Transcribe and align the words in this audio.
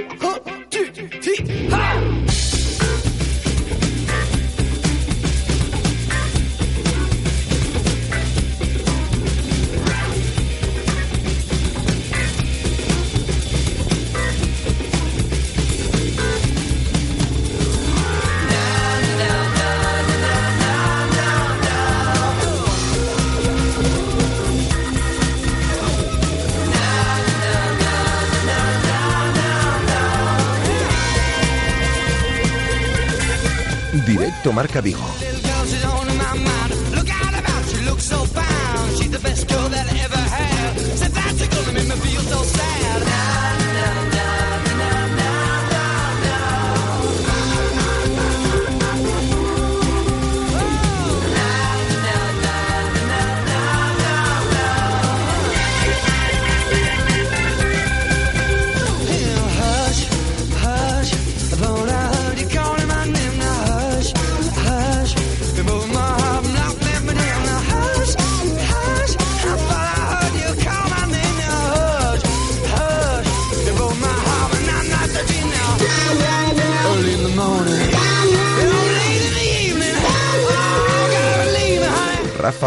Directo 0.00 0.39
Marca 34.60 34.82
Vigo. 34.82 35.19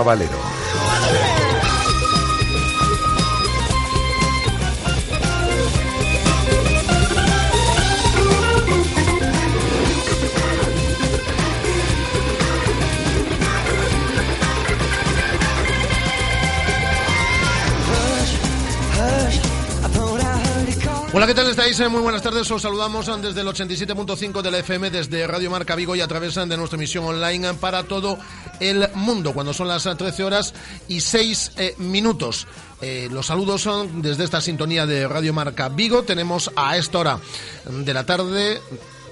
Valero. 0.04 0.54
Hola, 21.16 21.28
¿qué 21.28 21.36
tal 21.36 21.48
estáis? 21.48 21.80
Muy 21.92 22.02
buenas 22.02 22.24
tardes. 22.24 22.50
Os 22.50 22.64
saludamos 22.64 23.06
desde 23.22 23.42
el 23.42 23.48
87.5 23.48 24.42
de 24.42 24.50
la 24.50 24.58
FM, 24.58 24.90
desde 24.90 25.28
Radio 25.28 25.52
Marca 25.52 25.76
Vigo 25.76 25.96
y 25.96 26.02
a 26.02 26.08
través 26.08 26.34
de 26.34 26.58
nuestra 26.58 26.76
emisión 26.76 27.06
online 27.06 27.54
para 27.54 27.84
todo 27.84 28.18
el 28.60 28.88
mundo, 28.96 29.34
cuando 29.34 29.54
son 29.54 29.68
las 29.68 29.84
13 29.84 30.24
horas 30.24 30.54
y 30.88 31.02
6 31.02 31.52
eh, 31.58 31.76
minutos. 31.78 32.48
Eh, 32.82 33.08
los 33.12 33.28
saludos 33.28 33.62
son 33.62 34.02
desde 34.02 34.24
esta 34.24 34.42
sintonía 34.42 34.86
de 34.86 35.08
Radio 35.08 35.34
Marca 35.34 35.70
Vigo. 35.70 36.04
Tenemos 36.04 36.52
a 36.56 36.78
esta 36.78 37.00
hora 37.00 37.20
de 37.66 37.94
la 37.94 38.06
tarde 38.06 38.62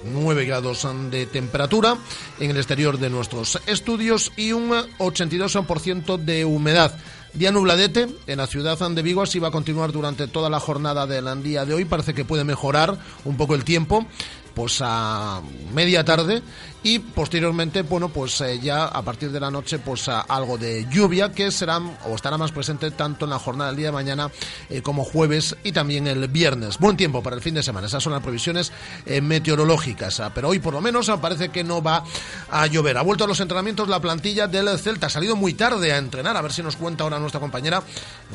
9 0.04 0.44
grados 0.44 0.86
de 1.10 1.26
temperatura 1.26 1.96
en 2.40 2.50
el 2.50 2.56
exterior 2.56 2.98
de 2.98 3.10
nuestros 3.10 3.60
estudios 3.66 4.32
y 4.36 4.52
un 4.52 4.70
82% 4.70 6.18
de 6.18 6.44
humedad. 6.44 6.94
Día 7.34 7.50
nubladete 7.50 8.08
en 8.26 8.38
la 8.38 8.46
ciudad 8.46 8.78
de 8.78 9.02
Vigo, 9.02 9.22
así 9.22 9.38
va 9.38 9.48
a 9.48 9.52
continuar 9.52 9.90
durante 9.90 10.28
toda 10.28 10.50
la 10.50 10.60
jornada 10.60 11.06
del 11.06 11.42
día 11.42 11.64
de 11.64 11.72
hoy. 11.72 11.86
Parece 11.86 12.12
que 12.12 12.26
puede 12.26 12.44
mejorar 12.44 12.98
un 13.24 13.36
poco 13.38 13.54
el 13.54 13.64
tiempo 13.64 14.06
pues 14.54 14.80
a 14.82 15.40
media 15.72 16.04
tarde 16.04 16.42
y 16.84 16.98
posteriormente, 16.98 17.82
bueno, 17.82 18.08
pues 18.08 18.40
eh, 18.40 18.58
ya 18.60 18.86
a 18.86 19.02
partir 19.02 19.30
de 19.30 19.38
la 19.38 19.52
noche, 19.52 19.78
pues 19.78 20.08
algo 20.08 20.58
de 20.58 20.86
lluvia 20.90 21.30
que 21.30 21.50
será 21.52 21.78
o 21.78 22.14
estará 22.16 22.36
más 22.36 22.50
presente 22.50 22.90
tanto 22.90 23.24
en 23.24 23.30
la 23.30 23.38
jornada 23.38 23.70
del 23.70 23.76
día 23.76 23.86
de 23.86 23.92
mañana 23.92 24.30
eh, 24.68 24.82
como 24.82 25.04
jueves 25.04 25.56
y 25.62 25.70
también 25.70 26.08
el 26.08 26.26
viernes. 26.26 26.78
Buen 26.78 26.96
tiempo 26.96 27.22
para 27.22 27.36
el 27.36 27.42
fin 27.42 27.54
de 27.54 27.62
semana, 27.62 27.86
esas 27.86 28.02
son 28.02 28.12
las 28.12 28.22
previsiones 28.22 28.72
eh, 29.06 29.20
meteorológicas, 29.20 30.18
ah, 30.18 30.32
pero 30.34 30.48
hoy 30.48 30.58
por 30.58 30.74
lo 30.74 30.80
menos 30.80 31.08
ah, 31.08 31.20
parece 31.20 31.50
que 31.50 31.62
no 31.62 31.82
va 31.82 32.02
a 32.50 32.66
llover. 32.66 32.98
Ha 32.98 33.02
vuelto 33.02 33.24
a 33.24 33.28
los 33.28 33.38
entrenamientos 33.38 33.88
la 33.88 34.00
plantilla 34.00 34.48
del 34.48 34.68
Celta, 34.76 35.06
ha 35.06 35.10
salido 35.10 35.36
muy 35.36 35.54
tarde 35.54 35.92
a 35.92 35.98
entrenar, 35.98 36.36
a 36.36 36.42
ver 36.42 36.52
si 36.52 36.64
nos 36.64 36.74
cuenta 36.74 37.04
ahora 37.04 37.20
nuestra 37.20 37.40
compañera 37.40 37.82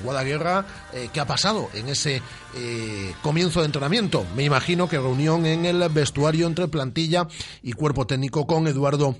Guadaguerra 0.03 0.65
qué 1.11 1.19
ha 1.19 1.25
pasado 1.25 1.69
en 1.73 1.89
ese 1.89 2.21
comienzo 3.21 3.59
de 3.59 3.65
entrenamiento. 3.65 4.25
Me 4.35 4.43
imagino 4.43 4.87
que 4.87 4.97
reunión 4.97 5.45
en 5.45 5.65
el 5.65 5.87
vestuario 5.89 6.47
entre 6.47 6.67
plantilla 6.67 7.27
y 7.63 7.73
cuerpo 7.73 8.05
técnico 8.05 8.36
con 8.45 8.67
Eduardo 8.67 9.15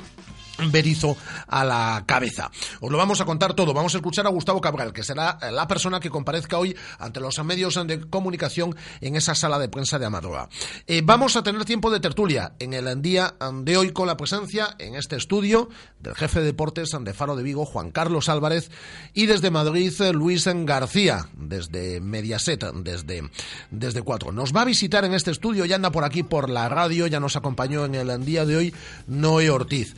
Berizo 0.71 1.17
a 1.47 1.63
la 1.63 2.03
cabeza. 2.05 2.51
Os 2.81 2.91
lo 2.91 2.97
vamos 2.97 3.21
a 3.21 3.25
contar 3.25 3.53
todo. 3.53 3.73
Vamos 3.73 3.93
a 3.93 3.97
escuchar 3.97 4.25
a 4.25 4.29
Gustavo 4.29 4.61
Cabral, 4.61 4.93
que 4.93 5.03
será 5.03 5.37
la 5.51 5.67
persona 5.67 5.99
que 5.99 6.09
comparezca 6.09 6.57
hoy 6.57 6.75
ante 6.99 7.19
los 7.19 7.37
medios 7.43 7.75
de 7.87 8.01
comunicación 8.09 8.75
en 9.01 9.15
esa 9.15 9.35
sala 9.35 9.59
de 9.59 9.69
prensa 9.69 9.99
de 9.99 10.05
Amadroa. 10.05 10.49
Eh, 10.87 11.01
vamos 11.03 11.35
a 11.35 11.43
tener 11.43 11.63
tiempo 11.65 11.91
de 11.91 11.99
tertulia 11.99 12.53
en 12.59 12.73
el 12.73 13.01
día 13.01 13.35
de 13.63 13.77
hoy 13.77 13.91
con 13.91 14.07
la 14.07 14.17
presencia 14.17 14.75
en 14.79 14.95
este 14.95 15.15
estudio 15.15 15.69
del 15.99 16.15
jefe 16.15 16.39
de 16.39 16.47
deportes 16.47 16.95
de 16.99 17.13
Faro 17.13 17.35
de 17.35 17.43
Vigo, 17.43 17.65
Juan 17.65 17.91
Carlos 17.91 18.29
Álvarez, 18.29 18.71
y 19.13 19.25
desde 19.25 19.51
Madrid, 19.51 19.93
Luis 20.13 20.47
García, 20.47 21.29
desde 21.33 21.99
Mediaset, 21.99 22.63
desde, 22.73 23.29
desde 23.71 24.01
Cuatro. 24.01 24.31
Nos 24.31 24.55
va 24.55 24.61
a 24.61 24.65
visitar 24.65 25.05
en 25.05 25.13
este 25.13 25.31
estudio, 25.31 25.65
ya 25.65 25.75
anda 25.75 25.91
por 25.91 26.03
aquí 26.03 26.23
por 26.23 26.49
la 26.49 26.69
radio, 26.69 27.07
ya 27.07 27.19
nos 27.19 27.35
acompañó 27.35 27.85
en 27.85 27.95
el 27.95 28.25
día 28.25 28.45
de 28.45 28.57
hoy 28.57 28.75
Noé 29.07 29.49
Ortiz. 29.49 29.95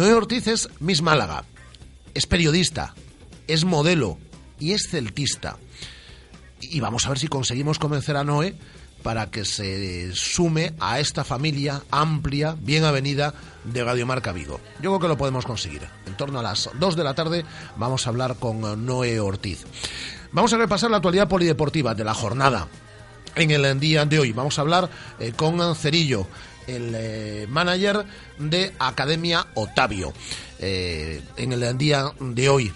Noé 0.00 0.14
Ortiz 0.14 0.46
es 0.46 0.70
Miss 0.78 1.02
Málaga, 1.02 1.44
es 2.14 2.24
periodista, 2.24 2.94
es 3.46 3.66
modelo 3.66 4.16
y 4.58 4.72
es 4.72 4.88
celtista. 4.88 5.58
Y 6.58 6.80
vamos 6.80 7.04
a 7.04 7.10
ver 7.10 7.18
si 7.18 7.28
conseguimos 7.28 7.78
convencer 7.78 8.16
a 8.16 8.24
Noé 8.24 8.54
para 9.02 9.30
que 9.30 9.44
se 9.44 10.10
sume 10.14 10.72
a 10.80 11.00
esta 11.00 11.22
familia 11.22 11.82
amplia, 11.90 12.56
bien 12.58 12.84
avenida 12.84 13.34
de 13.64 13.84
Radio 13.84 14.06
Marca 14.06 14.32
Vigo. 14.32 14.58
Yo 14.76 14.88
creo 14.88 15.00
que 15.00 15.08
lo 15.08 15.18
podemos 15.18 15.44
conseguir. 15.44 15.82
En 16.06 16.16
torno 16.16 16.40
a 16.40 16.44
las 16.44 16.70
2 16.78 16.96
de 16.96 17.04
la 17.04 17.12
tarde 17.12 17.44
vamos 17.76 18.06
a 18.06 18.08
hablar 18.08 18.36
con 18.36 18.86
Noé 18.86 19.20
Ortiz. 19.20 19.66
Vamos 20.32 20.54
a 20.54 20.56
repasar 20.56 20.90
la 20.90 20.96
actualidad 20.96 21.28
polideportiva 21.28 21.94
de 21.94 22.04
la 22.04 22.14
jornada. 22.14 22.68
En 23.34 23.50
el 23.50 23.78
día 23.78 24.06
de 24.06 24.18
hoy 24.18 24.32
vamos 24.32 24.58
a 24.58 24.62
hablar 24.62 24.88
eh, 25.18 25.32
con 25.36 25.76
Cerillo, 25.76 26.26
el 26.66 26.92
eh, 26.94 27.46
manager 27.48 28.04
de 28.38 28.72
Academia 28.78 29.46
Otavio. 29.54 30.12
Eh, 30.62 31.22
en 31.38 31.54
el 31.54 31.78
día 31.78 32.12
de 32.20 32.48
hoy. 32.50 32.70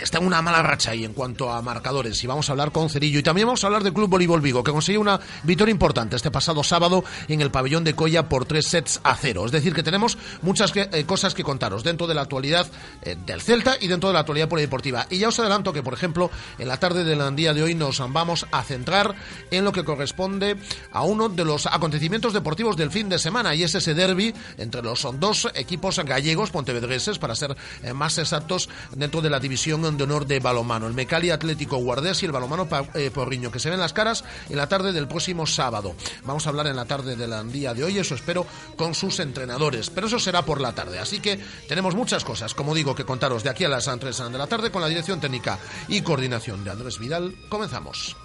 Está 0.00 0.20
una 0.20 0.40
mala 0.40 0.62
racha 0.62 0.92
ahí 0.92 1.04
en 1.04 1.12
cuanto 1.12 1.52
a 1.52 1.60
marcadores 1.60 2.24
y 2.24 2.26
vamos 2.26 2.48
a 2.48 2.52
hablar 2.52 2.72
con 2.72 2.88
Cerillo. 2.88 3.18
Y 3.18 3.22
también 3.22 3.46
vamos 3.46 3.62
a 3.62 3.66
hablar 3.66 3.82
del 3.82 3.92
Club 3.92 4.08
Voleibol 4.08 4.40
Vigo, 4.40 4.64
que 4.64 4.72
consiguió 4.72 5.02
una 5.02 5.20
victoria 5.42 5.70
importante 5.70 6.16
este 6.16 6.30
pasado 6.30 6.64
sábado 6.64 7.04
en 7.28 7.42
el 7.42 7.50
pabellón 7.50 7.84
de 7.84 7.94
Coya 7.94 8.26
por 8.26 8.46
tres 8.46 8.68
sets 8.68 9.00
a 9.04 9.14
cero. 9.16 9.44
Es 9.44 9.52
decir, 9.52 9.74
que 9.74 9.82
tenemos 9.82 10.16
muchas 10.40 10.72
eh, 10.74 11.04
cosas 11.04 11.34
que 11.34 11.44
contaros 11.44 11.84
dentro 11.84 12.06
de 12.06 12.14
la 12.14 12.22
actualidad 12.22 12.66
eh, 13.02 13.16
del 13.26 13.42
Celta 13.42 13.76
y 13.78 13.86
dentro 13.86 14.08
de 14.08 14.14
la 14.14 14.20
actualidad 14.20 14.48
polideportiva. 14.48 15.06
Y 15.10 15.18
ya 15.18 15.28
os 15.28 15.38
adelanto 15.38 15.74
que, 15.74 15.82
por 15.82 15.92
ejemplo, 15.92 16.30
en 16.58 16.68
la 16.68 16.80
tarde 16.80 17.04
del 17.04 17.36
día 17.36 17.52
de 17.52 17.62
hoy 17.62 17.74
nos 17.74 17.98
vamos 17.98 18.46
a 18.50 18.62
centrar 18.62 19.14
en 19.50 19.62
lo 19.62 19.72
que 19.72 19.84
corresponde 19.84 20.56
a 20.90 21.02
uno 21.02 21.28
de 21.28 21.44
los 21.44 21.66
acontecimientos 21.66 22.32
deportivos 22.32 22.78
del 22.78 22.90
fin 22.90 23.10
de 23.10 23.18
semana 23.18 23.54
y 23.54 23.62
es 23.62 23.74
ese 23.74 23.92
derby 23.92 24.34
entre 24.56 24.80
los 24.80 25.06
dos 25.20 25.48
equipos 25.54 25.98
gallegos 25.98 26.50
pontevedreses 26.50 27.18
para 27.26 27.34
ser 27.34 27.56
eh, 27.82 27.92
más 27.92 28.18
exactos, 28.18 28.68
dentro 28.94 29.20
de 29.20 29.28
la 29.28 29.40
división 29.40 29.96
de 29.96 30.04
honor 30.04 30.28
de 30.28 30.38
balomano. 30.38 30.86
El 30.86 30.94
Mecali 30.94 31.30
Atlético 31.30 31.76
Guardés 31.78 32.22
y 32.22 32.26
el 32.26 32.30
balomano 32.30 32.68
eh, 32.94 33.10
Porriño, 33.12 33.50
que 33.50 33.58
se 33.58 33.68
ven 33.68 33.80
las 33.80 33.92
caras 33.92 34.22
en 34.48 34.56
la 34.56 34.68
tarde 34.68 34.92
del 34.92 35.08
próximo 35.08 35.44
sábado. 35.44 35.96
Vamos 36.22 36.46
a 36.46 36.50
hablar 36.50 36.68
en 36.68 36.76
la 36.76 36.84
tarde 36.84 37.16
del 37.16 37.50
día 37.50 37.74
de 37.74 37.82
hoy, 37.82 37.98
eso 37.98 38.14
espero, 38.14 38.46
con 38.76 38.94
sus 38.94 39.18
entrenadores. 39.18 39.90
Pero 39.90 40.06
eso 40.06 40.20
será 40.20 40.42
por 40.42 40.60
la 40.60 40.72
tarde. 40.72 41.00
Así 41.00 41.18
que 41.18 41.40
tenemos 41.68 41.96
muchas 41.96 42.24
cosas, 42.24 42.54
como 42.54 42.76
digo, 42.76 42.94
que 42.94 43.04
contaros 43.04 43.42
de 43.42 43.50
aquí 43.50 43.64
a 43.64 43.68
las 43.68 43.86
3 43.86 44.30
de 44.30 44.38
la 44.38 44.46
tarde 44.46 44.70
con 44.70 44.80
la 44.80 44.88
dirección 44.88 45.18
técnica 45.18 45.58
y 45.88 46.02
coordinación 46.02 46.62
de 46.62 46.70
Andrés 46.70 47.00
Vidal. 47.00 47.34
Comenzamos. 47.48 48.16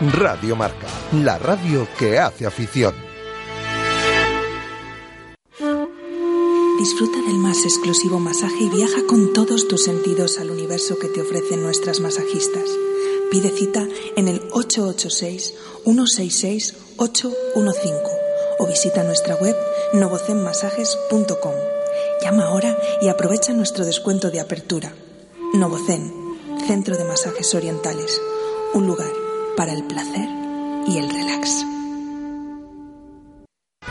Radio 0.00 0.56
Marca, 0.56 0.86
la 1.12 1.36
radio 1.36 1.86
que 1.98 2.18
hace 2.18 2.46
afición. 2.46 3.13
Disfruta 6.78 7.20
del 7.22 7.38
más 7.38 7.64
exclusivo 7.64 8.18
masaje 8.18 8.64
y 8.64 8.68
viaja 8.68 9.06
con 9.06 9.32
todos 9.32 9.68
tus 9.68 9.84
sentidos 9.84 10.38
al 10.38 10.50
universo 10.50 10.98
que 10.98 11.06
te 11.08 11.22
ofrecen 11.22 11.62
nuestras 11.62 12.00
masajistas. 12.00 12.64
Pide 13.30 13.50
cita 13.50 13.86
en 14.16 14.26
el 14.26 14.42
886-166-815 14.50 16.74
o 18.58 18.66
visita 18.66 19.04
nuestra 19.04 19.36
web 19.36 19.54
novocenmasajes.com. 19.92 21.54
Llama 22.22 22.46
ahora 22.46 22.76
y 23.00 23.06
aprovecha 23.08 23.52
nuestro 23.52 23.84
descuento 23.84 24.32
de 24.32 24.40
apertura. 24.40 24.92
Novocen, 25.54 26.12
Centro 26.66 26.96
de 26.96 27.04
Masajes 27.04 27.54
Orientales, 27.54 28.20
un 28.74 28.88
lugar 28.88 29.12
para 29.56 29.72
el 29.72 29.84
placer 29.84 30.28
y 30.88 30.98
el 30.98 31.08
relax. 31.08 31.64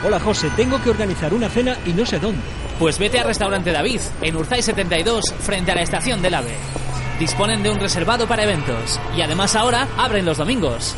Hola 0.06 0.20
José, 0.20 0.52
tengo 0.58 0.84
que 0.84 0.90
organizar 0.90 1.34
una 1.34 1.48
cena 1.48 1.78
y 1.86 1.94
no 1.94 2.06
sé 2.06 2.20
dónde. 2.20 2.42
Pues 2.78 3.00
vete 3.00 3.20
a 3.20 3.24
Restaurante 3.24 3.72
David, 3.72 4.02
en 4.22 4.36
Urzay 4.36 4.62
72, 4.62 5.34
frente 5.40 5.72
a 5.72 5.76
la 5.76 5.82
estación 5.82 6.22
del 6.22 6.34
AVE. 6.34 6.58
Disponen 7.20 7.64
de 7.64 7.70
un 7.70 7.80
reservado 7.80 8.28
para 8.28 8.44
eventos 8.44 9.00
y 9.16 9.22
además 9.22 9.56
ahora 9.56 9.88
abren 9.98 10.26
los 10.26 10.40
domingos. 10.40 10.94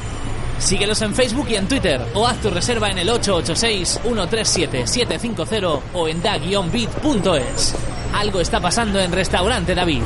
Síguelos 0.57 1.04
en 1.04 1.13
Facebook 1.13 1.46
y 1.50 1.56
en 1.56 1.68
Twitter 1.68 2.02
o 2.16 2.25
haz 2.25 2.42
tu 2.42 2.50
reserva 2.50 2.90
en 2.90 2.98
el 2.98 3.10
886-137-750 3.10 5.81
o 5.94 6.07
en 6.07 6.24
da-bit.es. 6.24 7.75
Algo 8.13 8.42
está 8.42 8.60
pasando 8.60 9.00
en 9.00 9.12
Restaurante 9.12 9.75
David. 9.75 10.02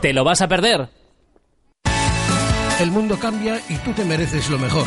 ¿Te 0.00 0.12
lo 0.12 0.22
vas 0.22 0.40
a 0.40 0.46
perder? 0.46 0.88
El 2.78 2.92
mundo 2.92 3.18
cambia 3.18 3.60
y 3.68 3.74
tú 3.78 3.92
te 3.92 4.04
mereces 4.04 4.48
lo 4.50 4.58
mejor. 4.58 4.86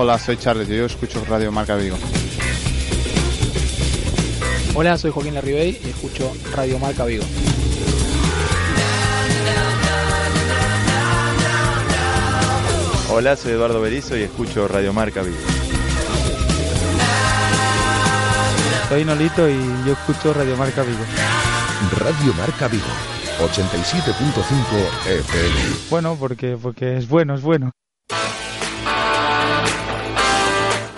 Hola, 0.00 0.16
soy 0.16 0.36
Charles 0.36 0.70
y 0.70 0.76
yo 0.76 0.86
escucho 0.86 1.24
Radio 1.24 1.50
Marca 1.50 1.74
Vigo. 1.74 1.96
Hola, 4.76 4.96
soy 4.96 5.10
Joaquín 5.10 5.34
Larribey 5.34 5.76
y 5.84 5.88
escucho 5.88 6.32
Radio 6.54 6.78
Marca 6.78 7.04
Vigo. 7.04 7.24
Hola, 13.10 13.34
soy 13.34 13.50
Eduardo 13.50 13.80
Berizo 13.80 14.16
y 14.16 14.22
escucho 14.22 14.68
Radio 14.68 14.92
Marca 14.92 15.20
Vigo. 15.22 15.36
Soy 18.90 19.04
Nolito 19.04 19.48
y 19.48 19.58
yo 19.84 19.94
escucho 19.94 20.32
Radio 20.32 20.56
Marca 20.56 20.84
Vigo. 20.84 21.04
Radio 21.98 22.34
Marca 22.34 22.68
Vigo, 22.68 22.84
87.5 23.40 25.08
FM. 25.08 25.56
Bueno, 25.90 26.16
porque, 26.20 26.56
porque 26.56 26.98
es 26.98 27.08
bueno, 27.08 27.34
es 27.34 27.42
bueno. 27.42 27.72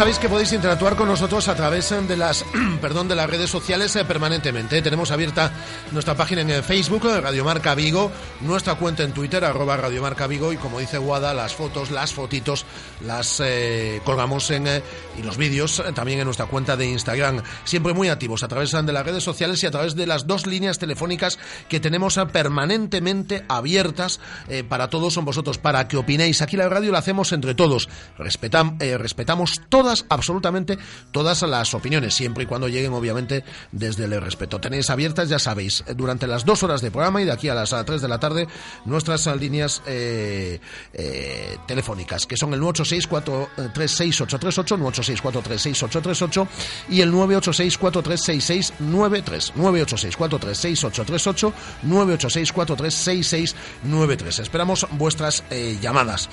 Sabéis 0.00 0.18
que 0.18 0.30
podéis 0.30 0.50
interactuar 0.54 0.96
con 0.96 1.08
nosotros 1.08 1.46
a 1.48 1.54
través 1.54 1.90
de 1.90 2.16
las, 2.16 2.42
perdón, 2.80 3.06
de 3.06 3.14
las 3.14 3.28
redes 3.28 3.50
sociales 3.50 3.94
eh, 3.96 4.04
permanentemente. 4.06 4.80
Tenemos 4.80 5.10
abierta 5.10 5.52
nuestra 5.92 6.14
página 6.14 6.40
en 6.40 6.64
Facebook, 6.64 7.04
eh, 7.04 7.20
Radiomarca 7.20 7.74
Vigo, 7.74 8.10
nuestra 8.40 8.76
cuenta 8.76 9.02
en 9.02 9.12
Twitter, 9.12 9.44
arroba 9.44 9.76
Radiomarca 9.76 10.26
Vigo, 10.26 10.54
y 10.54 10.56
como 10.56 10.78
dice 10.78 10.96
Guada, 10.96 11.34
las 11.34 11.54
fotos, 11.54 11.90
las 11.90 12.14
fotitos, 12.14 12.64
las 13.04 13.42
eh, 13.44 14.00
colgamos 14.04 14.50
en, 14.50 14.66
y 14.66 15.22
los 15.22 15.36
vídeos 15.36 15.82
también 15.94 16.20
en 16.20 16.26
nuestra 16.26 16.46
cuenta 16.46 16.76
de 16.76 16.86
Instagram. 16.86 17.42
Siempre 17.64 17.94
muy 17.94 18.08
activos 18.08 18.42
a 18.42 18.48
través 18.48 18.70
de 18.70 18.92
las 18.92 19.04
redes 19.04 19.24
sociales 19.24 19.62
y 19.62 19.66
a 19.66 19.70
través 19.70 19.96
de 19.96 20.06
las 20.06 20.26
dos 20.26 20.46
líneas 20.46 20.78
telefónicas 20.78 21.38
que 21.68 21.80
tenemos 21.80 22.18
permanentemente 22.32 23.44
abiertas 23.48 24.20
para 24.68 24.88
todos 24.88 25.16
vosotros, 25.16 25.58
para 25.58 25.88
que 25.88 25.96
opinéis. 25.96 26.42
Aquí 26.42 26.56
la 26.56 26.68
radio 26.68 26.92
la 26.92 26.98
hacemos 26.98 27.32
entre 27.32 27.54
todos. 27.54 27.88
respetamos 28.18 29.60
todos 29.68 29.80
todas, 29.80 30.04
absolutamente 30.10 30.78
todas 31.10 31.40
las 31.42 31.72
opiniones, 31.72 32.14
siempre 32.14 32.44
y 32.44 32.46
cuando 32.46 32.68
lleguen, 32.68 32.92
obviamente, 32.92 33.44
desde 33.72 34.04
el 34.04 34.20
respeto. 34.20 34.60
Tenéis 34.60 34.90
abiertas, 34.90 35.30
ya 35.30 35.38
sabéis, 35.38 35.82
durante 35.96 36.26
las 36.26 36.44
dos 36.44 36.62
horas 36.62 36.82
de 36.82 36.90
programa 36.90 37.22
y 37.22 37.24
de 37.24 37.32
aquí 37.32 37.48
a 37.48 37.54
las 37.54 37.74
tres 37.86 38.02
de 38.02 38.08
la 38.08 38.20
tarde, 38.20 38.46
nuestras 38.84 39.26
líneas 39.38 39.82
eh, 39.86 40.60
eh, 40.92 41.56
telefónicas, 41.66 42.26
que 42.26 42.36
son 42.36 42.52
el 42.52 42.60
986-436-838, 42.90 44.78
986-436-838 44.78 46.48
y 46.88 47.00
el 47.00 47.12
986-4366-93, 47.12 49.52
986-436-838, 49.54 51.52
986-4366-93. 51.86 54.40
Esperamos 54.40 54.88
vuestras 54.92 55.44
eh, 55.50 55.78
llamadas. 55.80 56.28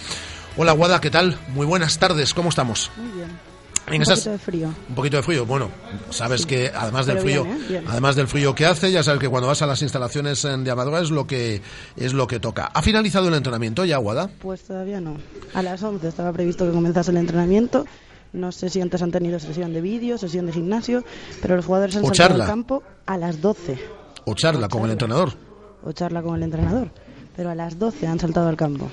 Hola, 0.56 0.72
Guada, 0.72 1.00
¿qué 1.00 1.12
tal? 1.12 1.38
Muy 1.50 1.68
buenas 1.68 2.00
tardes, 2.00 2.34
¿cómo 2.34 2.50
estamos? 2.50 2.90
Muy 2.98 3.12
bien. 3.12 3.47
En 3.88 4.02
un 4.02 4.06
poquito 4.06 4.32
de 4.32 4.38
frío. 4.38 4.68
Un 4.90 4.96
poquito 4.96 5.18
de 5.18 5.24
frío. 5.24 5.46
Bueno, 5.46 5.70
sabes 6.10 6.46
que 6.46 6.70
además 6.76 7.06
del 7.06 7.20
frío, 7.20 7.46
bien, 7.46 7.56
¿eh? 7.58 7.66
Bien. 7.70 7.84
además 7.88 8.16
del 8.18 8.28
frío 8.28 8.54
que 8.54 8.66
hace, 8.66 8.92
ya 8.92 9.02
sabes 9.02 9.22
que 9.22 9.30
cuando 9.30 9.48
vas 9.48 9.62
a 9.62 9.66
las 9.66 9.82
instalaciones 9.82 10.44
eh, 10.44 10.58
de 10.58 10.70
Amadora 10.72 11.00
es 11.00 11.10
lo 11.10 11.26
que 11.26 11.62
es 11.96 12.14
lo 12.14 12.28
que 12.28 12.40
toca. 12.42 12.66
¿Ha 12.74 12.82
finalizado 12.82 13.30
el 13.30 13.34
entrenamiento 13.34 13.86
ya, 13.86 13.98
Guada? 13.98 14.30
Pues 14.42 14.64
todavía 14.64 15.00
no. 15.00 15.16
A 15.54 15.64
las 15.64 15.82
11 15.82 16.06
estaba 16.08 16.34
previsto 16.34 16.66
que 16.66 16.72
comenzase 16.74 17.12
el 17.12 17.18
entrenamiento. 17.18 17.86
No 18.34 18.52
sé 18.52 18.70
si 18.70 18.82
antes 18.82 19.02
han 19.02 19.12
tenido 19.12 19.40
sesión 19.40 19.74
de 19.74 19.80
vídeo, 19.80 20.18
sesión 20.18 20.46
de 20.48 20.52
gimnasio, 20.52 21.04
pero 21.42 21.56
los 21.56 21.66
jugadores 21.66 21.96
han 21.96 22.04
O 22.04 22.08
saltado 22.08 22.30
charla. 22.30 22.44
al 22.44 22.50
campo 22.50 22.84
a 23.06 23.18
las 23.18 23.40
12. 23.42 23.80
O 24.26 24.34
charla 24.36 24.68
con 24.68 24.84
el 24.84 24.92
entrenador. 24.92 25.32
O 25.84 25.94
charla 25.94 26.22
con 26.22 26.36
el 26.36 26.44
entrenador. 26.44 26.90
Pero 27.38 27.52
a 27.52 27.56
las 27.56 27.80
12 27.80 28.06
han 28.06 28.20
saltado 28.20 28.50
al 28.50 28.58
campo. 28.58 28.90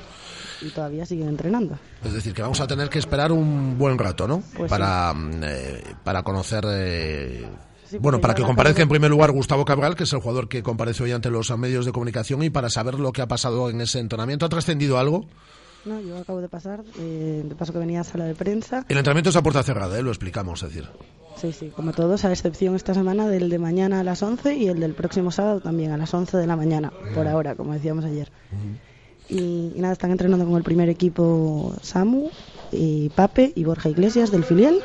Y 0.64 0.70
todavía 0.70 1.04
siguen 1.04 1.28
entrenando. 1.28 1.78
Es 2.04 2.12
decir, 2.12 2.32
que 2.32 2.42
vamos 2.42 2.60
a 2.60 2.66
tener 2.66 2.88
que 2.88 2.98
esperar 2.98 3.32
un 3.32 3.76
buen 3.78 3.98
rato, 3.98 4.26
¿no? 4.26 4.42
Pues 4.56 4.70
para, 4.70 5.12
mm, 5.12 5.30
eh, 5.44 5.82
para 6.02 6.22
conocer. 6.22 6.64
eh, 6.68 7.46
Sí, 7.86 7.98
bueno, 7.98 8.18
para 8.18 8.34
que 8.34 8.42
comparezca 8.42 8.80
en 8.80 8.88
primer 8.88 9.10
lugar 9.10 9.30
Gustavo 9.30 9.64
Cabral, 9.66 9.94
que 9.94 10.04
es 10.04 10.12
el 10.14 10.20
jugador 10.20 10.48
que 10.48 10.62
compareció 10.62 11.04
hoy 11.04 11.12
ante 11.12 11.30
los 11.30 11.56
medios 11.58 11.84
de 11.84 11.92
comunicación, 11.92 12.42
y 12.42 12.48
para 12.48 12.70
saber 12.70 12.98
lo 12.98 13.12
que 13.12 13.20
ha 13.20 13.28
pasado 13.28 13.68
en 13.68 13.80
ese 13.82 13.98
entrenamiento. 13.98 14.46
¿Ha 14.46 14.48
trascendido 14.48 14.98
algo? 14.98 15.26
No, 15.84 16.00
yo 16.00 16.16
acabo 16.16 16.40
de 16.40 16.48
pasar, 16.48 16.82
eh, 16.98 17.42
de 17.46 17.54
paso 17.54 17.74
que 17.74 17.78
venía 17.78 18.00
a 18.00 18.04
sala 18.04 18.24
de 18.24 18.34
prensa. 18.34 18.86
El 18.88 18.96
entrenamiento 18.96 19.28
es 19.28 19.36
a 19.36 19.42
puerta 19.42 19.62
cerrada, 19.62 19.98
¿eh? 19.98 20.02
lo 20.02 20.08
explicamos, 20.10 20.62
es 20.62 20.70
decir. 20.70 20.88
Sí, 21.36 21.52
sí, 21.52 21.70
como 21.76 21.92
todos, 21.92 22.24
a 22.24 22.32
excepción 22.32 22.74
esta 22.74 22.94
semana 22.94 23.28
del 23.28 23.50
de 23.50 23.58
mañana 23.58 24.00
a 24.00 24.02
las 24.02 24.22
11 24.22 24.54
y 24.54 24.68
el 24.68 24.80
del 24.80 24.94
próximo 24.94 25.30
sábado 25.30 25.60
también 25.60 25.92
a 25.92 25.98
las 25.98 26.14
11 26.14 26.38
de 26.38 26.46
la 26.46 26.56
mañana, 26.56 26.90
por 27.14 27.28
ahora, 27.28 27.54
como 27.54 27.74
decíamos 27.74 28.06
ayer. 28.06 28.30
Y, 29.28 29.72
y 29.74 29.80
nada, 29.80 29.92
están 29.92 30.10
entrenando 30.10 30.44
con 30.44 30.56
el 30.56 30.62
primer 30.62 30.88
equipo 30.88 31.74
Samu, 31.82 32.30
y 32.74 33.08
Pape 33.10 33.52
y 33.54 33.64
Borja 33.64 33.88
Iglesias 33.88 34.30
del 34.30 34.44
filial, 34.44 34.82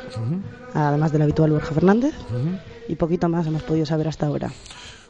además 0.74 1.12
del 1.12 1.22
habitual 1.22 1.50
Borja 1.50 1.74
Fernández, 1.74 2.14
y 2.88 2.94
poquito 2.96 3.28
más 3.28 3.46
hemos 3.46 3.62
podido 3.62 3.86
saber 3.86 4.08
hasta 4.08 4.26
ahora. 4.26 4.50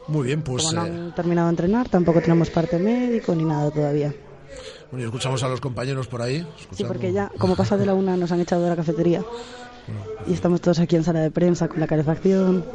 Muy 0.07 0.27
bien, 0.27 0.41
pues. 0.41 0.63
Como 0.63 0.75
no 0.75 0.85
eh, 0.85 0.89
han 0.89 1.15
terminado 1.15 1.47
de 1.47 1.51
entrenar, 1.51 1.89
tampoco 1.89 2.21
tenemos 2.21 2.49
parte 2.49 2.79
médico 2.79 3.35
ni 3.35 3.43
nada 3.43 3.69
todavía. 3.71 4.13
bueno, 4.89 5.03
y 5.03 5.05
escuchamos 5.05 5.43
a 5.43 5.47
los 5.47 5.61
compañeros 5.61 6.07
por 6.07 6.21
ahí. 6.21 6.45
Sí, 6.71 6.83
porque 6.83 7.13
ya, 7.13 7.31
como 7.37 7.55
pasa 7.55 7.77
de 7.77 7.85
la 7.85 7.93
una, 7.93 8.17
nos 8.17 8.31
han 8.31 8.41
echado 8.41 8.63
de 8.63 8.69
la 8.69 8.75
cafetería. 8.75 9.23
Y 10.27 10.33
estamos 10.33 10.61
todos 10.61 10.79
aquí 10.79 10.95
en 10.95 11.03
sala 11.03 11.19
de 11.21 11.31
prensa 11.31 11.67
con 11.67 11.79
la 11.79 11.87
calefacción. 11.87 12.65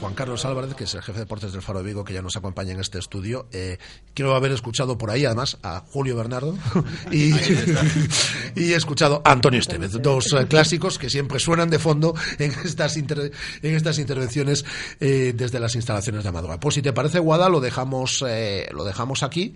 Juan 0.00 0.14
Carlos 0.14 0.44
Álvarez, 0.44 0.74
que 0.74 0.84
es 0.84 0.94
el 0.94 1.02
jefe 1.02 1.12
de 1.18 1.24
deportes 1.24 1.52
del 1.52 1.62
Faro 1.62 1.78
de 1.80 1.84
Vigo, 1.84 2.02
que 2.04 2.12
ya 2.14 2.22
nos 2.22 2.36
acompaña 2.36 2.72
en 2.72 2.80
este 2.80 2.98
estudio. 2.98 3.46
Eh, 3.52 3.78
quiero 4.14 4.34
haber 4.34 4.50
escuchado 4.50 4.98
por 4.98 5.10
ahí, 5.10 5.24
además, 5.24 5.58
a 5.62 5.84
Julio 5.90 6.16
Bernardo 6.16 6.56
y, 7.12 7.32
y 8.56 8.72
he 8.72 8.76
escuchado 8.76 9.22
a 9.24 9.32
Antonio 9.32 9.60
Estevez, 9.60 9.92
dos 10.02 10.32
eh, 10.32 10.46
clásicos 10.48 10.98
que 10.98 11.08
siempre 11.10 11.38
suenan 11.38 11.70
de 11.70 11.78
fondo 11.78 12.14
en 12.38 12.50
estas, 12.64 12.96
inter- 12.96 13.30
en 13.62 13.74
estas 13.74 13.98
intervenciones 13.98 14.64
eh, 15.00 15.32
desde 15.36 15.60
las 15.60 15.74
instalaciones 15.76 16.22
de 16.24 16.28
Amadora. 16.30 16.58
Pues 16.58 16.74
si 16.74 16.82
te 16.82 16.92
parece, 16.92 17.18
Guada, 17.20 17.48
lo 17.48 17.60
dejamos, 17.60 18.24
eh, 18.26 18.68
lo 18.72 18.84
dejamos 18.84 19.22
aquí 19.22 19.54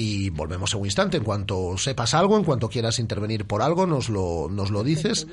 y 0.00 0.30
volvemos 0.30 0.72
en 0.72 0.80
un 0.80 0.86
instante. 0.86 1.16
En 1.16 1.24
cuanto 1.24 1.76
sepas 1.76 2.14
algo, 2.14 2.36
en 2.36 2.44
cuanto 2.44 2.68
quieras 2.68 3.00
intervenir 3.00 3.46
por 3.46 3.62
algo, 3.62 3.84
nos 3.84 4.08
lo, 4.08 4.48
nos 4.48 4.70
lo 4.70 4.84
dices. 4.84 5.26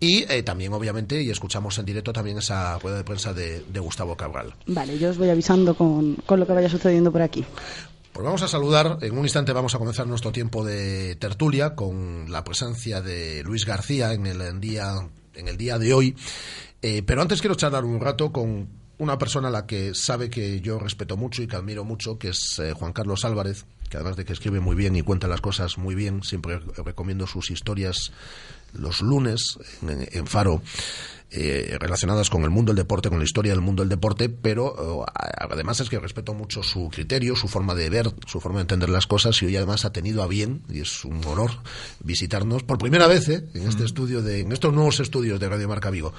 Y 0.00 0.24
eh, 0.32 0.42
también, 0.42 0.72
obviamente, 0.72 1.22
y 1.22 1.28
escuchamos 1.28 1.76
en 1.76 1.84
directo 1.84 2.10
también 2.10 2.38
esa 2.38 2.78
rueda 2.78 2.96
de 2.96 3.04
prensa 3.04 3.34
de, 3.34 3.60
de 3.60 3.80
Gustavo 3.80 4.16
Cabral. 4.16 4.54
Vale, 4.66 4.98
yo 4.98 5.10
os 5.10 5.18
voy 5.18 5.28
avisando 5.28 5.74
con, 5.74 6.14
con 6.24 6.40
lo 6.40 6.46
que 6.46 6.54
vaya 6.54 6.70
sucediendo 6.70 7.12
por 7.12 7.20
aquí. 7.20 7.44
Pues 8.14 8.24
vamos 8.24 8.40
a 8.40 8.48
saludar, 8.48 8.96
en 9.02 9.12
un 9.12 9.24
instante 9.24 9.52
vamos 9.52 9.74
a 9.74 9.78
comenzar 9.78 10.06
nuestro 10.06 10.32
tiempo 10.32 10.64
de 10.64 11.16
tertulia 11.16 11.74
con 11.74 12.32
la 12.32 12.44
presencia 12.44 13.02
de 13.02 13.42
Luis 13.42 13.66
García 13.66 14.14
en 14.14 14.24
el 14.24 14.58
día, 14.58 14.94
en 15.34 15.48
el 15.48 15.58
día 15.58 15.78
de 15.78 15.92
hoy. 15.92 16.16
Eh, 16.80 17.02
pero 17.02 17.20
antes 17.20 17.42
quiero 17.42 17.56
charlar 17.56 17.84
un 17.84 18.00
rato 18.00 18.32
con 18.32 18.68
una 18.96 19.18
persona 19.18 19.48
a 19.48 19.50
la 19.50 19.66
que 19.66 19.94
sabe 19.94 20.30
que 20.30 20.60
yo 20.60 20.78
respeto 20.78 21.16
mucho 21.18 21.42
y 21.42 21.46
que 21.46 21.56
admiro 21.56 21.84
mucho, 21.84 22.18
que 22.18 22.28
es 22.28 22.58
eh, 22.58 22.72
Juan 22.72 22.92
Carlos 22.92 23.24
Álvarez, 23.24 23.66
que 23.92 23.98
además 23.98 24.16
de 24.16 24.24
que 24.24 24.32
escribe 24.32 24.58
muy 24.58 24.74
bien 24.74 24.96
y 24.96 25.02
cuenta 25.02 25.28
las 25.28 25.42
cosas 25.42 25.76
muy 25.76 25.94
bien, 25.94 26.22
siempre 26.22 26.58
recomiendo 26.82 27.26
sus 27.26 27.50
historias 27.50 28.10
los 28.72 29.02
lunes 29.02 29.58
en, 29.82 30.08
en 30.10 30.26
Faro. 30.26 30.62
Eh, 31.34 31.76
relacionadas 31.80 32.28
con 32.28 32.42
el 32.44 32.50
mundo 32.50 32.70
del 32.70 32.76
deporte, 32.76 33.08
con 33.08 33.18
la 33.18 33.24
historia 33.24 33.52
del 33.52 33.62
mundo 33.62 33.82
del 33.82 33.88
deporte, 33.88 34.28
pero 34.28 35.04
eh, 35.06 35.12
además 35.50 35.80
es 35.80 35.88
que 35.88 35.98
respeto 35.98 36.34
mucho 36.34 36.62
su 36.62 36.90
criterio, 36.90 37.36
su 37.36 37.48
forma 37.48 37.74
de 37.74 37.88
ver, 37.88 38.12
su 38.26 38.40
forma 38.40 38.58
de 38.58 38.62
entender 38.62 38.90
las 38.90 39.06
cosas 39.06 39.40
y 39.42 39.46
hoy 39.46 39.56
además 39.56 39.84
ha 39.84 39.92
tenido 39.92 40.22
a 40.22 40.26
bien, 40.26 40.62
y 40.68 40.80
es 40.80 41.04
un 41.04 41.24
honor, 41.24 41.50
visitarnos 42.00 42.62
por 42.62 42.78
primera 42.78 43.06
vez 43.06 43.28
eh, 43.28 43.44
en 43.54 43.68
este 43.68 43.84
estudio, 43.84 44.20
de, 44.20 44.40
en 44.40 44.52
estos 44.52 44.74
nuevos 44.74 45.00
estudios 45.00 45.40
de 45.40 45.48
Radio 45.48 45.68
Marca 45.68 45.90
Vigo. 45.90 46.12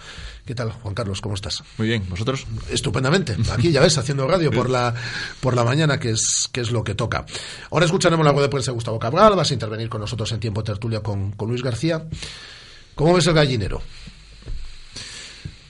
¿Qué 0.45 0.55
tal, 0.55 0.71
Juan 0.71 0.95
Carlos? 0.95 1.21
¿Cómo 1.21 1.35
estás? 1.35 1.63
Muy 1.77 1.87
bien, 1.87 2.03
¿vosotros? 2.09 2.47
Estupendamente. 2.69 3.37
Aquí 3.51 3.71
ya 3.71 3.81
ves, 3.81 3.97
haciendo 3.97 4.27
radio 4.27 4.51
por 4.51 4.69
la, 4.69 4.93
por 5.41 5.55
la 5.55 5.63
mañana, 5.63 5.99
que 5.99 6.09
es, 6.09 6.49
que 6.51 6.61
es 6.61 6.71
lo 6.71 6.83
que 6.83 6.95
toca. 6.95 7.25
Ahora 7.71 7.85
escucharemos 7.85 8.25
la 8.25 8.31
web 8.31 8.41
de 8.41 8.49
prensa 8.49 8.71
de 8.71 8.75
Gustavo 8.75 8.99
Cabral, 8.99 9.35
vas 9.35 9.51
a 9.51 9.53
intervenir 9.53 9.89
con 9.89 10.01
nosotros 10.01 10.31
en 10.31 10.39
tiempo 10.39 10.63
tertulia 10.63 11.01
con, 11.01 11.31
con 11.33 11.49
Luis 11.49 11.61
García. 11.61 12.07
¿Cómo 12.95 13.13
ves 13.13 13.27
el 13.27 13.33
gallinero? 13.33 13.81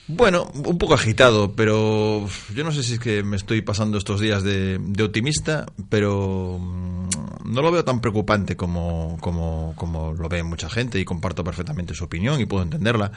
Bueno, 0.06 0.50
un 0.52 0.76
poco 0.76 0.92
agitado, 0.92 1.52
pero 1.52 2.28
yo 2.54 2.64
no 2.64 2.72
sé 2.72 2.82
si 2.82 2.94
es 2.94 2.98
que 3.00 3.22
me 3.22 3.36
estoy 3.36 3.62
pasando 3.62 3.96
estos 3.96 4.20
días 4.20 4.42
de, 4.42 4.78
de 4.78 5.02
optimista, 5.02 5.64
pero 5.88 6.58
mm, 6.60 7.08
no 7.46 7.62
lo 7.62 7.72
veo 7.72 7.84
tan 7.84 8.02
preocupante 8.02 8.54
como, 8.54 9.16
como, 9.20 9.72
como 9.76 10.12
lo 10.12 10.28
ve 10.28 10.42
mucha 10.42 10.68
gente 10.68 10.98
y 11.00 11.06
comparto 11.06 11.42
perfectamente 11.42 11.94
su 11.94 12.04
opinión 12.04 12.38
y 12.38 12.44
puedo 12.44 12.62
entenderla. 12.62 13.12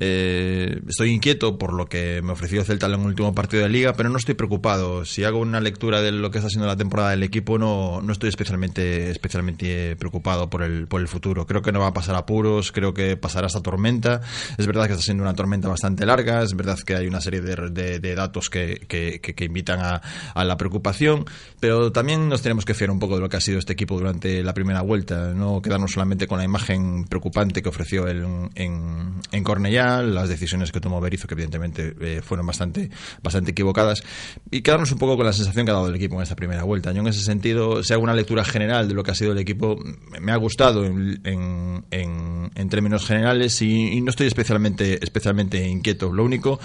Eh, 0.00 0.80
estoy 0.88 1.10
inquieto 1.10 1.58
por 1.58 1.72
lo 1.72 1.86
que 1.86 2.22
me 2.22 2.32
ofreció 2.32 2.62
Celta 2.64 2.86
en 2.86 2.94
el 2.94 3.00
último 3.06 3.34
partido 3.34 3.62
de 3.64 3.68
liga, 3.68 3.94
pero 3.94 4.08
no 4.08 4.16
estoy 4.18 4.34
preocupado. 4.34 5.04
Si 5.04 5.24
hago 5.24 5.38
una 5.40 5.60
lectura 5.60 6.00
de 6.02 6.12
lo 6.12 6.30
que 6.30 6.38
está 6.38 6.48
siendo 6.48 6.66
la 6.66 6.76
temporada 6.76 7.10
del 7.10 7.22
equipo, 7.24 7.58
no, 7.58 8.00
no 8.00 8.12
estoy 8.12 8.28
especialmente, 8.28 9.10
especialmente 9.10 9.96
preocupado 9.96 10.48
por 10.48 10.62
el, 10.62 10.86
por 10.86 11.00
el 11.00 11.08
futuro. 11.08 11.46
Creo 11.46 11.62
que 11.62 11.72
no 11.72 11.80
va 11.80 11.88
a 11.88 11.92
pasar 11.92 12.14
apuros, 12.14 12.70
creo 12.72 12.94
que 12.94 13.16
pasará 13.16 13.48
esta 13.48 13.60
tormenta. 13.60 14.20
Es 14.56 14.66
verdad 14.66 14.86
que 14.86 14.92
está 14.92 15.04
siendo 15.04 15.22
una 15.24 15.34
tormenta 15.34 15.68
bastante 15.68 16.06
larga, 16.06 16.42
es 16.42 16.54
verdad 16.54 16.78
que 16.78 16.94
hay 16.94 17.06
una 17.06 17.20
serie 17.20 17.40
de, 17.40 17.98
de- 17.98 18.14
datos 18.14 18.50
que, 18.50 18.80
que- 18.88 19.20
que- 19.20 19.44
invitan 19.44 19.80
a, 19.80 20.02
a 20.34 20.44
la 20.44 20.56
preocupación, 20.56 21.24
pero 21.60 21.90
también 21.92 22.28
nos 22.28 22.42
tenemos 22.42 22.64
que 22.64 22.74
fiar 22.74 22.90
un 22.90 22.98
poco 22.98 23.14
de 23.16 23.20
lo 23.22 23.28
que 23.28 23.36
ha 23.36 23.40
sido 23.40 23.58
este 23.58 23.72
equipo 23.72 23.96
durante 23.98 24.42
la 24.42 24.52
primera 24.54 24.82
vuelta, 24.82 25.32
no 25.34 25.62
quedarnos 25.62 25.92
solamente 25.92 26.26
con 26.26 26.38
la 26.38 26.44
imagen 26.44 27.04
preocupante 27.04 27.62
que 27.62 27.68
ofreció 27.68 28.08
en, 28.08 28.50
en, 28.56 29.14
en 29.32 29.44
Cornellá, 29.44 29.87
las 30.02 30.28
decisiones 30.28 30.72
que 30.72 30.80
tomó 30.80 31.00
Berizzo, 31.00 31.26
que 31.26 31.34
evidentemente 31.34 31.94
eh, 32.00 32.20
fueron 32.22 32.46
bastante, 32.46 32.90
bastante 33.22 33.50
equivocadas, 33.52 34.02
y 34.50 34.60
quedarnos 34.62 34.92
un 34.92 34.98
poco 34.98 35.16
con 35.16 35.26
la 35.26 35.32
sensación 35.32 35.64
que 35.66 35.70
ha 35.72 35.74
dado 35.74 35.88
el 35.88 35.94
equipo 35.96 36.16
en 36.16 36.22
esta 36.22 36.36
primera 36.36 36.62
vuelta. 36.64 36.92
Yo 36.92 37.00
en 37.00 37.08
ese 37.08 37.22
sentido, 37.22 37.82
si 37.82 37.92
hago 37.92 38.02
una 38.02 38.14
lectura 38.14 38.44
general 38.44 38.88
de 38.88 38.94
lo 38.94 39.02
que 39.02 39.10
ha 39.10 39.14
sido 39.14 39.32
el 39.32 39.38
equipo, 39.38 39.78
me 40.20 40.32
ha 40.32 40.36
gustado 40.36 40.84
en, 40.84 41.20
en- 41.24 41.84
en- 41.90 42.50
en 42.54 42.68
términos 42.70 43.06
generales 43.06 43.60
y, 43.62 43.88
y 43.92 44.00
no 44.00 44.10
estoy 44.10 44.26
especialmente, 44.26 44.98
especialmente 45.02 45.66
inquieto. 45.68 46.12
Lo 46.12 46.24
único 46.24 46.58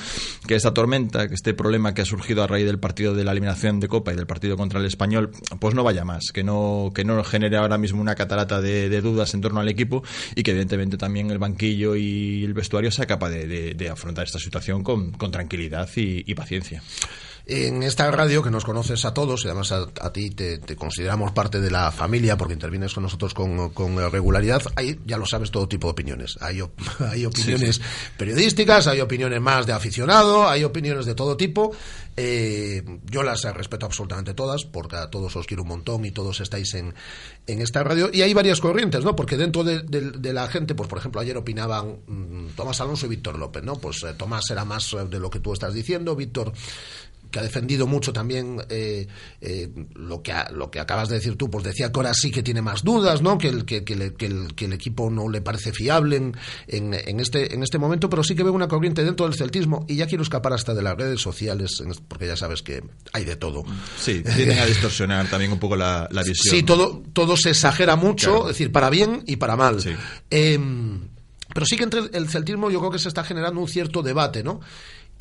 que 0.47 0.55
esta 0.55 0.73
tormenta, 0.73 1.27
que 1.27 1.35
este 1.35 1.53
problema 1.53 1.93
que 1.93 2.01
ha 2.01 2.05
surgido 2.05 2.43
a 2.43 2.47
raíz 2.47 2.65
del 2.65 2.79
partido 2.79 3.13
de 3.13 3.23
la 3.23 3.31
eliminación 3.31 3.79
de 3.79 3.87
Copa 3.87 4.13
y 4.13 4.15
del 4.15 4.25
partido 4.27 4.55
contra 4.57 4.79
el 4.79 4.85
Español, 4.85 5.31
pues 5.59 5.75
no 5.75 5.83
vaya 5.83 6.05
más, 6.05 6.31
que 6.33 6.43
no, 6.43 6.91
que 6.95 7.03
no 7.03 7.23
genere 7.23 7.57
ahora 7.57 7.77
mismo 7.77 8.01
una 8.01 8.15
catarata 8.15 8.61
de, 8.61 8.89
de 8.89 9.01
dudas 9.01 9.33
en 9.33 9.41
torno 9.41 9.59
al 9.59 9.67
equipo 9.69 10.03
y 10.35 10.43
que 10.43 10.51
evidentemente 10.51 10.97
también 10.97 11.29
el 11.31 11.37
banquillo 11.37 11.95
y 11.95 12.43
el 12.43 12.53
vestuario 12.53 12.91
sea 12.91 13.05
capaz 13.13 13.29
de, 13.29 13.89
afrontar 13.89 14.25
esta 14.25 14.39
situación 14.39 14.83
con, 14.83 15.11
con 15.11 15.31
tranquilidad 15.31 15.89
y 15.95 16.33
paciencia. 16.35 16.81
En 17.45 17.83
esta 17.83 18.09
radio 18.09 18.41
que 18.41 18.49
nos 18.49 18.63
conoces 18.63 19.03
a 19.03 19.13
todos 19.13 19.43
y 19.43 19.47
además 19.47 19.71
a, 19.73 20.13
ti 20.13 20.29
te, 20.29 20.59
consideramos 20.77 21.33
parte 21.33 21.59
de 21.59 21.69
la 21.69 21.91
familia 21.91 22.37
porque 22.37 22.53
intervienes 22.53 22.93
con 22.93 23.03
nosotros 23.03 23.33
con, 23.33 24.11
regularidad, 24.11 24.61
hay, 24.75 24.99
ya 25.05 25.17
lo 25.17 25.25
sabes, 25.25 25.51
todo 25.51 25.67
tipo 25.67 25.87
de 25.87 25.91
opiniones. 25.91 26.37
Hay, 26.39 26.61
hay 26.99 27.25
opiniones 27.25 27.81
periodísticas, 28.17 28.87
hay 28.87 29.01
opiniones 29.01 29.41
más 29.41 29.65
de 29.65 29.73
aficionado, 29.73 30.47
hay 30.47 30.63
opiniones 30.63 31.05
de 31.05 31.15
todo 31.15 31.35
tipo. 31.35 31.75
Eh, 32.15 32.83
yo 33.05 33.23
las 33.23 33.43
respeto 33.43 33.87
absolutamente 33.87 34.35
todas 34.35 34.65
porque 34.65 34.97
a 34.97 35.09
todos 35.09 35.35
os 35.35 35.47
quiero 35.47 35.63
un 35.63 35.69
montón 35.69 36.05
y 36.05 36.11
todos 36.11 36.39
estáis 36.39 36.73
en, 36.75 36.93
en 37.47 37.61
esta 37.61 37.83
radio. 37.83 38.09
Y 38.13 38.21
hay 38.21 38.33
varias 38.33 38.61
corrientes, 38.61 39.03
¿no? 39.03 39.15
Porque 39.15 39.35
dentro 39.35 39.65
de, 39.65 40.33
la 40.33 40.47
gente, 40.47 40.75
pues 40.75 40.87
por 40.87 40.99
ejemplo, 40.99 41.19
ayer 41.19 41.35
opinaban 41.35 41.97
mm, 42.07 42.47
Tomás 42.55 42.79
Alonso 42.79 43.07
y 43.07 43.09
Víctor 43.09 43.37
López, 43.37 43.63
¿no? 43.63 43.75
Pues 43.75 44.01
eh, 44.03 44.13
Tomás 44.13 44.49
era 44.49 44.63
más 44.63 44.95
de 45.09 45.19
lo 45.19 45.29
que 45.29 45.39
tú 45.39 45.51
estás 45.51 45.73
diciendo, 45.73 46.15
Víctor 46.15 46.53
que 47.33 47.39
ha 47.39 47.43
defendido 47.43 47.87
mucho 47.87 48.13
también 48.13 48.63
eh, 48.69 49.07
eh, 49.41 49.67
lo, 49.95 50.21
que 50.21 50.31
lo 50.51 50.69
que 50.69 50.79
acabas 50.79 51.09
de 51.09 51.15
decir 51.15 51.35
tú, 51.35 51.49
pues 51.49 51.63
decía 51.63 51.91
que 51.91 51.99
ahora 51.99 52.13
sí 52.13 52.29
que 52.29 52.43
tiene 52.43 52.61
más 52.61 52.83
dudas, 52.83 53.23
¿no? 53.23 53.39
que, 53.39 53.47
el, 53.47 53.65
que, 53.65 53.83
que, 53.83 53.93
el, 53.95 54.73
equipo 54.73 55.09
no 55.09 55.27
le 55.27 55.41
parece 55.41 55.71
fiable 55.71 56.17
en, 56.17 56.35
en, 56.67 57.19
este, 57.19 57.55
en 57.55 57.63
este 57.63 57.79
momento, 57.79 58.07
pero 58.07 58.23
sí 58.23 58.35
que 58.35 58.43
veo 58.43 58.53
una 58.53 58.67
corriente 58.67 59.03
dentro 59.03 59.25
del 59.25 59.35
celtismo 59.35 59.83
y 59.89 59.95
ya 59.95 60.05
quiero 60.05 60.21
escapar 60.21 60.53
hasta 60.53 60.75
de 60.75 60.83
las 60.83 60.95
redes 60.95 61.21
sociales, 61.21 61.81
porque 62.07 62.27
ya 62.27 62.37
sabes 62.37 62.61
que 62.61 62.83
hay 63.13 63.25
de 63.25 63.35
todo. 63.35 63.63
Sí, 63.99 64.21
tienden 64.35 64.59
a 64.59 64.67
distorsionar 64.67 65.27
también 65.27 65.51
un 65.51 65.59
poco 65.59 65.75
la, 65.75 66.07
visión. 66.11 66.55
Sí, 66.55 66.61
todo, 66.61 67.01
todo 67.13 67.35
se 67.35 67.49
exagera 67.49 67.95
mucho, 67.95 68.41
es 68.41 68.49
decir, 68.49 68.71
para 68.71 68.91
bien 68.91 69.23
y 69.25 69.37
para 69.37 69.55
mal. 69.55 69.79
Em, 70.29 70.99
pero 71.51 71.65
sí 71.65 71.77
que 71.77 71.83
entre 71.83 72.01
el 72.13 72.29
celtismo 72.29 72.69
yo 72.69 72.77
creo 72.77 72.91
que 72.91 72.99
se 72.99 73.07
está 73.07 73.23
generando 73.23 73.59
un 73.59 73.67
cierto 73.67 74.03
debate, 74.03 74.43
¿no? 74.43 74.61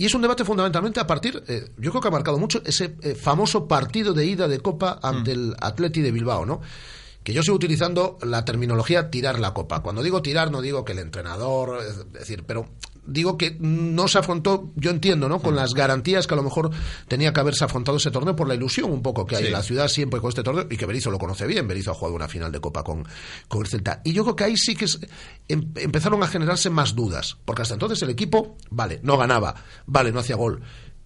Y 0.02 0.06
es 0.06 0.16
un 0.16 0.22
debate 0.22 0.44
fundamentalmente 0.44 0.98
a 0.98 1.06
partir, 1.06 1.44
eh, 1.46 1.70
yo 1.78 1.92
creo 1.92 2.02
que 2.02 2.08
ha 2.08 2.10
marcado 2.10 2.36
mucho 2.36 2.60
ese 2.64 2.96
eh, 3.02 3.14
famoso 3.14 3.68
partido 3.68 4.12
de 4.12 4.26
ida 4.26 4.48
de 4.48 4.58
Copa 4.58 4.98
ante 5.00 5.30
mm. 5.30 5.38
el 5.38 5.56
Atleti 5.60 6.00
de 6.00 6.10
Bilbao, 6.10 6.44
¿no? 6.44 6.60
Que 7.22 7.32
yo 7.32 7.42
sigo 7.42 7.56
utilizando 7.56 8.18
la 8.22 8.44
terminología 8.44 9.10
tirar 9.10 9.38
la 9.38 9.54
copa. 9.54 9.82
Cuando 9.82 10.02
digo 10.02 10.22
tirar, 10.22 10.50
no 10.50 10.60
digo 10.60 10.84
que 10.84 10.92
el 10.92 10.98
entrenador, 10.98 11.82
es 11.82 12.12
decir, 12.12 12.44
pero 12.44 12.66
digo 13.04 13.36
que 13.36 13.56
no 13.58 14.08
se 14.08 14.18
afrontó, 14.18 14.70
yo 14.76 14.90
entiendo, 14.90 15.28
¿no? 15.28 15.40
Con 15.40 15.54
mm. 15.54 15.56
las 15.56 15.74
garantías 15.74 16.26
que 16.26 16.34
a 16.34 16.36
lo 16.36 16.42
mejor 16.42 16.70
tenía 17.08 17.32
que 17.32 17.40
haberse 17.40 17.64
afrontado 17.64 17.96
ese 17.96 18.10
torneo 18.10 18.36
por 18.36 18.48
la 18.48 18.54
ilusión 18.54 18.92
un 18.92 19.02
poco 19.02 19.26
que 19.26 19.36
hay 19.36 19.46
en 19.46 19.52
la 19.52 19.62
ciudad 19.62 19.88
siempre 19.88 20.20
con 20.20 20.28
este 20.28 20.42
torneo 20.42 20.66
y 20.70 20.76
que 20.76 20.86
Berizzo 20.86 21.10
lo 21.10 21.18
conoce 21.18 21.46
bien. 21.46 21.66
Berizzo 21.66 21.90
ha 21.90 21.94
jugado 21.94 22.16
una 22.16 22.28
final 22.28 22.52
de 22.52 22.60
Copa 22.60 22.84
con, 22.84 23.06
con 23.48 23.62
el 23.62 23.66
Celta. 23.66 24.00
Y 24.04 24.12
yo 24.12 24.22
creo 24.22 24.36
que 24.36 24.44
ahí 24.44 24.56
sí 24.56 24.74
que 24.76 24.86
em, 25.48 25.72
empezaron 25.76 26.22
a 26.22 26.28
generarse 26.28 26.70
más 26.70 26.94
dudas, 26.94 27.36
porque 27.44 27.62
hasta 27.62 27.74
entonces 27.74 28.00
el 28.02 28.10
equipo, 28.10 28.56
vale, 28.70 29.00
no 29.02 29.16
ganaba, 29.16 29.54
vale, 29.86 30.12
no 30.12 30.20
hacía 30.20 30.36
gol, 30.36 30.62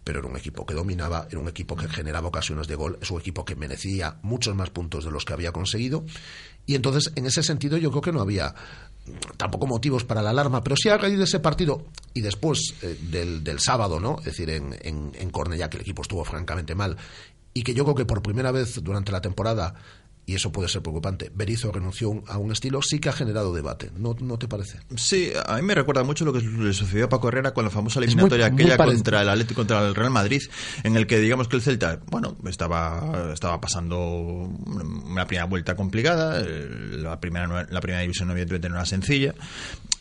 pero 0.07 0.21
era 0.21 0.29
un 0.29 0.37
equipo 0.37 0.65
que 0.65 0.73
dominaba, 0.73 1.27
era 1.29 1.41
un 1.41 1.49
equipo 1.49 1.75
que 1.75 1.89
generaba 1.89 2.29
ocasiones 2.29 2.69
de 2.69 2.77
gol, 2.77 2.97
es 3.03 3.11
un 3.11 3.19
equipo 3.19 3.45
que 3.45 3.57
merecía 3.57 4.19
muchos 4.23 4.55
más 4.55 4.71
puntos 4.71 5.05
de 5.05 5.11
los 5.11 5.25
que 5.25 5.33
había 5.33 5.51
conseguido. 5.51 6.05
Y 6.65 6.77
entonces, 6.77 7.11
en 7.17 7.27
ese 7.27 7.43
sentido, 7.43 7.77
yo 7.77 7.91
creo 7.91 8.03
que 8.03 8.13
no 8.13 8.21
había 8.21 8.55
tampoco 9.37 9.67
motivos 9.67 10.05
para 10.05 10.23
la 10.23 10.31
alarma, 10.31 10.63
pero 10.63 10.77
sí 10.77 10.89
a 10.91 10.97
raíz 10.97 11.19
de 11.19 11.25
ese 11.25 11.41
partido 11.41 11.87
y 12.15 12.21
después 12.21 12.75
eh, 12.83 12.97
del, 13.03 13.43
del, 13.43 13.59
sábado, 13.59 13.99
¿no? 13.99 14.19
Es 14.21 14.27
decir, 14.27 14.49
en, 14.51 14.77
en, 14.81 15.11
que 15.11 15.77
el 15.77 15.81
equipo 15.81 16.03
estuvo 16.03 16.25
francamente 16.25 16.77
mal 16.77 16.97
y 17.53 17.65
que 17.65 17.75
yo 17.75 17.83
creo 17.83 17.97
que 17.97 18.05
por 18.05 18.23
primera 18.23 18.53
vez 18.53 18.81
durante 18.85 19.11
la 19.11 19.21
temporada 19.21 19.75
y 20.27 20.35
eso 20.35 20.51
puede 20.51 20.69
ser 20.69 20.83
preocupante. 20.83 21.31
Berizzo 21.33 21.71
renunció 21.71 22.23
a 22.27 22.39
un 22.39 22.51
estilo, 22.51 22.83
sí 22.83 22.99
que 22.99 23.09
ha 23.09 23.13
generado 23.13 23.55
debate, 23.55 23.93
¿no, 23.97 24.17
no 24.21 24.39
te 24.39 24.49
parece? 24.49 24.81
Sí, 24.97 25.33
a 25.47 25.55
mí 25.57 25.63
me 25.63 25.75
recuerda 25.75 26.03
mucho 26.03 26.25
lo 26.25 26.33
que 26.33 26.41
le 26.41 26.73
sucedió 26.73 27.05
a 27.05 27.09
Paco 27.09 27.29
Herrera 27.29 27.55
con 27.55 27.65
la 27.65 27.71
famosa 27.71 28.01
eliminatoria 28.01 28.47
aquella 28.47 28.77
contra 28.77 29.23
el 29.23 29.29
Atlético, 29.29 29.61
contra 29.61 29.87
el 29.87 29.95
Real 29.95 30.11
Madrid, 30.11 30.43
en 30.83 30.97
el 30.97 31.07
que 31.07 31.21
digamos 31.21 31.47
que 31.47 31.57
el 31.57 31.63
Celta, 31.63 32.01
bueno, 32.11 32.37
estaba, 32.47 33.31
estaba 33.33 33.61
pasando 33.61 33.99
una 33.99 35.27
primera 35.27 35.47
vuelta 35.47 35.77
complicada, 35.77 36.41
eh, 36.41 36.69
la 36.99 37.21
primera, 37.21 37.67
la 37.71 37.81
primera 37.81 38.03
división 38.03 38.29
evidentemente 38.33 38.69
no 38.69 38.75
era 38.75 38.85
sencilla, 38.85 39.33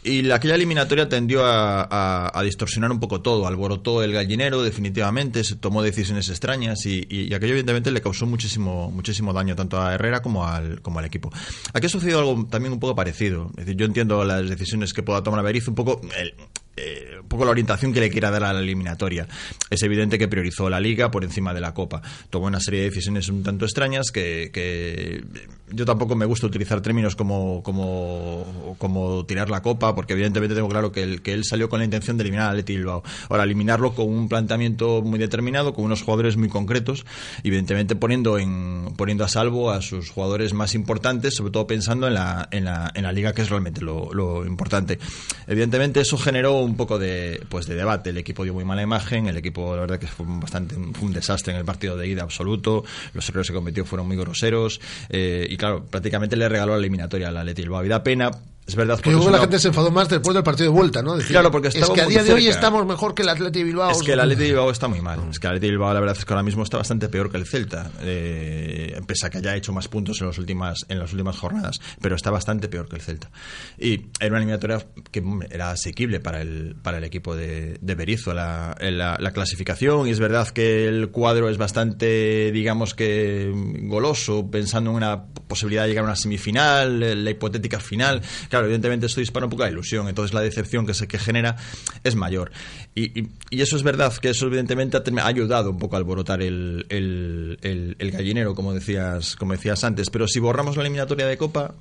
y 0.05 0.29
aquella 0.31 0.55
eliminatoria 0.55 1.09
tendió 1.09 1.41
a, 1.43 2.41
distorsionar 2.43 2.91
un 2.91 2.99
poco 2.99 3.21
todo, 3.21 3.47
alborotó 3.47 4.03
el 4.03 4.13
gallinero 4.13 4.61
definitivamente, 4.61 5.43
se 5.43 5.55
tomó 5.55 5.81
decisiones 5.81 6.29
extrañas 6.29 6.85
y, 6.85 7.33
aquello 7.33 7.53
evidentemente 7.53 7.91
le 7.91 8.01
causó 8.01 8.25
muchísimo 8.27 8.91
muchísimo 8.91 9.33
daño 9.33 9.55
tanto 9.55 9.81
a 9.81 9.95
Herrera 9.95 10.21
como 10.21 10.45
al, 10.45 10.81
como 10.81 10.99
al 10.99 11.05
equipo. 11.05 11.31
Aquí 11.73 11.87
ha 11.87 11.89
sucedido 11.89 12.19
algo 12.19 12.45
también 12.49 12.73
un 12.73 12.79
poco 12.79 12.95
parecido. 12.95 13.49
Es 13.57 13.65
decir, 13.65 13.75
yo 13.75 13.85
entiendo 13.85 14.23
las 14.23 14.47
decisiones 14.47 14.93
que 14.93 15.01
pueda 15.01 15.23
tomar 15.23 15.43
Berizzo, 15.43 15.71
un 15.71 15.75
poco 15.75 16.01
el, 16.17 16.33
eh, 16.77 17.17
un 17.21 17.27
poco 17.27 17.45
la 17.45 17.51
orientación 17.51 17.93
que 17.93 18.01
le 18.01 18.09
quiera 18.09 18.31
dar 18.31 18.43
a 18.43 18.53
la 18.53 18.59
eliminatoria. 18.59 19.27
Es 19.69 19.81
evidente 19.83 20.17
que 20.17 20.27
priorizó 20.27 20.69
la 20.69 20.79
liga 20.79 21.09
por 21.11 21.23
encima 21.23 21.53
de 21.53 21.61
la 21.61 21.73
copa. 21.73 22.01
Tomó 22.29 22.47
una 22.47 22.59
serie 22.59 22.81
de 22.81 22.89
decisiones 22.89 23.29
un 23.29 23.43
tanto 23.43 23.65
extrañas 23.65 24.11
que, 24.11 25.23
yo 25.71 25.85
tampoco 25.85 26.15
me 26.15 26.25
gusta 26.25 26.47
utilizar 26.47 26.81
términos 26.81 27.15
como, 27.15 27.63
como, 27.63 28.75
como 28.77 29.25
tirar 29.25 29.49
la 29.49 29.61
copa, 29.61 29.95
porque 29.95 30.13
evidentemente 30.13 30.55
tengo 30.55 30.69
claro 30.69 30.91
que, 30.91 31.03
el, 31.03 31.21
que 31.21 31.33
él 31.33 31.43
salió 31.45 31.69
con 31.69 31.79
la 31.79 31.85
intención 31.85 32.17
de 32.17 32.23
eliminar 32.23 32.49
a 32.49 32.53
Leti 32.53 32.75
Bilbao. 32.75 33.03
Ahora, 33.29 33.43
eliminarlo 33.43 33.93
con 33.95 34.09
un 34.09 34.27
planteamiento 34.27 35.01
muy 35.01 35.17
determinado, 35.17 35.73
con 35.73 35.85
unos 35.85 36.03
jugadores 36.03 36.35
muy 36.35 36.49
concretos, 36.49 37.05
evidentemente 37.43 37.95
poniendo, 37.95 38.37
en, 38.37 38.93
poniendo 38.97 39.23
a 39.23 39.27
salvo 39.27 39.71
a 39.71 39.81
sus 39.81 40.09
jugadores 40.09 40.53
más 40.53 40.75
importantes, 40.75 41.35
sobre 41.35 41.51
todo 41.51 41.67
pensando 41.67 42.07
en 42.07 42.15
la, 42.15 42.47
en 42.51 42.65
la, 42.65 42.91
en 42.93 43.03
la 43.03 43.11
liga, 43.11 43.33
que 43.33 43.41
es 43.41 43.49
realmente 43.49 43.81
lo, 43.81 44.13
lo 44.13 44.45
importante. 44.45 44.99
Evidentemente 45.47 46.01
eso 46.01 46.17
generó 46.17 46.64
un 46.65 46.75
poco 46.75 46.99
de, 46.99 47.41
pues 47.49 47.67
de 47.67 47.75
debate. 47.75 48.09
El 48.09 48.17
equipo 48.17 48.43
dio 48.43 48.53
muy 48.53 48.65
mala 48.65 48.81
imagen, 48.81 49.27
el 49.27 49.37
equipo, 49.37 49.75
la 49.75 49.81
verdad, 49.81 49.99
que 49.99 50.07
fue 50.07 50.25
bastante 50.27 50.75
un 50.75 51.13
desastre 51.13 51.53
en 51.53 51.59
el 51.59 51.65
partido 51.65 51.95
de 51.95 52.07
ida 52.07 52.23
absoluto. 52.23 52.83
Los 53.13 53.27
errores 53.29 53.47
que 53.47 53.53
cometió 53.53 53.85
fueron 53.85 54.07
muy 54.07 54.17
groseros. 54.17 54.81
Eh, 55.09 55.47
y 55.49 55.57
claro, 55.57 55.85
prácticamente 55.85 56.35
le 56.35 56.49
regaló 56.49 56.73
la 56.73 56.79
eliminatoria 56.79 57.29
al 57.29 57.37
Atleti 57.37 57.61
Bilbao. 57.61 57.85
Y 57.85 57.87
da 57.87 58.03
pena 58.03 58.31
es 58.67 58.75
verdad. 58.75 58.99
Que 58.99 59.11
luego 59.11 59.29
la 59.29 59.39
gente 59.39 59.59
se 59.59 59.67
enfadó 59.67 59.91
más 59.91 60.09
después 60.09 60.33
del 60.33 60.43
partido 60.43 60.71
de 60.71 60.77
vuelta, 60.77 61.03
¿no? 61.03 61.17
claro, 61.17 61.51
porque 61.51 61.67
es 61.67 61.75
que 61.75 62.01
a 62.01 62.07
día 62.07 62.23
de 62.23 62.33
hoy 62.33 62.47
estamos 62.47 62.85
mejor 62.85 63.13
que 63.13 63.21
el 63.21 63.29
Atleti 63.29 63.63
Bilbao. 63.63 63.91
Es 63.91 64.01
que 64.01 64.13
el 64.13 64.19
Atleti 64.19 64.43
Bilbao 64.43 64.71
está 64.71 64.87
muy 64.87 65.01
mal. 65.01 65.19
Es 65.29 65.39
que 65.39 65.47
el 65.47 65.53
Atleti 65.53 65.69
Bilbao, 65.69 65.93
la 65.93 65.99
verdad 65.99 66.17
es 66.17 66.25
que 66.25 66.33
ahora 66.33 66.43
mismo 66.43 66.63
está 66.63 66.77
bastante 66.77 67.07
peor 67.07 67.29
que 67.29 67.37
el 67.37 67.45
Celta. 67.45 67.91
Eh, 68.01 68.99
pese 69.05 69.27
a 69.27 69.29
que 69.29 69.37
haya 69.37 69.55
hecho 69.55 69.71
más 69.71 69.87
puntos 69.87 70.19
en, 70.21 70.27
las 70.27 70.37
últimas, 70.39 70.85
en 70.89 70.97
las 70.97 71.11
últimas 71.11 71.37
jornadas. 71.37 71.79
Pero 72.01 72.15
está 72.15 72.31
bastante 72.31 72.67
peor 72.67 72.89
que 72.89 72.95
el 72.95 73.01
Celta. 73.03 73.29
Y 73.77 74.07
era 74.19 74.29
una 74.29 74.37
eliminatoria 74.37 74.85
que 75.11 75.23
era 75.51 75.69
asequible 75.69 76.19
para 76.19 76.41
el, 76.41 76.75
para 76.81 76.97
el 76.97 77.03
equipo 77.03 77.35
de, 77.35 77.77
de 77.79 77.95
Berizzo, 77.95 78.33
la, 78.33 78.75
la, 78.79 79.31
clasificación. 79.31 80.07
Y 80.07 80.11
es 80.11 80.19
verdad 80.19 80.47
que 80.49 80.87
el 80.87 81.09
cuadro 81.09 81.49
es 81.49 81.57
bastante, 81.57 82.51
digamos 82.51 82.95
que, 82.95 83.51
goloso, 83.83 84.49
pensando 84.49 84.89
en 84.89 84.95
una 84.95 85.25
posibilidad 85.25 85.83
de 85.83 85.89
llegar 85.89 86.03
a 86.03 86.07
una 86.07 86.15
semifinal, 86.15 87.23
la 87.23 87.29
hipotética 87.29 87.79
final. 87.79 88.23
Claro, 88.55 88.67
evidentemente 88.67 89.07
esto 89.07 89.19
dispara 89.19 89.47
un 89.47 89.49
poco 89.49 89.63
la 89.63 89.69
ilusión, 89.69 90.07
entonces 90.07 90.33
la 90.33 90.39
decepción 90.39 90.85
que 90.85 90.93
se 90.93 91.09
que 91.09 91.19
genera 91.19 91.57
es 92.05 92.15
mayor. 92.15 92.53
Y, 92.95 93.27
eso 93.51 93.75
es 93.75 93.83
verdad, 93.83 94.15
que 94.15 94.29
eso 94.29 94.47
evidentemente 94.47 94.95
ha, 94.95 95.27
ayudado 95.27 95.71
un 95.71 95.77
poco 95.77 95.97
a 95.97 95.99
alborotar 95.99 96.41
el, 96.41 96.85
el, 96.89 98.11
gallinero, 98.11 98.55
como 98.55 98.73
decías, 98.73 99.35
como 99.35 99.51
decías 99.51 99.83
antes. 99.83 100.09
Pero 100.09 100.25
si 100.29 100.39
borramos 100.39 100.77
la 100.77 100.83
eliminatoria 100.83 101.27
de 101.27 101.37
Copa, 101.37 101.73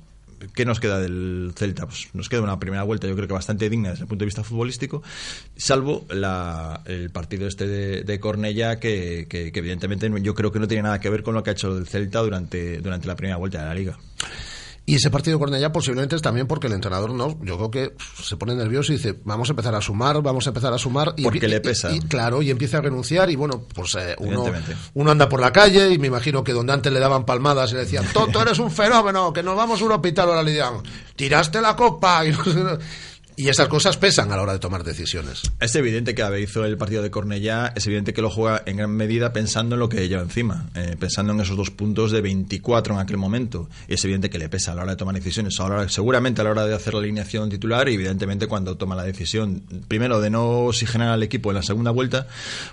¿Qué 0.53 0.65
nos 0.65 0.81
queda 0.81 0.99
del 0.99 1.53
Celta? 1.55 1.87
Pues 1.87 2.09
nos 2.13 2.27
queda 2.27 2.41
una 2.41 2.59
primera 2.59 2.83
vuelta, 2.83 3.07
yo 3.07 3.15
creo 3.15 3.25
que 3.25 3.33
bastante 3.33 3.69
digna 3.69 3.91
desde 3.91 4.03
el 4.03 4.09
punto 4.09 4.23
de 4.23 4.25
vista 4.25 4.43
futbolístico, 4.43 5.01
salvo 5.55 6.05
el 6.09 7.09
partido 7.09 7.47
este 7.47 7.67
de, 8.03 8.19
Cornella, 8.19 8.77
que, 8.77 9.27
que, 9.29 9.53
evidentemente 9.55 10.11
yo 10.21 10.35
creo 10.35 10.51
que 10.51 10.59
no 10.59 10.67
tiene 10.67 10.83
nada 10.83 10.99
que 10.99 11.09
ver 11.09 11.23
con 11.23 11.35
lo 11.35 11.41
que 11.41 11.51
ha 11.51 11.53
hecho 11.53 11.77
el 11.77 11.87
Celta 11.87 12.19
durante, 12.19 12.79
durante 12.79 13.07
la 13.07 13.15
primera 13.15 13.37
vuelta 13.37 13.59
de 13.59 13.65
la 13.65 13.73
liga. 13.73 13.97
Y 14.87 14.95
ese 14.95 15.09
partido 15.09 15.39
con 15.39 15.53
ella 15.55 15.71
posiblemente 15.71 16.15
es 16.15 16.21
también 16.21 16.45
porque 16.45 16.67
el 16.67 16.73
entrenador 16.73 17.11
no, 17.11 17.39
yo 17.43 17.57
creo 17.57 17.71
que 17.71 17.93
se 18.21 18.37
pone 18.37 18.53
nervioso 18.53 18.93
y 18.93 18.97
dice, 18.97 19.19
vamos 19.23 19.49
a 19.49 19.53
empezar 19.53 19.73
a 19.73 19.81
sumar, 19.81 20.21
vamos 20.21 20.45
a 20.45 20.51
empezar 20.51 20.71
a 20.73 20.77
sumar. 20.77 21.13
Y, 21.17 21.23
porque 21.23 21.47
le 21.47 21.59
pesa. 21.59 21.91
Y, 21.91 21.99
claro, 22.01 22.43
y 22.43 22.51
empieza 22.51 22.77
a 22.77 22.81
renunciar 22.81 23.31
y 23.31 23.35
bueno, 23.35 23.63
pues 23.73 23.95
eh, 23.95 24.15
uno, 24.19 24.45
uno 24.93 25.11
anda 25.11 25.27
por 25.27 25.41
la 25.41 25.51
calle 25.51 25.91
y 25.91 25.97
me 25.97 26.07
imagino 26.07 26.43
que 26.43 26.53
donde 26.53 26.73
antes 26.73 26.93
le 26.93 26.99
daban 26.99 27.25
palmadas 27.25 27.71
y 27.71 27.75
le 27.75 27.79
decían, 27.81 28.05
Toto, 28.13 28.41
eres 28.43 28.59
un 28.59 28.69
fenómeno, 28.69 29.33
que 29.33 29.41
nos 29.41 29.55
vamos 29.55 29.81
a 29.81 29.85
un 29.85 29.91
hospital 29.93 30.29
ahora 30.29 30.43
le 30.43 30.51
dirán, 30.51 30.83
tiraste 31.15 31.61
la 31.61 31.75
copa. 31.75 32.23
Y 32.25 32.31
y 33.37 33.49
esas 33.49 33.67
cosas 33.67 33.97
pesan 33.97 34.31
a 34.31 34.37
la 34.37 34.43
hora 34.43 34.53
de 34.53 34.59
tomar 34.59 34.83
decisiones. 34.83 35.41
Es 35.59 35.75
evidente 35.75 36.15
que 36.15 36.23
hizo 36.39 36.65
el 36.65 36.77
partido 36.77 37.03
de 37.03 37.11
Cornellá, 37.11 37.73
es 37.75 37.85
evidente 37.85 38.13
que 38.13 38.21
lo 38.21 38.29
juega 38.29 38.63
en 38.65 38.77
gran 38.77 38.91
medida 38.91 39.33
pensando 39.33 39.75
en 39.75 39.79
lo 39.79 39.89
que 39.89 40.07
lleva 40.07 40.21
encima, 40.21 40.69
eh, 40.75 40.95
pensando 40.97 41.33
en 41.33 41.41
esos 41.41 41.57
dos 41.57 41.71
puntos 41.71 42.11
de 42.11 42.21
24 42.21 42.93
en 42.93 42.99
aquel 42.99 43.17
momento. 43.17 43.69
Y 43.87 43.95
es 43.95 44.03
evidente 44.05 44.29
que 44.29 44.37
le 44.37 44.49
pesa 44.49 44.71
a 44.71 44.75
la 44.75 44.83
hora 44.83 44.91
de 44.91 44.97
tomar 44.97 45.15
decisiones. 45.15 45.59
Ahora, 45.59 45.87
seguramente 45.89 46.41
a 46.41 46.43
la 46.45 46.51
hora 46.51 46.65
de 46.65 46.73
hacer 46.73 46.93
la 46.93 47.01
alineación 47.01 47.49
titular, 47.49 47.89
y 47.89 47.95
evidentemente 47.95 48.47
cuando 48.47 48.77
toma 48.77 48.95
la 48.95 49.03
decisión, 49.03 49.63
primero 49.87 50.21
de 50.21 50.29
no 50.29 50.65
oxigenar 50.65 51.09
al 51.09 51.23
equipo 51.23 51.51
en 51.51 51.55
la 51.55 51.63
segunda 51.63 51.91
vuelta, 51.91 52.27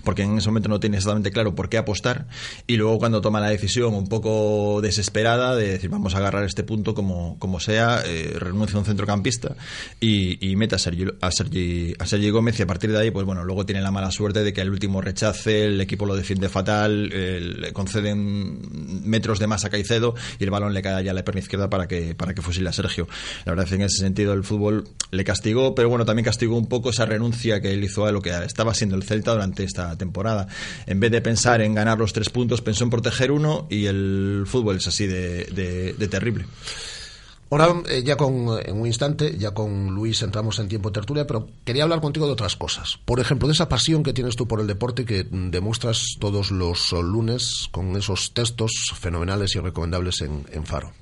porque 0.05 0.23
en 0.23 0.39
ese 0.39 0.49
momento 0.49 0.69
no 0.69 0.81
tiene 0.81 0.99
exactamente 0.99 1.33
claro 1.33 1.55
por 1.55 1.69
qué 1.69 1.79
apostar, 1.79 2.27
y 2.67 2.77
luego 2.77 2.99
cuando 2.99 3.21
toma 3.21 3.41
la 3.41 3.49
decisión 3.49 3.95
un 3.95 4.09
poco 4.09 4.81
desesperada 4.81 5.57
de 5.57 5.69
decir 5.69 5.91
vamos 5.91 6.15
a 6.15 6.19
agarrar 6.19 6.45
este 6.45 6.63
punto 6.63 6.95
como, 6.95 7.39
como 7.39 7.61
sea, 7.61 8.03
eh, 8.07 8.35
renuncia 8.39 8.77
a 8.77 8.81
un 8.81 8.87
centrocampista 8.87 9.57
y 10.01 10.52
mete 10.57 10.75
a 10.75 10.79
Sergi, 10.79 11.07
a, 11.21 11.31
Sergi, 11.31 11.95
a 11.99 12.07
Sergi 12.07 12.31
Gómez 12.31 12.59
y 12.59 12.63
a 12.63 12.67
partir 12.67 12.93
de 12.93 12.99
ahí, 12.99 13.11
pues 13.11 13.25
bueno, 13.25 13.45
luego 13.45 13.67
tiene 13.67 13.81
la 13.81 13.91
mala 13.91 14.11
suerte 14.11 14.45
de 14.45 14.53
que 14.53 14.61
el 14.61 14.71
último 14.71 15.01
rechace, 15.01 15.67
el 15.67 15.81
equipo 15.81 16.07
lo 16.07 16.17
defiende 16.17 16.49
fatal, 16.49 17.09
le 17.09 17.73
conceden 17.73 19.03
metros 19.05 19.39
de 19.39 19.47
más 19.47 19.65
a 19.65 19.71
Caicedo 19.71 20.15
y 20.39 20.45
el 20.45 20.51
balón 20.51 20.75
le 20.75 20.83
cae 20.83 21.05
ya 21.05 21.13
a 21.13 21.15
la 21.15 21.25
pierna 21.25 21.41
izquierda 21.41 21.71
para 21.71 21.89
que, 21.89 22.15
para 22.15 22.35
que 22.35 22.43
fusile 22.43 22.69
a 22.69 22.73
Sergio. 22.73 23.09
La 23.45 23.53
verdad 23.53 23.65
es 23.65 23.71
que 23.71 23.77
en 23.77 23.83
ese 23.83 23.99
sentido 23.99 24.33
el 24.33 24.45
fútbol 24.45 24.89
le 25.11 25.25
castigó, 25.25 25.75
pero 25.75 25.89
bueno, 25.89 26.05
también 26.05 26.25
castigó 26.25 26.57
un 26.57 26.67
poco 26.67 26.91
esa 26.91 27.07
renuncia 27.07 27.61
que 27.61 27.73
él 27.73 27.85
hizo 27.85 28.07
a 28.07 28.13
lo 28.13 28.23
que 28.23 28.31
estaba 28.45 28.75
siendo 28.75 28.97
el 28.97 29.03
Celta 29.03 29.33
durante 29.33 29.65
esta 29.65 29.97
temporada. 29.97 30.49
En 30.87 31.01
vez 31.01 31.11
de 31.11 31.21
pensar 31.21 31.61
en 31.63 31.75
ganar 31.75 31.99
los 31.99 32.13
tres 32.13 32.31
puntos, 32.31 32.63
pensó 32.63 32.85
en 32.85 32.91
proteger 32.91 33.31
uno 33.31 33.67
y 33.71 33.87
el 33.87 34.45
fútbol 34.47 34.77
es 34.77 34.87
así 34.87 35.07
de, 35.07 35.45
de, 35.47 35.95
de 35.95 36.09
terrible. 36.09 36.47
Ahora, 37.53 37.83
eh, 37.91 38.03
ya 38.03 38.17
con, 38.17 38.49
en 38.65 38.81
un 38.81 38.87
instante, 38.87 39.37
ya 39.37 39.51
con 39.51 39.89
Luis 39.89 40.23
entramos 40.23 40.59
en 40.59 40.69
tiempo 40.69 40.91
tertulia, 40.91 41.27
pero 41.27 41.51
quería 41.67 41.83
hablar 41.83 42.01
contigo 42.01 42.25
de 42.25 42.33
otras 42.33 42.57
cosas. 42.57 42.99
Por 43.05 43.21
ejemplo, 43.21 43.47
de 43.47 43.53
esa 43.53 43.69
pasión 43.69 44.03
que 44.03 44.15
tienes 44.15 44.37
tú 44.37 44.49
por 44.49 44.59
el 44.59 44.67
deporte 44.67 45.05
que 45.05 45.27
demuestras 45.31 46.17
todos 46.19 46.51
los 46.51 46.93
lunes 46.93 47.69
con 47.71 47.95
esos 47.95 48.33
textos 48.33 48.73
fenomenales 48.99 49.55
y 49.55 49.59
recomendables 49.59 50.23
en, 50.23 50.47
en 50.51 50.65
Faro. 50.65 50.95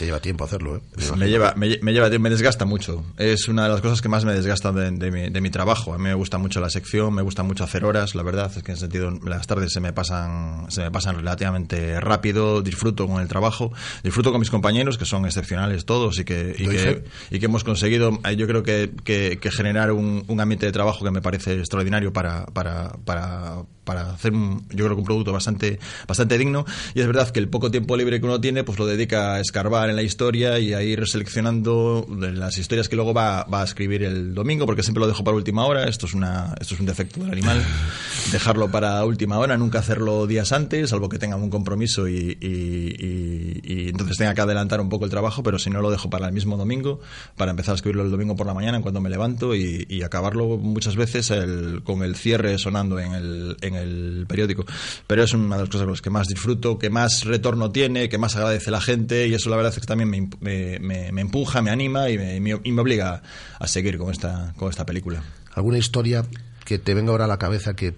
Te 0.00 0.06
lleva 0.06 0.18
tiempo 0.18 0.44
hacerlo, 0.44 0.76
¿eh? 0.76 0.80
Me, 1.18 1.28
lleva, 1.28 1.52
me, 1.58 1.78
me, 1.82 1.92
lleva, 1.92 2.08
me 2.08 2.30
desgasta 2.30 2.64
mucho. 2.64 3.04
Es 3.18 3.48
una 3.48 3.64
de 3.64 3.68
las 3.68 3.82
cosas 3.82 4.00
que 4.00 4.08
más 4.08 4.24
me 4.24 4.32
desgasta 4.32 4.72
de, 4.72 4.92
de, 4.92 5.10
mi, 5.10 5.28
de, 5.28 5.40
mi, 5.42 5.50
trabajo. 5.50 5.92
A 5.92 5.98
mí 5.98 6.04
me 6.04 6.14
gusta 6.14 6.38
mucho 6.38 6.58
la 6.58 6.70
sección, 6.70 7.12
me 7.12 7.20
gusta 7.20 7.42
mucho 7.42 7.64
hacer 7.64 7.84
horas. 7.84 8.14
La 8.14 8.22
verdad 8.22 8.50
es 8.56 8.62
que 8.62 8.72
en 8.72 8.76
ese 8.78 8.86
sentido 8.86 9.10
las 9.22 9.46
tardes 9.46 9.74
se 9.74 9.80
me 9.80 9.92
pasan, 9.92 10.70
se 10.70 10.80
me 10.80 10.90
pasan 10.90 11.16
relativamente 11.16 12.00
rápido. 12.00 12.62
Disfruto 12.62 13.06
con 13.06 13.20
el 13.20 13.28
trabajo, 13.28 13.74
disfruto 14.02 14.30
con 14.30 14.40
mis 14.40 14.48
compañeros 14.48 14.96
que 14.96 15.04
son 15.04 15.26
excepcionales 15.26 15.84
todos 15.84 16.18
y 16.18 16.24
que, 16.24 16.56
y 16.58 16.66
que, 16.66 17.04
y 17.30 17.38
que, 17.38 17.44
hemos 17.44 17.62
conseguido, 17.62 18.18
eh, 18.24 18.36
yo 18.36 18.46
creo 18.46 18.62
que, 18.62 18.92
que, 19.04 19.38
que 19.38 19.50
generar 19.50 19.92
un, 19.92 20.24
un, 20.28 20.40
ambiente 20.40 20.64
de 20.64 20.72
trabajo 20.72 21.04
que 21.04 21.10
me 21.10 21.20
parece 21.20 21.58
extraordinario 21.58 22.10
para, 22.10 22.46
para, 22.46 22.92
para 23.04 23.64
para 23.90 24.12
hacer 24.12 24.32
un, 24.32 24.62
yo 24.68 24.84
creo 24.84 24.90
que 24.90 25.00
un 25.00 25.04
producto 25.04 25.32
bastante 25.32 25.80
bastante 26.06 26.38
digno. 26.38 26.64
Y 26.94 27.00
es 27.00 27.08
verdad 27.08 27.28
que 27.30 27.40
el 27.40 27.48
poco 27.48 27.72
tiempo 27.72 27.96
libre 27.96 28.20
que 28.20 28.26
uno 28.26 28.40
tiene 28.40 28.62
pues 28.62 28.78
lo 28.78 28.86
dedica 28.86 29.34
a 29.34 29.40
escarbar 29.40 29.90
en 29.90 29.96
la 29.96 30.02
historia 30.02 30.60
y 30.60 30.74
a 30.74 30.82
ir 30.84 31.04
seleccionando 31.08 32.06
las 32.08 32.56
historias 32.56 32.88
que 32.88 32.94
luego 32.94 33.12
va, 33.12 33.42
va 33.52 33.62
a 33.62 33.64
escribir 33.64 34.04
el 34.04 34.32
domingo 34.32 34.64
porque 34.64 34.84
siempre 34.84 35.00
lo 35.00 35.08
dejo 35.08 35.24
para 35.24 35.36
última 35.36 35.66
hora. 35.66 35.88
Esto 35.88 36.06
es 36.06 36.14
una 36.14 36.54
esto 36.60 36.74
es 36.74 36.80
un 36.80 36.86
defecto 36.86 37.18
del 37.18 37.32
animal 37.32 37.64
dejarlo 38.32 38.70
para 38.70 39.04
última 39.04 39.38
hora 39.38 39.56
nunca 39.56 39.80
hacerlo 39.80 40.28
días 40.28 40.52
antes 40.52 40.90
salvo 40.90 41.08
que 41.08 41.18
tenga 41.18 41.36
un 41.36 41.50
compromiso 41.50 42.06
y, 42.06 42.36
y, 42.40 42.94
y, 42.98 43.60
y 43.64 43.88
entonces 43.88 44.16
tenga 44.16 44.34
que 44.34 44.40
adelantar 44.40 44.80
un 44.80 44.88
poco 44.88 45.04
el 45.04 45.10
trabajo 45.10 45.42
pero 45.42 45.58
si 45.58 45.70
no 45.70 45.80
lo 45.80 45.90
dejo 45.90 46.10
para 46.10 46.26
el 46.26 46.32
mismo 46.32 46.56
domingo 46.56 47.00
para 47.36 47.50
empezar 47.50 47.72
a 47.72 47.76
escribirlo 47.76 48.04
el 48.04 48.10
domingo 48.10 48.36
por 48.36 48.46
la 48.46 48.54
mañana 48.54 48.76
en 48.76 48.82
cuando 48.82 49.00
me 49.00 49.10
levanto 49.10 49.54
y, 49.54 50.00
acabarlo 50.02 50.56
muchas 50.56 50.96
veces 50.96 51.30
el, 51.30 51.82
con 51.84 52.02
el 52.02 52.16
cierre 52.16 52.58
sonando 52.58 52.98
en 52.98 53.12
el, 53.12 53.56
en 53.60 53.74
el 53.74 53.79
el 53.82 54.26
periódico. 54.28 54.64
Pero 55.06 55.24
es 55.24 55.32
una 55.32 55.56
de 55.56 55.62
las 55.62 55.68
cosas 55.68 55.84
con 55.84 55.92
las 55.92 56.02
que 56.02 56.10
más 56.10 56.28
disfruto, 56.28 56.78
que 56.78 56.90
más 56.90 57.24
retorno 57.24 57.70
tiene, 57.70 58.08
que 58.08 58.18
más 58.18 58.36
agradece 58.36 58.70
la 58.70 58.80
gente 58.80 59.26
y 59.26 59.34
eso 59.34 59.50
la 59.50 59.56
verdad 59.56 59.72
es 59.72 59.80
que 59.80 59.86
también 59.86 60.30
me, 60.40 60.78
me, 60.80 61.20
empuja, 61.20 61.62
me 61.62 61.70
anima 61.70 62.10
y 62.10 62.18
me, 62.18 62.36
y 62.36 62.72
me 62.72 62.80
obliga 62.80 63.22
a 63.58 63.66
seguir 63.66 63.98
con 63.98 64.10
esta, 64.10 64.52
con 64.56 64.70
esta 64.70 64.86
película. 64.86 65.22
¿Alguna 65.54 65.78
historia 65.78 66.24
que 66.64 66.78
te 66.78 66.94
venga 66.94 67.10
ahora 67.10 67.24
a 67.24 67.28
la 67.28 67.38
cabeza 67.38 67.74
que 67.74 67.92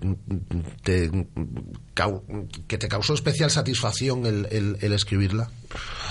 te, 0.83 1.11
que 2.67 2.79
te 2.79 2.89
causó 2.89 3.15
especial 3.15 3.51
satisfacción 3.51 4.27
el 4.27 4.93
escribirla? 4.93 5.51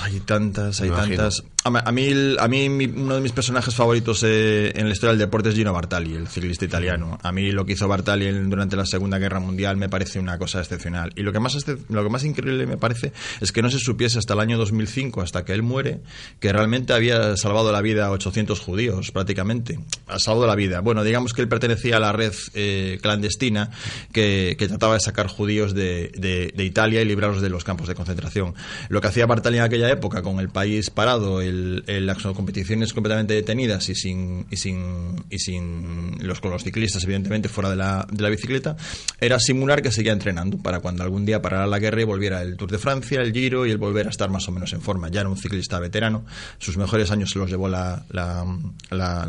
Hay 0.01 0.19
tantas, 0.21 0.81
hay 0.81 0.89
tantas. 0.89 1.43
A 1.63 1.91
mí, 1.91 2.09
a 2.39 2.47
mí 2.47 2.67
uno 2.67 3.15
de 3.15 3.21
mis 3.21 3.33
personajes 3.33 3.75
favoritos 3.75 4.23
eh, 4.23 4.71
en 4.75 4.87
la 4.87 4.93
historia 4.93 5.11
del 5.11 5.19
deporte 5.19 5.49
es 5.49 5.55
Gino 5.55 5.71
Bartali, 5.71 6.15
el 6.15 6.27
ciclista 6.27 6.65
italiano. 6.65 7.19
A 7.21 7.31
mí 7.31 7.51
lo 7.51 7.67
que 7.67 7.73
hizo 7.73 7.87
Bartali 7.87 8.31
durante 8.31 8.75
la 8.75 8.87
Segunda 8.87 9.19
Guerra 9.19 9.39
Mundial 9.39 9.77
me 9.77 9.87
parece 9.87 10.19
una 10.19 10.39
cosa 10.39 10.59
excepcional. 10.59 11.11
Y 11.15 11.21
lo 11.21 11.31
que 11.31 11.39
más, 11.39 11.55
lo 11.89 12.03
que 12.03 12.09
más 12.09 12.23
increíble 12.23 12.65
me 12.65 12.77
parece 12.77 13.13
es 13.41 13.51
que 13.51 13.61
no 13.61 13.69
se 13.69 13.77
supiese 13.77 14.17
hasta 14.17 14.33
el 14.33 14.39
año 14.39 14.57
2005, 14.57 15.21
hasta 15.21 15.45
que 15.45 15.53
él 15.53 15.61
muere, 15.61 16.01
que 16.39 16.51
realmente 16.51 16.93
había 16.93 17.37
salvado 17.37 17.71
la 17.71 17.81
vida 17.81 18.07
a 18.07 18.11
800 18.11 18.59
judíos, 18.59 19.11
prácticamente. 19.11 19.77
Ha 20.07 20.17
salvado 20.17 20.47
la 20.47 20.55
vida. 20.55 20.79
Bueno, 20.79 21.03
digamos 21.03 21.33
que 21.33 21.43
él 21.43 21.47
pertenecía 21.47 21.97
a 21.97 21.99
la 21.99 22.11
red 22.11 22.33
eh, 22.55 22.97
clandestina 23.03 23.69
que, 24.11 24.55
que, 24.57 24.67
trataba 24.67 24.95
de 24.95 24.99
sacar 24.99 25.27
judíos 25.27 25.75
de, 25.75 26.11
de, 26.17 26.51
de, 26.55 26.65
Italia 26.65 27.03
y 27.03 27.05
librarlos 27.05 27.43
de 27.43 27.49
los 27.49 27.63
campos 27.63 27.87
de 27.87 27.93
concentración. 27.93 28.55
Lo 28.89 28.99
que 28.99 29.07
hacía 29.07 29.27
Bartali 29.27 29.50
en 29.55 29.61
aquella 29.61 29.89
época, 29.89 30.21
con 30.21 30.39
el 30.39 30.49
país 30.49 30.89
parado, 30.89 31.41
el, 31.41 31.83
el, 31.87 32.05
las 32.05 32.17
competiciones 32.17 32.93
completamente 32.93 33.33
detenidas 33.33 33.89
y 33.89 33.95
sin, 33.95 34.45
y 34.49 34.57
sin, 34.57 35.23
y 35.29 35.39
sin 35.39 36.17
los, 36.25 36.39
con 36.39 36.51
los 36.51 36.63
ciclistas, 36.63 37.03
evidentemente, 37.03 37.49
fuera 37.49 37.69
de 37.69 37.75
la, 37.75 38.07
de 38.11 38.21
la 38.21 38.29
bicicleta, 38.29 38.75
era 39.19 39.39
simular 39.39 39.81
que 39.81 39.91
seguía 39.91 40.13
entrenando 40.13 40.57
para 40.57 40.79
cuando 40.79 41.03
algún 41.03 41.25
día 41.25 41.41
parara 41.41 41.67
la 41.67 41.79
guerra 41.79 42.01
y 42.01 42.05
volviera 42.05 42.41
el 42.41 42.57
Tour 42.57 42.71
de 42.71 42.77
Francia, 42.77 43.21
el 43.21 43.33
Giro 43.33 43.65
y 43.65 43.71
el 43.71 43.77
volver 43.77 44.07
a 44.07 44.09
estar 44.09 44.29
más 44.29 44.47
o 44.47 44.51
menos 44.51 44.73
en 44.73 44.81
forma. 44.81 45.09
Ya 45.09 45.21
era 45.21 45.29
un 45.29 45.37
ciclista 45.37 45.79
veterano, 45.79 46.25
sus 46.57 46.77
mejores 46.77 47.11
años 47.11 47.29
se 47.31 47.39
los 47.39 47.49
llevó 47.49 47.67
la, 47.67 48.05
la, 48.09 48.45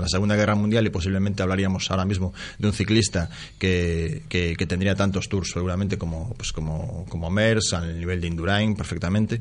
Segunda 0.07 0.37
Guerra 0.37 0.55
Mundial 0.55 0.87
y 0.87 0.91
posiblemente 0.91 1.43
hablaríamos 1.43 1.91
ahora 1.91 2.05
mismo 2.05 2.35
de 2.59 2.67
un 2.67 2.75
ciclista 2.75 3.31
que, 3.59 4.25
que, 4.29 4.57
que 4.57 4.67
tendría 4.67 4.95
tantos 4.95 5.29
tours 5.29 5.51
seguramente 5.51 5.97
como, 5.97 6.35
pues 6.35 6.53
como, 6.53 7.07
como 7.09 7.31
Mers, 7.31 7.73
al 7.73 7.99
nivel 7.99 8.21
de 8.21 8.27
Indurain 8.27 8.75
perfectamente. 8.75 9.41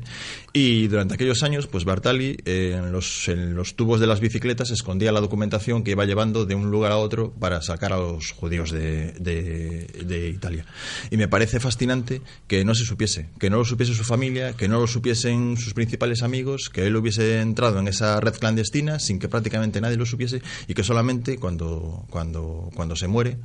Y 0.52 0.71
durante 0.88 1.14
aquellos 1.14 1.42
años, 1.42 1.66
pues 1.66 1.84
Bartali 1.84 2.36
eh, 2.44 2.74
en, 2.76 2.92
los, 2.92 3.28
en 3.28 3.54
los 3.54 3.74
tubos 3.74 4.00
de 4.00 4.06
las 4.06 4.20
bicicletas 4.20 4.70
escondía 4.70 5.12
la 5.12 5.20
documentación 5.20 5.82
que 5.82 5.92
iba 5.92 6.04
llevando 6.04 6.46
de 6.46 6.54
un 6.54 6.70
lugar 6.70 6.92
a 6.92 6.98
otro 6.98 7.32
para 7.32 7.62
sacar 7.62 7.92
a 7.92 7.98
los 7.98 8.30
judíos 8.32 8.70
de, 8.70 9.12
de, 9.12 9.86
de, 10.04 10.28
Italia. 10.28 10.64
Y 11.10 11.16
me 11.16 11.28
parece 11.28 11.60
fascinante 11.60 12.22
que 12.46 12.64
no 12.64 12.74
se 12.74 12.84
supiese, 12.84 13.28
que 13.38 13.50
no 13.50 13.58
lo 13.58 13.64
supiese 13.64 13.94
su 13.94 14.04
familia, 14.04 14.54
que 14.54 14.68
no 14.68 14.80
lo 14.80 14.86
supiesen 14.86 15.56
sus 15.56 15.74
principales 15.74 16.22
amigos, 16.22 16.70
que 16.72 16.86
él 16.86 16.96
hubiese 16.96 17.40
entrado 17.40 17.78
en 17.78 17.88
esa 17.88 18.20
red 18.20 18.34
clandestina 18.34 18.98
sin 18.98 19.18
que 19.18 19.28
prácticamente 19.28 19.80
nadie 19.80 19.96
lo 19.96 20.06
supiese 20.06 20.42
y 20.68 20.74
que 20.74 20.84
solamente 20.84 21.38
cuando, 21.38 22.06
cuando, 22.10 22.70
cuando 22.74 22.96
se 22.96 23.08
muere 23.08 23.38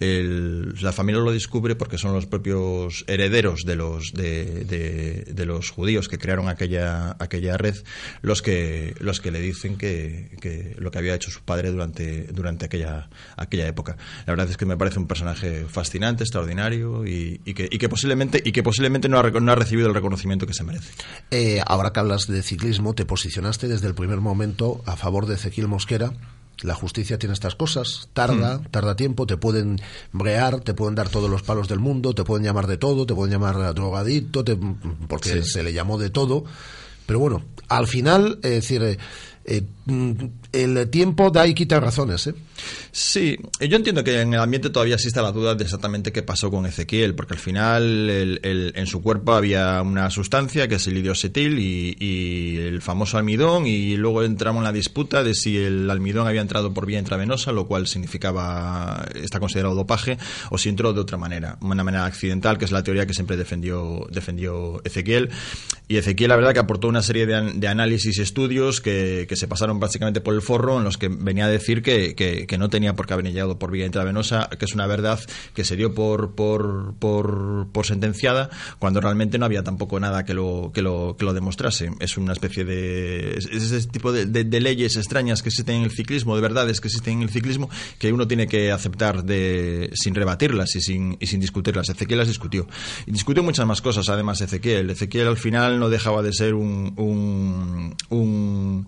la 0.00 0.92
familia 0.92 1.20
lo 1.20 1.32
descubre 1.32 1.74
porque 1.74 1.98
son 1.98 2.12
los 2.12 2.26
propios 2.26 3.04
herederos 3.06 3.62
de 3.64 3.76
los 3.76 4.12
de, 4.12 4.64
de, 4.64 5.46
los 5.46 5.70
judíos 5.70 6.08
que 6.08 6.18
crearon 6.18 6.48
aquella 6.48 7.16
aquella 7.18 7.56
red 7.56 7.74
los 8.22 8.42
que 8.42 8.94
los 9.00 9.20
que 9.20 9.30
le 9.30 9.40
dicen 9.40 9.76
que, 9.76 10.36
que, 10.40 10.76
lo 10.78 10.90
que 10.90 10.98
había 10.98 11.14
hecho 11.14 11.30
su 11.30 11.40
padre 11.40 11.70
durante 11.70 12.24
durante 12.24 12.66
aquella 12.66 13.08
aquella 13.36 13.66
época. 13.66 13.96
La 14.26 14.32
verdad 14.32 14.48
es 14.50 14.56
que 14.56 14.66
me 14.66 14.76
parece 14.76 14.98
un 14.98 15.06
personaje 15.06 15.64
fascinante 15.66 16.22
extraordinario 16.22 17.06
y, 17.06 17.38
que, 17.38 17.88
posiblemente 17.88 18.40
y 18.44 18.52
que 18.52 18.62
posiblemente 18.62 19.08
no 19.08 19.18
ha, 19.18 19.30
no 19.30 19.52
ha 19.52 19.54
recibido 19.54 19.88
el 19.88 19.94
reconocimiento 19.94 20.46
que 20.46 20.54
se 20.54 20.64
merece. 20.64 20.92
Eh, 21.30 21.60
ahora 21.66 21.92
que 21.92 22.00
hablas 22.00 22.26
de 22.26 22.42
ciclismo 22.42 22.94
te 22.94 23.04
posicionaste 23.04 23.68
desde 23.68 23.88
el 23.88 23.94
primer 23.94 24.20
momento 24.20 24.82
a 24.86 24.96
favor 24.96 25.26
de 25.26 25.34
Ezequiel 25.34 25.68
Mosquera 25.68 26.12
la 26.62 26.74
justicia 26.74 27.18
tiene 27.18 27.34
estas 27.34 27.54
cosas, 27.54 28.08
tarda, 28.12 28.58
mm. 28.58 28.70
tarda 28.70 28.96
tiempo, 28.96 29.26
te 29.26 29.36
pueden 29.36 29.80
brear, 30.12 30.60
te 30.60 30.74
pueden 30.74 30.94
dar 30.94 31.08
todos 31.08 31.30
los 31.30 31.42
palos 31.42 31.68
del 31.68 31.78
mundo, 31.78 32.14
te 32.14 32.24
pueden 32.24 32.44
llamar 32.44 32.66
de 32.66 32.78
todo, 32.78 33.06
te 33.06 33.14
pueden 33.14 33.32
llamar 33.32 33.74
drogadicto, 33.74 34.44
te, 34.44 34.58
porque 35.08 35.42
sí. 35.42 35.50
se 35.50 35.62
le 35.62 35.72
llamó 35.72 35.98
de 35.98 36.10
todo. 36.10 36.44
Pero 37.06 37.20
bueno, 37.20 37.42
al 37.68 37.86
final, 37.86 38.38
es 38.42 38.50
decir, 38.50 38.82
eh, 38.82 38.98
eh, 39.44 39.62
el 40.52 40.88
tiempo 40.88 41.30
da 41.30 41.46
y 41.46 41.54
quita 41.54 41.78
razones. 41.80 42.26
¿eh? 42.26 42.34
Sí, 42.90 43.36
yo 43.60 43.76
entiendo 43.76 44.02
que 44.02 44.20
en 44.20 44.34
el 44.34 44.40
ambiente 44.40 44.70
todavía 44.70 44.94
existe 44.94 45.20
la 45.20 45.30
duda 45.30 45.54
de 45.54 45.64
exactamente 45.64 46.10
qué 46.10 46.22
pasó 46.22 46.50
con 46.50 46.66
Ezequiel, 46.66 47.14
porque 47.14 47.34
al 47.34 47.40
final 47.40 48.10
el, 48.10 48.40
el, 48.42 48.72
en 48.74 48.86
su 48.86 49.02
cuerpo 49.02 49.32
había 49.34 49.82
una 49.82 50.10
sustancia 50.10 50.66
que 50.66 50.76
es 50.76 50.86
el 50.86 50.96
idiosetil 50.96 51.58
y, 51.58 51.96
y, 51.98 52.56
el 52.56 52.80
famoso 52.80 53.18
almidón, 53.18 53.66
y 53.66 53.96
luego 53.96 54.22
entramos 54.22 54.60
en 54.60 54.64
la 54.64 54.72
disputa 54.72 55.22
de 55.22 55.34
si 55.34 55.58
el 55.58 55.88
almidón 55.90 56.26
había 56.26 56.40
entrado 56.40 56.72
por 56.72 56.86
vía 56.86 56.98
intravenosa, 56.98 57.52
lo 57.52 57.66
cual 57.66 57.86
significaba, 57.86 59.06
está 59.14 59.38
considerado 59.38 59.74
dopaje, 59.74 60.18
o 60.50 60.58
si 60.58 60.68
entró 60.68 60.92
de 60.92 61.00
otra 61.00 61.18
manera, 61.18 61.58
una 61.60 61.84
manera 61.84 62.06
accidental, 62.06 62.58
que 62.58 62.64
es 62.64 62.72
la 62.72 62.82
teoría 62.82 63.06
que 63.06 63.14
siempre 63.14 63.36
defendió, 63.36 64.06
defendió 64.10 64.82
Ezequiel. 64.84 65.30
Y 65.86 65.96
Ezequiel, 65.96 66.28
la 66.30 66.36
verdad, 66.36 66.52
que 66.52 66.60
aportó 66.60 66.88
una 66.88 67.02
serie 67.02 67.26
de, 67.26 67.52
de 67.54 67.68
análisis 67.68 68.18
y 68.18 68.22
estudios 68.22 68.80
que, 68.80 69.26
que 69.28 69.36
se 69.36 69.48
pasaron 69.48 69.78
básicamente 69.78 70.20
por 70.20 70.37
el 70.38 70.42
forro 70.42 70.78
en 70.78 70.84
los 70.84 70.96
que 70.96 71.08
venía 71.08 71.44
a 71.44 71.48
decir 71.48 71.82
que, 71.82 72.14
que, 72.14 72.46
que, 72.46 72.58
no 72.58 72.70
tenía 72.70 72.94
por 72.94 73.06
qué 73.06 73.14
haber 73.14 73.26
llegado 73.26 73.58
por 73.58 73.70
vía 73.70 73.86
intravenosa, 73.86 74.48
que 74.58 74.64
es 74.64 74.74
una 74.74 74.86
verdad 74.86 75.20
que 75.54 75.64
se 75.64 75.76
dio 75.76 75.94
por, 75.94 76.34
por, 76.34 76.94
por, 76.98 77.68
por 77.72 77.86
sentenciada, 77.86 78.50
cuando 78.78 79.00
realmente 79.00 79.38
no 79.38 79.44
había 79.44 79.62
tampoco 79.62 80.00
nada 80.00 80.24
que 80.24 80.34
lo, 80.34 80.70
que 80.72 80.82
lo, 80.82 81.16
que 81.18 81.24
lo 81.24 81.34
demostrase. 81.34 81.90
Es 82.00 82.16
una 82.16 82.32
especie 82.32 82.64
de. 82.64 83.38
Es 83.38 83.46
ese 83.46 83.88
tipo 83.88 84.12
de, 84.12 84.26
de, 84.26 84.44
de, 84.44 84.60
leyes 84.60 84.96
extrañas 84.96 85.42
que 85.42 85.48
existen 85.48 85.76
en 85.76 85.82
el 85.82 85.90
ciclismo, 85.90 86.34
de 86.34 86.42
verdades 86.42 86.80
que 86.80 86.88
existen 86.88 87.18
en 87.18 87.22
el 87.22 87.30
ciclismo, 87.30 87.68
que 87.98 88.12
uno 88.12 88.26
tiene 88.26 88.46
que 88.46 88.72
aceptar 88.72 89.24
de, 89.24 89.90
sin 89.94 90.14
rebatirlas 90.14 90.74
y 90.76 90.80
sin, 90.80 91.16
y 91.20 91.26
sin 91.26 91.40
discutirlas. 91.40 91.88
Ezequiel 91.88 92.18
las 92.18 92.28
discutió. 92.28 92.66
Y 93.06 93.12
discutió 93.12 93.42
muchas 93.42 93.66
más 93.66 93.80
cosas, 93.80 94.08
además, 94.08 94.40
Ezequiel. 94.40 94.90
Ezequiel 94.90 95.28
al 95.28 95.36
final 95.36 95.78
no 95.78 95.90
dejaba 95.90 96.22
de 96.22 96.32
ser 96.32 96.54
un, 96.54 96.92
un, 96.96 97.94
un 98.10 98.86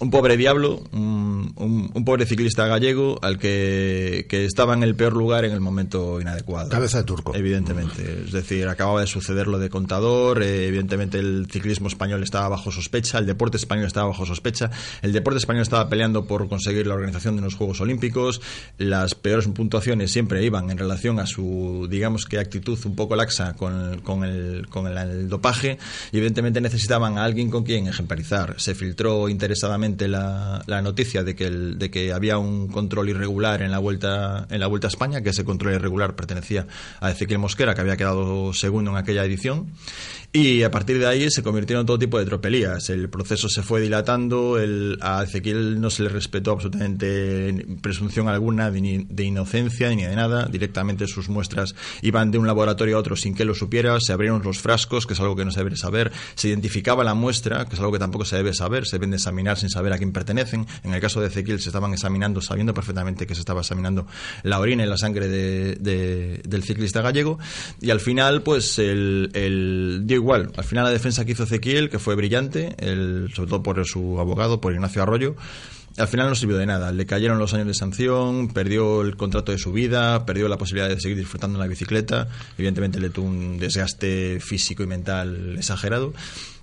un 0.00 0.10
pobre 0.10 0.36
diablo, 0.36 0.55
un, 0.64 1.52
un, 1.56 2.04
pobre 2.04 2.26
ciclista 2.26 2.66
gallego 2.66 3.18
al 3.22 3.38
que, 3.38 4.26
que, 4.28 4.44
estaba 4.44 4.74
en 4.74 4.82
el 4.82 4.94
peor 4.94 5.14
lugar 5.14 5.44
en 5.44 5.52
el 5.52 5.60
momento 5.60 6.20
inadecuado. 6.20 6.68
Cabeza 6.68 6.98
de 6.98 7.04
turco. 7.04 7.34
Evidentemente. 7.34 8.22
Es 8.24 8.32
decir, 8.32 8.68
acababa 8.68 9.00
de 9.00 9.06
suceder 9.06 9.46
lo 9.46 9.58
de 9.58 9.68
contador, 9.68 10.42
eh, 10.42 10.68
evidentemente 10.68 11.18
el 11.18 11.46
ciclismo 11.50 11.88
español 11.88 12.22
estaba 12.22 12.48
bajo 12.48 12.70
sospecha, 12.70 13.18
el 13.18 13.26
deporte 13.26 13.56
español 13.56 13.86
estaba 13.86 14.08
bajo 14.08 14.26
sospecha, 14.26 14.70
el 15.02 15.12
deporte 15.12 15.38
español 15.38 15.62
estaba 15.62 15.88
peleando 15.88 16.26
por 16.26 16.48
conseguir 16.48 16.86
la 16.86 16.94
organización 16.94 17.36
de 17.36 17.42
los 17.42 17.54
Juegos 17.54 17.80
Olímpicos, 17.80 18.40
las 18.78 19.14
peores 19.14 19.46
puntuaciones 19.48 20.12
siempre 20.12 20.44
iban 20.44 20.70
en 20.70 20.78
relación 20.78 21.18
a 21.18 21.26
su, 21.26 21.86
digamos 21.90 22.26
que 22.26 22.38
actitud 22.38 22.78
un 22.84 22.94
poco 22.94 23.16
laxa 23.16 23.54
con, 23.54 24.00
con, 24.00 24.24
el, 24.24 24.66
con 24.68 24.86
el, 24.86 25.28
dopaje 25.28 25.78
y 26.12 26.18
evidentemente 26.18 26.60
necesitaban 26.60 27.18
a 27.18 27.24
alguien 27.24 27.50
con 27.50 27.64
quien 27.64 27.86
ejemplarizar. 27.88 28.54
Se 28.58 28.74
filtró 28.74 29.28
interesadamente 29.28 30.08
la, 30.08 30.45
la 30.66 30.82
noticia 30.82 31.22
de 31.22 31.34
que, 31.34 31.46
el, 31.46 31.78
de 31.78 31.90
que 31.90 32.12
había 32.12 32.38
un 32.38 32.68
control 32.68 33.08
irregular 33.08 33.62
en 33.62 33.70
la 33.70 33.78
vuelta 33.78 34.46
en 34.50 34.60
la 34.60 34.66
vuelta 34.66 34.86
a 34.86 34.90
España, 34.90 35.22
que 35.22 35.30
ese 35.30 35.44
control 35.44 35.74
irregular 35.74 36.16
pertenecía 36.16 36.66
a 37.00 37.10
Ezequiel 37.10 37.38
Mosquera, 37.38 37.74
que 37.74 37.80
había 37.80 37.96
quedado 37.96 38.52
segundo 38.52 38.90
en 38.90 38.96
aquella 38.96 39.24
edición 39.24 39.72
y 40.36 40.62
a 40.62 40.70
partir 40.70 40.98
de 40.98 41.06
ahí 41.06 41.30
se 41.30 41.42
convirtieron 41.42 41.86
todo 41.86 41.98
tipo 41.98 42.18
de 42.18 42.26
tropelías. 42.26 42.90
El 42.90 43.08
proceso 43.08 43.48
se 43.48 43.62
fue 43.62 43.80
dilatando, 43.80 44.58
el, 44.58 44.98
a 45.00 45.22
Ezequiel 45.22 45.80
no 45.80 45.88
se 45.88 46.02
le 46.02 46.10
respetó 46.10 46.52
absolutamente 46.52 47.66
presunción 47.80 48.28
alguna 48.28 48.70
de, 48.70 49.24
inocencia 49.24 49.88
ni 49.90 50.04
de 50.04 50.14
nada. 50.14 50.46
Directamente 50.46 51.06
sus 51.06 51.30
muestras 51.30 51.74
iban 52.02 52.30
de 52.30 52.38
un 52.38 52.46
laboratorio 52.46 52.96
a 52.96 53.00
otro 53.00 53.16
sin 53.16 53.34
que 53.34 53.46
lo 53.46 53.54
supiera. 53.54 53.98
Se 54.00 54.12
abrieron 54.12 54.42
los 54.42 54.58
frascos, 54.58 55.06
que 55.06 55.14
es 55.14 55.20
algo 55.20 55.36
que 55.36 55.44
no 55.46 55.50
se 55.50 55.60
debe 55.60 55.76
saber. 55.76 56.12
Se 56.34 56.48
identificaba 56.48 57.02
la 57.02 57.14
muestra, 57.14 57.64
que 57.64 57.74
es 57.74 57.80
algo 57.80 57.92
que 57.92 57.98
tampoco 57.98 58.24
se 58.24 58.36
debe 58.36 58.52
saber. 58.52 58.86
Se 58.86 58.96
deben 58.96 59.10
de 59.10 59.16
examinar 59.16 59.56
sin 59.56 59.70
saber 59.70 59.94
a 59.94 59.98
quién 59.98 60.12
pertenecen. 60.12 60.66
En 60.84 60.92
el 60.92 61.00
caso 61.00 61.20
de 61.20 61.28
Ezequiel 61.28 61.60
se 61.60 61.70
estaban 61.70 61.92
examinando 61.92 62.42
sabiendo 62.42 62.74
perfectamente 62.74 63.26
que 63.26 63.34
se 63.34 63.40
estaba 63.40 63.62
examinando 63.62 64.06
la 64.42 64.60
orina 64.60 64.84
y 64.84 64.86
la 64.86 64.98
sangre 64.98 65.28
de, 65.28 66.40
del 66.44 66.62
ciclista 66.62 67.00
gallego. 67.00 67.38
Y 67.80 67.90
al 67.90 68.00
final, 68.00 68.42
pues 68.42 68.78
el, 68.78 69.30
el 69.32 70.02
igual. 70.26 70.50
Al 70.56 70.64
final 70.64 70.84
la 70.84 70.90
defensa 70.90 71.24
que 71.24 71.32
hizo 71.32 71.44
Ezequiel, 71.44 71.88
que 71.88 72.00
fue 72.00 72.16
brillante, 72.16 72.74
el, 72.78 73.30
sobre 73.32 73.48
todo 73.48 73.62
por 73.62 73.86
su 73.86 74.18
abogado, 74.18 74.60
por 74.60 74.72
Ignacio 74.72 75.00
Arroyo, 75.00 75.36
al 75.96 76.08
final 76.08 76.28
no 76.28 76.34
sirvió 76.34 76.56
de 76.56 76.66
nada. 76.66 76.90
Le 76.92 77.06
cayeron 77.06 77.38
los 77.38 77.54
años 77.54 77.68
de 77.68 77.74
sanción, 77.74 78.48
perdió 78.48 79.02
el 79.02 79.16
contrato 79.16 79.52
de 79.52 79.58
su 79.58 79.72
vida, 79.72 80.26
perdió 80.26 80.48
la 80.48 80.58
posibilidad 80.58 80.88
de 80.88 81.00
seguir 81.00 81.16
disfrutando 81.16 81.58
de 81.58 81.64
la 81.64 81.68
bicicleta. 81.68 82.28
Evidentemente 82.58 82.98
le 82.98 83.08
tuvo 83.10 83.28
un 83.28 83.58
desgaste 83.58 84.40
físico 84.40 84.82
y 84.82 84.86
mental 84.86 85.54
exagerado. 85.56 86.12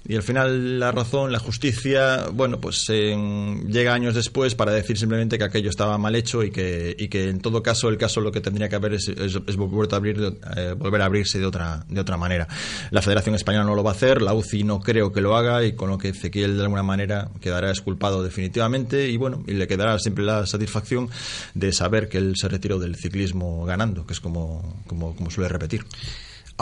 Y 0.05 0.15
al 0.15 0.23
final 0.23 0.79
la 0.79 0.91
razón, 0.91 1.31
la 1.31 1.39
justicia, 1.39 2.27
bueno, 2.33 2.59
pues 2.59 2.87
llega 2.87 3.93
años 3.93 4.15
después 4.15 4.53
para 4.53 4.73
decir 4.73 4.97
simplemente 4.97 5.37
que 5.37 5.45
aquello 5.45 5.69
estaba 5.69 5.97
mal 5.97 6.15
hecho 6.15 6.43
y 6.43 6.51
que, 6.51 6.93
y 6.97 7.07
que 7.07 7.29
en 7.29 7.39
todo 7.39 7.63
caso 7.63 7.87
el 7.87 7.97
caso 7.97 8.19
lo 8.19 8.31
que 8.31 8.41
tendría 8.41 8.67
que 8.67 8.75
haber 8.75 8.93
es, 8.95 9.07
volver, 9.55 9.93
a 9.93 9.95
abrir, 9.95 10.39
eh, 10.57 10.75
volver 10.77 11.01
a 11.01 11.05
abrirse 11.05 11.39
de 11.39 11.45
otra, 11.45 11.85
de 11.87 12.01
otra 12.01 12.17
manera. 12.17 12.49
La 12.91 13.01
Federación 13.01 13.35
Española 13.35 13.63
no 13.65 13.75
lo 13.75 13.83
va 13.83 13.91
a 13.91 13.93
hacer, 13.93 14.21
la 14.21 14.33
UCI 14.33 14.65
no 14.65 14.81
creo 14.81 15.13
que 15.13 15.21
lo 15.21 15.37
haga 15.37 15.63
y 15.63 15.73
con 15.73 15.89
lo 15.89 15.97
que 15.97 16.09
Ezequiel 16.09 16.57
de 16.57 16.63
alguna 16.63 16.83
manera 16.83 17.29
quedará 17.39 17.69
exculpado 17.69 18.23
definitivamente 18.23 19.07
y 19.07 19.15
bueno, 19.15 19.43
y 19.47 19.53
le 19.53 19.67
quedará 19.67 19.97
siempre 19.99 20.25
la 20.25 20.45
satisfacción 20.45 21.09
de 21.53 21.71
saber 21.71 22.09
que 22.09 22.17
él 22.17 22.33
se 22.35 22.49
retiró 22.49 22.77
del 22.77 22.97
ciclismo 22.97 23.63
ganando, 23.65 24.05
que 24.05 24.13
es 24.13 24.19
como, 24.19 24.83
como, 24.85 25.15
como 25.15 25.31
suele 25.31 25.47
repetir. 25.47 25.85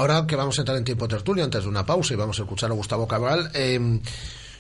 Ahora 0.02 0.26
que 0.26 0.36
vamos 0.36 0.58
a 0.58 0.62
entrar 0.64 0.76
en 0.80 0.84
tiempo 0.84 1.08
tertulio, 1.08 1.44
antes 1.44 1.62
de 1.62 1.70
una 1.70 1.86
pausa 1.86 2.16
y 2.16 2.18
vamos 2.18 2.40
a 2.40 2.42
escuchar 2.42 2.72
a 2.72 2.74
Gustavo 2.74 3.08
Cabral, 3.08 3.52
em, 3.54 4.02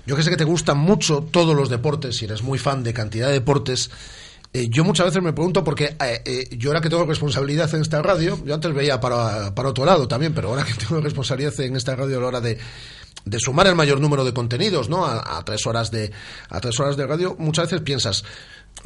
yo 0.05 0.15
que 0.15 0.21
sé 0.21 0.29
que 0.29 0.37
te 0.37 0.43
gustan 0.43 0.77
mucho 0.77 1.27
todos 1.31 1.55
los 1.55 1.67
deportes 1.67 2.21
y 2.21 2.25
eres 2.25 2.43
muy 2.43 2.59
fan 2.59 2.83
de 2.83 2.93
cantidad 2.93 3.25
de 3.25 3.33
deportes. 3.33 3.89
Eh, 4.53 4.67
yo 4.69 4.83
muchas 4.83 5.07
veces 5.07 5.23
me 5.23 5.33
pregunto 5.33 5.63
porque 5.63 5.95
eh, 5.99 6.21
eh, 6.25 6.47
yo 6.59 6.69
ahora 6.69 6.79
que 6.79 6.91
tengo 6.91 7.05
responsabilidad 7.05 7.73
en 7.73 7.81
esta 7.81 8.03
radio, 8.03 8.37
yo 8.45 8.53
antes 8.53 8.71
veía 8.71 8.99
para, 8.99 9.55
para 9.55 9.69
otro 9.69 9.83
lado 9.83 10.07
también, 10.07 10.31
pero 10.35 10.49
ahora 10.49 10.63
que 10.63 10.73
tengo 10.87 11.01
responsabilidad 11.01 11.59
en 11.61 11.75
esta 11.75 11.95
radio 11.95 12.19
a 12.19 12.21
la 12.21 12.27
hora 12.27 12.41
de, 12.41 12.59
de 13.25 13.39
sumar 13.39 13.65
el 13.65 13.73
mayor 13.73 13.99
número 13.99 14.23
de 14.23 14.35
contenidos, 14.35 14.89
¿no? 14.89 15.07
A, 15.07 15.43
tres 15.43 15.65
horas 15.65 15.89
de 15.89 16.11
a 16.49 16.61
tres 16.61 16.79
horas 16.79 16.97
de 16.97 17.07
radio, 17.07 17.35
muchas 17.39 17.65
veces 17.65 17.81
piensas 17.81 18.23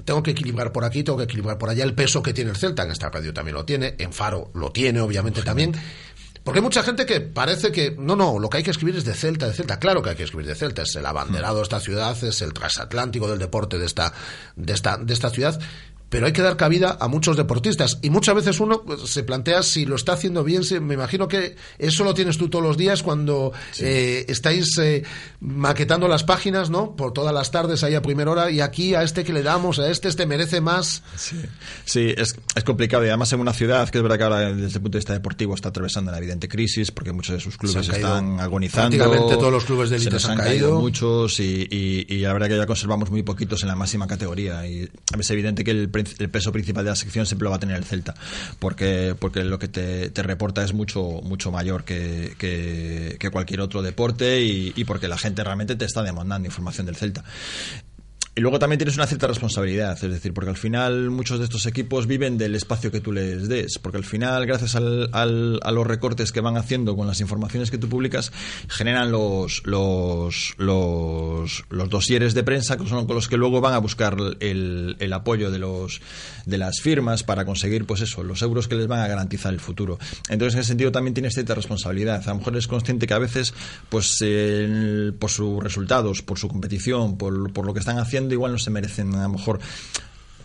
tengo 0.04 0.24
que 0.24 0.32
equilibrar 0.32 0.72
por 0.72 0.84
aquí, 0.84 1.04
tengo 1.04 1.18
que 1.18 1.26
equilibrar 1.26 1.58
por 1.58 1.70
allá 1.70 1.84
el 1.84 1.94
peso 1.94 2.22
que 2.22 2.34
tiene 2.34 2.52
el 2.52 2.58
Celta 2.58 2.84
en 2.84 2.92
esta 2.92 3.10
radio 3.10 3.34
también 3.34 3.56
lo 3.56 3.66
tiene, 3.66 3.96
en 3.98 4.12
Faro 4.12 4.52
lo 4.54 4.72
tiene 4.72 5.00
obviamente 5.00 5.42
también, 5.42 5.74
porque 6.46 6.60
hay 6.60 6.64
mucha 6.64 6.84
gente 6.84 7.08
que 7.08 7.22
parece 7.22 7.72
que, 7.72 7.96
no, 7.98 8.16
no, 8.16 8.38
lo 8.38 8.52
que 8.52 8.58
hay 8.58 8.64
que 8.64 8.70
escribir 8.70 8.96
es 8.96 9.04
de 9.04 9.16
Celta, 9.16 9.48
de 9.48 9.54
Celta. 9.54 9.80
Claro 9.80 10.04
que 10.04 10.12
hay 10.12 10.16
que 10.16 10.26
escribir 10.26 10.46
de 10.46 10.54
Celta, 10.54 10.84
es 10.84 10.96
el 10.96 11.04
abanderado 11.08 11.58
de 11.58 11.64
esta 11.64 11.80
ciudad, 11.80 12.16
es 12.24 12.40
el 12.44 12.54
transatlántico 12.54 13.28
del 13.28 13.40
deporte 13.40 13.80
de 13.80 13.88
esta, 13.88 14.14
de 14.56 14.74
esta, 14.74 14.98
de 14.98 15.12
esta 15.12 15.32
ciudad 15.32 15.60
pero 16.10 16.28
hay 16.28 16.34
que 16.34 16.42
dar 16.42 16.56
cabida 16.56 16.98
a 17.00 17.08
muchos 17.08 17.36
deportistas. 17.36 18.00
Y 18.02 18.10
muchas 18.10 18.36
veces 18.36 18.60
uno 18.60 18.84
pues, 18.84 19.02
se 19.02 19.24
plantea 19.24 19.64
si 19.64 19.86
lo 19.86 19.96
está 19.96 20.14
haciendo 20.14 20.44
bien. 20.44 20.62
me 20.86 20.94
imagino 20.94 21.28
que 21.28 21.56
eso 21.80 22.04
lo 22.04 22.14
tienes 22.14 22.38
tú 22.38 22.50
todos 22.50 22.64
los 22.64 22.78
días 22.78 23.04
cuando 23.04 23.52
eh, 23.80 24.26
estáis 24.28 24.78
eh, 24.78 25.04
maquetando 25.40 26.08
las 26.08 26.24
páginas, 26.24 26.70
¿no? 26.70 26.96
Por 26.96 27.12
todas 27.12 27.34
las 27.34 27.52
tardes 27.52 27.84
ahí 27.84 27.96
a 27.96 28.02
primera 28.02 28.32
hora. 28.32 28.52
Y 28.52 28.62
aquí 28.62 28.96
a 28.96 29.04
este 29.04 29.24
que 29.24 29.34
le 29.34 29.44
damos, 29.44 29.80
a 29.80 29.90
este, 29.90 30.08
este 30.08 30.26
merece 30.26 30.62
más. 30.62 31.04
Sí, 31.86 32.14
es, 32.16 32.36
es, 32.56 32.64
complicado. 32.64 33.04
Y 33.06 33.08
además 33.08 33.34
en 33.34 33.40
una 33.40 33.54
ciudad 33.54 33.90
que 33.90 33.98
es 33.98 34.04
verdad 34.04 34.18
que 34.18 34.24
ahora 34.24 34.54
desde 34.54 34.78
el 34.78 34.82
punto 34.82 34.98
de 34.98 35.00
vista 35.00 35.14
deportivo 35.14 35.56
está 35.56 35.70
atravesando 35.70 36.12
una 36.12 36.18
evidente 36.18 36.48
crisis 36.48 36.92
porque 36.92 37.12
muchos 37.12 37.36
de 37.36 37.42
sus 37.42 37.58
clubes 37.58 37.90
están 37.90 38.40
agonizando. 38.40 38.98
Prácticamente 38.98 39.36
todos 39.36 39.52
los 39.52 39.66
clubes 39.66 39.90
de 39.90 39.98
élite 39.98 40.20
se, 40.20 40.32
han, 40.32 40.38
caído. 40.38 40.80
muchos 40.80 41.40
y, 41.40 41.68
y, 41.70 42.20
la 42.20 42.34
verdad 42.34 42.48
que 42.48 42.58
ya 42.58 42.66
conservamos 42.66 43.10
muy 43.10 43.24
poquitos 43.24 43.64
en 43.64 43.70
la 43.70 43.76
máxima 43.76 44.08
categoría. 44.08 44.66
Y 44.68 44.90
es 45.20 45.30
evidente 45.30 45.64
que 45.64 45.72
el 45.72 45.90
el 46.02 46.30
peso 46.30 46.52
principal 46.52 46.84
de 46.84 46.92
la 46.92 46.96
sección 46.96 47.26
siempre 47.26 47.46
lo 47.46 47.52
va 47.52 47.58
a 47.58 47.60
tener 47.60 47.78
el 47.78 47.86
Celta, 47.86 48.14
porque, 48.60 49.16
porque 49.18 49.44
lo 49.44 49.60
que 49.60 49.68
te, 49.68 50.24
reporta 50.24 50.64
es 50.64 50.74
mucho, 50.74 51.22
mucho 51.24 51.52
mayor 51.52 51.84
que, 51.84 52.36
que, 52.38 53.30
cualquier 53.32 53.62
otro 53.62 53.82
deporte 53.82 54.42
y 54.42 54.84
porque 54.86 55.08
la 55.08 55.18
gente 55.18 55.44
realmente 55.44 55.76
te 55.76 55.86
está 55.86 56.04
demandando 56.04 56.48
información 56.48 56.86
del 56.86 56.96
Celta. 56.96 57.24
Y 58.38 58.42
luego 58.42 58.60
también 58.60 58.78
tienes 58.78 58.98
una 58.98 59.08
cierta 59.08 59.28
responsabilidad, 59.28 59.94
es 59.94 60.12
decir, 60.12 60.34
porque 60.34 60.50
al 60.50 60.58
final 60.58 61.10
muchos 61.10 61.40
de 61.40 61.46
estos 61.46 61.66
equipos 61.68 62.06
viven 62.06 62.38
del 62.38 62.54
espacio 62.54 62.92
que 62.92 63.00
tú 63.00 63.14
les 63.14 63.48
des, 63.48 63.80
porque 63.80 63.98
al 63.98 64.04
final, 64.04 64.46
gracias 64.46 64.76
al, 64.76 65.10
a 65.14 65.72
los 65.72 65.88
recortes 65.88 66.34
que 66.34 66.42
van 66.42 66.58
haciendo 66.58 66.98
con 66.98 67.08
las 67.08 67.22
informaciones 67.22 67.72
que 67.72 67.78
tú 67.78 67.88
publicas, 67.88 68.34
generan 68.68 69.10
los, 69.10 69.62
los, 69.64 70.54
los, 70.58 71.64
los 71.70 71.90
dosieres 71.90 72.34
de 72.34 72.44
prensa 72.44 72.76
que 72.76 72.86
son 72.90 73.08
con 73.08 73.16
los 73.16 73.30
que 73.30 73.38
luego 73.38 73.62
van 73.62 73.74
a 73.74 73.78
buscar 73.78 74.18
el, 74.42 74.98
el 75.00 75.14
apoyo 75.14 75.50
de, 75.50 75.60
los, 75.60 76.02
de 76.46 76.58
las 76.58 76.82
firmas 76.82 77.24
para 77.24 77.46
conseguir, 77.46 77.86
pues 77.86 78.02
eso, 78.02 78.22
los 78.22 78.42
euros 78.42 78.68
que 78.68 78.76
les 78.76 78.88
van 78.88 79.00
a 79.00 79.08
garantizar 79.08 79.54
el 79.54 79.62
futuro. 79.62 79.98
Entonces, 80.28 80.56
en 80.56 80.60
ese 80.60 80.68
sentido 80.68 80.92
también 80.92 81.14
tienes 81.14 81.36
cierta 81.36 81.56
responsabilidad. 81.56 82.22
A 82.26 82.32
lo 82.32 82.40
mejor 82.40 82.58
es 82.58 82.68
consciente 82.68 83.08
que 83.08 83.14
a 83.14 83.20
veces, 83.20 83.54
pues, 83.88 84.22
por 85.20 85.30
sus 85.30 85.64
resultados, 85.64 86.22
por 86.22 86.38
su 86.38 86.50
competición, 86.50 87.18
por, 87.18 87.54
por 87.54 87.66
lo 87.66 87.74
que 87.74 87.80
están 87.80 87.98
haciendo, 87.98 88.25
igual 88.34 88.52
no 88.52 88.60
se 88.60 88.70
merecen 88.70 89.14
a 89.16 89.24
lo 89.24 89.30
mejor 89.30 89.60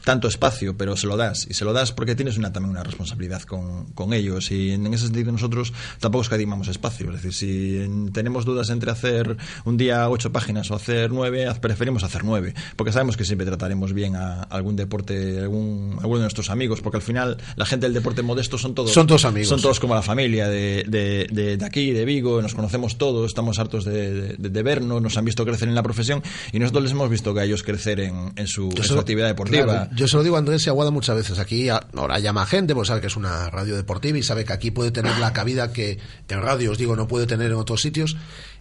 tanto 0.05 0.29
espacio, 0.29 0.77
pero 0.77 0.97
se 0.97 1.07
lo 1.07 1.17
das. 1.17 1.47
Y 1.49 1.55
se 1.55 1.65
lo 1.65 1.73
das 1.73 1.93
porque 1.93 2.15
tienes 2.15 2.37
una, 2.39 2.53
también 2.53 2.71
una 2.71 2.83
responsabilidad 2.83 3.43
con, 3.43 3.87
con 3.93 4.13
ellos. 4.13 4.51
Y 4.51 4.73
en, 4.73 4.93
ese 4.93 5.07
sentido 5.07 5.33
nosotros 5.33 5.73
tampoco 5.99 6.23
escatimamos 6.23 6.69
espacio. 6.69 7.09
Es 7.09 7.23
decir, 7.23 7.33
si 7.33 8.11
tenemos 8.13 8.45
dudas 8.45 8.71
entre 8.71 8.91
hacer 8.91 9.37
un 9.65 9.77
día 9.77 10.09
ocho 10.09 10.33
páginas 10.33 10.71
o 10.71 10.75
hacer 10.75 11.11
nueve, 11.11 11.47
preferimos 11.61 12.03
hacer 12.03 12.25
nueve. 12.25 12.55
Porque 12.77 12.93
sabemos 12.93 13.17
que 13.17 13.25
siempre 13.25 13.47
trataremos 13.47 13.93
bien 13.93 14.17
a 14.17 14.43
algún 14.43 14.77
deporte, 14.77 15.41
algún, 15.41 15.97
alguno 16.01 16.19
de 16.19 16.25
nuestros 16.25 16.51
amigos. 16.51 16.81
Porque 16.81 16.97
al 16.97 17.03
final 17.03 17.39
la 17.57 17.67
gente 17.67 17.87
del 17.87 17.95
deporte 17.95 18.23
modesto 18.23 18.59
son 18.59 18.75
todos... 18.75 18.93
Son 18.93 19.07
todos 19.07 19.25
amigos. 19.25 19.49
Son 19.49 19.61
todos 19.61 19.81
como 19.81 19.95
la 19.95 20.03
familia 20.03 20.49
de, 20.49 20.85
de, 20.87 21.57
de, 21.57 21.65
aquí, 21.65 21.93
de 21.93 22.05
Vigo. 22.05 22.43
Nos 22.43 22.55
conocemos 22.55 22.99
todos, 22.99 23.27
estamos 23.27 23.59
hartos 23.59 23.85
de, 23.85 24.63
vernos, 24.63 25.01
nos 25.01 25.17
han 25.17 25.25
visto 25.25 25.45
crecer 25.45 25.69
en 25.69 25.75
la 25.75 25.83
profesión 25.83 26.23
y 26.53 26.59
nosotros 26.59 26.85
les 26.85 26.93
hemos 26.93 27.09
visto 27.09 27.33
que 27.33 27.41
a 27.41 27.45
ellos 27.45 27.63
crecer 27.63 28.01
en, 28.01 28.33
en, 28.37 28.47
su, 28.47 28.69
actividad 28.99 29.29
deportiva 29.29 29.90
yo 29.95 30.09
se 30.09 30.17
lo 30.17 30.23
digo 30.23 30.37
a 30.37 30.39
Andrés 30.39 30.67
y 30.67 30.71
Aguada 30.71 30.91
muchas 30.91 31.17
veces. 31.17 31.39
Aquí 31.39 31.69
ahora 31.69 32.19
llama 32.19 32.47
gente, 32.47 32.75
pues 32.75 32.89
sabe 32.89 33.01
que 33.01 33.09
es 33.09 33.17
una 33.17 33.51
radio 33.51 33.77
deportiva 33.77 34.19
y 34.19 34.23
sabe 34.23 34.45
que 34.45 34.53
aquí 34.53 34.71
puede 34.71 34.91
tener 34.91 35.19
la 35.19 35.33
cabida 35.33 35.73
que 35.73 35.99
en 36.29 36.43
radio, 36.43 36.71
os 36.71 36.79
digo, 36.79 36.97
no 36.97 37.09
puede 37.09 37.27
tener 37.27 37.51
en 37.51 37.57
otros 37.57 37.83
sitios. 37.83 38.17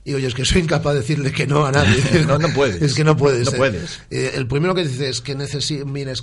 Y 0.05 0.13
oye, 0.13 0.27
es 0.27 0.33
que 0.33 0.45
soy 0.45 0.61
incapaz 0.61 0.93
de 0.93 0.99
decirle 1.01 1.31
que 1.31 1.45
no 1.45 1.65
a 1.65 1.71
nadie. 1.71 2.01
no, 2.27 2.37
no 2.37 2.49
puedes. 2.49 2.81
Es 2.81 2.93
que 2.93 3.03
no 3.03 3.15
puedes. 3.17 3.51
No 3.51 3.57
puedes. 3.57 3.99
Eh, 4.09 4.31
el 4.35 4.47
primero 4.47 4.73
que 4.73 4.83
dice 4.83 5.09
es 5.09 5.21
que 5.21 5.35
necesito, 5.35 5.85
mire, 5.85 6.13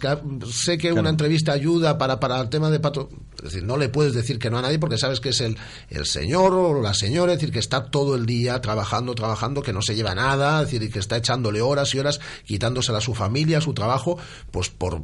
sé 0.51 0.79
que 0.79 0.93
una 0.93 1.11
entrevista 1.11 1.53
ayuda 1.53 1.99
para, 1.99 2.19
para 2.19 2.41
el 2.41 2.49
tema 2.49 2.71
de 2.71 2.81
pato. 2.81 3.09
Es 3.39 3.45
decir, 3.45 3.65
no 3.65 3.77
le 3.77 3.89
puedes 3.89 4.15
decir 4.15 4.39
que 4.39 4.51
no 4.51 4.59
a 4.59 4.63
nadie 4.63 4.79
porque 4.79 4.99
sabes 4.99 5.21
que 5.21 5.29
es 5.31 5.41
el, 5.41 5.57
el 5.91 6.07
señor 6.07 6.53
o 6.53 6.81
la 6.81 6.95
señora, 6.95 7.33
es 7.33 7.39
decir, 7.39 7.53
que 7.53 7.59
está 7.59 7.85
todo 7.85 8.17
el 8.17 8.27
día 8.27 8.61
trabajando, 8.61 9.15
trabajando, 9.15 9.63
que 9.63 9.73
no 9.73 9.83
se 9.83 9.95
lleva 9.95 10.15
nada, 10.15 10.63
es 10.63 10.67
decir, 10.67 10.83
y 10.83 10.91
que 10.91 10.99
está 10.99 11.17
echándole 11.17 11.61
horas 11.61 11.95
y 11.95 11.99
horas, 11.99 12.21
quitándosela 12.45 12.99
a 12.99 13.03
su 13.03 13.15
familia, 13.15 13.59
a 13.59 13.61
su 13.61 13.75
trabajo, 13.75 14.19
pues 14.51 14.71
por 14.71 15.03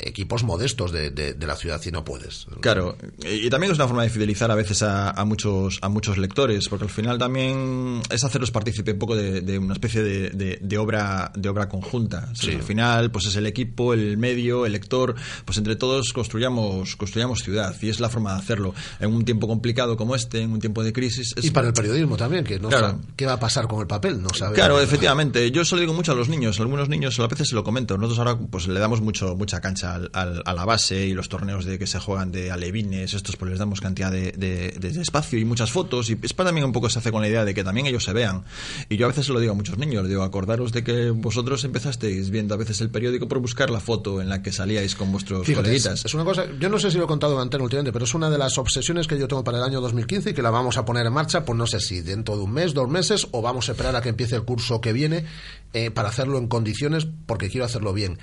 equipos 0.00 0.44
modestos 0.44 0.92
de, 0.92 1.10
de, 1.10 1.46
la 1.46 1.56
ciudad 1.56 1.80
si 1.80 1.90
no 1.90 2.04
puedes. 2.04 2.46
Claro, 2.60 2.96
y 3.24 3.48
también 3.50 3.72
es 3.72 3.78
una 3.78 3.88
forma 3.88 4.02
de 4.02 4.10
fidelizar 4.10 4.50
a 4.50 4.54
veces 4.54 4.82
a, 4.82 5.10
a 5.10 5.24
muchos 5.24 5.78
a 5.82 5.88
muchos 5.88 6.18
lectores, 6.18 6.68
porque 6.68 6.84
al 6.84 6.90
final 6.90 7.18
también 7.18 8.02
es 8.10 8.24
hacerlos 8.24 8.50
partícipe 8.50 8.92
un 8.92 8.98
poco 8.98 9.16
de, 9.16 9.58
una 9.58 9.74
especie 9.74 10.02
de, 10.02 10.58
de, 10.60 10.78
obra 10.78 11.32
de 11.34 11.48
obra 11.48 11.68
conjunta. 11.68 12.28
Al 12.30 12.62
final, 12.62 13.10
pues 13.10 13.26
es 13.26 13.36
el 13.36 13.46
equipo, 13.46 13.94
el 13.94 14.18
medio, 14.18 14.66
el 14.66 14.72
lector, 14.72 15.14
pues 15.44 15.58
entre 15.58 15.76
todos 15.76 16.12
construyamos 16.12 16.96
construyamos 16.96 17.42
ciudad 17.42 17.74
y 17.80 17.88
es 17.88 18.00
la 18.00 18.08
forma 18.08 18.32
de 18.34 18.38
hacerlo 18.38 18.74
en 18.98 19.12
un 19.12 19.24
tiempo 19.24 19.46
complicado 19.48 19.96
como 19.96 20.14
este, 20.14 20.42
en 20.42 20.52
un 20.52 20.60
tiempo 20.60 20.82
de 20.82 20.92
crisis. 20.92 21.34
Y 21.40 21.50
para 21.50 21.68
el 21.68 21.74
periodismo 21.74 22.16
también, 22.16 22.44
que 22.44 22.58
no 22.58 22.70
sabe 22.70 22.98
qué 23.16 23.26
va 23.26 23.34
a 23.34 23.40
pasar 23.40 23.66
con 23.66 23.80
el 23.80 23.86
papel, 23.86 24.20
no 24.22 24.30
sabe. 24.30 24.54
Claro, 24.54 24.80
efectivamente. 24.80 25.50
Yo 25.50 25.64
se 25.64 25.74
lo 25.74 25.80
digo 25.80 25.94
mucho 25.94 26.12
a 26.12 26.14
los 26.14 26.28
niños, 26.28 26.60
algunos 26.60 26.88
niños 26.88 27.18
a 27.18 27.26
veces 27.26 27.48
se 27.48 27.54
lo 27.54 27.64
comento. 27.64 27.96
Nosotros 27.96 28.18
ahora 28.18 28.38
pues 28.38 28.68
le 28.68 28.80
damos 28.80 29.00
mucho 29.00 29.36
mucha 29.36 29.60
cancha 29.60 29.94
al, 29.94 30.42
a 30.44 30.54
la 30.54 30.64
base 30.64 31.06
y 31.06 31.14
los 31.14 31.28
torneos 31.28 31.64
de 31.64 31.78
que 31.78 31.86
se 31.86 31.98
juegan 31.98 32.32
de 32.32 32.50
alevines, 32.50 33.14
estos 33.14 33.36
pues 33.36 33.50
les 33.50 33.58
damos 33.58 33.80
cantidad 33.80 34.10
de, 34.10 34.32
de, 34.32 35.00
espacio 35.00 35.38
y 35.38 35.44
muchas 35.44 35.70
fotos 35.70 36.10
y 36.10 36.18
es 36.20 36.32
para 36.32 36.48
también 36.48 36.66
un 36.66 36.72
poco 36.72 36.90
se 36.90 36.98
hace 36.98 37.10
con 37.10 37.22
la 37.22 37.28
idea 37.28 37.44
de 37.44 37.54
que 37.54 37.64
también 37.64 37.86
ellos 37.86 37.99
se 38.00 38.12
vean. 38.12 38.44
Y 38.88 38.96
yo 38.96 39.06
a 39.06 39.08
veces 39.08 39.26
se 39.26 39.32
lo 39.32 39.40
digo 39.40 39.52
a 39.52 39.54
muchos 39.54 39.78
niños, 39.78 40.08
digo, 40.08 40.22
acordaros 40.22 40.72
de 40.72 40.84
que 40.84 41.10
vosotros 41.10 41.64
empezasteis 41.64 42.30
viendo 42.30 42.54
a 42.54 42.56
veces 42.56 42.80
el 42.80 42.90
periódico 42.90 43.28
por 43.28 43.38
buscar 43.38 43.70
la 43.70 43.80
foto 43.80 44.20
en 44.20 44.28
la 44.28 44.42
que 44.42 44.52
salíais 44.52 44.94
con 44.94 45.12
vuestros 45.12 45.46
coleguitas. 45.46 46.04
Es, 46.04 46.14
una 46.14 46.24
cosa, 46.24 46.44
yo 46.58 46.68
no 46.68 46.78
sé 46.78 46.90
si 46.90 46.98
lo 46.98 47.04
he 47.04 47.06
contado 47.06 47.34
en 47.34 47.40
antena 47.40 47.64
últimamente, 47.64 47.92
pero 47.92 48.04
es 48.04 48.14
una 48.14 48.30
de 48.30 48.38
las 48.38 48.58
obsesiones 48.58 49.06
que 49.06 49.18
yo 49.18 49.28
tengo 49.28 49.44
para 49.44 49.58
el 49.58 49.64
año 49.64 49.80
2015 49.80 50.30
y 50.30 50.34
que 50.34 50.42
la 50.42 50.50
vamos 50.50 50.76
a 50.76 50.84
poner 50.84 51.06
en 51.06 51.12
marcha, 51.12 51.44
pues 51.44 51.56
no 51.56 51.66
sé 51.66 51.80
si 51.80 52.00
dentro 52.00 52.36
de 52.36 52.42
un 52.42 52.52
mes, 52.52 52.74
dos 52.74 52.88
meses 52.88 53.28
o 53.30 53.42
vamos 53.42 53.68
a 53.68 53.72
esperar 53.72 53.96
a 53.96 54.00
que 54.00 54.08
empiece 54.08 54.36
el 54.36 54.42
curso 54.42 54.80
que 54.80 54.92
viene 54.92 55.24
eh, 55.72 55.90
para 55.90 56.08
hacerlo 56.08 56.38
en 56.38 56.48
condiciones 56.48 57.06
porque 57.26 57.48
quiero 57.48 57.64
hacerlo 57.64 57.92
bien. 57.92 58.18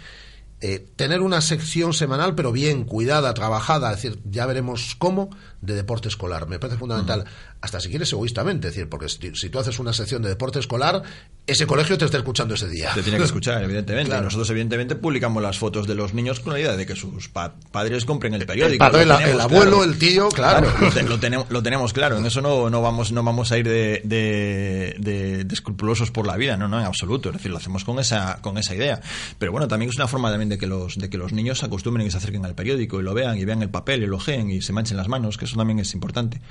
Eh, 0.60 0.88
tener 0.96 1.22
una 1.22 1.40
sección 1.42 1.94
semanal, 1.94 2.34
pero 2.34 2.52
bien 2.52 2.84
cuidada, 2.84 3.32
trabajada, 3.36 3.92
es 3.92 4.02
decir, 4.02 4.20
ya 4.26 4.48
veremos 4.48 4.96
cómo, 4.98 5.30
de 5.62 5.76
deporte 5.76 6.08
escolar. 6.08 6.48
Me 6.48 6.58
parece 6.58 6.80
fundamental, 6.80 7.26
hasta 7.62 7.80
si 7.80 7.90
quieres 7.90 8.12
egoístamente, 8.12 8.68
es 8.68 8.74
decir, 8.74 8.90
porque 8.90 9.08
si, 9.08 9.50
tú 9.50 9.60
haces 9.60 9.78
una 9.78 9.94
sección 9.94 10.24
de 10.24 10.30
deporte 10.30 10.58
escolar, 10.58 11.04
ese 11.48 11.66
colegio 11.66 11.98
te 11.98 12.04
está 12.04 12.18
escuchando 12.18 12.56
ese 12.56 12.68
día. 12.68 12.92
Te 12.94 13.02
tiene 13.02 13.18
que 13.18 13.24
escuchar, 13.24 13.64
evidentemente. 13.64 14.20
Nosotros, 14.22 14.50
evidentemente, 14.50 14.96
publicamos 14.96 15.42
las 15.42 15.58
fotos 15.58 15.88
de 15.88 15.96
los 15.96 16.14
niños 16.14 16.42
con 16.42 16.54
la 16.54 16.60
idea 16.60 16.76
de 16.76 16.86
que 16.86 16.96
sus 16.96 17.30
padres 17.30 18.04
compren 18.04 18.34
el 18.34 18.46
periódico. 18.46 18.86
El, 18.86 19.12
abuelo, 19.40 19.84
el 19.84 19.98
tío, 19.98 20.28
claro. 20.30 20.68
lo, 21.08 21.20
tenemos, 21.20 21.50
lo 21.50 21.64
tenemos 21.64 21.94
claro. 21.94 22.18
En 22.18 22.26
eso 22.26 22.42
no, 22.42 22.70
no, 22.70 22.82
vamos, 22.82 23.14
no 23.14 23.24
vamos 23.24 23.54
a 23.54 23.58
ir 23.58 23.68
de, 23.68 24.02
de, 24.04 25.48
escrupulosos 25.50 26.12
por 26.12 26.28
la 26.28 26.36
vida, 26.36 26.58
no, 26.58 26.68
no, 26.68 26.80
en 26.80 26.86
absoluto. 26.86 27.30
Es 27.30 27.38
decir, 27.38 27.52
lo 27.52 27.58
hacemos 27.58 27.86
con 27.86 27.98
esa, 28.00 28.40
con 28.42 28.58
esa 28.58 28.76
idea. 28.76 29.00
Pero 29.40 29.54
bueno, 29.54 29.70
también 29.70 29.90
es 29.90 29.96
una 29.96 30.08
forma 30.08 30.30
también 30.30 30.50
de 30.50 30.58
que 30.58 30.68
los, 30.68 30.98
de 30.98 31.10
que 31.10 31.18
los 31.18 31.32
niños 31.32 31.60
se 31.60 31.66
acostumbren 31.66 32.06
y 32.06 32.12
se 32.12 32.18
acerquen 32.18 32.46
al 32.46 32.56
periódico 32.56 33.00
y 33.00 33.04
lo 33.04 33.14
vean 33.14 33.38
y 33.38 33.46
vean 33.46 33.62
el 33.62 33.70
papel 33.70 34.04
y 34.04 34.08
lo 34.08 34.18
ojeen 34.18 34.50
y 34.50 34.62
se 34.62 34.74
manchen 34.74 34.98
las 34.98 35.08
manos, 35.08 35.38
que 35.38 35.46
eso 35.46 35.56
también 35.56 35.80
es 35.80 35.94
importante. 35.94 36.42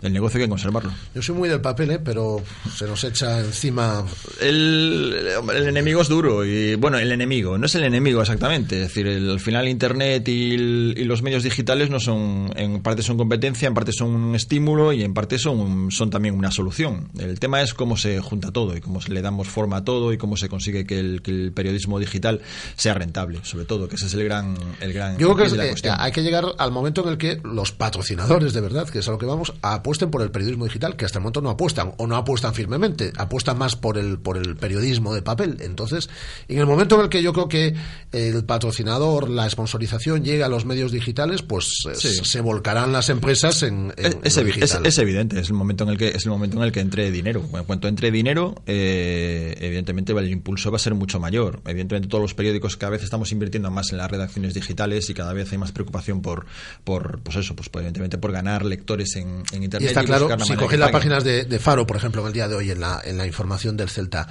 El 0.00 0.14
negocio 0.14 0.38
hay 0.38 0.44
que 0.44 0.48
conservarlo. 0.48 0.92
Yo 1.14 1.20
soy 1.20 1.34
muy 1.34 1.48
del 1.50 1.60
papel, 1.60 1.90
¿eh? 1.90 1.98
pero 1.98 2.42
se 2.74 2.86
nos 2.86 3.04
echa 3.04 3.40
encima. 3.40 4.04
El, 4.48 5.14
el, 5.54 5.68
enemigo 5.68 6.00
es 6.00 6.08
duro 6.08 6.44
y, 6.44 6.74
bueno, 6.76 6.98
el 6.98 7.12
enemigo, 7.12 7.58
no 7.58 7.66
es 7.66 7.74
el 7.74 7.84
enemigo 7.84 8.20
exactamente. 8.20 8.76
Es 8.76 8.88
decir, 8.88 9.06
al 9.06 9.40
final 9.40 9.68
Internet 9.68 10.28
y, 10.28 10.56
los 11.04 11.22
medios 11.22 11.42
digitales 11.42 11.90
no 11.90 12.00
son, 12.00 12.52
en 12.56 12.82
parte 12.82 13.02
son 13.02 13.16
competencia, 13.16 13.68
en 13.68 13.74
parte 13.74 13.92
son 13.92 14.10
un 14.10 14.34
estímulo 14.34 14.92
y 14.92 15.02
en 15.02 15.14
parte 15.14 15.38
son, 15.38 15.90
son 15.90 16.10
también 16.10 16.34
una 16.34 16.50
solución. 16.50 17.08
El 17.18 17.38
tema 17.38 17.62
es 17.62 17.74
cómo 17.74 17.96
se 17.96 18.20
junta 18.20 18.50
todo 18.50 18.76
y 18.76 18.80
cómo 18.80 19.00
le 19.08 19.22
damos 19.22 19.48
forma 19.48 19.78
a 19.78 19.84
todo 19.84 20.12
y 20.12 20.18
cómo 20.18 20.36
se 20.36 20.48
consigue 20.48 20.86
que 20.86 20.98
el, 20.98 21.22
que 21.22 21.30
el 21.30 21.52
periodismo 21.52 21.98
digital 21.98 22.40
sea 22.76 22.94
rentable, 22.94 23.40
sobre 23.42 23.64
todo, 23.64 23.88
que 23.88 23.96
ese 23.96 24.06
es 24.06 24.14
el 24.14 24.24
gran. 24.24 24.56
El 24.80 24.92
gran 24.92 25.18
Yo 25.18 25.34
creo 25.34 25.50
que 25.50 25.60
eh, 25.60 25.90
hay 25.96 26.12
que 26.12 26.22
llegar 26.22 26.44
al 26.58 26.72
momento 26.72 27.02
en 27.02 27.08
el 27.10 27.18
que 27.18 27.40
los 27.44 27.72
patrocinadores, 27.72 28.52
de 28.52 28.60
verdad, 28.60 28.88
que 28.88 29.00
es 29.00 29.08
a 29.08 29.10
lo 29.10 29.18
que 29.18 29.26
vamos, 29.26 29.52
apuesten 29.62 30.10
por 30.10 30.22
el 30.22 30.30
periodismo 30.30 30.64
digital, 30.64 30.96
que 30.96 31.04
hasta 31.04 31.18
el 31.18 31.22
momento 31.22 31.40
no 31.40 31.50
apuestan, 31.50 31.92
o 31.98 32.06
no 32.06 32.16
apuestan 32.16 32.54
firmemente, 32.54 33.12
apuestan 33.16 33.58
más 33.58 33.76
por 33.76 33.98
el, 33.98 34.18
por 34.18 34.35
el 34.36 34.56
periodismo 34.56 35.14
de 35.14 35.22
papel. 35.22 35.58
Entonces, 35.60 36.08
en 36.48 36.58
el 36.58 36.66
momento 36.66 36.96
en 36.96 37.02
el 37.02 37.08
que 37.08 37.22
yo 37.22 37.32
creo 37.32 37.48
que 37.48 37.74
el 38.12 38.44
patrocinador, 38.44 39.28
la 39.28 39.48
sponsorización 39.48 40.24
llega 40.24 40.46
a 40.46 40.48
los 40.48 40.64
medios 40.64 40.92
digitales, 40.92 41.42
pues 41.42 41.84
eh, 41.90 41.94
se 41.94 42.40
volcarán 42.40 42.92
las 42.92 43.08
empresas 43.08 43.62
en, 43.62 43.92
es, 43.96 44.36
evidente, 44.36 45.40
es 45.40 45.48
el 45.48 45.54
momento 45.54 45.84
en 45.84 45.90
el 45.90 45.98
que 45.98 46.08
es 46.08 46.24
el 46.24 46.30
momento 46.30 46.56
en 46.58 46.62
el 46.62 46.72
que 46.72 46.80
entre 46.80 47.10
dinero. 47.10 47.42
En 47.52 47.64
cuanto 47.64 47.88
entre 47.88 48.10
dinero, 48.10 48.62
eh, 48.66 49.56
evidentemente 49.60 50.12
el 50.12 50.30
impulso 50.30 50.70
va 50.70 50.76
a 50.76 50.80
ser 50.80 50.94
mucho 50.94 51.20
mayor. 51.20 51.60
Evidentemente 51.66 52.08
todos 52.08 52.22
los 52.22 52.34
periódicos 52.34 52.76
cada 52.76 52.90
vez 52.90 53.02
estamos 53.02 53.32
invirtiendo 53.32 53.70
más 53.70 53.92
en 53.92 53.98
las 53.98 54.10
redacciones 54.10 54.54
digitales 54.54 55.08
y 55.10 55.14
cada 55.14 55.32
vez 55.32 55.50
hay 55.52 55.58
más 55.58 55.72
preocupación 55.72 56.22
por, 56.22 56.46
por 56.84 57.20
pues 57.20 57.36
eso, 57.36 57.54
pues 57.54 57.68
evidentemente 57.74 58.18
por 58.18 58.32
ganar 58.32 58.64
lectores 58.64 59.16
en, 59.16 59.44
internet. 59.52 59.82
Y 59.82 59.86
está 59.86 60.04
claro, 60.04 60.28
si 60.44 60.54
cogéis 60.54 60.80
las 60.80 60.90
páginas 60.90 61.24
de, 61.24 61.58
Faro, 61.58 61.86
por 61.86 61.96
ejemplo, 61.96 62.20
en 62.22 62.28
el 62.28 62.32
día 62.32 62.48
de 62.48 62.54
hoy 62.54 62.70
en 62.70 62.80
la, 62.80 63.00
en 63.04 63.16
la 63.16 63.26
información 63.26 63.76
del 63.76 63.88
Celta, 63.88 64.25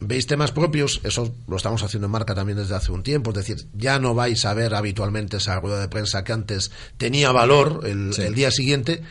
veis 0.00 0.26
temas 0.26 0.52
propios, 0.52 1.00
eso 1.04 1.34
lo 1.48 1.56
estamos 1.56 1.82
haciendo 1.82 2.06
en 2.06 2.12
marca 2.12 2.34
también 2.34 2.58
desde 2.58 2.74
hace 2.74 2.92
un 2.92 3.02
tiempo, 3.02 3.30
es 3.30 3.36
decir, 3.36 3.66
ya 3.74 3.98
no 3.98 4.14
vais 4.14 4.44
a 4.44 4.54
ver 4.54 4.74
habitualmente 4.74 5.38
esa 5.38 5.58
rueda 5.60 5.80
de 5.80 5.88
prensa 5.88 6.24
que 6.24 6.32
antes 6.32 6.70
tenía 6.96 7.32
valor 7.32 7.80
el, 7.84 8.12
el 8.18 8.34
día 8.34 8.50
siguiente, 8.50 9.02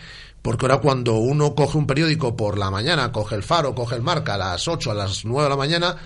porque 0.41 0.65
ahora 0.65 0.79
cuando 0.79 1.15
uno 1.15 1.55
coge 1.55 1.77
un 1.77 1.87
periódico 1.87 2.35
por 2.35 2.57
la 2.57 2.69
mañana, 2.69 3.11
coge 3.11 3.35
el 3.35 3.43
Faro, 3.43 3.73
coge 3.73 3.95
el 3.95 4.01
Marca 4.01 4.35
a 4.35 4.37
las 4.37 4.67
8, 4.67 4.91
a 4.91 4.93
las 4.93 5.25
9 5.25 5.43
de 5.43 5.49
la 5.49 5.55
mañana, 5.55 5.97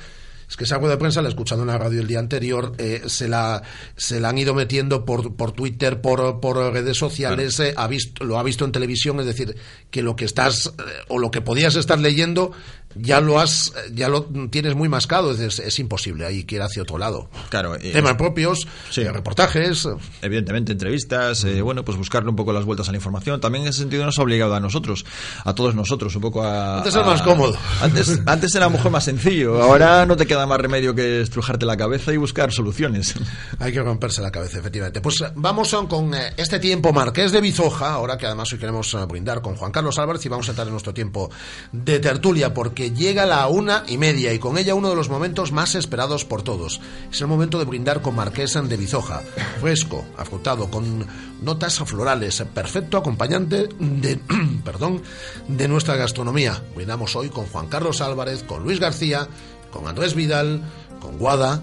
es 0.49 0.55
que 0.55 0.63
esa 0.63 0.77
rueda 0.77 0.93
de 0.93 0.99
prensa 0.99 1.21
la 1.21 1.27
he 1.27 1.31
escuchado 1.31 1.61
en 1.61 1.67
la 1.67 1.77
radio 1.77 1.99
el 1.99 2.07
día 2.07 2.19
anterior, 2.19 2.73
eh, 2.77 3.01
se, 3.07 3.27
la, 3.27 3.61
se 3.97 4.21
la 4.21 4.29
han 4.29 4.37
ido 4.37 4.53
metiendo 4.53 5.03
por, 5.03 5.35
por 5.35 5.51
Twitter, 5.51 5.99
por, 5.99 6.39
por 6.39 6.57
redes 6.71 6.97
sociales, 6.97 7.59
eh, 7.59 7.73
ha 7.75 7.87
visto, 7.87 8.23
lo 8.23 8.39
ha 8.39 8.43
visto 8.43 8.63
en 8.63 8.71
televisión, 8.71 9.19
es 9.19 9.25
decir, 9.25 9.57
que 9.91 10.01
lo 10.01 10.15
que 10.15 10.23
estás 10.23 10.67
eh, 10.67 10.81
o 11.09 11.19
lo 11.19 11.31
que 11.31 11.41
podías 11.41 11.75
estar 11.75 11.99
leyendo 11.99 12.53
ya 12.95 13.21
lo 13.21 13.39
has 13.39 13.73
ya 13.93 14.09
lo 14.09 14.25
tienes 14.49 14.75
muy 14.75 14.89
mascado 14.89 15.31
es, 15.31 15.59
es 15.59 15.79
imposible 15.79 16.25
hay 16.25 16.43
que 16.43 16.55
ir 16.55 16.61
hacia 16.61 16.81
otro 16.81 16.97
lado. 16.97 17.29
Claro 17.49 17.77
temas 17.77 18.15
propios 18.15 18.67
reportajes 18.95 19.87
evidentemente 20.21 20.71
entrevistas 20.71 21.45
bueno 21.61 21.83
pues 21.85 21.97
buscarle 21.97 22.29
un 22.29 22.35
poco 22.35 22.53
las 22.53 22.65
vueltas 22.65 22.87
a 22.89 22.91
la 22.91 22.97
información. 22.97 23.39
También 23.39 23.63
en 23.63 23.69
ese 23.69 23.79
sentido 23.79 24.05
nos 24.05 24.17
ha 24.19 24.23
obligado 24.23 24.55
a 24.55 24.59
nosotros 24.59 25.05
a 25.43 25.53
todos 25.53 25.75
nosotros 25.75 26.15
un 26.15 26.21
poco 26.21 26.43
a 26.43 26.77
antes 26.77 26.95
era 26.95 27.05
más 27.05 27.21
cómodo. 27.21 27.57
Antes 27.81 28.19
antes 28.25 28.55
era 28.55 28.65
a 28.65 28.69
lo 28.69 28.77
mejor 28.77 28.91
más 28.91 29.03
sencillo. 29.03 29.61
Ahora 29.61 30.05
no 30.05 30.15
te 30.15 30.25
queda 30.25 30.45
más 30.45 30.59
remedio 30.59 30.95
que 30.95 31.21
estrujarte 31.21 31.65
la 31.65 31.77
cabeza 31.77 32.13
y 32.13 32.17
buscar 32.17 32.51
soluciones. 32.51 33.15
Hay 33.59 33.71
que 33.71 33.81
romperse 33.81 34.21
la 34.21 34.31
cabeza, 34.31 34.59
efectivamente. 34.59 35.01
Pues 35.01 35.21
eh, 35.21 35.31
vamos 35.35 35.75
con 35.87 36.13
eh, 36.13 36.33
este 36.37 36.59
tiempo 36.59 36.93
Marqués 36.93 37.31
de 37.31 37.41
Bizoja, 37.41 37.91
ahora 37.91 38.17
que 38.17 38.25
además 38.25 38.51
hoy 38.51 38.59
queremos 38.59 38.93
eh, 38.93 38.97
brindar 39.07 39.41
con 39.41 39.55
Juan 39.55 39.71
Carlos 39.71 39.97
Álvarez 39.99 40.25
y 40.25 40.29
vamos 40.29 40.47
a 40.47 40.51
entrar 40.51 40.67
en 40.67 40.73
nuestro 40.73 40.93
tiempo 40.93 41.29
de 41.71 41.99
tertulia 41.99 42.53
porque 42.53 42.76
llega 42.77 43.25
la 43.25 43.47
una 43.47 43.83
y 43.87 43.97
media 43.97 44.33
y 44.33 44.39
con 44.39 44.57
ella 44.57 44.75
uno 44.75 44.89
de 44.89 44.95
los 44.95 45.09
momentos 45.09 45.51
más 45.51 45.75
esperados 45.75 46.25
por 46.25 46.43
todos. 46.43 46.79
Es 47.11 47.21
el 47.21 47.27
momento 47.27 47.59
de 47.59 47.65
brindar 47.65 48.01
con 48.01 48.15
Marqués 48.15 48.53
de 48.53 48.77
Bizoja, 48.77 49.21
fresco, 49.59 50.05
afrutado, 50.17 50.69
con 50.69 51.05
notas 51.41 51.79
florales, 51.79 52.43
perfecto 52.53 52.97
acompañante 52.97 53.69
de, 53.79 54.19
perdón, 54.63 55.01
de 55.47 55.67
nuestra 55.67 55.95
gastronomía. 55.95 56.61
Brindamos 56.75 57.15
hoy 57.15 57.29
con 57.29 57.45
Juan 57.47 57.67
Carlos 57.67 58.01
Álvarez, 58.01 58.43
con 58.43 58.63
Luis 58.63 58.79
García 58.79 59.27
con 59.71 59.87
Andrés 59.87 60.15
Vidal, 60.15 60.61
con 60.99 61.17
Guada, 61.17 61.61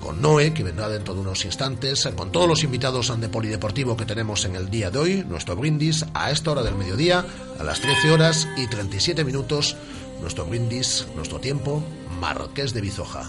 con 0.00 0.20
Noé, 0.20 0.52
que 0.52 0.62
vendrá 0.62 0.88
dentro 0.88 1.14
de 1.14 1.20
unos 1.20 1.44
instantes, 1.44 2.08
con 2.16 2.30
todos 2.30 2.48
los 2.48 2.62
invitados 2.62 3.12
de 3.18 3.28
Polideportivo 3.28 3.96
que 3.96 4.04
tenemos 4.04 4.44
en 4.44 4.54
el 4.56 4.70
día 4.70 4.90
de 4.90 4.98
hoy, 4.98 5.24
nuestro 5.28 5.56
brindis 5.56 6.04
a 6.14 6.30
esta 6.30 6.52
hora 6.52 6.62
del 6.62 6.76
mediodía, 6.76 7.24
a 7.58 7.64
las 7.64 7.80
13 7.80 8.10
horas 8.12 8.48
y 8.56 8.66
37 8.68 9.24
minutos, 9.24 9.76
nuestro 10.20 10.44
brindis, 10.44 11.06
nuestro 11.14 11.38
tiempo, 11.38 11.82
Marqués 12.20 12.72
de 12.72 12.80
Bizoja. 12.80 13.28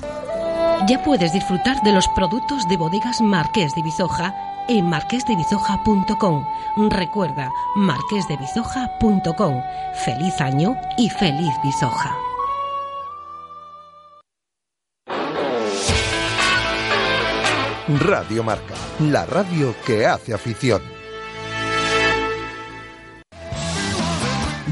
Ya 0.87 1.03
puedes 1.03 1.33
disfrutar 1.33 1.81
de 1.83 1.91
los 1.91 2.07
productos 2.09 2.67
de 2.67 2.77
bodegas 2.77 3.21
Marqués 3.21 3.73
de 3.75 3.81
Bizoja 3.83 4.33
en 4.67 4.85
marquesdebizoja.com. 4.85 6.45
Recuerda, 6.89 7.51
marquesdebizoja.com. 7.75 9.61
Feliz 10.05 10.41
año 10.41 10.75
y 10.97 11.09
feliz 11.09 11.53
Bizoja. 11.63 12.15
Radio 17.87 18.43
Marca, 18.43 18.75
la 18.99 19.25
radio 19.25 19.73
que 19.85 20.05
hace 20.05 20.33
afición. 20.33 20.96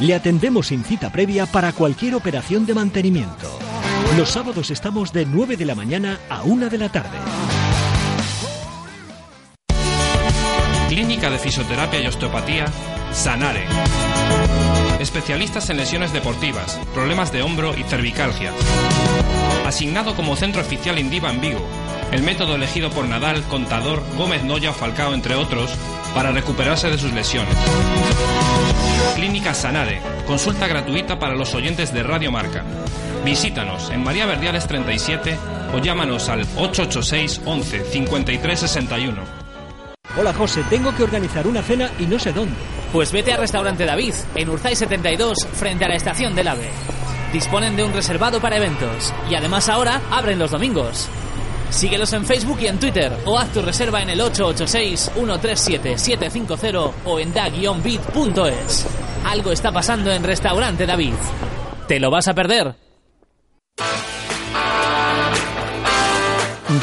Le 0.00 0.14
atendemos 0.14 0.68
sin 0.68 0.84
cita 0.84 1.10
previa 1.10 1.46
para 1.46 1.72
cualquier 1.72 2.14
operación 2.14 2.66
de 2.66 2.74
mantenimiento. 2.74 3.58
Los 4.16 4.30
sábados 4.30 4.70
estamos 4.70 5.12
de 5.12 5.26
9 5.26 5.56
de 5.56 5.64
la 5.64 5.74
mañana 5.74 6.20
a 6.30 6.42
1 6.42 6.68
de 6.68 6.78
la 6.78 6.88
tarde. 6.88 7.18
Clínica 10.88 11.30
de 11.30 11.38
Fisioterapia 11.38 12.00
y 12.00 12.06
Osteopatía, 12.06 12.66
Sanare. 13.12 13.66
Especialistas 15.00 15.68
en 15.70 15.76
lesiones 15.76 16.12
deportivas, 16.12 16.78
problemas 16.94 17.32
de 17.32 17.42
hombro 17.42 17.76
y 17.76 17.82
cervicalgia. 17.82 18.52
Asignado 19.66 20.14
como 20.14 20.36
centro 20.36 20.62
oficial 20.62 20.98
Indiva 20.98 21.30
en 21.30 21.40
Vigo. 21.40 21.66
El 22.12 22.22
método 22.22 22.54
elegido 22.54 22.90
por 22.90 23.06
Nadal, 23.06 23.42
Contador, 23.44 24.02
Gómez 24.16 24.42
Noya 24.42 24.70
o 24.70 24.74
Falcao, 24.74 25.12
entre 25.12 25.34
otros, 25.34 25.70
para 26.14 26.32
recuperarse 26.32 26.88
de 26.90 26.98
sus 26.98 27.12
lesiones. 27.12 27.54
Clínica 29.14 29.52
Sanare. 29.52 30.00
Consulta 30.26 30.66
gratuita 30.66 31.18
para 31.18 31.34
los 31.34 31.54
oyentes 31.54 31.92
de 31.92 32.02
Radio 32.02 32.30
Marca. 32.32 32.64
Visítanos 33.24 33.90
en 33.90 34.02
María 34.02 34.26
Verdiales 34.26 34.66
37 34.66 35.36
o 35.74 35.78
llámanos 35.78 36.28
al 36.28 36.42
886 36.56 37.42
11 37.44 37.84
53 37.84 38.60
61. 38.60 39.22
Hola 40.16 40.32
José, 40.32 40.64
tengo 40.70 40.94
que 40.94 41.02
organizar 41.02 41.46
una 41.46 41.62
cena 41.62 41.90
y 41.98 42.06
no 42.06 42.18
sé 42.18 42.32
dónde. 42.32 42.56
Pues 42.92 43.12
vete 43.12 43.32
a 43.32 43.36
Restaurante 43.36 43.84
David, 43.84 44.14
en 44.34 44.48
Urzay 44.48 44.74
72, 44.74 45.46
frente 45.52 45.84
a 45.84 45.88
la 45.88 45.96
estación 45.96 46.34
del 46.34 46.48
AVE. 46.48 46.70
Disponen 47.32 47.76
de 47.76 47.84
un 47.84 47.92
reservado 47.92 48.40
para 48.40 48.56
eventos 48.56 49.12
y 49.30 49.34
además 49.34 49.68
ahora 49.68 50.00
abren 50.10 50.38
los 50.38 50.50
domingos. 50.50 51.08
Síguelos 51.70 52.12
en 52.12 52.24
Facebook 52.24 52.58
y 52.60 52.66
en 52.66 52.78
Twitter 52.78 53.10
o 53.24 53.38
haz 53.38 53.52
tu 53.52 53.62
reserva 53.62 54.02
en 54.02 54.10
el 54.10 54.20
886-137-750 54.20 56.92
o 57.04 57.18
en 57.18 57.32
da-bit.es. 57.32 58.86
Algo 59.24 59.52
está 59.52 59.72
pasando 59.72 60.12
en 60.12 60.24
Restaurante 60.24 60.84
David. 60.86 61.14
¿Te 61.86 62.00
lo 62.00 62.10
vas 62.10 62.28
a 62.28 62.34
perder? 62.34 62.74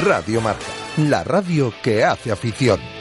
Radio 0.04 0.42
Marca, 0.42 0.66
la 0.98 1.24
radio 1.24 1.72
que 1.84 2.04
hace 2.04 2.32
afición. 2.32 2.95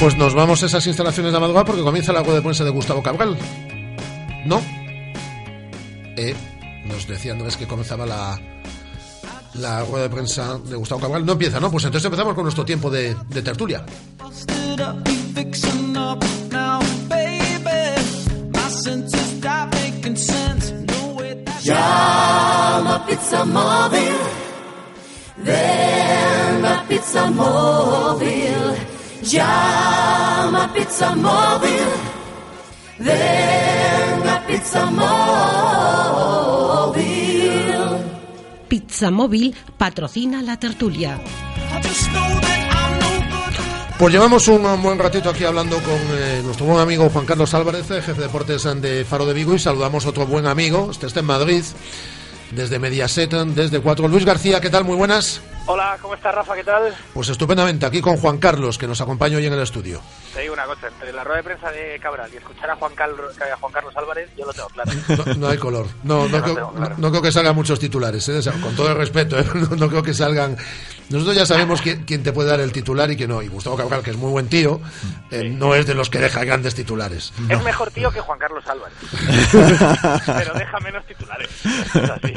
Pues 0.00 0.16
nos 0.16 0.32
vamos 0.34 0.62
a 0.62 0.66
esas 0.66 0.86
instalaciones 0.86 1.32
de 1.32 1.40
madrugada 1.40 1.64
porque 1.64 1.82
comienza 1.82 2.12
la 2.12 2.20
rueda 2.22 2.36
de 2.36 2.42
prensa 2.42 2.62
de 2.64 2.70
Gustavo 2.70 3.02
Cabral. 3.02 3.36
¿No? 4.46 4.60
Eh, 6.16 6.34
nos 6.86 7.06
decía 7.08 7.32
Andrés 7.32 7.56
que 7.56 7.66
comenzaba 7.66 8.06
la, 8.06 8.40
la 9.54 9.84
rueda 9.84 10.04
de 10.04 10.10
prensa 10.10 10.56
de 10.58 10.76
Gustavo 10.76 11.00
Cabral. 11.00 11.26
No 11.26 11.32
empieza, 11.32 11.58
¿no? 11.58 11.70
Pues 11.70 11.84
entonces 11.84 12.04
empezamos 12.06 12.34
con 12.34 12.44
nuestro 12.44 12.64
tiempo 12.64 12.90
de, 12.90 13.16
de 13.28 13.42
tertulia. 13.42 13.84
Llama 21.62 23.04
Pizza 23.04 23.44
Móvil. 23.44 24.16
Ven 25.38 26.64
a 26.64 26.84
Pizza 26.88 27.30
Móvil. 27.30 28.87
Llama 29.28 30.72
Pizza 30.72 31.14
Móvil. 31.14 31.88
Ven 32.98 34.26
a 34.26 34.46
Pizza 34.46 34.86
Móvil. 34.86 36.24
Pizza 38.68 39.10
Móvil 39.10 39.54
patrocina 39.76 40.40
la 40.40 40.58
tertulia. 40.58 41.20
Pues 43.98 44.12
llevamos 44.14 44.48
un, 44.48 44.64
un 44.64 44.82
buen 44.82 44.98
ratito 44.98 45.28
aquí 45.28 45.44
hablando 45.44 45.76
con 45.82 46.00
eh, 46.12 46.40
nuestro 46.42 46.64
buen 46.64 46.78
amigo 46.78 47.10
Juan 47.10 47.26
Carlos 47.26 47.52
Álvarez, 47.52 47.90
eh, 47.90 48.00
jefe 48.00 48.14
de 48.14 48.28
deportes 48.28 48.62
de 48.80 49.04
Faro 49.04 49.26
de 49.26 49.34
Vigo, 49.34 49.54
y 49.54 49.58
saludamos 49.58 50.06
a 50.06 50.10
otro 50.10 50.26
buen 50.26 50.46
amigo, 50.46 50.88
este 50.90 51.06
está 51.06 51.20
en 51.20 51.26
Madrid, 51.26 51.64
desde 52.52 52.78
Mediaset, 52.78 53.30
desde 53.30 53.80
Cuatro. 53.80 54.08
Luis 54.08 54.24
García, 54.24 54.60
¿qué 54.60 54.70
tal? 54.70 54.84
Muy 54.84 54.96
buenas. 54.96 55.42
Hola, 55.70 55.98
¿cómo 56.00 56.14
estás, 56.14 56.34
Rafa? 56.34 56.54
¿Qué 56.54 56.64
tal? 56.64 56.94
Pues 57.12 57.28
estupendamente, 57.28 57.84
aquí 57.84 58.00
con 58.00 58.16
Juan 58.16 58.38
Carlos, 58.38 58.78
que 58.78 58.86
nos 58.86 59.02
acompaña 59.02 59.36
hoy 59.36 59.44
en 59.46 59.52
el 59.52 59.60
estudio. 59.60 60.00
Te 60.32 60.40
digo 60.40 60.54
una 60.54 60.64
cosa, 60.64 60.88
entre 60.88 61.12
la 61.12 61.22
rueda 61.22 61.36
de 61.38 61.42
prensa 61.44 61.70
de 61.70 61.98
Cabral 62.00 62.30
y 62.32 62.38
escuchar 62.38 62.70
a 62.70 62.76
Juan 62.76 62.94
Carlos, 62.94 63.34
a 63.38 63.56
Juan 63.58 63.72
Carlos 63.72 63.94
Álvarez, 63.94 64.30
yo 64.38 64.46
lo 64.46 64.52
tengo 64.54 64.68
claro. 64.68 64.90
No, 65.26 65.34
no 65.34 65.48
hay 65.48 65.58
color. 65.58 65.86
No, 66.04 66.26
no, 66.26 66.42
creo, 66.42 66.54
tengo 66.54 66.72
claro. 66.72 66.94
no- 66.96 67.02
no 67.02 67.10
creo 67.10 67.22
que 67.22 67.32
salgan 67.32 67.54
muchos 67.54 67.78
titulares, 67.78 68.26
¿eh? 68.30 68.38
O 68.38 68.42
sea, 68.42 68.54
con 68.54 68.74
todo 68.74 68.88
el 68.90 68.96
respeto, 68.96 69.38
¿eh? 69.38 69.44
no, 69.76 69.88
creo 69.90 70.02
que 70.02 70.14
salgan... 70.14 70.56
Nosotros 71.10 71.36
ya 71.36 71.44
sabemos 71.44 71.82
quién, 71.82 72.04
quién 72.04 72.22
te 72.22 72.32
puede 72.32 72.48
dar 72.48 72.60
el 72.60 72.72
titular 72.72 73.10
y 73.10 73.16
quién 73.18 73.28
no. 73.28 73.42
Y 73.42 73.48
Gustavo 73.48 73.76
Cabral, 73.76 74.02
que 74.02 74.10
es 74.12 74.16
muy 74.16 74.30
buen 74.30 74.48
tío, 74.48 74.80
eh, 75.30 75.50
no 75.50 75.74
es 75.74 75.86
de 75.86 75.94
los 75.94 76.08
que 76.08 76.18
deja 76.18 76.44
grandes 76.44 76.74
titulares. 76.74 77.32
Es 77.48 77.62
mejor 77.62 77.90
tío 77.90 78.10
que 78.10 78.20
Juan 78.20 78.38
Carlos 78.38 78.64
Álvarez. 78.66 78.96
Pero 80.26 80.54
deja 80.54 80.80
menos 80.80 81.04
titulares. 81.06 81.48
Es 81.94 82.10
así. 82.10 82.34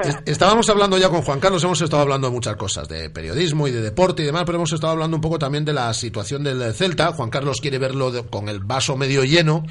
Es- 0.00 0.18
Estábamos 0.26 0.68
hablando 0.70 0.98
ya 0.98 1.08
con 1.08 1.22
Juan 1.22 1.40
Carlos, 1.40 1.62
hemos 1.64 1.80
estado 1.80 2.02
hablando 2.02 2.28
de 2.28 2.32
muchas 2.34 2.56
cosas, 2.56 2.88
de 2.88 3.10
periodismo 3.10 3.66
y 3.68 3.70
de 3.70 3.80
deporte 3.82 4.22
y 4.22 4.26
demás, 4.26 4.44
pero 4.46 4.56
hemos 4.56 4.72
estado 4.72 4.92
hablando 4.92 5.16
un 5.16 5.20
poco 5.20 5.38
también 5.38 5.64
de 5.64 5.72
la 5.72 5.92
situación 5.94 6.42
del 6.44 6.72
Celta. 6.74 7.12
Juan 7.12 7.30
Carlos 7.30 7.60
quiere 7.60 7.78
verlo 7.78 8.12
con 8.30 8.48
el 8.48 8.60
vaso 8.60 8.96
medio 8.96 9.24
lleno. 9.24 9.64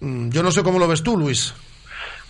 Mm, 0.00 0.30
Yo 0.30 0.42
no 0.42 0.50
sé 0.50 0.62
cómo 0.62 0.78
lo 0.78 0.88
ves 0.88 1.02
tú, 1.02 1.16
Luis. 1.16 1.54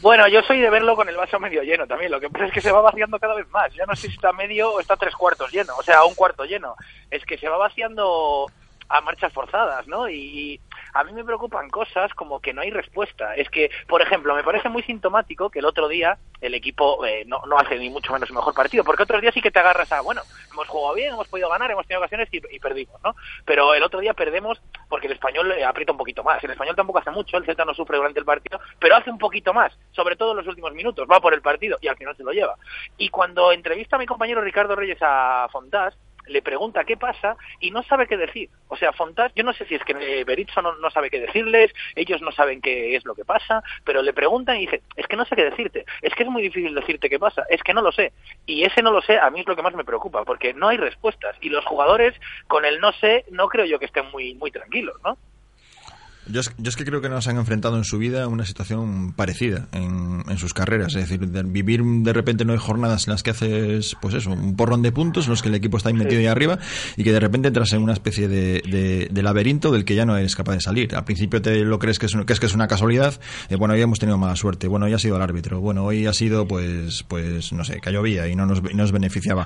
Bueno, 0.02 0.28
yo 0.28 0.40
soy 0.42 0.60
de 0.60 0.68
verlo 0.68 0.94
con 0.94 1.08
el 1.08 1.16
vaso 1.16 1.38
medio 1.40 1.62
lleno 1.62 1.86
también. 1.86 2.10
Lo 2.12 2.20
que 2.20 2.28
pasa 2.28 2.46
es 2.46 2.52
que 2.52 2.60
se 2.60 2.70
va 2.70 2.82
vaciando 2.82 3.18
cada 3.18 3.34
vez 3.34 3.48
más. 3.50 3.72
Ya 3.74 3.86
no 3.86 3.96
sé 3.96 4.08
si 4.08 4.14
está 4.14 4.30
medio 4.32 4.72
o 4.72 4.80
está 4.80 4.94
tres 4.96 5.14
cuartos 5.14 5.50
lleno, 5.50 5.72
o 5.78 5.82
sea, 5.82 6.04
un 6.04 6.14
cuarto 6.14 6.44
lleno. 6.44 6.74
Es 7.10 7.24
que 7.24 7.38
se 7.38 7.48
va 7.48 7.56
vaciando 7.56 8.46
a 8.88 9.00
marchas 9.00 9.32
forzadas, 9.32 9.86
¿no? 9.88 10.08
Y 10.08 10.60
a 10.96 11.04
mí 11.04 11.12
me 11.12 11.24
preocupan 11.24 11.68
cosas 11.68 12.12
como 12.14 12.40
que 12.40 12.54
no 12.54 12.62
hay 12.62 12.70
respuesta. 12.70 13.34
Es 13.34 13.50
que, 13.50 13.70
por 13.86 14.00
ejemplo, 14.00 14.34
me 14.34 14.42
parece 14.42 14.68
muy 14.68 14.82
sintomático 14.82 15.50
que 15.50 15.58
el 15.58 15.66
otro 15.66 15.88
día 15.88 16.18
el 16.40 16.54
equipo 16.54 17.04
eh, 17.04 17.24
no, 17.26 17.42
no 17.46 17.58
hace 17.58 17.76
ni 17.76 17.90
mucho 17.90 18.12
menos 18.12 18.28
el 18.28 18.34
mejor 18.34 18.54
partido, 18.54 18.84
porque 18.84 19.02
otros 19.02 19.20
días 19.20 19.34
sí 19.34 19.40
que 19.40 19.50
te 19.50 19.58
agarras 19.58 19.90
a, 19.92 20.00
bueno, 20.00 20.22
hemos 20.52 20.68
jugado 20.68 20.94
bien, 20.94 21.14
hemos 21.14 21.28
podido 21.28 21.48
ganar, 21.48 21.70
hemos 21.70 21.86
tenido 21.86 22.00
ocasiones 22.00 22.28
y, 22.32 22.40
y 22.54 22.58
perdimos, 22.58 23.00
¿no? 23.02 23.14
Pero 23.44 23.74
el 23.74 23.82
otro 23.82 24.00
día 24.00 24.14
perdemos 24.14 24.60
porque 24.88 25.06
el 25.06 25.14
español 25.14 25.52
eh, 25.52 25.64
aprieta 25.64 25.92
un 25.92 25.98
poquito 25.98 26.22
más. 26.22 26.42
El 26.44 26.50
español 26.50 26.76
tampoco 26.76 26.98
hace 26.98 27.10
mucho, 27.10 27.36
el 27.36 27.44
Celta 27.44 27.64
no 27.64 27.74
sufre 27.74 27.96
durante 27.96 28.20
el 28.20 28.26
partido, 28.26 28.60
pero 28.78 28.96
hace 28.96 29.10
un 29.10 29.18
poquito 29.18 29.52
más, 29.52 29.76
sobre 29.92 30.16
todo 30.16 30.32
en 30.32 30.38
los 30.38 30.46
últimos 30.46 30.72
minutos, 30.72 31.06
va 31.10 31.20
por 31.20 31.34
el 31.34 31.42
partido 31.42 31.78
y 31.80 31.88
al 31.88 31.96
final 31.96 32.16
se 32.16 32.24
lo 32.24 32.32
lleva. 32.32 32.56
Y 32.96 33.08
cuando 33.08 33.52
entrevista 33.52 33.96
a 33.96 33.98
mi 33.98 34.06
compañero 34.06 34.40
Ricardo 34.40 34.76
Reyes 34.76 34.98
a 35.00 35.48
Fontás, 35.50 35.96
le 36.26 36.42
pregunta 36.42 36.84
qué 36.84 36.96
pasa 36.96 37.36
y 37.60 37.70
no 37.70 37.82
sabe 37.82 38.06
qué 38.06 38.16
decir. 38.16 38.48
O 38.68 38.76
sea, 38.76 38.92
Fontás, 38.92 39.32
yo 39.34 39.44
no 39.44 39.52
sé 39.52 39.64
si 39.66 39.74
es 39.74 39.84
que 39.84 39.92
eh, 39.92 40.24
Berizzo 40.24 40.62
no, 40.62 40.74
no 40.76 40.90
sabe 40.90 41.10
qué 41.10 41.20
decirles, 41.20 41.72
ellos 41.94 42.20
no 42.22 42.32
saben 42.32 42.60
qué 42.60 42.96
es 42.96 43.04
lo 43.04 43.14
que 43.14 43.24
pasa, 43.24 43.62
pero 43.84 44.02
le 44.02 44.12
preguntan 44.12 44.56
y 44.56 44.60
dice, 44.60 44.82
es 44.96 45.06
que 45.06 45.16
no 45.16 45.24
sé 45.24 45.36
qué 45.36 45.44
decirte, 45.44 45.84
es 46.02 46.14
que 46.14 46.22
es 46.22 46.28
muy 46.28 46.42
difícil 46.42 46.74
decirte 46.74 47.08
qué 47.08 47.18
pasa, 47.18 47.44
es 47.48 47.62
que 47.62 47.74
no 47.74 47.82
lo 47.82 47.92
sé. 47.92 48.12
Y 48.46 48.64
ese 48.64 48.82
no 48.82 48.92
lo 48.92 49.02
sé 49.02 49.18
a 49.18 49.30
mí 49.30 49.40
es 49.40 49.46
lo 49.46 49.56
que 49.56 49.62
más 49.62 49.74
me 49.74 49.84
preocupa, 49.84 50.24
porque 50.24 50.54
no 50.54 50.68
hay 50.68 50.76
respuestas 50.76 51.36
y 51.40 51.48
los 51.48 51.64
jugadores 51.64 52.14
con 52.48 52.64
el 52.64 52.80
no 52.80 52.92
sé 52.92 53.24
no 53.30 53.48
creo 53.48 53.66
yo 53.66 53.78
que 53.78 53.86
estén 53.86 54.10
muy, 54.10 54.34
muy 54.34 54.50
tranquilos, 54.50 54.96
¿no? 55.04 55.16
Yo 56.28 56.40
es, 56.40 56.50
yo 56.58 56.68
es 56.68 56.76
que 56.76 56.84
creo 56.84 57.00
que 57.00 57.08
nos 57.08 57.28
han 57.28 57.36
enfrentado 57.36 57.76
en 57.76 57.84
su 57.84 57.98
vida 57.98 58.24
a 58.24 58.28
una 58.28 58.44
situación 58.44 59.12
parecida 59.12 59.68
en, 59.72 60.22
en 60.28 60.38
sus 60.38 60.52
carreras. 60.54 60.94
Es 60.94 61.08
decir, 61.08 61.20
de 61.28 61.42
vivir 61.44 61.82
de 61.84 62.12
repente 62.12 62.44
no 62.44 62.52
hay 62.52 62.58
jornadas 62.58 63.06
en 63.06 63.12
las 63.12 63.22
que 63.22 63.30
haces, 63.30 63.96
pues 64.00 64.14
eso, 64.14 64.30
un 64.30 64.56
porrón 64.56 64.82
de 64.82 64.92
puntos 64.92 65.24
en 65.26 65.30
los 65.30 65.42
que 65.42 65.48
el 65.48 65.54
equipo 65.54 65.76
está 65.76 65.88
ahí 65.90 65.94
metido 65.94 66.20
ahí 66.20 66.26
arriba 66.26 66.58
y 66.96 67.04
que 67.04 67.12
de 67.12 67.20
repente 67.20 67.48
entras 67.48 67.72
en 67.72 67.82
una 67.82 67.92
especie 67.92 68.28
de, 68.28 68.62
de- 68.68 69.08
de 69.10 69.22
laberinto 69.22 69.70
del 69.70 69.84
que 69.84 69.94
ya 69.94 70.04
no 70.04 70.16
eres 70.16 70.34
capaz 70.36 70.54
de 70.54 70.60
salir. 70.60 70.94
Al 70.96 71.04
principio 71.04 71.40
te 71.42 71.56
lo 71.64 71.78
crees 71.78 71.98
que 71.98 72.06
es, 72.06 72.14
un- 72.14 72.24
que 72.24 72.32
es, 72.32 72.40
que 72.40 72.46
es 72.46 72.54
una 72.54 72.66
casualidad. 72.68 73.20
eh, 73.48 73.56
bueno, 73.56 73.74
hoy 73.74 73.80
hemos 73.82 73.98
tenido 73.98 74.18
mala 74.18 74.36
suerte. 74.36 74.66
Bueno, 74.68 74.86
hoy 74.86 74.94
ha 74.94 74.98
sido 74.98 75.16
el 75.16 75.22
árbitro. 75.22 75.60
Bueno, 75.60 75.84
hoy 75.84 76.06
ha 76.06 76.12
sido, 76.12 76.46
pues, 76.48 77.04
pues 77.06 77.52
no 77.52 77.64
sé, 77.64 77.80
que 77.80 77.92
llovía 77.92 78.26
y 78.28 78.34
no 78.34 78.46
nos, 78.46 78.62
y 78.70 78.74
nos 78.74 78.90
beneficiaba. 78.92 79.44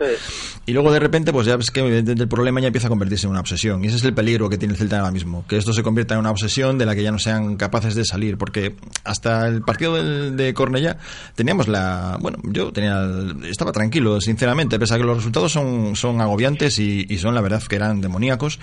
Y 0.67 0.73
luego 0.73 0.93
de 0.93 0.99
repente, 1.01 1.33
pues 1.33 1.47
ya 1.47 1.57
ves 1.57 1.71
que 1.71 1.81
el 1.99 2.29
problema 2.29 2.61
ya 2.61 2.69
empieza 2.69 2.87
a 2.87 2.91
convertirse 2.91 3.27
en 3.27 3.33
una 3.33 3.41
obsesión. 3.41 3.85
Y 3.85 3.89
ese 3.89 3.97
es 3.97 4.05
el 4.05 4.15
peligro 4.15 4.49
que 4.49 4.57
tiene 4.59 4.73
el 4.73 4.79
Celta 4.79 4.99
ahora 5.01 5.11
mismo. 5.13 5.45
Que 5.47 5.57
esto 5.59 5.73
se 5.73 5.83
convierta 5.83 6.15
en 6.15 6.21
una 6.21 6.31
obsesión 6.31 6.70
de 6.79 6.87
la 6.87 6.95
que 6.95 7.03
ya 7.03 7.13
no 7.13 7.19
sean 7.19 7.57
capaces 7.57 7.95
de 7.95 8.05
salir. 8.05 8.37
Porque 8.39 8.75
hasta 9.05 9.47
el 9.49 9.63
partido 9.63 9.95
del- 9.95 10.37
de 10.37 10.55
Cornellá 10.55 10.99
teníamos 11.35 11.69
la... 11.69 12.19
Bueno, 12.21 12.39
yo 12.45 12.73
tenía 12.73 13.07
estaba 13.49 13.73
tranquilo, 13.73 14.21
sinceramente, 14.21 14.79
pese 14.79 14.95
a 14.95 14.99
que 14.99 15.05
los 15.05 15.17
resultados 15.17 15.53
son, 15.53 15.97
son 15.97 16.21
agobiantes 16.21 16.79
y, 16.79 17.07
y 17.09 17.19
son 17.19 17.35
la 17.35 17.41
verdad 17.41 17.63
que 17.63 17.77
eran 17.77 18.01
demoníacos. 18.01 18.59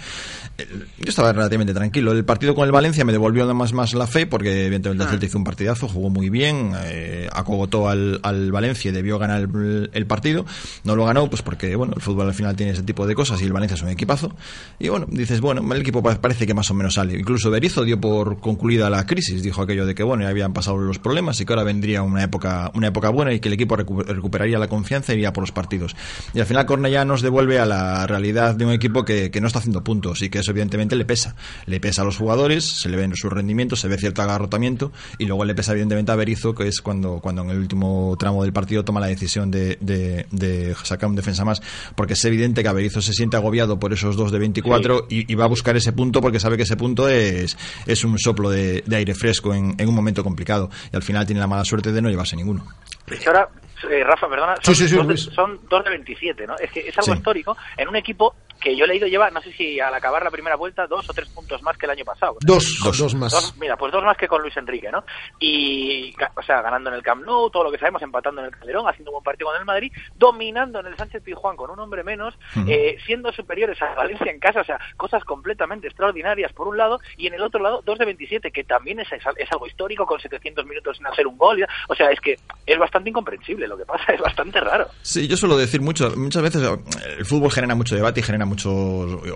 El- 0.58 0.88
Yo 1.00 1.10
estaba 1.10 1.32
relativamente 1.34 1.74
tranquilo. 1.74 2.12
El 2.12 2.26
partido 2.26 2.56
con 2.56 2.66
el 2.66 2.72
Valencia 2.72 3.06
me 3.06 3.12
devolvió 3.12 3.46
más, 3.54 3.74
más 3.74 3.94
la 3.94 4.08
fe 4.08 4.26
porque 4.28 4.66
evidentemente 4.66 5.04
el 5.04 5.10
Celta 5.10 5.26
hizo 5.26 5.38
un 5.38 5.44
partidazo, 5.44 5.88
jugó 5.88 6.10
muy 6.10 6.30
bien, 6.30 6.72
eh, 6.84 7.28
acogotó 7.32 7.90
al, 7.90 8.20
al 8.24 8.52
Valencia 8.52 8.90
y 8.90 8.94
debió 8.94 9.20
ganar 9.20 9.42
el, 9.42 9.90
el 9.94 10.06
partido. 10.08 10.46
No 10.84 10.96
lo 10.96 11.06
ganó 11.06 11.30
pues 11.30 11.42
porque 11.42 11.76
bueno, 11.76 11.94
el 11.96 12.02
fútbol 12.02 12.28
al 12.28 12.34
final 12.34 12.56
tiene 12.56 12.72
ese 12.74 12.84
tipo 12.84 13.06
de 13.08 13.16
cosas 13.16 13.42
y 13.42 13.46
el 13.46 13.54
Valencia 13.54 13.76
es 13.76 13.82
un 13.82 13.90
equipazo. 13.90 14.36
Y 14.80 14.90
bueno, 14.90 15.06
dices, 15.10 15.42
bueno, 15.42 15.74
el 15.74 15.82
equipo 15.82 16.02
pa- 16.02 16.20
parece 16.20 16.46
que 16.48 16.54
más 16.54 16.70
o 16.72 16.74
menos 16.74 16.96
sale. 16.96 17.18
Incluso 17.18 17.50
Berizzo 17.52 17.84
dio 17.84 17.97
por 18.00 18.40
concluida 18.40 18.90
la 18.90 19.06
crisis. 19.06 19.42
Dijo 19.44 19.62
aquello 19.62 19.86
de 19.86 19.96
que 19.96 20.04
bueno, 20.04 20.24
ya 20.24 20.30
habían 20.30 20.54
pasado 20.54 20.78
los 20.78 21.00
problemas 21.00 21.40
y 21.42 21.46
que 21.46 21.54
ahora 21.54 21.64
vendría 21.64 22.02
una 22.04 22.24
época, 22.24 22.72
una 22.74 22.88
época 22.88 23.10
buena 23.10 23.34
y 23.34 23.40
que 23.40 23.48
el 23.50 23.54
equipo 23.54 23.76
recu- 23.78 24.06
recuperaría 24.06 24.58
la 24.60 24.68
confianza 24.68 25.14
y 25.14 25.18
iría 25.18 25.34
por 25.34 25.42
los 25.44 25.52
partidos. 25.52 25.96
Y 26.34 26.40
al 26.40 26.46
final 26.46 26.66
Cornellá 26.66 27.06
nos 27.06 27.22
devuelve 27.22 27.60
a 27.60 27.66
la 27.66 28.06
realidad 28.08 28.56
de 28.56 28.66
un 28.66 28.72
equipo 28.72 29.04
que, 29.06 29.32
que 29.32 29.42
no 29.42 29.48
está 29.48 29.60
haciendo 29.60 29.84
puntos 29.84 30.22
y 30.22 30.30
que 30.30 30.40
eso 30.40 30.52
evidentemente 30.52 30.96
le 30.96 31.06
pesa. 31.06 31.36
Le 31.66 31.80
pesa 31.80 32.02
a 32.02 32.06
los 32.06 32.18
jugadores, 32.18 32.64
se 32.66 32.90
le 32.90 32.98
ven 32.98 33.16
sus 33.16 33.32
rendimientos, 33.32 33.80
se 33.80 33.88
ve 33.88 33.98
cierto 33.98 34.22
agarrotamiento 34.22 34.92
y 35.18 35.26
luego 35.26 35.46
le 35.46 35.56
pesa 35.56 35.72
evidentemente 35.72 36.12
a 36.12 36.16
Berizzo, 36.16 36.54
que 36.56 36.68
es 36.68 36.82
cuando, 36.82 37.20
cuando 37.20 37.42
en 37.44 37.50
el 37.50 37.58
último 37.58 38.16
tramo 38.20 38.44
del 38.44 38.54
partido 38.54 38.84
toma 38.86 39.00
la 39.00 39.08
decisión 39.08 39.52
de, 39.52 39.78
de, 39.82 40.26
de 40.32 40.76
sacar 40.84 41.10
un 41.10 41.16
defensa 41.16 41.44
más, 41.46 41.62
porque 41.96 42.14
es 42.14 42.26
evidente 42.26 42.64
que 42.64 42.72
Berizzo 42.72 43.02
se 43.02 43.14
siente 43.14 43.38
agobiado 43.38 43.80
por 43.80 43.94
esos 43.94 44.16
dos 44.16 44.32
de 44.32 44.40
24 44.40 45.08
y, 45.10 45.32
y 45.32 45.36
va 45.36 45.46
a 45.46 45.48
buscar 45.48 45.76
ese 45.78 45.92
punto 45.94 46.22
porque 46.22 46.40
sabe 46.40 46.58
que 46.58 46.64
ese 46.64 46.76
punto 46.78 47.08
es, 47.10 47.58
es 47.88 48.04
un 48.04 48.18
soplo 48.20 48.50
de, 48.50 48.84
de 48.86 48.96
aire 48.96 49.16
fresco 49.16 49.54
en, 49.54 49.76
en 49.78 49.88
un 49.88 49.96
momento 49.96 50.24
complicado 50.24 50.70
y 50.92 50.96
al 50.96 51.04
final 51.04 51.26
tiene 51.26 51.42
la 51.42 51.48
mala 51.48 51.64
suerte 51.64 51.92
de 51.92 52.02
no 52.02 52.10
llevarse 52.10 52.36
ninguno. 52.36 52.66
Que 53.06 53.28
ahora, 53.28 53.50
eh, 53.90 54.04
Rafa, 54.04 54.28
perdona, 54.28 54.56
son, 54.62 54.76
sí, 54.76 54.88
sí, 54.88 54.96
dos 54.96 55.08
de, 55.08 55.18
son 55.18 55.60
dos 55.70 55.84
de 55.84 55.90
27, 55.92 56.46
¿no? 56.46 56.56
Es 56.58 56.72
que 56.72 56.88
es 56.88 56.98
algo 56.98 57.14
histórico 57.14 57.58
en 57.78 57.88
un 57.88 57.96
equipo 57.96 58.36
que 58.60 58.76
yo 58.76 58.86
he 58.86 58.88
leído 58.88 59.08
lleva, 59.08 59.30
no 59.32 59.42
sé 59.42 59.52
si 59.54 59.80
al 59.80 59.94
acabar 59.94 60.24
la 60.24 60.32
primera 60.32 60.56
vuelta, 60.56 60.88
dos 60.88 61.10
o 61.10 61.14
tres 61.14 61.30
puntos 61.30 61.62
más 61.62 61.78
que 61.78 61.86
el 61.86 61.92
año 61.92 62.06
pasado. 62.06 62.38
Dos, 62.42 62.80
dos, 62.84 63.16
más. 63.16 63.32
Dos, 63.32 63.56
mira, 63.58 63.78
pues 63.78 63.92
dos 63.92 64.04
más 64.04 64.18
que 64.18 64.28
con 64.28 64.42
Luis 64.42 64.56
Enrique, 64.58 64.92
¿no? 64.92 65.04
Y, 65.40 66.14
o 66.36 66.42
sea, 66.42 66.62
ganando 66.62 66.90
en 66.90 66.96
el 66.96 67.04
Camp 67.04 67.26
Nou, 67.26 67.50
todo 67.50 67.66
lo 67.66 67.72
que 67.72 67.78
sabemos, 67.78 68.02
empatando 68.02 68.42
en 68.42 68.48
el 68.48 68.54
Calderón, 68.54 68.88
haciendo 68.88 69.12
un 69.12 69.16
buen 69.16 69.24
partido 69.24 69.50
con 69.50 69.60
el 69.60 69.66
Madrid, 69.66 69.92
dominando 70.16 70.80
en 70.80 70.88
el 70.88 70.98
Sánchez 70.98 71.24
Pizjuán 71.24 71.56
con 71.56 71.70
un 71.70 71.80
hombre 71.80 72.04
menos, 72.04 72.38
eh, 72.68 72.98
siendo 73.06 73.32
superiores 73.32 73.82
a 73.82 73.94
Valencia 73.96 74.32
en 74.32 74.40
casa, 74.40 74.62
o 74.62 74.66
sea, 74.66 74.80
cosas 74.96 75.24
completamente 75.24 75.88
extraordinarias 75.88 76.54
por 76.54 76.68
un 76.68 76.78
lado, 76.78 77.00
y 77.18 77.28
en 77.28 77.34
el 77.34 77.42
otro 77.42 77.62
lado, 77.62 77.82
dos 77.86 77.98
de 77.98 78.06
27, 78.06 78.52
que 78.52 78.64
también 78.64 79.00
es, 79.00 79.08
es 79.12 79.52
algo 79.52 79.68
histórico, 79.68 80.06
con 80.06 80.20
700 80.20 80.66
minutos 80.66 80.98
sin 80.98 81.06
hacer 81.08 81.28
un 81.28 81.38
gol, 81.38 81.66
o 81.88 81.96
sea, 81.96 82.10
es 82.12 82.20
que 82.20 82.38
es 82.66 82.78
bastante 82.78 83.10
incomprensible 83.10 83.68
lo 83.68 83.78
que 83.78 83.86
pasa, 83.86 84.04
es 84.14 84.22
bastante 84.22 84.60
raro. 84.60 84.88
Sí, 85.02 85.28
yo 85.28 85.38
suelo 85.38 85.58
decir 85.58 85.82
mucho, 85.82 86.12
muchas 86.16 86.44
veces 86.44 86.64
eh, 86.64 87.16
el 87.20 87.26
fútbol 87.26 87.52
genera 87.52 87.76
mucho 87.76 87.96
debate 87.96 88.20
y 88.20 88.24
genera 88.24 88.46
muchas 88.48 88.74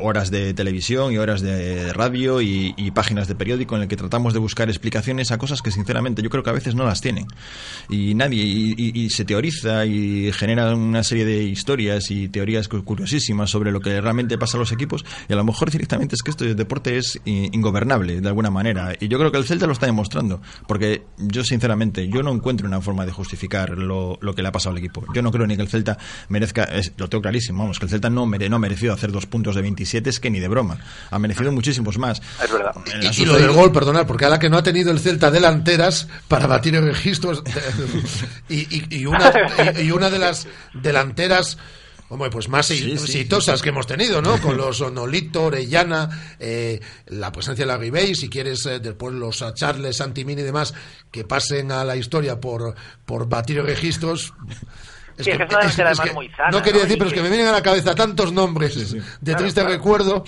horas 0.01 0.32
de 0.32 0.53
televisión 0.53 1.14
y 1.14 1.18
horas 1.18 1.41
de 1.41 1.93
radio 1.93 2.41
y, 2.41 2.74
páginas 2.93 3.28
de 3.28 3.36
periódico 3.36 3.76
en 3.78 3.84
el 3.84 3.88
que 3.88 3.95
tratamos 3.95 4.34
de 4.34 4.39
buscar 4.39 4.70
explicaciones 4.70 5.32
a 5.32 5.38
cosas 5.38 5.62
que 5.62 5.72
sinceramente 5.72 6.22
yo 6.22 6.30
creo 6.30 6.43
que 6.43 6.49
a 6.49 6.53
veces 6.53 6.76
no 6.76 6.84
las 6.86 6.99
tienen. 7.01 7.26
Y 7.89 8.16
nadie, 8.16 8.43
y, 8.43 8.76
y- 8.78 9.09
se 9.12 9.24
teoriza 9.26 9.86
y 9.86 10.32
genera 10.34 10.74
una 10.76 11.03
serie 11.03 11.26
de 11.26 11.43
historias 11.43 12.09
y 12.12 12.28
teorías 12.30 12.68
cu- 12.68 12.84
curiosísimas 12.84 13.49
sobre 13.49 13.72
lo 13.72 13.80
que 13.82 13.99
realmente 14.01 14.38
pasa 14.38 14.57
a 14.57 14.59
los 14.59 14.72
equipos 14.72 15.05
y 15.30 15.34
a 15.34 15.36
lo 15.36 15.43
mejor 15.43 15.70
directamente 15.72 16.16
es 16.16 16.22
que 16.24 16.32
esto 16.32 16.43
de 16.45 16.55
deporte 16.55 16.97
es 16.97 17.20
ingobernable 17.26 18.22
de 18.22 18.28
alguna 18.28 18.49
manera. 18.49 18.93
Y 18.99 19.07
yo 19.07 19.18
creo 19.20 19.32
que 19.32 19.38
el 19.38 19.45
Celta 19.45 19.68
lo 19.68 19.74
está 19.74 19.86
demostrando, 19.86 20.41
porque 20.68 21.03
yo 21.18 21.43
sinceramente, 21.43 22.07
yo 22.09 22.24
no 22.24 22.32
encuentro 22.32 22.68
una 22.68 22.82
forma 22.82 23.05
de 23.05 23.12
justificar 23.12 23.72
lo, 23.78 24.18
lo 24.22 24.34
que 24.36 24.41
le 24.41 24.47
ha 24.47 24.51
pasado 24.51 24.72
al 24.72 24.78
equipo. 24.80 25.03
Yo 25.14 25.22
no 25.22 25.32
creo 25.32 25.45
ni 25.47 25.55
que 25.55 25.62
el 25.64 25.68
Celta 25.70 25.97
merezca, 26.30 26.68
lo 26.97 27.09
tengo 27.09 27.22
clarísimo, 27.22 27.59
vamos, 27.64 27.80
que 27.80 27.86
el 27.86 27.89
Celta 27.91 28.09
no, 28.09 28.26
mere, 28.26 28.49
no 28.49 28.55
ha 28.55 28.59
merecido 28.59 28.93
hacer 29.01 29.11
dos 29.11 29.25
puntos 29.25 29.55
de 29.55 29.61
27, 29.63 30.09
es 30.09 30.19
que 30.19 30.29
ni 30.29 30.39
de 30.39 30.47
broma. 30.47 30.77
Ha 31.09 31.17
merecido 31.19 31.51
muchísimos 31.51 31.97
más. 31.97 32.21
Es 32.43 32.51
verdad. 32.51 32.71
En 32.93 33.03
la 33.03 33.11
Y 33.13 33.25
lo 33.25 33.33
del 33.35 33.51
gol, 33.51 33.71
perdonad, 33.71 34.05
porque 34.05 34.25
ahora 34.25 34.37
que 34.39 34.49
no 34.49 34.57
ha 34.57 34.63
tenido 34.63 34.91
el 34.91 34.99
Celta 34.99 35.31
delanteras 35.31 36.07
para 36.27 36.45
batir 36.47 36.79
registros 36.81 37.41
y, 38.49 38.59
y- 38.77 38.85
y 38.89 39.05
una, 39.05 39.31
y, 39.77 39.81
y 39.87 39.91
una 39.91 40.09
de 40.09 40.19
las 40.19 40.47
delanteras 40.73 41.57
hombre, 42.09 42.29
pues 42.29 42.49
más 42.49 42.65
Sí, 42.65 42.91
exitosas 42.91 43.59
sí. 43.59 43.63
que 43.63 43.69
hemos 43.69 43.87
tenido, 43.87 44.21
¿no? 44.21 44.37
Con 44.41 44.57
los 44.57 44.81
Nolito, 44.91 45.43
Orellana, 45.45 46.35
eh, 46.39 46.81
la 47.07 47.31
presencia 47.31 47.63
de 47.65 47.71
la 47.71 47.77
Ribey, 47.77 48.15
si 48.15 48.27
quieres 48.29 48.65
eh, 48.65 48.79
después 48.81 49.13
los 49.15 49.41
Charles, 49.55 49.95
Santimini 49.95 50.41
y 50.41 50.43
demás 50.43 50.73
que 51.09 51.23
pasen 51.23 51.71
a 51.71 51.85
la 51.85 51.95
historia 51.95 52.37
por, 52.41 52.75
por 53.05 53.29
batir 53.29 53.63
registros. 53.63 54.33
Sí, 55.24 55.32
es 55.32 55.38
que 55.38 55.43
es 55.43 55.49
una 55.49 55.59
delantera 55.59 55.89
además 55.91 56.13
muy 56.13 56.30
sana, 56.30 56.49
no 56.51 56.61
quería 56.61 56.80
¿no? 56.80 56.84
decir, 56.84 56.97
pero 56.97 57.07
es 57.09 57.13
que- 57.13 57.19
que 57.19 57.24
me 57.24 57.30
vienen 57.30 57.47
a 57.47 57.51
la 57.51 57.61
cabeza 57.61 57.95
tantos 57.95 58.32
nombres 58.34 58.91
de 58.91 58.99
Claro, 59.24 59.39
triste 59.39 59.61
claro. 59.61 59.76
recuerdo. 59.76 60.24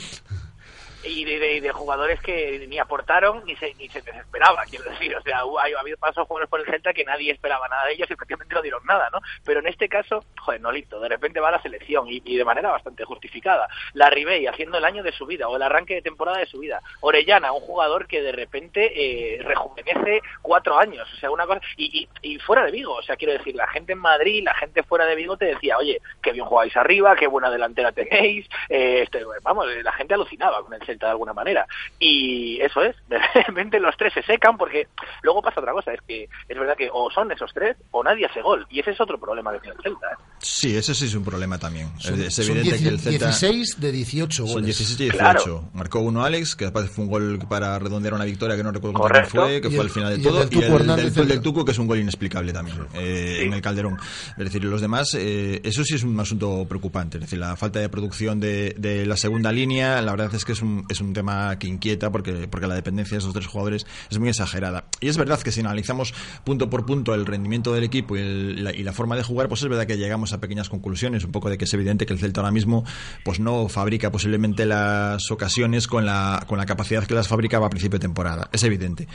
Y 1.04 1.26
de, 1.26 1.40
de- 1.40 1.62
de 1.62 1.72
jugadores 1.72 2.20
que 2.22 2.66
ni 2.68 2.80
aportaron 2.80 3.44
ni 3.46 3.56
se, 3.56 3.74
ni 3.76 3.88
se 3.90 4.02
les 4.02 4.16
esperaba, 4.16 4.64
quiero 4.70 4.90
decir. 4.90 5.16
O 5.16 5.22
sea, 5.22 5.40
ha 5.40 5.80
habido 5.80 5.98
pasos 5.98 6.28
jugadores 6.28 6.50
por 6.50 6.60
el 6.60 6.66
Celta 6.66 6.94
que 6.94 7.04
nadie 7.06 7.32
esperaba 7.32 7.68
nada 7.68 7.86
de 7.86 7.94
ellos 7.94 8.10
y 8.10 8.16
prácticamente 8.16 8.54
no 8.56 8.62
dieron 8.62 8.86
nada, 8.86 9.10
¿no? 9.12 9.20
Pero 9.46 9.60
en 9.60 9.68
este 9.68 9.88
caso, 9.90 10.24
joder, 10.40 10.62
Nolito, 10.62 11.00
de 11.00 11.10
repente 11.10 11.40
va 11.40 11.50
a 11.50 11.54
la 11.54 11.62
selección 11.62 12.08
y, 12.10 12.20
de 12.38 12.46
manera 12.46 12.72
bastante 12.72 13.04
justificada. 13.06 13.68
La 13.94 14.10
Ribey 14.10 14.48
haciendo 14.48 14.78
el 14.78 14.86
año 14.86 15.04
de 15.04 15.12
su 15.12 15.26
vida 15.26 15.48
o 15.48 15.56
el 15.56 15.62
arranque 15.62 15.96
de 15.96 16.02
temporada 16.02 16.40
de 16.40 16.46
su 16.46 16.60
vida. 16.60 16.82
Orellana, 17.02 17.52
un 17.52 17.62
jugador 17.62 18.08
que 18.08 18.22
de 18.22 18.32
repente 18.32 18.92
eh, 18.96 19.42
rejuvenece 19.44 20.22
cuatro 20.42 20.78
años. 20.78 21.08
O 21.14 21.18
sea, 21.18 21.32
una 21.32 21.46
cosa. 21.46 21.62
Y, 21.78 22.08
fuera 22.46 22.66
de 22.66 22.72
Vigo, 22.72 22.94
o 22.96 23.02
sea, 23.04 23.16
quiero 23.16 23.34
decir, 23.34 23.56
la 23.56 23.68
gente 23.68 23.94
en 23.94 24.00
Madrid, 24.00 24.44
la 24.44 24.54
gente 24.56 24.84
fuera 24.84 25.06
de 25.06 25.16
Vigo 25.16 25.38
te 25.38 25.46
decía, 25.46 25.78
oye, 25.78 26.02
qué 26.22 26.32
bien 26.32 26.46
jugáis 26.46 26.76
arriba, 26.76 27.16
qué 27.16 27.28
buena 27.28 27.50
delantera 27.50 27.92
tenéis. 27.92 28.48
Eh, 28.70 29.02
este, 29.04 29.24
vamos, 29.44 29.68
la 29.84 29.92
gente 29.94 30.14
alucinaba 30.14 30.62
con 30.64 30.74
el 30.74 30.82
Celta 30.86 30.93
de 31.00 31.12
alguna 31.12 31.34
manera. 31.34 31.66
Y 32.00 32.60
eso 32.62 32.82
es, 32.82 32.96
de 33.10 33.18
repente 33.48 33.80
los 33.80 33.96
tres 33.98 34.14
se 34.14 34.24
secan 34.24 34.58
porque 34.58 34.88
luego 35.22 35.42
pasa 35.42 35.60
otra 35.60 35.74
cosa, 35.74 35.94
es 35.94 36.02
que 36.08 36.24
es 36.48 36.58
verdad 36.60 36.76
que 36.78 36.90
o 36.92 37.10
son 37.12 37.32
esos 37.32 37.52
tres 37.54 37.78
o 37.92 38.04
nadie 38.04 38.26
hace 38.26 38.42
gol. 38.42 38.66
Y 38.70 38.80
ese 38.80 38.92
es 38.92 39.02
otro 39.02 39.20
problema 39.20 39.52
que 39.54 39.60
tiene 39.60 39.76
el 39.78 39.84
Celta. 39.84 40.08
¿eh? 40.08 40.16
Sí, 40.40 40.76
ese 40.76 40.94
sí 40.94 41.06
es 41.06 41.16
un 41.16 41.24
problema 41.24 41.58
también. 41.58 41.90
Son- 42.00 42.22
es 42.22 42.38
evidente 42.40 42.70
que 42.80 42.88
el 42.90 42.98
10 42.98 43.02
Celta... 43.02 43.26
16 43.28 43.80
de 43.80 43.92
18 43.92 44.44
goles. 44.44 44.54
Son 44.54 44.64
17 44.66 45.04
y 45.04 45.10
18. 45.10 45.18
Claro. 45.18 45.70
Marcó 45.74 46.00
uno 46.00 46.24
Alex, 46.24 46.56
que 46.56 46.66
después 46.66 46.90
fue 46.90 47.06
un 47.06 47.10
gol 47.12 47.40
para 47.50 47.78
redondear 47.80 48.14
una 48.14 48.26
victoria 48.26 48.56
que 48.56 48.64
no 48.64 48.72
recuerdo 48.72 49.00
Correcto. 49.00 49.42
fue, 49.42 49.62
que 49.62 49.68
Y 49.68 49.72
fue 49.72 49.80
el- 49.80 49.88
al 49.88 49.90
final 49.90 50.10
de 50.10 50.16
y 50.16 50.18
el 50.20 50.24
todo. 50.30 50.40
del 50.40 50.50
Tuco 50.50 50.62
y 50.62 50.66
el, 50.66 50.88
del, 50.88 51.00
el 51.00 51.14
del 51.14 51.32
el- 51.32 51.42
Tuco, 51.42 51.66
que 51.66 51.72
es 51.72 51.78
un 51.80 51.88
gol 51.88 52.00
inexplicable 52.00 52.54
también, 52.54 52.78
eh, 52.94 53.42
en 53.44 53.54
el 53.54 53.62
Calderón. 53.62 53.98
Es 54.38 54.44
decir, 54.44 54.64
los 54.64 54.82
demás, 54.82 55.14
eh, 55.18 55.62
eso 55.64 55.84
sí 55.84 55.96
es 55.96 56.04
un 56.04 56.20
asunto 56.20 56.66
preocupante. 56.68 57.18
Es 57.18 57.22
decir, 57.22 57.40
la 57.40 57.56
falta 57.56 57.80
de 57.80 57.90
producción 57.90 58.40
de, 58.40 58.76
de 58.78 59.06
la 59.06 59.18
segunda 59.18 59.52
línea, 59.52 60.02
la 60.02 60.12
verdad 60.12 60.34
es 60.34 60.46
que 60.46 60.52
es 60.54 60.62
un, 60.62 60.83
es 60.90 61.02
un 61.02 61.14
tema 61.14 61.58
que 61.60 61.68
inquieta 61.68 62.12
porque, 62.12 62.48
porque 62.48 62.68
la 62.68 62.76
dependencia 62.76 63.16
de 63.16 63.20
esos 63.20 63.34
tres 63.34 63.48
jugadores 63.48 63.86
es 64.10 64.20
muy 64.20 64.30
exagerada. 64.30 64.86
Y 65.00 65.08
es 65.10 65.18
verdad 65.18 65.40
que 65.42 65.52
si 65.52 65.60
analizamos 65.62 66.14
punto 66.44 66.70
por 66.70 66.86
punto 66.86 67.14
el 67.14 67.26
rendimiento 67.26 67.74
del 67.74 67.84
equipo 67.84 68.16
y, 68.16 68.20
el- 68.20 68.64
la, 68.64 68.74
y 68.74 68.84
la 68.84 68.94
forma 68.94 69.16
de 69.16 69.24
jugar, 69.24 69.48
pues 69.48 69.62
es 69.64 69.70
verdad 69.70 69.86
que 69.88 69.98
llegamos 69.98 70.34
a 70.34 70.40
pequeñas 70.40 70.70
conclusiones, 70.70 71.24
un 71.26 71.32
poco 71.32 71.50
de 71.50 71.58
que 71.58 71.66
es 71.66 71.74
evidente 71.74 72.06
que 72.06 72.14
el 72.14 72.20
Celta 72.20 72.42
ahora 72.42 72.52
mismo 72.52 72.84
pues 73.24 73.40
no 73.40 73.68
fabrica 73.70 74.12
posiblemente 74.12 74.66
las 74.66 75.30
ocasiones 75.32 75.88
con 75.88 76.06
la, 76.06 76.44
con 76.48 76.58
la 76.58 76.66
capacidad 76.66 77.06
que 77.06 77.14
las 77.14 77.28
fabricaba 77.28 77.68
a 77.68 77.70
principio 77.70 78.00
de 78.00 78.04
temporada, 78.04 78.50
es 78.52 78.64
evidente. 78.64 79.08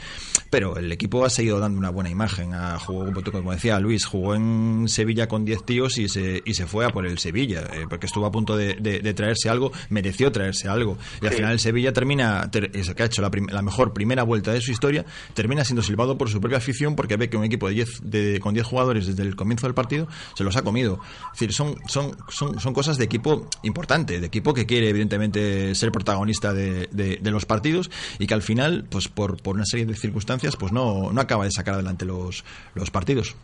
Pero 0.49 0.77
el 0.77 0.91
equipo 0.91 1.25
ha 1.25 1.29
seguido 1.29 1.59
dando 1.59 1.77
una 1.77 1.89
buena 1.89 2.09
imagen, 2.09 2.53
ha, 2.53 2.79
jugó, 2.79 3.11
como 3.31 3.51
decía 3.51 3.79
Luis, 3.79 4.05
jugó 4.05 4.35
en 4.35 4.85
Sevilla 4.87 5.27
con 5.27 5.45
10 5.45 5.65
tíos 5.65 5.97
y 5.97 6.09
se, 6.09 6.41
y 6.45 6.53
se 6.55 6.65
fue 6.65 6.85
a 6.85 6.89
por 6.89 7.05
el 7.05 7.19
Sevilla, 7.19 7.61
eh, 7.73 7.85
porque 7.89 8.05
estuvo 8.07 8.25
a 8.25 8.31
punto 8.31 8.57
de, 8.57 8.75
de- 8.75 8.99
de 8.99 9.13
traerse 9.13 9.49
algo, 9.49 9.71
mereció 9.89 10.31
traerse 10.31 10.67
algo. 10.67 10.97
Y 11.21 11.25
al 11.25 11.31
Sí. 11.31 11.37
final 11.37 11.58
Sevilla 11.59 11.93
termina, 11.93 12.49
ter- 12.51 12.71
que 12.71 13.03
ha 13.03 13.05
hecho 13.05 13.21
la, 13.21 13.61
mejor 13.61 13.93
primera 13.93 14.23
vuelta 14.23 14.51
de 14.51 14.61
su 14.61 14.71
historia, 14.71 15.05
termina 15.33 15.63
siendo 15.63 15.81
silbado 15.81 16.17
por 16.17 16.29
su 16.29 16.39
propia 16.39 16.57
afición 16.57 16.95
porque 16.95 17.17
ve 17.17 17.29
que 17.29 17.37
un 17.37 17.43
equipo 17.43 17.67
de 17.67 17.75
10 17.75 17.89
de, 18.03 18.39
con 18.39 18.53
10 18.53 18.65
jugadores 18.65 19.07
desde 19.07 19.23
el 19.23 19.35
comienzo 19.35 19.67
del 19.67 19.73
partido 19.73 20.07
se 20.35 20.43
los 20.43 20.55
ha 20.55 20.61
comido. 20.61 20.99
Es 21.33 21.39
decir, 21.39 21.53
son, 21.53 21.75
son, 21.87 22.15
son, 22.29 22.73
cosas 22.73 22.97
de 22.97 23.05
equipo 23.05 23.47
importante, 23.63 24.19
de 24.19 24.25
equipo 24.27 24.53
que 24.53 24.65
quiere 24.65 24.89
evidentemente 24.89 25.75
ser 25.75 25.91
protagonista 25.91 26.53
de, 26.53 27.19
los 27.23 27.45
partidos 27.45 27.91
y 28.17 28.27
que 28.27 28.33
al 28.33 28.41
final, 28.41 28.85
pues 28.89 29.07
por, 29.07 29.41
por 29.41 29.55
una 29.55 29.65
serie 29.65 29.85
de 29.85 29.95
circunstancias, 29.95 30.55
pues 30.55 30.71
no, 30.71 31.11
no 31.11 31.21
acaba 31.21 31.45
de 31.45 31.51
sacar 31.51 31.75
adelante 31.75 32.05
los, 32.05 32.43
los 32.73 32.89
partidos. 32.91 33.35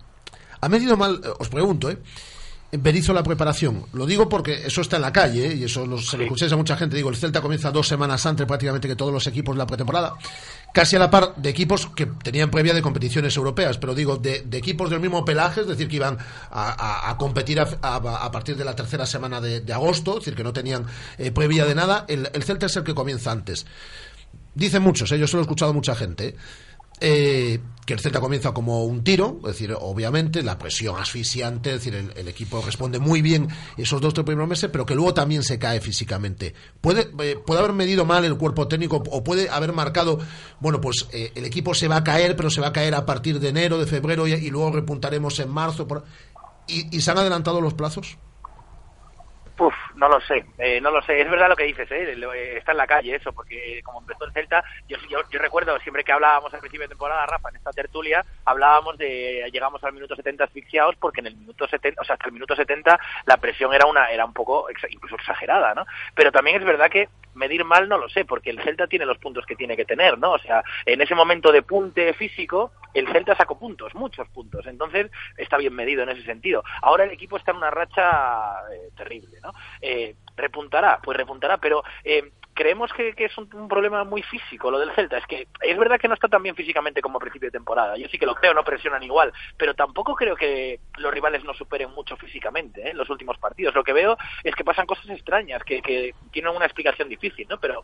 ¿Ha 0.62 0.70
medido 0.70 0.98
mal, 0.98 1.22
eh, 1.24 1.30
os 1.38 1.50
pregunto, 1.50 1.90
eh? 1.90 1.98
Berizzo 2.72 3.14
la 3.14 3.24
preparación. 3.24 3.86
Lo 3.94 4.06
digo 4.06 4.28
porque 4.28 4.66
eso 4.66 4.82
está 4.82 4.98
en 4.98 5.04
la 5.04 5.14
calle 5.14 5.48
¿eh? 5.48 5.56
y 5.56 5.64
eso 5.64 5.86
lo- 5.86 5.98
se 6.02 6.18
lo 6.18 6.24
escucháis 6.24 6.52
a 6.52 6.58
mucha 6.58 6.76
gente. 6.76 6.96
Digo, 6.98 7.10
el 7.10 7.16
Celta 7.16 7.40
comienza 7.42 7.72
dos 7.72 7.88
semanas 7.88 8.26
antes 8.26 8.46
prácticamente 8.46 8.88
que 8.88 8.96
todos 8.98 9.14
los 9.14 9.26
equipos 9.28 9.56
de 9.56 9.60
la 9.60 9.68
pretemporada. 9.68 10.16
Casi 10.74 10.98
a 10.98 11.00
la 11.00 11.10
par 11.10 11.36
de 11.38 11.50
equipos 11.50 11.86
que 11.96 12.06
tenían 12.06 12.52
previa 12.52 12.74
de 12.74 12.82
competiciones 12.82 13.38
europeas, 13.38 13.78
pero 13.78 13.96
digo, 13.96 14.18
de, 14.18 14.42
de 14.42 14.58
equipos 14.58 14.90
del 14.90 15.00
mismo 15.00 15.24
pelaje, 15.24 15.62
es 15.62 15.68
decir, 15.68 15.88
que 15.88 15.96
iban 15.96 16.18
a, 16.52 16.70
a- 17.08 17.10
a 17.12 17.18
competir 17.18 17.62
a, 17.62 17.68
a- 17.82 17.96
a 18.26 18.32
partir 18.32 18.58
de 18.58 18.66
la 18.66 18.76
tercera 18.76 19.06
semana 19.06 19.40
de, 19.40 19.62
de 19.62 19.72
agosto, 19.74 20.14
es 20.14 20.26
decir, 20.26 20.36
que 20.36 20.44
no 20.44 20.52
tenían 20.52 20.86
eh, 21.18 21.32
previa 21.32 21.66
de 21.66 21.76
nada. 21.76 22.04
El, 22.10 22.30
el 22.34 22.44
Celta 22.44 22.66
es 22.66 22.76
el 22.76 22.84
que 22.84 22.94
comienza 22.94 23.32
antes. 23.32 23.66
Dicen 24.54 24.82
muchos, 24.82 25.10
¿eh? 25.14 25.20
yo 25.20 25.28
se 25.28 25.34
lo 25.38 25.40
he 25.40 25.44
escuchado 25.44 25.72
a 25.72 25.74
mucha 25.74 25.96
gente. 25.96 26.36
¿Eh? 27.02 27.60
Que 27.86 27.94
el 27.94 28.00
Celta 28.00 28.20
comienza 28.20 28.52
como 28.52 28.84
un 28.84 29.04
tiro, 29.04 29.38
es 29.44 29.50
decir, 29.50 29.76
obviamente 29.80 30.42
la 30.42 30.58
presión 30.58 31.00
asfixiante, 31.00 31.70
es 31.70 31.84
decir, 31.84 31.94
el, 32.16 32.28
equipo 32.28 32.60
responde 32.66 32.98
muy 32.98 33.22
bien 33.22 33.48
esos 33.78 34.02
dos 34.02 34.16
tres 34.16 34.26
primeros 34.26 34.50
meses, 34.50 34.72
pero 34.72 34.88
que 34.88 34.96
luego 34.96 35.14
también 35.14 35.44
se 35.44 35.60
cae 35.60 35.80
físicamente. 35.82 36.56
Puede, 36.82 37.12
eh, 37.20 37.38
puede 37.46 37.60
haber 37.60 37.74
medido 37.74 38.04
mal 38.04 38.26
el 38.26 38.38
cuerpo 38.38 38.68
técnico 38.68 39.04
o 39.12 39.24
puede 39.24 39.52
haber 39.52 39.72
marcado, 39.72 40.18
bueno, 40.60 40.82
pues 40.82 41.08
eh, 41.12 41.32
el 41.36 41.46
equipo 41.46 41.76
se 41.76 41.88
va 41.88 41.98
a 41.98 42.04
caer, 42.04 42.36
pero 42.36 42.50
se 42.50 42.60
va 42.60 42.68
a 42.70 42.74
caer 42.74 42.96
a 42.96 43.06
partir 43.06 43.40
de 43.40 43.50
enero, 43.50 43.78
de 43.78 43.86
febrero 43.86 44.28
y, 44.28 44.50
luego 44.50 44.72
repuntaremos 44.72 45.40
en 45.40 45.50
marzo. 45.52 45.88
por- 45.88 46.06
¿Y, 46.68 46.98
y 46.98 47.02
se 47.02 47.12
han 47.12 47.20
adelantado 47.20 47.62
los 47.62 47.76
plazos? 47.76 48.18
Uf, 49.58 49.74
no 49.96 50.10
lo 50.10 50.20
sé, 50.20 50.46
eh, 50.58 50.82
no 50.82 50.92
lo 50.92 51.02
sé. 51.04 51.22
Es 51.22 51.30
verdad 51.30 51.48
lo 51.48 51.56
que 51.56 51.64
dices, 51.64 51.90
¿eh? 51.90 52.12
Eh, 52.12 52.58
está 52.58 52.74
en 52.74 52.78
la 52.78 52.88
calle 52.88 53.16
eso, 53.16 53.32
porque 53.32 53.82
como 53.84 54.02
empezó 54.02 54.26
el 54.26 54.34
Celta, 54.34 54.64
yo, 54.90 54.98
yo, 55.10 55.40
recuerdo 55.40 55.80
siempre 55.80 56.04
que 56.04 56.12
hablábamos 56.12 56.54
al 56.54 56.60
principio 56.60 56.84
de 56.84 56.90
temporada, 56.90 57.26
Rafa, 57.26 57.50
en 57.50 57.56
esta 57.56 57.72
tertulia, 57.72 58.26
hablábamos 58.44 58.98
de, 58.98 59.50
llegamos 59.54 59.82
al 59.86 59.94
minuto 59.94 60.16
70 60.16 60.44
asfixiados, 60.44 60.96
porque 60.98 61.22
en 61.22 61.28
el 61.28 61.38
minuto 61.38 61.68
70, 61.70 62.02
o 62.02 62.04
sea, 62.04 62.16
hasta 62.16 62.28
el 62.28 62.34
minuto 62.34 62.54
70 62.54 63.00
la 63.26 63.38
presión 63.38 63.74
era 63.74 63.86
una 63.86 64.08
era 64.08 64.26
un 64.26 64.34
poco, 64.34 64.68
incluso 64.90 65.16
exagerada, 65.16 65.74
¿no? 65.74 65.86
Pero 66.14 66.34
también 66.34 66.58
es 66.58 66.66
verdad 66.66 66.90
que 66.90 67.08
medir 67.36 67.64
mal 67.64 67.88
no 67.88 67.98
lo 67.98 68.10
sé, 68.10 68.26
porque 68.26 68.50
el 68.50 68.62
Celta 68.62 68.88
tiene 68.88 69.06
los 69.06 69.18
puntos 69.18 69.46
que 69.46 69.56
tiene 69.56 69.76
que 69.76 69.86
tener, 69.86 70.18
¿no? 70.18 70.32
O 70.32 70.40
sea, 70.40 70.64
en 70.86 71.02
ese 71.02 71.16
momento 71.16 71.52
de 71.52 71.62
punte 71.62 72.14
físico, 72.14 72.72
el 72.94 73.08
Celta 73.12 73.36
sacó 73.36 73.60
puntos, 73.60 73.94
muchos 73.94 74.28
puntos, 74.30 74.66
entonces 74.66 75.12
está 75.38 75.58
bien 75.58 75.76
medido 75.76 76.04
en 76.04 76.10
ese 76.10 76.24
sentido. 76.24 76.64
Ahora 76.82 77.04
el 77.04 77.12
equipo 77.12 77.38
está 77.38 77.52
en 77.52 77.58
una 77.58 77.72
racha 77.72 78.54
eh, 78.74 78.90
terrible, 78.96 79.38
¿no? 79.44 79.45
Eh, 79.82 80.16
repuntará, 80.36 81.00
pues 81.02 81.18
repuntará, 81.18 81.58
pero 81.58 81.84
eh, 82.04 82.32
creemos 82.56 82.92
que, 82.94 83.14
que 83.14 83.26
es 83.26 83.38
un, 83.38 83.68
problema 83.68 84.04
muy 84.04 84.24
físico 84.24 84.72
lo 84.72 84.80
del 84.80 84.92
Celta. 84.94 85.18
Es 85.18 85.28
que 85.28 85.48
es 85.62 85.78
verdad 85.78 86.00
que 86.00 86.08
no 86.08 86.14
está 86.14 86.28
tan 86.28 86.42
bien 86.42 86.56
físicamente 86.56 87.02
como 87.02 87.18
a 87.18 87.20
principio 87.20 87.48
de 87.48 87.58
temporada. 87.58 87.98
Yo 87.98 88.08
sí 88.08 88.18
que 88.18 88.26
lo 88.26 88.34
creo, 88.34 88.54
no 88.54 88.64
presionan 88.64 89.04
igual, 89.04 89.32
pero 89.58 89.76
tampoco 89.76 90.16
creo 90.16 90.36
que 90.36 90.80
los 90.98 91.14
rivales 91.14 91.44
no 91.44 91.54
superen 91.54 91.92
mucho 91.92 92.16
físicamente 92.16 92.82
¿eh? 92.82 92.92
en 92.92 92.98
los 92.98 93.10
últimos 93.10 93.38
partidos. 93.38 93.76
Lo 93.76 93.84
que 93.84 93.94
veo 93.94 94.18
es 94.44 94.56
que 94.56 94.64
pasan 94.64 94.88
cosas 94.88 95.10
extrañas, 95.10 95.64
que, 95.64 95.82
que 95.82 96.16
tienen 96.32 96.56
una 96.56 96.66
explicación 96.66 97.10
difícil, 97.10 97.46
¿no? 97.50 97.60
Pero 97.60 97.84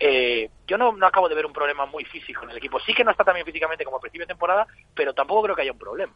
eh, 0.00 0.50
yo 0.66 0.78
no, 0.78 0.92
no 0.92 1.06
acabo 1.06 1.28
de 1.28 1.34
ver 1.34 1.46
un 1.46 1.52
problema 1.52 1.86
muy 1.86 2.04
físico 2.04 2.44
en 2.44 2.50
el 2.50 2.56
equipo. 2.56 2.80
Sí 2.80 2.94
que 2.94 3.04
no 3.04 3.10
está 3.10 3.24
tan 3.24 3.34
bien 3.34 3.46
físicamente 3.46 3.84
como 3.84 3.98
a 3.98 4.00
principio 4.00 4.24
de 4.24 4.32
temporada, 4.32 4.66
pero 4.94 5.12
tampoco 5.12 5.42
creo 5.42 5.56
que 5.56 5.62
haya 5.62 5.72
un 5.72 5.78
problema. 5.78 6.12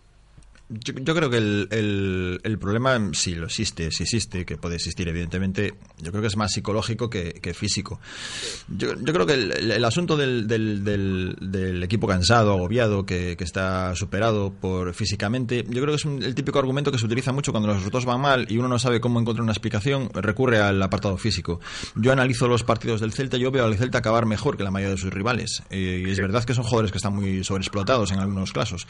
Yo, 0.70 0.94
yo 0.94 1.14
creo 1.16 1.28
que 1.30 1.38
el, 1.38 1.66
el, 1.72 2.40
el 2.44 2.58
problema, 2.58 3.10
si 3.12 3.34
lo 3.34 3.46
existe, 3.46 3.90
si 3.90 4.04
existe, 4.04 4.44
que 4.46 4.56
puede 4.56 4.76
existir 4.76 5.08
evidentemente, 5.08 5.74
yo 5.98 6.12
creo 6.12 6.20
que 6.22 6.28
es 6.28 6.36
más 6.36 6.52
psicológico 6.52 7.10
que, 7.10 7.32
que 7.42 7.54
físico. 7.54 7.98
Yo, 8.68 8.94
yo 8.94 9.12
creo 9.12 9.26
que 9.26 9.32
el, 9.34 9.50
el- 9.72 9.84
asunto 9.84 10.16
del, 10.16 10.46
del, 10.46 10.84
del, 10.84 11.36
del 11.40 11.82
equipo 11.82 12.06
cansado, 12.06 12.52
agobiado, 12.52 13.04
que, 13.04 13.36
que 13.36 13.42
está 13.42 13.96
superado 13.96 14.52
por 14.52 14.94
físicamente, 14.94 15.64
yo 15.68 15.82
creo 15.82 15.86
que 15.88 15.96
es 15.96 16.04
un- 16.04 16.22
el 16.22 16.36
típico 16.36 16.60
argumento 16.60 16.92
que 16.92 16.98
se 16.98 17.06
utiliza 17.06 17.32
mucho 17.32 17.50
cuando 17.50 17.66
los 17.66 17.76
resultados 17.78 18.04
van 18.04 18.20
mal 18.20 18.46
y 18.48 18.58
uno 18.58 18.68
no 18.68 18.78
sabe 18.78 19.00
cómo 19.00 19.18
encontrar 19.20 19.42
una 19.42 19.52
explicación, 19.52 20.08
recurre 20.14 20.58
al 20.60 20.80
apartado 20.80 21.16
físico. 21.16 21.58
Yo 21.96 22.12
analizo 22.12 22.46
los 22.46 22.62
partidos 22.62 23.00
del 23.00 23.12
Celta 23.12 23.36
y 23.36 23.40
yo 23.40 23.50
veo 23.50 23.64
al 23.64 23.76
Celta 23.76 23.98
acabar 23.98 24.24
mejor 24.26 24.56
que 24.56 24.62
la 24.62 24.70
mayoría 24.70 24.94
de 24.94 25.00
sus 25.00 25.12
rivales. 25.12 25.64
Eh, 25.70 26.04
y 26.06 26.10
es 26.10 26.18
verdad 26.18 26.44
que 26.44 26.54
son 26.54 26.62
jugadores 26.62 26.92
que 26.92 26.98
están 26.98 27.14
muy 27.16 27.42
sobreexplotados 27.42 28.12
en 28.12 28.20
algunos 28.20 28.52
casos. 28.52 28.86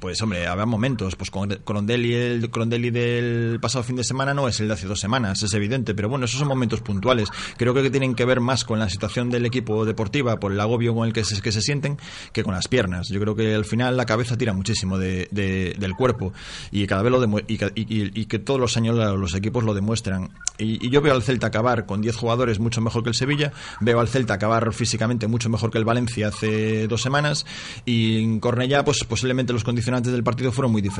Pues 0.00 0.20
hombre, 0.20 0.46
habrá 0.48 0.66
momentos, 0.66 1.05
pues 1.14 1.30
con 1.30 1.50
Corondelli, 1.62 2.14
el 2.14 2.50
Corondelli 2.50 2.90
del 2.90 3.58
pasado 3.60 3.84
fin 3.84 3.94
de 3.96 4.02
semana 4.04 4.34
no 4.34 4.48
es 4.48 4.58
el 4.60 4.66
de 4.68 4.74
hace 4.74 4.86
dos 4.88 4.98
semanas, 4.98 5.42
es 5.42 5.54
evidente, 5.54 5.94
pero 5.94 6.08
bueno, 6.08 6.24
esos 6.24 6.38
son 6.40 6.48
momentos 6.48 6.80
puntuales. 6.80 7.28
Creo 7.56 7.72
que 7.74 7.88
tienen 7.90 8.14
que 8.14 8.24
ver 8.24 8.40
más 8.40 8.64
con 8.64 8.78
la 8.78 8.88
situación 8.88 9.30
del 9.30 9.46
equipo 9.46 9.84
deportiva, 9.84 10.40
por 10.40 10.50
el 10.52 10.58
agobio 10.60 10.94
con 10.94 11.06
el 11.06 11.12
que 11.12 11.22
se, 11.24 11.40
que 11.40 11.52
se 11.52 11.60
sienten, 11.60 11.98
que 12.32 12.42
con 12.42 12.54
las 12.54 12.66
piernas. 12.66 13.08
Yo 13.08 13.20
creo 13.20 13.36
que 13.36 13.54
al 13.54 13.64
final 13.64 13.96
la 13.96 14.06
cabeza 14.06 14.36
tira 14.36 14.52
muchísimo 14.52 14.98
de, 14.98 15.28
de- 15.30 15.76
del 15.78 15.94
cuerpo 15.94 16.32
y 16.72 16.86
cada 16.86 17.02
vez 17.02 17.12
lo 17.12 17.22
y, 17.46 17.54
y- 17.54 18.20
y- 18.20 18.24
que 18.26 18.38
todos 18.38 18.58
los 18.58 18.76
años 18.76 18.96
los 18.96 19.34
equipos 19.34 19.62
lo 19.64 19.74
demuestran. 19.74 20.30
Y, 20.58 20.84
y 20.86 20.90
yo 20.90 21.02
veo 21.02 21.12
al 21.14 21.22
Celta 21.22 21.48
acabar 21.48 21.84
con 21.86 22.00
10 22.00 22.16
jugadores 22.16 22.58
mucho 22.58 22.80
mejor 22.80 23.02
que 23.02 23.10
el 23.10 23.14
Sevilla, 23.14 23.52
veo 23.80 24.00
al 24.00 24.08
Celta 24.08 24.34
acabar 24.34 24.72
físicamente 24.72 25.26
mucho 25.26 25.50
mejor 25.50 25.70
que 25.70 25.78
el 25.78 25.84
Valencia 25.84 26.28
hace 26.28 26.88
dos 26.88 27.02
semanas 27.02 27.44
y 27.84 28.22
en 28.22 28.40
Cornellá 28.40 28.84
pues 28.84 29.04
posiblemente 29.04 29.52
los 29.52 29.64
condicionantes 29.64 30.12
del 30.12 30.24
partido 30.24 30.52
fueron 30.52 30.72
muy 30.72 30.80
diferentes. 30.80 30.95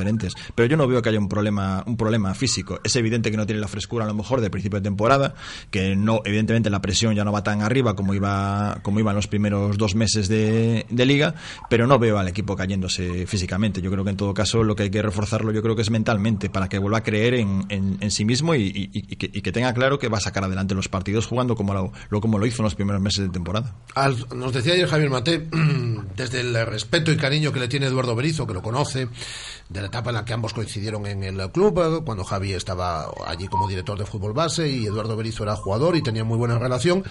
Pero 0.55 0.67
yo 0.67 0.77
no 0.77 0.87
veo 0.87 1.01
que 1.01 1.09
haya 1.09 1.19
un 1.19 1.29
problema, 1.29 1.83
un 1.85 1.97
problema 1.97 2.33
físico. 2.33 2.79
Es 2.83 2.95
evidente 2.95 3.31
que 3.31 3.37
no 3.37 3.45
tiene 3.45 3.61
la 3.61 3.67
frescura 3.67 4.05
a 4.05 4.07
lo 4.07 4.13
mejor 4.13 4.41
de 4.41 4.49
principio 4.49 4.79
de 4.79 4.83
temporada, 4.83 5.35
que 5.71 5.95
no, 5.95 6.21
evidentemente 6.25 6.69
la 6.69 6.81
presión 6.81 7.15
ya 7.15 7.23
no 7.23 7.31
va 7.31 7.43
tan 7.43 7.61
arriba 7.61 7.95
como 7.95 8.13
iba, 8.13 8.79
como 8.83 8.99
iba 8.99 9.11
en 9.11 9.15
los 9.15 9.27
primeros 9.27 9.77
dos 9.77 9.95
meses 9.95 10.27
de, 10.27 10.85
liga, 11.07 11.35
pero 11.69 11.87
no 11.87 11.99
veo 11.99 12.19
al 12.19 12.27
equipo 12.27 12.55
cayéndose 12.55 13.25
físicamente. 13.27 13.81
Yo 13.81 13.89
creo 13.91 14.03
que 14.03 14.09
en 14.09 14.17
todo 14.17 14.33
caso 14.33 14.63
lo 14.63 14.75
que 14.75 14.83
hay 14.83 14.89
que 14.89 15.01
reforzarlo 15.01 15.51
yo 15.51 15.61
creo 15.61 15.75
que 15.75 15.81
es 15.81 15.89
mentalmente, 15.89 16.49
para 16.49 16.67
que 16.67 16.77
vuelva 16.77 16.99
a 16.99 17.03
creer 17.03 17.35
en, 17.35 18.11
sí 18.11 18.25
mismo 18.25 18.55
y, 18.55 18.87
que, 18.87 19.51
tenga 19.51 19.73
claro 19.73 19.99
que 19.99 20.09
va 20.09 20.17
a 20.17 20.21
sacar 20.21 20.43
adelante 20.43 20.75
los 20.75 20.89
partidos 20.89 21.25
jugando 21.25 21.55
como 21.55 21.73
lo, 21.73 22.21
como 22.21 22.37
lo 22.39 22.45
hizo 22.45 22.61
en 22.61 22.65
los 22.65 22.75
primeros 22.75 23.01
meses 23.01 23.25
de 23.25 23.29
temporada. 23.29 23.75
Nos 24.35 24.53
decía 24.53 24.73
ayer 24.73 24.87
Javier 24.87 25.09
Mate, 25.09 25.47
desde 26.15 26.41
el 26.41 26.65
respeto 26.65 27.11
y 27.11 27.17
cariño 27.17 27.51
que 27.51 27.59
le 27.59 27.67
tiene 27.67 27.87
Eduardo 27.87 28.15
Berizo, 28.15 28.45
que 28.45 28.53
lo 28.53 28.61
conoce, 28.61 29.07
de 29.77 29.81
la 29.81 29.87
etapa 29.89 30.09
en 30.09 30.15
la 30.15 30.25
que 30.25 30.33
ambos 30.33 30.53
coincidieron 30.53 31.05
en 31.05 31.23
el 31.23 31.51
club, 31.51 32.03
cuando 32.03 32.23
Javi 32.23 32.53
estaba 32.53 33.11
allí 33.27 33.47
como 33.47 33.67
director 33.67 33.97
de 33.97 34.07
fútbol 34.07 34.33
base 34.33 34.67
y 34.67 34.87
Eduardo 34.87 35.15
Berizo 35.15 35.43
era 35.43 35.55
jugador 35.55 35.95
y 35.95 36.01
tenía 36.01 36.23
muy 36.23 36.35
buena 36.35 36.57
relación, 36.57 37.03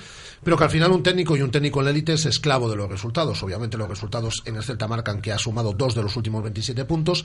pero 0.42 0.56
que 0.56 0.64
al 0.64 0.70
final 0.70 0.90
un 0.90 1.04
técnico 1.04 1.36
y 1.36 1.42
un 1.42 1.52
técnico 1.52 1.78
en 1.78 1.84
la 1.84 1.90
élite 1.92 2.14
es 2.14 2.26
esclavo 2.26 2.68
de 2.68 2.74
los 2.74 2.90
resultados. 2.90 3.40
Obviamente 3.44 3.78
los 3.78 3.88
resultados 3.88 4.42
en 4.46 4.56
el 4.56 4.64
Celta 4.64 4.88
marcan 4.88 5.22
que 5.22 5.30
ha 5.30 5.38
sumado 5.38 5.74
dos 5.74 5.94
de 5.94 6.02
los 6.02 6.16
últimos 6.16 6.42
27 6.42 6.84
puntos. 6.86 7.24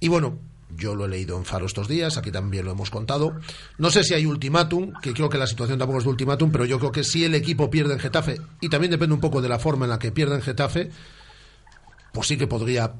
Y 0.00 0.08
bueno, 0.08 0.38
yo 0.76 0.94
lo 0.94 1.06
he 1.06 1.08
leído 1.08 1.38
en 1.38 1.46
Faro 1.46 1.64
estos 1.64 1.88
días, 1.88 2.18
aquí 2.18 2.30
también 2.30 2.66
lo 2.66 2.72
hemos 2.72 2.90
contado. 2.90 3.34
No 3.78 3.90
sé 3.90 4.04
si 4.04 4.12
hay 4.12 4.26
ultimátum, 4.26 4.92
que 5.00 5.14
creo 5.14 5.30
que 5.30 5.38
la 5.38 5.46
situación 5.46 5.78
tampoco 5.78 6.00
es 6.00 6.04
de 6.04 6.10
ultimátum, 6.10 6.52
pero 6.52 6.66
yo 6.66 6.78
creo 6.78 6.92
que 6.92 7.04
si 7.04 7.24
el 7.24 7.34
equipo 7.34 7.70
pierde 7.70 7.94
en 7.94 8.00
Getafe, 8.00 8.38
y 8.60 8.68
también 8.68 8.90
depende 8.90 9.14
un 9.14 9.20
poco 9.20 9.40
de 9.40 9.48
la 9.48 9.58
forma 9.58 9.86
en 9.86 9.90
la 9.90 9.98
que 9.98 10.12
pierde 10.12 10.34
en 10.34 10.42
Getafe, 10.42 10.90
pues 12.12 12.26
sí 12.26 12.36
que 12.36 12.46
podría 12.46 12.92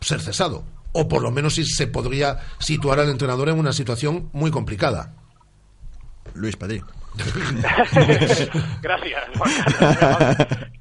ser 0.00 0.20
cesado. 0.20 0.64
O 0.92 1.08
por 1.08 1.22
lo 1.22 1.30
menos 1.30 1.54
sí 1.54 1.64
se 1.64 1.86
podría 1.86 2.38
situar 2.58 3.00
al 3.00 3.10
entrenador 3.10 3.48
en 3.48 3.58
una 3.58 3.72
situación 3.72 4.28
muy 4.32 4.50
complicada. 4.50 5.14
Luis 6.34 6.56
Padrí. 6.56 6.82
Gracias, 8.82 9.22
Juan. 9.36 9.50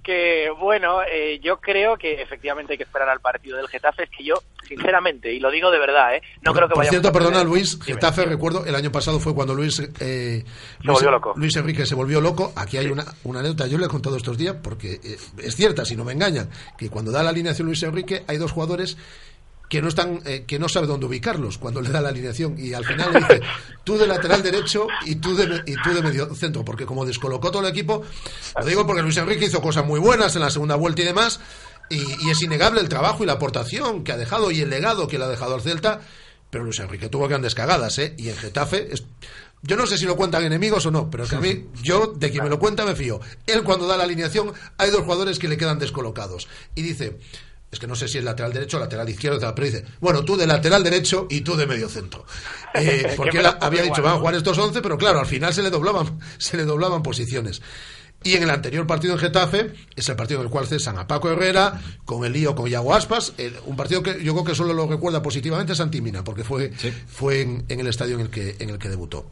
Que 0.02 0.50
bueno, 0.60 1.02
eh, 1.04 1.40
yo 1.44 1.58
creo 1.60 1.98
que 1.98 2.22
efectivamente 2.22 2.74
hay 2.74 2.78
que 2.78 2.86
esperar 2.86 3.10
al 3.10 3.20
partido 3.20 3.58
del 3.58 3.68
Getafe. 3.68 4.04
Es 4.04 4.10
que 4.10 4.24
yo, 4.24 4.36
sinceramente, 4.68 5.34
y 5.34 5.40
lo 5.40 5.52
digo 5.52 5.70
de 5.72 5.80
verdad, 5.80 6.16
¿eh? 6.16 6.22
no 6.42 6.54
creo 6.54 6.68
que 6.68 6.74
Por 6.74 6.80
vayamos 6.80 7.02
cierto, 7.02 7.10
a 7.10 7.12
perdona 7.12 7.44
Luis. 7.44 7.78
Getafe, 7.84 8.26
recuerdo, 8.26 8.66
el 8.66 8.76
año 8.76 8.92
pasado 8.92 9.20
fue 9.20 9.36
cuando 9.36 9.54
Luis, 9.54 9.80
eh, 10.00 10.44
Luis, 10.82 11.00
volvió 11.00 11.12
loco. 11.12 11.34
Luis 11.36 11.56
Enrique 11.58 11.86
se 11.86 11.96
volvió 11.96 12.22
loco. 12.22 12.54
Aquí 12.56 12.78
hay 12.78 12.88
una, 12.88 13.06
una 13.26 13.40
anécdota, 13.40 13.68
yo 13.68 13.78
le 13.78 13.86
he 13.86 13.90
contado 13.90 14.16
estos 14.16 14.38
días, 14.38 14.56
porque 14.64 15.02
eh, 15.04 15.18
es 15.38 15.56
cierta, 15.56 15.84
si 15.86 15.96
no 15.96 16.06
me 16.06 16.14
engañan, 16.14 16.50
que 16.78 16.90
cuando 16.90 17.12
da 17.12 17.24
la 17.24 17.30
alineación 17.30 17.68
Luis 17.68 17.84
Enrique 17.84 18.24
hay 18.28 18.38
dos 18.38 18.54
jugadores 18.54 18.98
que 19.72 19.82
no 19.82 19.88
están 19.88 20.20
eh, 20.26 20.44
que 20.46 20.60
no 20.60 20.68
sabe 20.68 20.86
dónde 20.86 21.06
ubicarlos 21.06 21.58
cuando 21.58 21.80
le 21.82 21.90
da 21.90 22.02
la 22.02 22.10
alineación 22.10 22.56
y 22.60 22.74
al 22.74 22.84
final 22.84 23.14
le 23.14 23.20
dice 23.22 23.42
tú 23.86 23.98
de 23.98 24.06
lateral 24.06 24.44
derecho 24.44 24.86
y 25.06 25.16
tú 25.16 25.34
de 25.34 25.64
y 25.66 25.76
tú 25.82 25.94
de 25.94 26.02
medio 26.02 26.36
centro 26.36 26.66
porque 26.66 26.86
como 26.86 27.06
descolocó 27.06 27.52
todo 27.52 27.64
el 27.66 27.70
equipo 27.72 28.04
lo 28.60 28.66
digo 28.66 28.86
porque 28.86 29.02
Luis 29.02 29.16
Enrique 29.16 29.46
hizo 29.46 29.62
cosas 29.62 29.86
muy 29.86 30.02
buenas 30.02 30.36
en 30.36 30.42
la 30.42 30.50
segunda 30.50 30.76
vuelta 30.76 31.04
y 31.04 31.06
demás 31.06 31.40
y, 31.90 32.02
y 32.26 32.30
es 32.32 32.42
innegable 32.42 32.82
el 32.82 32.90
trabajo 32.90 33.24
y 33.24 33.28
la 33.28 33.34
aportación 33.34 34.04
que 34.04 34.12
ha 34.12 34.18
dejado 34.18 34.52
y 34.52 34.60
el 34.60 34.70
legado 34.70 35.08
que 35.08 35.18
le 35.18 35.24
ha 35.24 35.30
dejado 35.30 35.56
al 35.56 35.62
Celta 35.62 36.02
pero 36.50 36.66
Luis 36.66 36.80
Enrique 36.80 37.08
tuvo 37.08 37.30
grandes 37.30 37.56
cagadas 37.56 37.98
¿eh? 38.00 38.14
y 38.18 38.28
en 38.28 38.36
Getafe 38.36 38.90
es- 38.94 39.06
yo 39.64 39.78
no 39.78 39.86
sé 39.88 39.98
si 39.98 40.06
lo 40.06 40.16
cuentan 40.18 40.44
enemigos 40.44 40.88
o 40.88 40.92
no, 40.92 41.12
pero 41.12 41.28
que 41.28 41.36
a 41.36 41.40
mí, 41.40 41.68
yo, 41.84 42.08
de 42.18 42.32
quien 42.32 42.44
me 42.44 42.50
lo 42.50 42.58
cuenta, 42.58 42.84
me 42.84 42.96
fío. 42.96 43.20
Él, 43.46 43.62
cuando 43.64 43.86
da 43.86 43.96
la 43.96 44.06
alineación, 44.06 44.52
hay 44.80 44.90
dos 44.90 45.02
jugadores 45.04 45.38
que 45.38 45.48
le 45.48 45.56
quedan 45.56 45.78
descolocados. 45.78 46.48
Y 46.74 46.82
dice, 46.82 47.20
es 47.72 47.80
que 47.80 47.88
no 47.88 47.96
sé 47.96 48.08
si 48.08 48.18
es 48.18 48.24
lateral 48.24 48.52
derecho 48.54 48.78
o 48.78 48.80
lateral 48.80 49.08
izquierdo, 49.10 49.40
pero 49.56 49.66
dice, 49.66 49.86
bueno, 50.02 50.24
tú 50.26 50.36
de 50.36 50.46
lateral 50.46 50.84
derecho 50.84 51.28
y 51.30 51.42
tú 51.42 51.56
de 51.56 51.66
medio 51.68 51.88
centro. 51.90 52.26
Eh, 52.74 53.14
porque 53.18 53.40
él 53.40 53.46
había 53.60 53.82
dicho, 53.82 54.02
van 54.02 54.14
a 54.16 54.18
jugar 54.20 54.34
estos 54.36 54.58
11, 54.58 54.82
pero 54.82 54.98
claro, 54.98 55.20
al 55.20 55.26
final 55.26 55.54
se 55.54 55.62
le 55.62 55.70
doblaban, 55.70 56.20
se 56.38 56.56
le 56.56 56.64
doblaban 56.64 57.04
posiciones. 57.04 57.62
Y 58.24 58.36
en 58.36 58.44
el 58.44 58.50
anterior 58.50 58.86
partido 58.88 59.14
en 59.14 59.20
Getafe, 59.20 59.74
es 59.96 60.08
el 60.08 60.16
partido 60.16 60.40
en 60.40 60.46
el 60.46 60.52
cual 60.52 60.68
cesan 60.68 60.98
a 60.98 61.06
Paco 61.08 61.30
Herrera, 61.30 61.82
con 62.06 62.24
el 62.24 62.32
lío 62.32 62.56
con 62.56 62.70
Iago 62.70 62.94
Aspas, 62.94 63.34
el- 63.38 63.58
un 63.66 63.76
partido 63.76 64.02
que 64.04 64.24
yo 64.24 64.32
creo 64.34 64.46
que 64.46 64.56
solo 64.56 64.74
lo 64.74 64.88
recuerda 64.88 65.22
positivamente 65.22 65.76
Santimina, 65.76 66.24
porque 66.24 66.44
fue, 66.46 66.72
fue 67.08 67.42
en, 67.42 67.66
en 67.68 67.80
el 67.82 67.88
estadio 67.88 68.16
en 68.16 68.22
el 68.22 68.30
que, 68.30 68.56
en 68.60 68.70
el 68.70 68.78
que 68.78 68.88
debutó. 68.90 69.32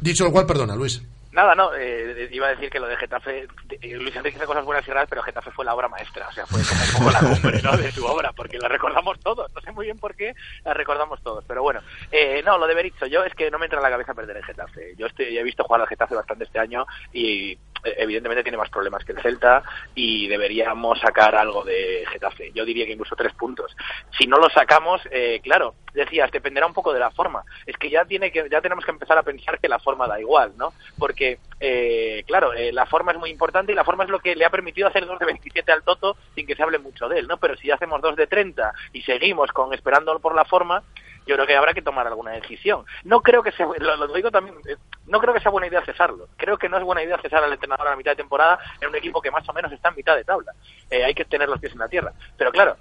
Dicho 0.00 0.22
lo 0.24 0.30
cual, 0.30 0.46
perdona, 0.46 0.76
Luis. 0.76 1.02
Nada, 1.38 1.54
no, 1.54 1.72
eh, 1.72 2.28
iba 2.32 2.48
a 2.48 2.50
decir 2.50 2.68
que 2.68 2.80
lo 2.80 2.88
de 2.88 2.96
Getafe, 2.96 3.46
eh, 3.80 3.94
Luis 3.94 4.16
Enrique 4.16 4.38
hace 4.38 4.46
cosas 4.46 4.64
buenas 4.64 4.84
y 4.88 4.90
raras, 4.90 5.08
pero 5.08 5.22
Getafe 5.22 5.52
fue 5.52 5.64
la 5.64 5.72
obra 5.72 5.86
maestra, 5.86 6.26
o 6.26 6.32
sea, 6.32 6.44
fue 6.46 6.60
como 6.64 6.82
un 6.82 6.98
poco 6.98 7.10
la 7.12 7.20
cumbre 7.40 7.62
¿no? 7.62 7.76
de 7.76 7.92
su 7.92 8.04
obra, 8.04 8.32
porque 8.32 8.58
la 8.58 8.66
recordamos 8.66 9.20
todos, 9.20 9.48
no 9.54 9.60
sé 9.60 9.70
muy 9.70 9.84
bien 9.84 10.00
por 10.00 10.16
qué 10.16 10.34
la 10.64 10.74
recordamos 10.74 11.22
todos, 11.22 11.44
pero 11.46 11.62
bueno, 11.62 11.80
eh, 12.10 12.42
no, 12.44 12.58
lo 12.58 12.66
de 12.66 12.74
Berizzo, 12.74 13.06
yo 13.06 13.22
es 13.22 13.36
que 13.36 13.52
no 13.52 13.58
me 13.60 13.66
entra 13.66 13.78
en 13.78 13.84
la 13.84 13.90
cabeza 13.90 14.14
perder 14.14 14.38
el 14.38 14.44
Getafe, 14.44 14.96
yo 14.96 15.06
estoy, 15.06 15.38
he 15.38 15.42
visto 15.44 15.62
jugar 15.62 15.82
al 15.82 15.86
Getafe 15.86 16.16
bastante 16.16 16.42
este 16.42 16.58
año 16.58 16.84
y 17.12 17.56
evidentemente 17.84 18.42
tiene 18.42 18.58
más 18.58 18.70
problemas 18.70 19.04
que 19.04 19.12
el 19.12 19.20
Celta 19.20 19.62
y 19.94 20.28
deberíamos 20.28 20.98
sacar 21.00 21.34
algo 21.34 21.64
de 21.64 22.04
Getafe, 22.10 22.52
yo 22.54 22.64
diría 22.64 22.86
que 22.86 22.92
incluso 22.92 23.16
tres 23.16 23.32
puntos, 23.34 23.76
si 24.16 24.26
no 24.26 24.38
lo 24.38 24.48
sacamos, 24.50 25.00
eh, 25.10 25.40
claro, 25.42 25.74
decías, 25.94 26.30
dependerá 26.30 26.66
un 26.66 26.74
poco 26.74 26.92
de 26.92 27.00
la 27.00 27.10
forma, 27.10 27.44
es 27.66 27.76
que 27.76 27.90
ya 27.90 28.04
tiene 28.04 28.30
que, 28.30 28.48
ya 28.50 28.60
tenemos 28.60 28.84
que 28.84 28.90
empezar 28.90 29.18
a 29.18 29.22
pensar 29.22 29.58
que 29.58 29.68
la 29.68 29.78
forma 29.78 30.06
da 30.06 30.20
igual, 30.20 30.52
¿no? 30.56 30.72
Porque 30.98 31.38
eh, 31.60 32.24
claro, 32.26 32.52
eh, 32.52 32.72
la 32.72 32.86
forma 32.86 33.12
es 33.12 33.18
muy 33.18 33.30
importante 33.30 33.72
y 33.72 33.74
la 33.74 33.84
forma 33.84 34.04
es 34.04 34.10
lo 34.10 34.20
que 34.20 34.36
le 34.36 34.44
ha 34.44 34.50
permitido 34.50 34.88
hacer 34.88 35.06
dos 35.06 35.18
de 35.18 35.26
27 35.26 35.72
al 35.72 35.82
Toto 35.82 36.16
sin 36.34 36.46
que 36.46 36.54
se 36.54 36.62
hable 36.62 36.78
mucho 36.78 37.08
de 37.08 37.18
él, 37.18 37.26
¿no? 37.26 37.38
Pero 37.38 37.56
si 37.56 37.70
hacemos 37.70 38.00
dos 38.00 38.16
de 38.16 38.26
30 38.26 38.72
y 38.92 39.02
seguimos 39.02 39.50
con 39.52 39.72
esperándolo 39.74 40.20
por 40.20 40.34
la 40.34 40.44
forma, 40.44 40.82
yo 41.28 41.34
creo 41.34 41.46
que 41.46 41.56
habrá 41.56 41.74
que 41.74 41.82
tomar 41.82 42.06
alguna 42.06 42.32
decisión. 42.32 42.84
No 43.04 43.20
creo 43.20 43.42
que 43.42 43.52
sea, 43.52 43.66
lo, 43.66 43.96
lo 43.96 44.14
digo 44.14 44.30
también, 44.30 44.56
eh, 44.66 44.76
no 45.06 45.20
creo 45.20 45.34
que 45.34 45.40
sea 45.40 45.50
buena 45.50 45.66
idea 45.66 45.84
cesarlo. 45.84 46.28
Creo 46.36 46.56
que 46.56 46.70
no 46.70 46.78
es 46.78 46.82
buena 46.82 47.02
idea 47.02 47.20
cesar 47.20 47.44
al 47.44 47.52
entrenador 47.52 47.86
a 47.86 47.90
la 47.90 47.96
mitad 47.96 48.12
de 48.12 48.16
temporada 48.16 48.58
en 48.80 48.88
un 48.88 48.96
equipo 48.96 49.20
que 49.20 49.30
más 49.30 49.46
o 49.46 49.52
menos 49.52 49.70
está 49.70 49.90
en 49.90 49.96
mitad 49.96 50.16
de 50.16 50.24
tabla. 50.24 50.52
Eh, 50.90 51.04
hay 51.04 51.14
que 51.14 51.26
tener 51.26 51.48
los 51.48 51.60
pies 51.60 51.74
en 51.74 51.80
la 51.80 51.88
tierra. 51.88 52.12
Pero 52.38 52.50
claro, 52.50 52.76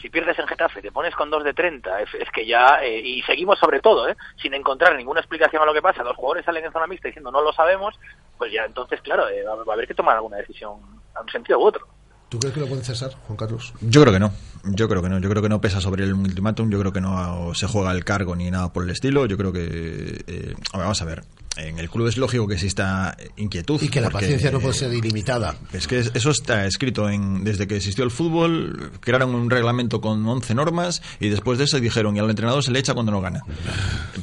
si 0.00 0.08
pierdes 0.08 0.38
en 0.38 0.46
Getafe, 0.46 0.80
te 0.80 0.90
pones 0.90 1.14
con 1.14 1.28
dos 1.28 1.44
de 1.44 1.52
30, 1.52 2.00
es, 2.00 2.14
es 2.14 2.30
que 2.30 2.46
ya, 2.46 2.82
eh, 2.82 2.98
y 2.98 3.22
seguimos 3.22 3.58
sobre 3.58 3.80
todo, 3.80 4.08
¿eh? 4.08 4.16
sin 4.40 4.54
encontrar 4.54 4.96
ninguna 4.96 5.20
explicación 5.20 5.62
a 5.62 5.66
lo 5.66 5.74
que 5.74 5.82
pasa, 5.82 6.02
los 6.02 6.16
jugadores 6.16 6.46
salen 6.46 6.64
en 6.64 6.72
zona 6.72 6.86
mixta 6.86 7.08
diciendo 7.08 7.30
no 7.30 7.42
lo 7.42 7.52
sabemos, 7.52 7.94
pues 8.38 8.50
ya 8.50 8.64
entonces, 8.64 9.02
claro, 9.02 9.28
eh, 9.28 9.42
va, 9.42 9.56
va 9.56 9.72
a 9.72 9.74
haber 9.74 9.86
que 9.86 9.94
tomar 9.94 10.16
alguna 10.16 10.38
decisión 10.38 10.80
a 11.14 11.20
un 11.20 11.28
sentido 11.28 11.58
u 11.58 11.64
otro. 11.64 11.86
¿Tú 12.30 12.38
crees 12.38 12.54
que 12.54 12.60
lo 12.60 12.68
pueden 12.68 12.84
cesar, 12.84 13.10
Juan 13.26 13.36
Carlos? 13.36 13.74
Yo 13.80 14.00
creo 14.02 14.14
que 14.14 14.20
no. 14.20 14.30
Yo 14.64 14.88
creo 14.88 15.02
que 15.02 15.08
no. 15.08 15.18
Yo 15.18 15.28
creo 15.30 15.42
que 15.42 15.48
no 15.48 15.60
pesa 15.60 15.80
sobre 15.80 16.04
el 16.04 16.12
ultimátum. 16.14 16.70
Yo 16.70 16.78
creo 16.80 16.92
que 16.92 17.00
no 17.00 17.52
se 17.54 17.66
juega 17.66 17.92
el 17.92 18.04
cargo 18.04 18.36
ni 18.36 18.50
nada 18.50 18.72
por 18.72 18.84
el 18.84 18.90
estilo. 18.90 19.26
Yo 19.26 19.36
creo 19.36 19.52
que. 19.52 20.22
eh, 20.26 20.54
vamos 20.72 21.00
a 21.00 21.04
ver. 21.04 21.24
En 21.56 21.78
el 21.80 21.90
club 21.90 22.06
es 22.06 22.16
lógico 22.16 22.46
que 22.46 22.54
exista 22.54 23.16
inquietud. 23.36 23.82
Y 23.82 23.88
que 23.88 24.00
la 24.00 24.08
porque, 24.08 24.24
paciencia 24.26 24.52
no 24.52 24.60
puede 24.60 24.72
ser 24.72 24.94
ilimitada. 24.94 25.56
Es 25.72 25.88
que 25.88 25.98
eso 25.98 26.30
está 26.30 26.64
escrito 26.64 27.10
en, 27.10 27.42
desde 27.42 27.66
que 27.66 27.76
existió 27.76 28.04
el 28.04 28.12
fútbol, 28.12 28.92
crearon 29.00 29.34
un 29.34 29.50
reglamento 29.50 30.00
con 30.00 30.24
11 30.26 30.54
normas 30.54 31.02
y 31.18 31.28
después 31.28 31.58
de 31.58 31.64
eso 31.64 31.80
dijeron 31.80 32.16
y 32.16 32.20
al 32.20 32.30
entrenador 32.30 32.62
se 32.62 32.70
le 32.70 32.78
echa 32.78 32.94
cuando 32.94 33.10
no 33.10 33.20
gana. 33.20 33.42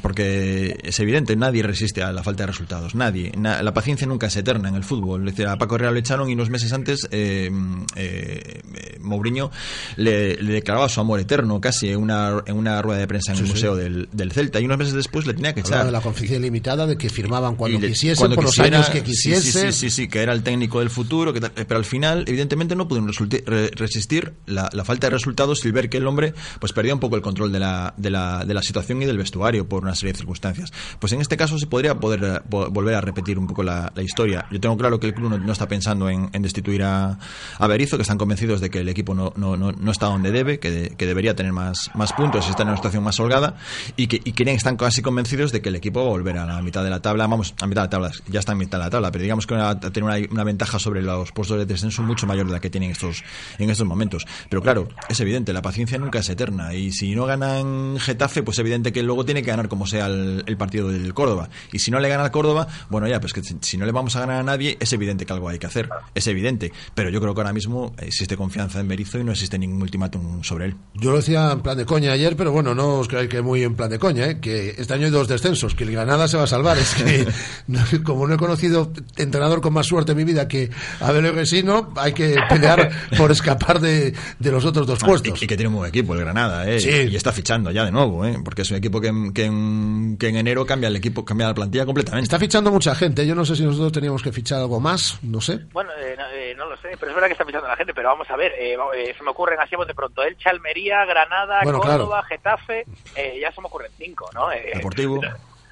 Porque 0.02 0.78
es 0.84 1.00
evidente, 1.00 1.36
nadie 1.36 1.64
resiste 1.64 2.02
a 2.02 2.12
la 2.14 2.24
falta 2.24 2.44
de 2.44 2.48
resultados, 2.48 2.96
nadie. 2.96 3.32
Na- 3.38 3.62
la 3.62 3.74
paciencia 3.74 4.08
nunca 4.08 4.28
es 4.28 4.36
eterna 4.38 4.70
en 4.70 4.76
el 4.76 4.84
fútbol. 4.84 5.28
Es 5.28 5.36
decir, 5.36 5.48
a 5.48 5.58
Paco 5.58 5.76
Herrera 5.76 5.92
le 5.92 6.00
echaron 6.00 6.30
y 6.30 6.34
unos 6.34 6.50
meses 6.50 6.72
antes 6.74 7.08
eh, 7.12 7.52
eh, 7.96 8.62
eh, 8.74 8.98
Mourinho 9.02 9.52
le, 9.98 10.27
le 10.36 10.54
declaraba 10.54 10.90
su 10.90 11.00
amor 11.00 11.20
eterno 11.20 11.60
casi 11.62 11.90
en 11.90 11.98
una, 12.00 12.44
en 12.46 12.58
una 12.58 12.82
rueda 12.82 13.00
de 13.00 13.08
prensa 13.08 13.32
en 13.32 13.38
Sí, 13.38 13.42
el 13.44 13.48
sí. 13.48 13.54
Museo 13.54 13.76
del, 13.76 14.10
del 14.12 14.32
Celta 14.32 14.60
y 14.60 14.66
unos 14.66 14.78
meses 14.78 14.94
después 14.94 15.26
le 15.26 15.34
tenía 15.34 15.54
que 15.54 15.62
Hablaba 15.62 15.76
echar. 15.78 15.86
de 15.86 15.92
la 15.92 16.02
confidencia 16.02 16.38
ilimitada, 16.38 16.86
de 16.88 16.98
que 16.98 17.10
firmaban 17.10 17.56
cuando 17.56 17.80
le- 17.80 17.88
quisiesen, 17.90 18.18
cuando 18.18 18.36
por 18.36 18.44
los 18.46 18.54
quisiera, 18.56 18.78
años 18.78 18.90
que 18.90 19.00
sí, 19.00 19.06
quisiesen. 19.06 19.72
Sí, 19.72 19.72
sí, 19.72 19.90
sí, 19.90 19.90
sí, 19.90 20.08
que 20.08 20.22
era 20.22 20.34
el 20.34 20.44
técnico 20.44 20.80
del 20.80 20.90
futuro, 20.90 21.34
que 21.34 21.40
tal, 21.42 21.52
eh, 21.56 21.66
pero 21.68 21.78
al 21.78 21.86
final, 21.86 22.26
evidentemente, 22.28 22.76
no 22.76 22.88
pudieron 22.88 23.12
re- 23.46 23.72
resistir 23.76 24.34
la, 24.46 24.70
la 24.74 24.84
falta 24.84 25.08
de 25.08 25.12
resultados 25.12 25.64
y 25.66 25.72
ver 25.72 25.90
que 25.90 25.98
el 25.98 26.08
hombre 26.08 26.34
pues 26.60 26.74
perdía 26.74 26.94
un 26.94 27.00
poco 27.00 27.16
el 27.16 27.22
control 27.22 27.52
de 27.52 27.60
la, 27.60 27.94
de, 27.98 28.10
la, 28.10 28.44
de 28.46 28.54
la 28.54 28.62
situación 28.62 29.02
y 29.02 29.06
del 29.06 29.18
vestuario 29.18 29.68
por 29.68 29.84
una 29.84 29.96
serie 29.96 30.14
de 30.14 30.18
circunstancias. 30.18 30.72
Pues 31.00 31.14
en 31.14 31.22
este 31.22 31.38
caso 31.38 31.58
se 31.60 31.68
podría 31.68 32.00
poder 32.00 32.24
eh, 32.24 32.40
vo- 32.50 32.70
volver 32.72 32.96
a 32.96 33.02
repetir 33.02 33.38
un 33.40 33.48
poco 33.48 33.64
la, 33.64 33.92
la 33.96 34.02
historia. 34.04 34.46
Yo 34.52 34.60
tengo 34.60 34.78
claro 34.78 35.00
que 35.00 35.08
el 35.08 35.14
club 35.14 35.30
no, 35.30 35.38
no 35.38 35.52
está 35.52 35.68
pensando 35.68 36.10
en, 36.10 36.30
en 36.34 36.42
destituir 36.42 36.84
a, 36.84 37.18
a 37.60 37.68
Berizzo, 37.68 37.98
que 37.98 38.02
están 38.04 38.18
convencidos 38.18 38.62
de 38.62 38.70
que 38.70 38.80
el 38.80 38.90
equipo 38.90 39.14
no, 39.14 39.34
no, 39.36 39.58
no, 39.58 39.72
no 39.72 39.92
está 39.92 40.08
donde 40.18 40.32
debe, 40.32 40.60
que, 40.60 40.72
de- 40.72 40.90
que 40.90 41.06
debería 41.06 41.36
tener 41.36 41.54
más, 41.54 41.90
más 41.96 42.14
puntos 42.14 42.48
está 42.50 42.64
en 42.64 42.70
una 42.70 42.78
situación 42.78 43.04
más 43.04 43.20
holgada 43.20 43.56
y 43.96 44.08
que 44.08 44.22
y 44.24 44.34
quieren, 44.34 44.56
están 44.56 44.76
casi 44.78 45.02
convencidos 45.02 45.52
de 45.52 45.62
que 45.62 45.70
el 45.70 45.76
equipo 45.76 46.02
va 46.02 46.08
a 46.08 46.10
volver 46.10 46.38
a 46.38 46.46
la 46.46 46.62
mitad 46.62 46.84
de 46.84 46.90
la 46.90 47.00
tabla, 47.02 47.28
vamos, 47.28 47.54
a 47.62 47.68
mitad 47.68 47.82
de 47.82 47.86
la 47.86 47.90
tabla, 47.90 48.12
ya 48.28 48.40
está 48.40 48.52
en 48.52 48.58
mitad 48.58 48.78
de 48.80 48.84
la 48.86 48.90
tabla, 48.90 49.12
pero 49.12 49.22
digamos 49.24 49.48
que 49.48 49.56
va 49.56 49.70
a 49.70 49.80
tener 49.80 50.04
una, 50.04 50.18
una 50.32 50.44
ventaja 50.44 50.80
sobre 50.80 51.02
los 51.02 51.32
puestos 51.32 51.58
de 51.60 51.66
descenso 51.66 52.02
mucho 52.04 52.26
mayor 52.28 52.48
de 52.48 52.54
la 52.54 52.60
que 52.60 52.70
tienen 52.70 52.92
estos, 52.92 53.24
en 53.58 53.70
estos 53.70 53.86
momentos. 53.88 54.26
Pero 54.50 54.62
claro, 54.62 54.88
es 55.10 55.20
evidente, 55.20 55.54
la 55.54 55.62
paciencia 55.62 55.98
nunca 55.98 56.20
es 56.20 56.30
eterna 56.30 56.74
y 56.74 56.92
si 56.92 57.16
no 57.16 57.26
ganan 57.26 57.98
Getafe, 58.00 58.44
pues 58.44 58.58
evidente 58.60 58.92
que 58.92 59.04
luego 59.04 59.24
tiene 59.26 59.42
que 59.44 59.52
ganar 59.52 59.68
como 59.68 59.86
sea 59.88 60.08
el, 60.08 60.44
el 60.46 60.58
partido 60.58 60.90
del 60.90 61.14
Córdoba. 61.14 61.50
Y 61.72 61.80
si 61.80 61.92
no 61.92 62.00
le 62.00 62.10
gana 62.10 62.24
al 62.26 62.32
Córdoba, 62.32 62.68
bueno 62.90 63.08
ya, 63.08 63.20
pues 63.20 63.34
que 63.34 63.42
si 63.44 63.78
no 63.78 63.86
le 63.86 63.92
vamos 63.92 64.16
a 64.16 64.22
ganar 64.22 64.38
a 64.40 64.44
nadie, 64.44 64.78
es 64.80 64.92
evidente 64.94 65.26
que 65.26 65.34
algo 65.34 65.50
hay 65.50 65.60
que 65.60 65.68
hacer, 65.68 65.90
es 66.16 66.28
evidente. 66.28 66.72
Pero 66.96 67.10
yo 67.10 67.20
creo 67.22 67.34
que 67.34 67.42
ahora 67.42 67.54
mismo 67.54 67.94
existe 68.00 68.36
confianza 68.38 68.80
en 68.80 68.88
Berizzo 68.88 69.20
y 69.20 69.24
no 69.24 69.32
existe 69.32 69.58
ningún 69.60 69.82
ultimátum 69.82 70.07
sobre 70.42 70.66
él. 70.66 70.76
Yo 70.94 71.12
lo 71.12 71.18
decía 71.18 71.52
en 71.52 71.62
plan 71.62 71.78
de 71.78 71.86
coña 71.86 72.12
ayer, 72.12 72.36
pero 72.36 72.52
bueno, 72.52 72.74
no 72.76 72.96
os 73.00 73.08
creáis 73.08 73.30
que 73.30 73.42
muy 73.42 73.64
en 73.64 73.76
plan 73.76 73.90
de 73.90 74.00
coña, 74.00 74.26
¿eh? 74.28 74.40
que 74.40 74.76
este 74.78 74.94
año 74.94 75.06
hay 75.06 75.12
dos 75.12 75.28
descensos, 75.28 75.76
que 75.76 75.84
el 75.84 75.92
Granada 75.92 76.28
se 76.28 76.38
va 76.38 76.44
a 76.44 76.48
salvar. 76.48 76.78
Es 76.78 76.96
que, 76.96 77.28
no- 77.68 77.80
como 78.04 78.28
no 78.28 78.36
he 78.36 78.38
conocido 78.38 78.92
entrenador 79.18 79.62
con 79.62 79.74
más 79.74 79.86
suerte 79.86 80.12
en 80.14 80.18
mi 80.18 80.24
vida 80.24 80.48
que 80.48 80.70
Abel 81.00 81.34
Resino, 81.34 81.94
hay 81.96 82.14
que 82.14 82.36
pelear 82.50 82.90
por 83.18 83.32
escapar 83.32 83.80
de, 83.80 84.14
de 84.40 84.52
los 84.52 84.66
otros 84.66 84.88
dos 84.88 85.00
Ah, 85.04 85.06
puestos. 85.06 85.42
Y, 85.42 85.46
y 85.46 85.48
que 85.48 85.56
tiene 85.58 85.70
un 85.70 85.76
buen 85.76 85.90
equipo, 85.90 86.14
el 86.14 86.22
Granada, 86.22 86.70
¿eh? 86.70 86.80
Sí. 86.80 86.90
Y 87.12 87.16
está 87.16 87.32
fichando 87.32 87.72
ya 87.72 87.86
de 87.86 87.92
nuevo, 87.92 88.26
¿eh? 88.26 88.38
Porque 88.44 88.64
es 88.64 88.72
un 88.72 88.78
equipo 88.78 89.00
que, 89.02 89.08
en- 89.10 89.34
que, 89.34 89.46
en, 89.46 90.18
que 90.20 90.30
en 90.30 90.38
enero 90.38 90.66
cambia 90.66 90.88
el 90.88 90.96
equipo, 90.96 91.24
cambia 91.26 91.48
la 91.48 91.54
plantilla 91.54 91.86
completamente. 91.86 92.24
Está 92.26 92.40
fichando 92.40 92.72
mucha 92.72 92.96
gente. 92.96 93.26
Yo 93.28 93.36
no 93.36 93.46
sé 93.46 93.56
si 93.56 93.64
nosotros 93.64 93.92
teníamos 93.92 94.22
que 94.24 94.32
fichar 94.32 94.60
algo 94.60 94.80
más, 94.80 95.20
no 95.22 95.42
sé. 95.42 95.60
Bueno, 95.74 95.90
eh, 96.02 96.16
no, 96.18 96.24
eh, 96.52 96.56
no 96.56 96.66
lo 96.66 96.78
sé, 96.78 96.96
pero 97.00 97.10
es 97.12 97.16
verdad 97.16 97.28
que 97.28 97.34
está 97.34 97.46
pensando 97.46 97.68
la 97.68 97.76
gente, 97.76 97.94
pero 97.94 98.10
vamos 98.10 98.30
a 98.30 98.36
ver, 98.36 98.54
eh, 98.58 98.78
eh, 98.96 99.14
se 99.18 99.24
me 99.24 99.32
ocurren 99.32 99.60
así 99.60 99.76
de 99.76 99.94
pronto, 99.94 100.24
el 100.24 100.38
Chalmería, 100.38 101.06
Granada, 101.06 101.62
Bueno, 101.64 101.80
Córdoba, 101.80 102.24
Getafe, 102.24 102.86
eh, 103.16 103.40
ya 103.40 103.52
se 103.52 103.62
me 103.62 103.68
ocurren 103.68 103.92
cinco, 103.98 104.30
¿no? 104.34 104.52
Eh, 104.52 104.72
Deportivo. 104.76 105.22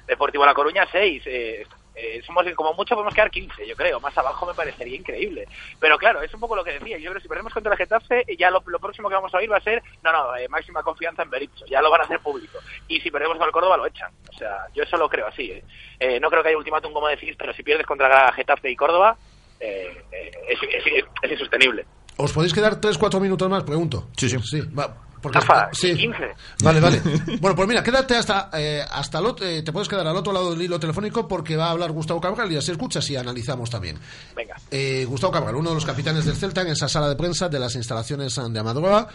Deportivo 0.06 0.46
La 0.46 0.54
Coruña, 0.54 0.86
seis. 0.90 1.22
Eh, 1.26 1.66
eh, 1.98 2.20
somos 2.26 2.44
como 2.54 2.74
mucho 2.74 2.94
podemos 2.94 3.14
quedar 3.14 3.30
15, 3.30 3.66
yo 3.66 3.74
creo. 3.74 3.98
Más 4.00 4.16
abajo 4.18 4.44
me 4.46 4.52
parecería 4.52 4.96
increíble. 4.96 5.48
Pero 5.80 5.96
claro, 5.96 6.20
es 6.20 6.32
un 6.34 6.40
poco 6.40 6.54
lo 6.54 6.62
que 6.62 6.72
decía. 6.78 6.98
Yo 6.98 7.04
creo 7.04 7.14
que 7.14 7.22
si 7.22 7.28
perdemos 7.28 7.54
contra 7.54 7.72
el 7.72 7.78
Getafe, 7.78 8.24
ya 8.38 8.50
lo, 8.50 8.62
lo 8.66 8.78
próximo 8.78 9.08
que 9.08 9.14
vamos 9.14 9.34
a 9.34 9.38
oír 9.38 9.50
va 9.50 9.56
a 9.56 9.62
ser, 9.62 9.82
no, 10.02 10.12
no, 10.12 10.36
eh, 10.36 10.46
máxima 10.48 10.82
confianza 10.82 11.22
en 11.22 11.30
Berizzo. 11.30 11.64
Ya 11.66 11.80
lo 11.80 11.90
van 11.90 12.02
a 12.02 12.04
hacer 12.04 12.20
público. 12.20 12.58
Y 12.86 13.00
si 13.00 13.10
perdemos 13.10 13.38
con 13.38 13.46
el 13.46 13.52
Córdoba, 13.52 13.78
lo 13.78 13.86
echan. 13.86 14.12
O 14.28 14.32
sea, 14.38 14.66
yo 14.74 14.82
eso 14.82 14.98
lo 14.98 15.08
creo 15.08 15.26
así. 15.26 15.50
eh. 15.50 15.64
Eh, 15.98 16.20
no 16.20 16.28
creo 16.28 16.42
que 16.42 16.50
haya 16.50 16.58
ultimátum, 16.58 16.92
como 16.92 17.08
decís, 17.08 17.34
pero 17.38 17.54
si 17.54 17.62
pierdes 17.62 17.86
contra 17.86 18.30
Getafe 18.32 18.70
y 18.70 18.76
Córdoba, 18.76 19.16
eh, 19.60 19.86
eh, 20.12 20.30
es, 20.50 20.58
es- 20.62 21.04
es 21.22 21.30
insostenible. 21.32 21.86
¿Os 22.18 22.32
podéis 22.32 22.52
quedar 22.54 22.80
3-4 22.80 23.20
minutos 23.20 23.48
más? 23.50 23.62
Pregunto. 23.64 24.08
Sí, 24.16 24.28
sí. 24.30 24.36
Sí, 24.42 24.60
va, 24.60 25.02
porque 25.20 25.38
Rafa, 25.38 25.68
sí. 25.72 25.94
15. 25.94 26.18
Vale, 26.62 26.80
vale. 26.80 27.02
Bueno, 27.40 27.54
pues 27.56 27.68
mira, 27.68 27.82
quédate 27.82 28.16
hasta, 28.16 28.48
eh, 28.54 28.82
hasta 28.90 29.18
el 29.18 29.26
otro, 29.26 29.46
eh, 29.46 29.62
te 29.62 29.70
puedes 29.72 29.86
quedar 29.88 30.06
al 30.06 30.16
otro 30.16 30.32
lado 30.32 30.50
del 30.52 30.62
hilo 30.62 30.80
telefónico 30.80 31.28
porque 31.28 31.56
va 31.56 31.66
a 31.66 31.70
hablar 31.72 31.92
Gustavo 31.92 32.20
Cabral 32.20 32.50
y 32.52 32.56
así 32.56 32.70
escuchas 32.72 33.08
y 33.10 33.16
analizamos 33.16 33.68
también. 33.68 33.98
Venga. 34.34 34.56
Eh, 34.70 35.04
Gustavo 35.06 35.32
Cabral, 35.32 35.56
uno 35.56 35.70
de 35.70 35.74
los 35.74 35.84
capitanes 35.84 36.24
del 36.24 36.36
Celta 36.36 36.62
en 36.62 36.68
esa 36.68 36.88
sala 36.88 37.08
de 37.10 37.16
prensa 37.16 37.48
de 37.50 37.58
las 37.58 37.74
instalaciones 37.74 38.34
de 38.50 38.58
Amadroa, 38.58 39.08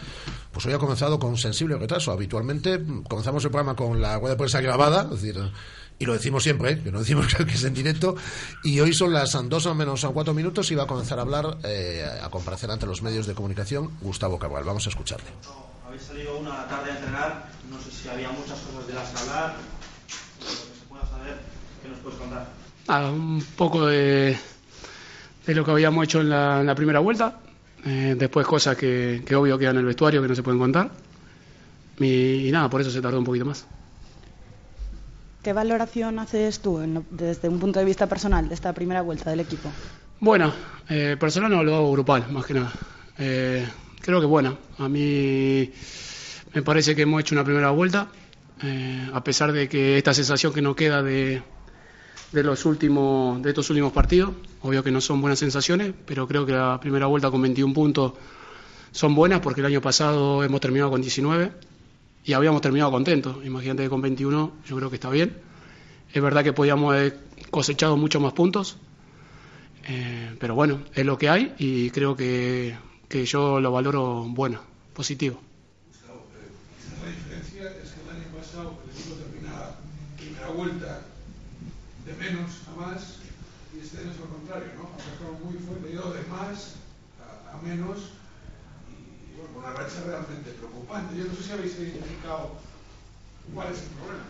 pues 0.52 0.64
hoy 0.66 0.72
ha 0.74 0.78
comenzado 0.78 1.18
con 1.18 1.36
sensible 1.36 1.76
retraso. 1.76 2.12
Habitualmente 2.12 2.78
mm, 2.78 3.02
comenzamos 3.04 3.42
el 3.44 3.50
programa 3.50 3.74
con 3.74 4.00
la 4.00 4.16
rueda 4.18 4.34
de 4.34 4.38
prensa 4.38 4.60
grabada, 4.60 5.02
es 5.12 5.22
decir, 5.22 5.40
y 6.02 6.04
lo 6.04 6.14
decimos 6.14 6.42
siempre, 6.42 6.72
¿eh? 6.72 6.80
que 6.82 6.90
no 6.90 6.98
decimos 6.98 7.32
que 7.36 7.44
es 7.44 7.62
en 7.62 7.74
directo, 7.74 8.16
y 8.64 8.80
hoy 8.80 8.92
son 8.92 9.12
las 9.12 9.38
dos 9.48 9.66
o 9.66 9.74
menos 9.74 10.04
cuatro 10.12 10.34
minutos 10.34 10.68
y 10.72 10.74
va 10.74 10.82
a 10.82 10.86
comenzar 10.88 11.20
a 11.20 11.22
hablar, 11.22 11.58
eh, 11.62 12.04
a 12.20 12.28
comparecer 12.28 12.72
ante 12.72 12.86
los 12.86 13.02
medios 13.02 13.24
de 13.28 13.34
comunicación, 13.34 13.92
Gustavo 14.00 14.36
Cabral. 14.36 14.64
Vamos 14.64 14.84
a 14.86 14.90
escucharle. 14.90 15.26
Habéis 15.86 16.02
salido 16.02 16.38
una 16.38 16.66
tarde 16.66 16.90
a 16.90 16.96
entrenar, 16.96 17.48
no 17.70 17.80
sé 17.80 17.92
si 17.92 18.08
había 18.08 18.30
muchas 18.32 18.58
cosas 18.58 18.84
de 18.88 18.94
las 18.94 19.10
que 19.10 19.18
hablar, 19.20 19.54
lo 20.40 20.46
que 20.46 20.50
se 20.80 20.86
pueda 20.88 21.06
saber, 21.06 21.36
¿qué 21.82 21.88
nos 21.88 21.98
puedes 21.98 22.18
contar? 22.18 22.48
Nada, 22.88 23.10
un 23.12 23.44
poco 23.56 23.86
de, 23.86 24.36
de 25.46 25.54
lo 25.54 25.64
que 25.64 25.70
habíamos 25.70 26.02
hecho 26.02 26.20
en 26.20 26.30
la, 26.30 26.60
en 26.62 26.66
la 26.66 26.74
primera 26.74 26.98
vuelta. 26.98 27.38
Eh, 27.86 28.16
después 28.18 28.44
cosas 28.44 28.76
que, 28.76 29.22
que 29.24 29.36
obvio 29.36 29.56
quedan 29.56 29.76
en 29.76 29.80
el 29.80 29.86
vestuario 29.86 30.20
que 30.20 30.26
no 30.26 30.34
se 30.34 30.42
pueden 30.42 30.58
contar. 30.58 30.90
Y, 32.00 32.48
y 32.48 32.50
nada, 32.50 32.68
por 32.68 32.80
eso 32.80 32.90
se 32.90 33.00
tardó 33.00 33.20
un 33.20 33.24
poquito 33.24 33.44
más. 33.44 33.66
¿Qué 35.42 35.52
valoración 35.52 36.20
haces 36.20 36.60
tú 36.60 36.78
en 36.78 37.04
desde 37.10 37.48
un 37.48 37.58
punto 37.58 37.80
de 37.80 37.84
vista 37.84 38.06
personal 38.06 38.48
de 38.48 38.54
esta 38.54 38.72
primera 38.72 39.02
vuelta 39.02 39.30
del 39.30 39.40
equipo? 39.40 39.72
Buena, 40.20 40.54
eh, 40.88 41.16
personal 41.18 41.50
no 41.50 41.64
lo 41.64 41.74
hago 41.74 41.90
grupal, 41.90 42.30
más 42.30 42.46
que 42.46 42.54
nada. 42.54 42.72
Eh, 43.18 43.66
creo 44.00 44.20
que 44.20 44.26
buena. 44.26 44.56
A 44.78 44.88
mí 44.88 45.72
me 46.54 46.62
parece 46.62 46.94
que 46.94 47.02
hemos 47.02 47.20
hecho 47.20 47.34
una 47.34 47.42
primera 47.42 47.70
vuelta, 47.70 48.06
eh, 48.62 49.10
a 49.12 49.24
pesar 49.24 49.50
de 49.50 49.68
que 49.68 49.98
esta 49.98 50.14
sensación 50.14 50.52
que 50.52 50.62
nos 50.62 50.76
queda 50.76 51.02
de, 51.02 51.42
de 52.30 52.42
los 52.44 52.64
últimos, 52.64 53.42
de 53.42 53.48
estos 53.48 53.68
últimos 53.68 53.92
partidos, 53.92 54.30
obvio 54.60 54.84
que 54.84 54.92
no 54.92 55.00
son 55.00 55.20
buenas 55.20 55.40
sensaciones, 55.40 55.92
pero 56.06 56.28
creo 56.28 56.46
que 56.46 56.52
la 56.52 56.78
primera 56.78 57.06
vuelta 57.06 57.32
con 57.32 57.42
21 57.42 57.74
puntos 57.74 58.12
son 58.92 59.16
buenas 59.16 59.40
porque 59.40 59.60
el 59.60 59.66
año 59.66 59.80
pasado 59.80 60.44
hemos 60.44 60.60
terminado 60.60 60.92
con 60.92 61.02
19 61.02 61.71
y 62.24 62.32
habíamos 62.32 62.60
terminado 62.60 62.90
contentos. 62.90 63.44
Imagínate 63.44 63.84
que 63.84 63.88
con 63.88 64.00
21 64.00 64.52
yo 64.66 64.76
creo 64.76 64.90
que 64.90 64.96
está 64.96 65.10
bien. 65.10 65.36
Es 66.12 66.22
verdad 66.22 66.44
que 66.44 66.52
podíamos 66.52 66.92
haber 66.92 67.18
cosechado 67.50 67.96
muchos 67.96 68.20
más 68.22 68.32
puntos, 68.32 68.76
eh, 69.88 70.36
pero 70.38 70.54
bueno, 70.54 70.82
es 70.94 71.04
lo 71.04 71.18
que 71.18 71.28
hay 71.28 71.54
y 71.58 71.90
creo 71.90 72.14
que, 72.16 72.76
que 73.08 73.24
yo 73.24 73.60
lo 73.60 73.72
valoro 73.72 74.24
bueno, 74.28 74.60
positivo. 74.92 75.40
Menos 87.62 88.10
una 89.62 89.72
racha 89.72 90.02
realmente 90.06 90.50
preocupante. 90.50 91.16
Yo 91.16 91.24
no 91.24 91.34
sé 91.34 91.42
si 91.42 91.52
habéis 91.52 91.78
identificado 91.78 92.56
cuál 93.54 93.72
es 93.72 93.82
el 93.82 93.88
problema. 93.90 94.24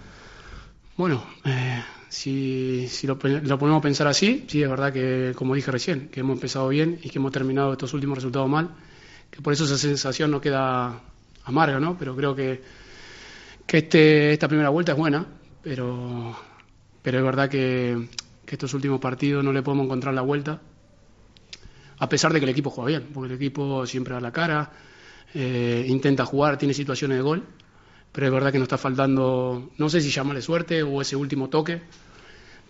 Bueno, 0.97 1.25
eh, 1.45 1.83
si, 2.09 2.87
si 2.89 3.07
lo, 3.07 3.15
lo 3.15 3.59
ponemos 3.59 3.81
a 3.81 3.83
pensar 3.83 4.07
así, 4.07 4.45
sí, 4.47 4.63
es 4.63 4.69
verdad 4.69 4.93
que, 4.93 5.33
como 5.35 5.55
dije 5.55 5.71
recién, 5.71 6.09
que 6.09 6.21
hemos 6.21 6.35
empezado 6.35 6.69
bien 6.69 7.01
y 7.03 7.09
que 7.09 7.19
hemos 7.19 7.33
terminado 7.33 7.73
estos 7.73 7.95
últimos 7.95 8.19
resultados 8.19 8.49
mal, 8.49 8.71
que 9.31 9.41
por 9.41 9.55
eso 9.55 9.65
esa 9.65 9.79
sensación 9.79 10.31
no 10.31 10.41
queda 10.41 11.01
amarga, 11.45 11.81
¿no? 11.81 11.97
Pero 11.99 12.15
creo 12.15 12.37
que, 12.37 12.63
que 13.67 13.79
este, 13.79 14.33
esta 14.35 14.49
primera 14.49 14.69
vuelta 14.69 14.93
es 14.93 14.99
buena, 14.99 15.27
pero, 15.63 16.37
pero 17.03 17.19
es 17.19 17.25
verdad 17.25 17.49
que, 17.49 18.09
que 18.45 18.55
estos 18.55 18.75
últimos 18.75 19.01
partidos 19.01 19.43
no 19.43 19.53
le 19.53 19.63
podemos 19.63 19.87
encontrar 19.87 20.13
la 20.13 20.23
vuelta, 20.23 20.61
a 21.99 22.09
pesar 22.09 22.33
de 22.35 22.41
que 22.41 22.45
el 22.45 22.51
equipo 22.51 22.69
juega 22.69 22.89
bien, 22.89 23.11
porque 23.15 23.33
el 23.33 23.37
equipo 23.37 23.87
siempre 23.87 24.13
da 24.13 24.21
la 24.21 24.33
cara, 24.33 24.71
eh, 25.35 25.85
intenta 25.89 26.27
jugar, 26.27 26.59
tiene 26.59 26.75
situaciones 26.75 27.17
de 27.17 27.23
gol, 27.23 27.45
pero 28.13 28.27
es 28.27 28.33
verdad 28.33 28.53
que 28.53 28.59
nos 28.59 28.67
está 28.67 28.79
faltando, 28.79 29.71
no 29.79 29.89
sé 29.89 30.01
si 30.01 30.11
llamarle 30.11 30.43
suerte 30.43 30.83
o 30.83 31.01
ese 31.01 31.17
último 31.17 31.49
toque 31.49 31.81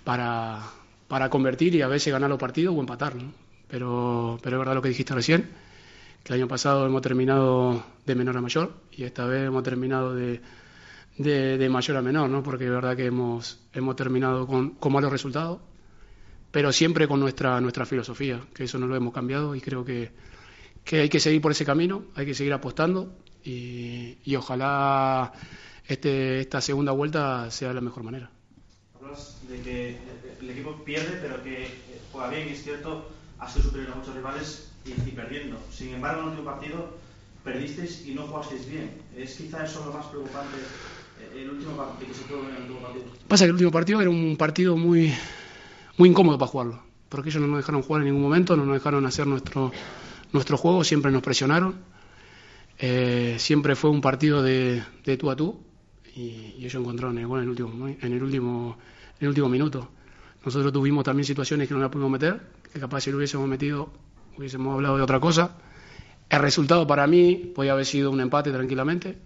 para, 0.05 0.63
para 1.09 1.29
convertir 1.29 1.75
y 1.75 1.83
a 1.83 1.89
veces 1.89 2.13
ganar 2.13 2.31
los 2.31 2.39
partidos 2.39 2.77
o 2.77 2.81
empatarlos. 2.81 3.25
¿no? 3.25 3.33
Pero, 3.69 4.39
pero 4.43 4.57
es 4.57 4.59
verdad 4.61 4.75
lo 4.75 4.83
que 4.83 4.91
dijiste 4.91 5.15
recién, 5.15 5.49
que 6.23 6.33
el 6.33 6.41
año 6.41 6.49
pasado 6.49 6.87
hemos 6.87 7.03
terminado 7.03 7.85
de 8.07 8.15
menor 8.15 8.37
a 8.37 8.41
mayor 8.41 8.75
y 8.93 9.05
esta 9.05 9.25
vez 9.25 9.47
hemos 9.47 9.63
terminado 9.65 10.15
de, 10.15 10.41
de, 11.19 11.59
de 11.59 11.69
mayor 11.69 11.97
a 11.97 12.03
menor, 12.03 12.31
¿no? 12.31 12.43
porque 12.43 12.65
es 12.65 12.71
verdad 12.71 12.97
que 12.97 13.07
hemos, 13.07 13.59
hemos 13.73 13.97
terminado 13.97 14.47
con, 14.47 14.71
con 14.71 14.93
malos 14.93 15.11
resultados, 15.11 15.59
pero 16.53 16.71
siempre 16.71 17.09
con 17.09 17.19
nuestra, 17.19 17.61
nuestra 17.61 17.87
filosofía, 17.87 18.41
que 18.55 18.65
eso 18.65 18.79
no 18.79 18.87
lo 18.87 18.95
hemos 18.95 19.13
cambiado 19.13 19.55
y 19.57 19.61
creo 19.61 19.85
que, 19.85 20.13
que 20.85 21.01
hay 21.01 21.09
que 21.09 21.21
seguir 21.21 21.41
por 21.41 21.53
ese 21.53 21.65
camino, 21.65 22.05
hay 22.15 22.27
que 22.27 22.35
seguir 22.35 22.53
apostando 22.53 23.15
y, 23.45 24.19
y 24.25 24.37
ojalá 24.37 25.33
este, 25.87 26.41
esta 26.41 26.61
segunda 26.61 26.93
vuelta 26.93 27.51
sea 27.51 27.69
de 27.69 27.75
la 27.75 27.81
mejor 27.81 28.03
manera. 28.03 28.31
Hablas 29.01 29.39
de 29.49 29.61
que 29.61 29.99
el 30.41 30.51
equipo 30.51 30.83
pierde, 30.85 31.19
pero 31.21 31.43
que 31.43 31.69
juega 32.11 32.29
bien, 32.29 32.49
es 32.49 32.63
cierto, 32.63 33.11
ha 33.39 33.49
sido 33.49 33.65
superior 33.65 33.93
a 33.93 33.97
muchos 33.97 34.15
rivales 34.15 34.71
y, 34.85 34.91
y 34.91 35.13
perdiendo. 35.13 35.59
Sin 35.71 35.95
embargo, 35.95 36.23
en 36.23 36.27
el 36.27 36.31
último 36.33 36.51
partido 36.51 37.03
perdisteis 37.45 38.07
y 38.07 38.15
no 38.15 38.27
jugasteis 38.27 38.69
bien. 38.69 38.91
¿Es 39.17 39.37
quizá 39.37 39.65
eso 39.65 39.85
lo 39.85 39.93
más 39.93 40.07
preocupante, 40.07 40.57
eh, 41.21 41.43
el 41.43 41.51
último 41.51 41.77
partido, 41.77 42.09
que 42.09 42.15
se 42.15 42.35
ver 42.35 42.45
en 42.45 42.57
el 42.57 42.63
último 42.63 42.81
partido? 42.81 43.05
Pasa 43.29 43.45
que 43.45 43.49
el 43.49 43.53
último 43.53 43.71
partido 43.71 44.01
era 44.01 44.11
un 44.11 44.37
partido 44.37 44.77
muy, 44.77 45.13
muy 45.97 46.09
incómodo 46.09 46.39
para 46.39 46.51
jugarlo, 46.51 46.83
porque 47.09 47.31
ellos 47.31 47.43
no 47.43 47.49
nos 47.49 47.59
dejaron 47.59 47.83
jugar 47.83 48.03
en 48.03 48.09
ningún 48.09 48.23
momento, 48.23 48.57
no 48.57 48.65
nos 48.65 48.75
dejaron 48.75 49.05
hacer 49.07 49.27
nuestro, 49.27 49.73
nuestro 50.33 50.57
juego, 50.57 50.85
siempre 50.85 51.11
nos 51.11 51.23
presionaron. 51.23 51.77
Eh, 52.79 53.37
siempre 53.39 53.77
fue 53.77 53.91
un 53.91 54.01
partido 54.01 54.43
de, 54.43 54.83
de 55.05 55.17
tú 55.17 55.31
a 55.31 55.37
tú 55.37 55.61
y, 56.17 56.55
y 56.59 56.65
ellos 56.65 56.75
encontraron 56.75 57.17
el 57.19 57.27
gol 57.27 57.39
en 57.39 57.45
el 57.45 57.51
último, 57.51 57.89
en 57.89 58.13
el 58.13 58.23
último, 58.23 58.79
en 59.21 59.25
el 59.25 59.29
último 59.29 59.49
minuto. 59.49 59.89
Nosotros 60.45 60.73
tuvimos 60.73 61.05
también 61.05 61.25
situaciones 61.25 61.69
que 61.69 61.75
no 61.75 61.81
la 61.81 61.91
pudimos 61.91 62.11
meter, 62.11 62.41
que 62.73 62.81
capaz 62.81 63.03
si 63.03 63.11
lo 63.11 63.19
hubiésemos 63.19 63.49
metido 63.49 63.93
hubiésemos 64.37 64.75
hablado 64.75 64.97
de 64.97 65.03
otra 65.03 65.21
cosa. 65.21 65.57
El 66.29 66.41
resultado 66.41 66.87
para 66.87 67.07
mí 67.07 67.35
podía 67.55 67.73
haber 67.73 67.87
sido 67.87 68.11
un 68.11 68.21
empate 68.21 68.51
tranquilamente, 68.51 69.19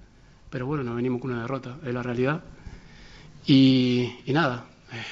pero 0.51 0.67
bueno, 0.67 0.83
nos 0.83 0.97
venimos 0.97 1.21
con 1.21 1.31
una 1.31 1.43
derrota, 1.43 1.79
es 1.85 1.95
la 1.95 2.03
realidad. 2.03 2.43
Y, 3.47 4.13
y 4.27 4.33
nada, 4.33 4.67
eh, 4.93 5.03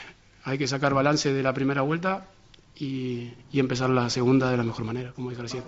hay 0.42 0.58
que 0.58 0.66
sacar 0.66 0.92
balance 0.92 1.32
de 1.32 1.42
la 1.42 1.54
primera 1.54 1.82
vuelta 1.82 2.26
y, 2.76 3.32
y 3.52 3.60
empezar 3.60 3.90
la 3.90 4.10
segunda 4.10 4.50
de 4.50 4.56
la 4.56 4.64
mejor 4.64 4.84
manera, 4.84 5.12
como 5.12 5.30
dije 5.30 5.42
recién. 5.42 5.62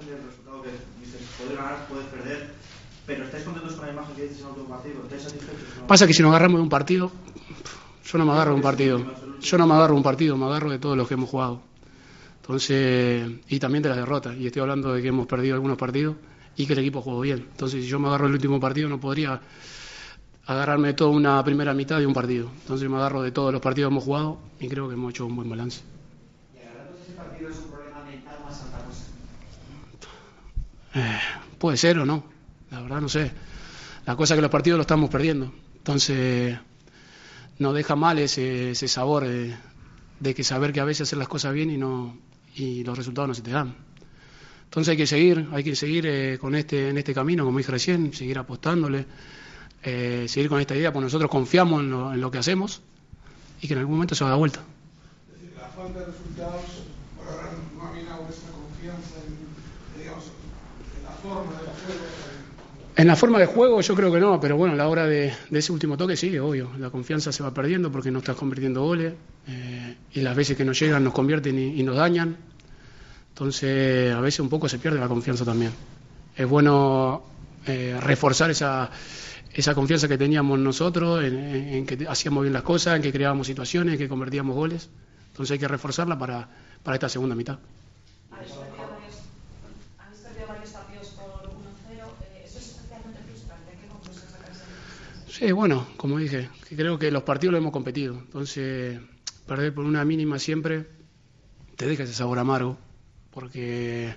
Pero 3.06 3.24
¿estáis 3.24 3.44
contentos 3.44 3.74
con 3.74 3.86
la 3.86 3.92
imagen 3.92 4.16
que 4.16 4.22
dices 4.22 4.42
en. 4.42 5.86
Pasa 5.86 6.06
que 6.06 6.12
si 6.12 6.22
nos 6.22 6.30
agarramos 6.30 6.58
de 6.58 6.62
un 6.62 6.68
partido, 6.68 7.12
yo 8.04 8.18
no 8.18 8.24
me 8.24 8.32
agarro 8.32 8.50
de 8.50 8.56
un 8.56 8.62
partido. 8.62 9.00
Yo 9.40 9.58
no 9.58 9.66
me 9.66 9.74
agarro 9.74 9.92
de 9.92 9.98
un 9.98 10.02
partido, 10.02 10.36
me 10.36 10.46
agarro 10.46 10.70
de 10.70 10.78
todos 10.78 10.96
los 10.96 11.06
que 11.06 11.14
hemos 11.14 11.30
jugado. 11.30 11.62
Entonces, 12.40 13.28
y 13.48 13.58
también 13.58 13.82
de 13.82 13.88
las 13.88 13.98
derrotas. 13.98 14.36
Y 14.36 14.46
estoy 14.46 14.62
hablando 14.62 14.92
de 14.92 15.02
que 15.02 15.08
hemos 15.08 15.26
perdido 15.26 15.54
algunos 15.54 15.76
partidos 15.76 16.16
y 16.56 16.66
que 16.66 16.72
el 16.72 16.78
equipo 16.80 17.02
jugó 17.02 17.20
bien. 17.20 17.46
Entonces, 17.50 17.82
si 17.82 17.88
yo 17.88 17.98
me 17.98 18.08
agarro 18.08 18.26
del 18.26 18.34
último 18.34 18.60
partido, 18.60 18.88
no 18.88 19.00
podría 19.00 19.40
agarrarme 20.46 20.94
toda 20.94 21.10
una 21.10 21.42
primera 21.42 21.74
mitad 21.74 21.98
de 21.98 22.06
un 22.06 22.14
partido. 22.14 22.50
Entonces, 22.62 22.88
me 22.88 22.96
agarro 22.96 23.22
de 23.22 23.32
todos 23.32 23.52
los 23.52 23.60
partidos 23.60 23.88
que 23.88 23.94
hemos 23.94 24.04
jugado 24.04 24.38
y 24.60 24.68
creo 24.68 24.88
que 24.88 24.94
hemos 24.94 25.10
hecho 25.10 25.26
un 25.26 25.34
buen 25.36 25.50
balance. 25.50 25.82
¿Y 26.54 26.58
agarrándose 26.58 27.02
ese 27.02 27.12
partido 27.12 27.50
es 27.50 27.58
un 27.58 27.70
problema 27.70 28.04
mental 28.04 28.38
más 28.44 28.62
alta 28.62 28.78
cosa? 28.78 29.06
Eh, 30.96 31.18
puede 31.58 31.76
ser 31.76 31.98
o 31.98 32.06
no, 32.06 32.24
la 32.70 32.80
verdad 32.80 33.00
no 33.02 33.08
sé. 33.08 33.30
La 34.06 34.16
cosa 34.16 34.34
es 34.34 34.38
que 34.38 34.42
los 34.42 34.50
partidos 34.50 34.78
los 34.78 34.84
estamos 34.84 35.10
perdiendo. 35.10 35.52
Entonces, 35.76 36.58
nos 37.58 37.74
deja 37.74 37.96
mal 37.96 38.18
ese, 38.18 38.70
ese 38.70 38.88
sabor 38.88 39.26
de, 39.26 40.34
que 40.34 40.42
saber 40.42 40.72
que 40.72 40.80
a 40.80 40.84
veces 40.84 41.02
hacer 41.02 41.18
las 41.18 41.28
cosas 41.28 41.52
bien 41.52 41.70
y 41.70 41.76
no 41.76 42.16
y 42.54 42.82
los 42.84 42.96
resultados 42.96 43.28
no 43.28 43.34
se 43.34 43.42
te 43.42 43.50
dan. 43.50 43.74
Entonces 44.64 44.92
hay 44.92 44.96
que 44.96 45.06
seguir, 45.06 45.48
hay 45.52 45.62
que 45.62 45.76
seguir 45.76 46.06
eh, 46.06 46.38
con 46.40 46.54
este 46.54 46.88
en 46.88 46.96
este 46.96 47.12
camino, 47.12 47.44
como 47.44 47.58
dije 47.58 47.70
recién, 47.70 48.14
seguir 48.14 48.38
apostándole, 48.38 49.06
eh, 49.82 50.24
seguir 50.28 50.48
con 50.48 50.60
esta 50.60 50.74
idea, 50.74 50.92
porque 50.92 51.04
nosotros 51.04 51.30
confiamos 51.30 51.80
en 51.82 51.90
lo, 51.90 52.12
en 52.14 52.20
lo 52.20 52.30
que 52.30 52.38
hacemos 52.38 52.80
y 53.60 53.68
que 53.68 53.74
en 53.74 53.80
algún 53.80 53.96
momento 53.96 54.14
se 54.14 54.24
va 54.24 54.30
a 54.30 54.32
dar 54.32 54.38
vuelta. 54.38 54.60
La 55.56 55.68
falta 55.68 56.00
de 56.00 56.06
resultados 56.06 56.64
por 57.16 57.28
ahora 57.28 57.52
no 57.76 57.82
ha 57.84 57.90
confianza 57.90 59.16
en, 59.26 59.45
en 62.98 63.06
la 63.06 63.16
forma 63.16 63.38
de 63.38 63.46
juego 63.46 63.80
yo 63.82 63.94
creo 63.94 64.10
que 64.12 64.20
no, 64.20 64.40
pero 64.40 64.56
bueno, 64.56 64.72
a 64.74 64.76
la 64.76 64.88
hora 64.88 65.06
de, 65.06 65.32
de 65.50 65.58
ese 65.58 65.70
último 65.72 65.96
toque 65.96 66.16
sí, 66.16 66.38
obvio. 66.38 66.70
La 66.78 66.88
confianza 66.90 67.30
se 67.30 67.42
va 67.42 67.52
perdiendo 67.52 67.92
porque 67.92 68.10
no 68.10 68.20
estás 68.20 68.36
convirtiendo 68.36 68.82
goles 68.82 69.12
eh, 69.48 69.96
y 70.14 70.20
las 70.22 70.34
veces 70.34 70.56
que 70.56 70.64
nos 70.64 70.78
llegan 70.80 71.04
nos 71.04 71.12
convierten 71.12 71.58
y, 71.58 71.78
y 71.80 71.82
nos 71.82 71.96
dañan. 71.96 72.36
Entonces 73.30 74.14
a 74.14 74.20
veces 74.20 74.40
un 74.40 74.48
poco 74.48 74.68
se 74.68 74.78
pierde 74.78 74.98
la 74.98 75.08
confianza 75.08 75.44
también. 75.44 75.72
Es 76.34 76.48
bueno 76.48 77.22
eh, 77.66 77.98
reforzar 78.00 78.50
esa, 78.50 78.90
esa 79.52 79.74
confianza 79.74 80.08
que 80.08 80.16
teníamos 80.16 80.58
nosotros 80.58 81.22
en, 81.22 81.36
en- 81.38 81.68
en 81.74 81.86
que 81.86 82.06
hacíamos 82.08 82.42
bien 82.44 82.54
las 82.54 82.62
cosas, 82.62 82.96
en 82.96 83.02
que 83.02 83.12
creábamos 83.12 83.46
situaciones, 83.46 83.92
en 83.92 83.98
que 83.98 84.08
convertíamos 84.08 84.56
goles. 84.56 84.88
Entonces 85.32 85.52
hay 85.52 85.58
que 85.58 85.68
reforzarla 85.68 86.18
para, 86.18 86.48
para 86.82 86.94
esta 86.96 87.10
segunda 87.10 87.34
mitad. 87.34 87.58
Habéis 88.32 88.52
perdido 88.52 88.88
varios, 88.88 89.16
habéis 89.98 90.20
perdido 90.22 90.46
varios 90.48 90.70
partidos 90.70 91.06
por 91.08 91.26
1-0. 91.44 92.06
eh, 92.24 92.44
eso 92.46 92.58
es 92.58 92.68
especialmente 92.68 93.20
frustrante. 93.28 93.72
¿Qué 93.80 93.86
conclusión 93.88 94.24
sacáis 94.32 94.58
de 94.58 94.64
eso? 94.64 95.25
Sí, 95.36 95.52
bueno, 95.52 95.86
como 95.96 96.18
dije, 96.18 96.48
creo 96.74 96.98
que 96.98 97.10
los 97.10 97.22
partidos 97.22 97.52
los 97.52 97.60
hemos 97.60 97.72
competido. 97.72 98.14
Entonces, 98.18 99.00
perder 99.46 99.74
por 99.74 99.84
una 99.84 100.04
mínima 100.04 100.38
siempre 100.38 100.86
te 101.76 101.86
deja 101.86 102.04
ese 102.04 102.14
sabor 102.14 102.38
amargo, 102.40 102.78
porque 103.32 104.16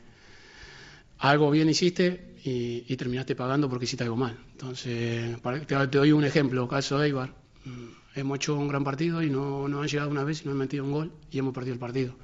algo 1.20 1.52
bien 1.52 1.70
hiciste 1.70 2.36
y, 2.44 2.86
y 2.88 2.96
terminaste 2.98 3.36
pagando 3.36 3.70
porque 3.70 3.86
hiciste 3.86 4.04
algo 4.04 4.16
mal. 4.16 4.38
Entonces, 4.52 5.38
para- 5.40 5.60
te, 5.66 5.76
te 5.88 5.98
doy 5.98 6.12
un 6.12 6.24
ejemplo, 6.24 6.68
caso 6.68 6.98
de 7.00 7.08
Eibar. 7.08 7.34
Mm, 7.66 7.88
Hemos 8.16 8.38
hecho 8.38 8.56
un 8.56 8.68
gran 8.68 8.84
partido 8.84 9.22
y 9.22 9.30
no, 9.30 9.68
no 9.68 9.82
han 9.82 9.88
llegado 9.88 10.10
una 10.10 10.24
vez 10.24 10.42
y 10.42 10.46
no 10.46 10.52
han 10.52 10.58
metido 10.58 10.84
un 10.84 10.92
gol 10.92 11.12
y 11.32 11.38
hemos 11.40 11.54
perdido 11.54 11.74
el 11.76 11.80
partido. 11.80 12.16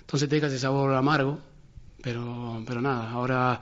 Entonces 0.00 0.28
te 0.28 0.36
deja 0.36 0.48
ese 0.48 0.58
sabor 0.58 0.94
amargo, 0.94 1.40
pero, 2.02 2.62
pero 2.66 2.80
nada, 2.82 3.10
ahora 3.10 3.60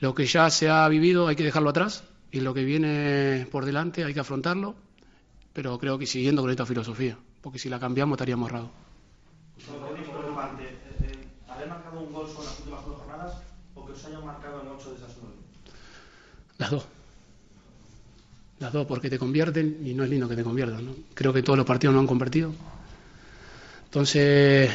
lo 0.00 0.14
que 0.14 0.26
ya 0.26 0.50
se 0.50 0.68
ha 0.70 0.88
vivido 0.88 1.28
hay 1.28 1.36
que 1.36 1.44
dejarlo 1.44 1.70
atrás 1.70 2.04
y 2.34 2.40
lo 2.40 2.52
que 2.52 2.64
viene 2.64 3.46
por 3.52 3.64
delante 3.64 4.02
hay 4.02 4.12
que 4.12 4.18
afrontarlo, 4.18 4.74
pero 5.52 5.78
creo 5.78 5.96
que 5.96 6.04
siguiendo 6.04 6.42
con 6.42 6.50
esta 6.50 6.66
filosofía, 6.66 7.16
porque 7.40 7.60
si 7.60 7.68
la 7.68 7.78
cambiamos 7.78 8.16
estaríamos 8.16 8.50
errados. 8.50 8.70
Eh, 9.56 10.78
eh, 11.00 11.28
¿haber 11.48 11.68
marcado 11.68 12.00
un 12.00 12.12
gol 12.12 12.26
en 12.28 12.44
las 12.44 12.58
últimas 12.58 12.80
nueve 12.84 13.00
jornadas 13.00 13.34
o 13.76 13.86
que 13.86 13.92
os 13.92 14.04
hayan 14.04 14.26
marcado 14.26 14.62
en 14.62 14.68
ocho 14.68 14.90
de 14.90 14.96
esas 14.96 15.16
nueve? 15.22 15.36
Las 16.58 16.70
dos. 16.72 16.84
Las 18.58 18.72
dos, 18.72 18.84
porque 18.84 19.08
te 19.08 19.16
convierten 19.16 19.86
y 19.86 19.94
no 19.94 20.02
es 20.02 20.10
lindo 20.10 20.28
que 20.28 20.34
te 20.34 20.42
conviertan. 20.42 20.86
¿no? 20.86 20.92
Creo 21.14 21.32
que 21.32 21.44
todos 21.44 21.56
los 21.56 21.66
partidos 21.66 21.94
nos 21.94 22.00
han 22.00 22.08
convertido. 22.08 22.52
Entonces, 23.84 24.72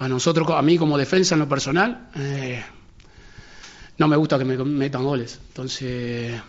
a 0.00 0.08
nosotros, 0.08 0.50
a 0.50 0.60
mí 0.60 0.76
como 0.76 0.98
defensa 0.98 1.36
en 1.36 1.38
lo 1.38 1.48
personal, 1.48 2.10
eh, 2.16 2.64
no 3.96 4.08
me 4.08 4.16
gusta 4.16 4.38
que 4.38 4.44
me 4.44 4.56
metan 4.56 5.04
goles. 5.04 5.38
Entonces, 5.50 6.42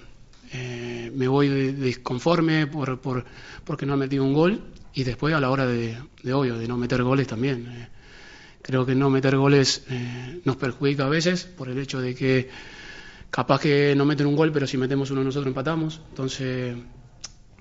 eh, 0.52 1.12
me 1.16 1.28
voy 1.28 1.50
disconforme 1.74 2.68
por, 2.68 3.00
por, 3.00 3.26
porque 3.64 3.86
no 3.86 3.94
han 3.94 4.00
metido 4.00 4.24
un 4.24 4.34
gol 4.34 4.62
y 4.94 5.04
después 5.04 5.34
a 5.34 5.40
la 5.40 5.50
hora 5.50 5.66
de, 5.66 5.98
de 6.24 6.34
obvio, 6.34 6.58
de 6.58 6.68
no 6.68 6.78
meter 6.78 7.04
goles 7.04 7.28
también. 7.28 7.68
eh, 7.68 7.90
creo 8.62 8.86
que 8.86 8.96
no 8.96 9.10
meter 9.10 9.38
goles 9.38 9.86
eh, 9.90 10.42
nos 10.44 10.58
perjudica 10.58 11.06
a 11.06 11.10
veces 11.10 11.46
por 11.46 11.70
el 11.70 11.78
hecho 11.80 12.02
de 12.02 12.14
que 12.16 12.50
capaz 13.30 13.62
que 13.62 13.96
no 13.96 14.06
meten 14.06 14.28
un 14.28 14.36
gol, 14.36 14.52
pero 14.52 14.68
si 14.68 14.78
metemos 14.78 15.10
uno 15.12 15.24
nosotros 15.24 15.48
empatamos. 15.48 16.02
Entonces, 16.10 16.76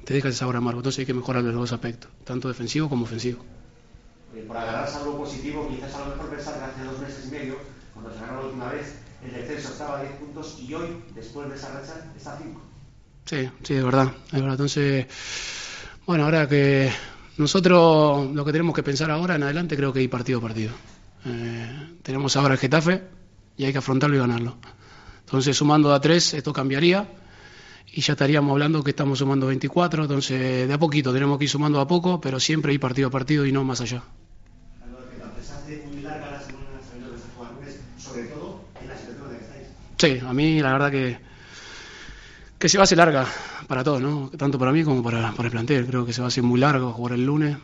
te 0.04 0.14
deja 0.14 0.28
ese 0.28 0.38
sabor 0.38 0.56
amargo. 0.56 0.80
Entonces 0.80 1.00
hay 1.00 1.06
que 1.06 1.14
mejorar 1.14 1.44
los 1.44 1.54
dos 1.54 1.72
aspectos, 1.72 2.10
tanto 2.24 2.48
defensivo 2.48 2.88
como 2.88 3.04
ofensivo. 3.04 3.44
Eh, 4.34 4.44
por 4.46 4.56
agarrarse 4.56 4.98
algo 4.98 5.18
positivo, 5.18 5.68
quizás 5.68 5.94
a 5.94 6.00
lo 6.00 6.16
mejor 6.16 6.30
pensar 6.30 6.58
que 6.58 6.64
hace 6.64 6.84
dos 6.84 6.98
meses 7.00 7.26
y 7.26 7.30
medio, 7.30 7.56
cuando 7.92 8.12
se 8.12 8.20
ganó 8.20 8.40
la 8.40 8.46
última 8.46 8.68
vez, 8.72 8.96
el 9.24 9.32
descenso 9.32 9.68
estaba 9.72 9.98
a 9.98 10.02
10 10.02 10.14
puntos 10.16 10.58
y 10.60 10.74
hoy, 10.74 10.88
después 11.14 11.48
de 11.48 11.56
esa 11.56 11.72
racha, 11.72 12.12
está 12.16 12.34
a 12.34 12.38
5. 12.38 12.60
Sí, 13.26 13.48
sí, 13.62 13.74
es 13.74 13.84
verdad, 13.84 14.12
es 14.26 14.32
verdad. 14.32 14.52
Entonces, 14.52 15.06
bueno, 16.06 16.24
ahora 16.24 16.48
que 16.48 16.90
nosotros 17.38 18.32
lo 18.32 18.44
que 18.44 18.52
tenemos 18.52 18.74
que 18.74 18.82
pensar 18.82 19.10
ahora 19.10 19.34
en 19.34 19.42
adelante 19.42 19.76
creo 19.76 19.92
que 19.92 20.00
ir 20.02 20.08
partido 20.08 20.38
a 20.38 20.42
partido. 20.42 20.72
Eh, 21.24 21.98
tenemos 22.02 22.36
ahora 22.36 22.54
el 22.54 22.60
Getafe 22.60 23.02
y 23.56 23.64
hay 23.64 23.72
que 23.72 23.78
afrontarlo 23.78 24.16
y 24.16 24.20
ganarlo. 24.20 24.56
Entonces, 25.20 25.56
sumando 25.56 25.92
a 25.92 26.00
tres, 26.00 26.34
esto 26.34 26.52
cambiaría 26.52 27.08
y 27.92 28.00
ya 28.00 28.12
estaríamos 28.12 28.52
hablando 28.52 28.84
que 28.84 28.90
estamos 28.90 29.18
sumando 29.18 29.46
24, 29.48 30.02
entonces 30.04 30.68
de 30.68 30.74
a 30.74 30.78
poquito 30.78 31.12
tenemos 31.12 31.38
que 31.38 31.44
ir 31.44 31.50
sumando 31.50 31.80
a 31.80 31.86
poco, 31.88 32.20
pero 32.20 32.38
siempre 32.38 32.72
ir 32.72 32.80
partido 32.80 33.08
a 33.08 33.10
partido 33.10 33.44
y 33.44 33.52
no 33.52 33.64
más 33.64 33.80
allá. 33.80 34.02
Sí, 39.98 40.20
a 40.24 40.32
mí 40.32 40.60
la 40.60 40.72
verdad 40.72 40.90
que, 40.90 41.18
que 42.58 42.68
se 42.68 42.78
va 42.78 42.82
a 42.82 42.84
hacer 42.84 42.98
larga 42.98 43.26
para 43.66 43.84
todos, 43.84 44.00
¿no? 44.00 44.30
tanto 44.36 44.58
para 44.58 44.72
mí 44.72 44.82
como 44.82 45.02
para, 45.02 45.32
para 45.32 45.46
el 45.46 45.52
plantel. 45.52 45.86
Creo 45.86 46.06
que 46.06 46.12
se 46.12 46.20
va 46.20 46.26
a 46.26 46.28
hacer 46.28 46.42
muy 46.42 46.58
largo 46.58 46.92
jugar 46.92 47.14
el 47.14 47.24
lunes. 47.24 47.56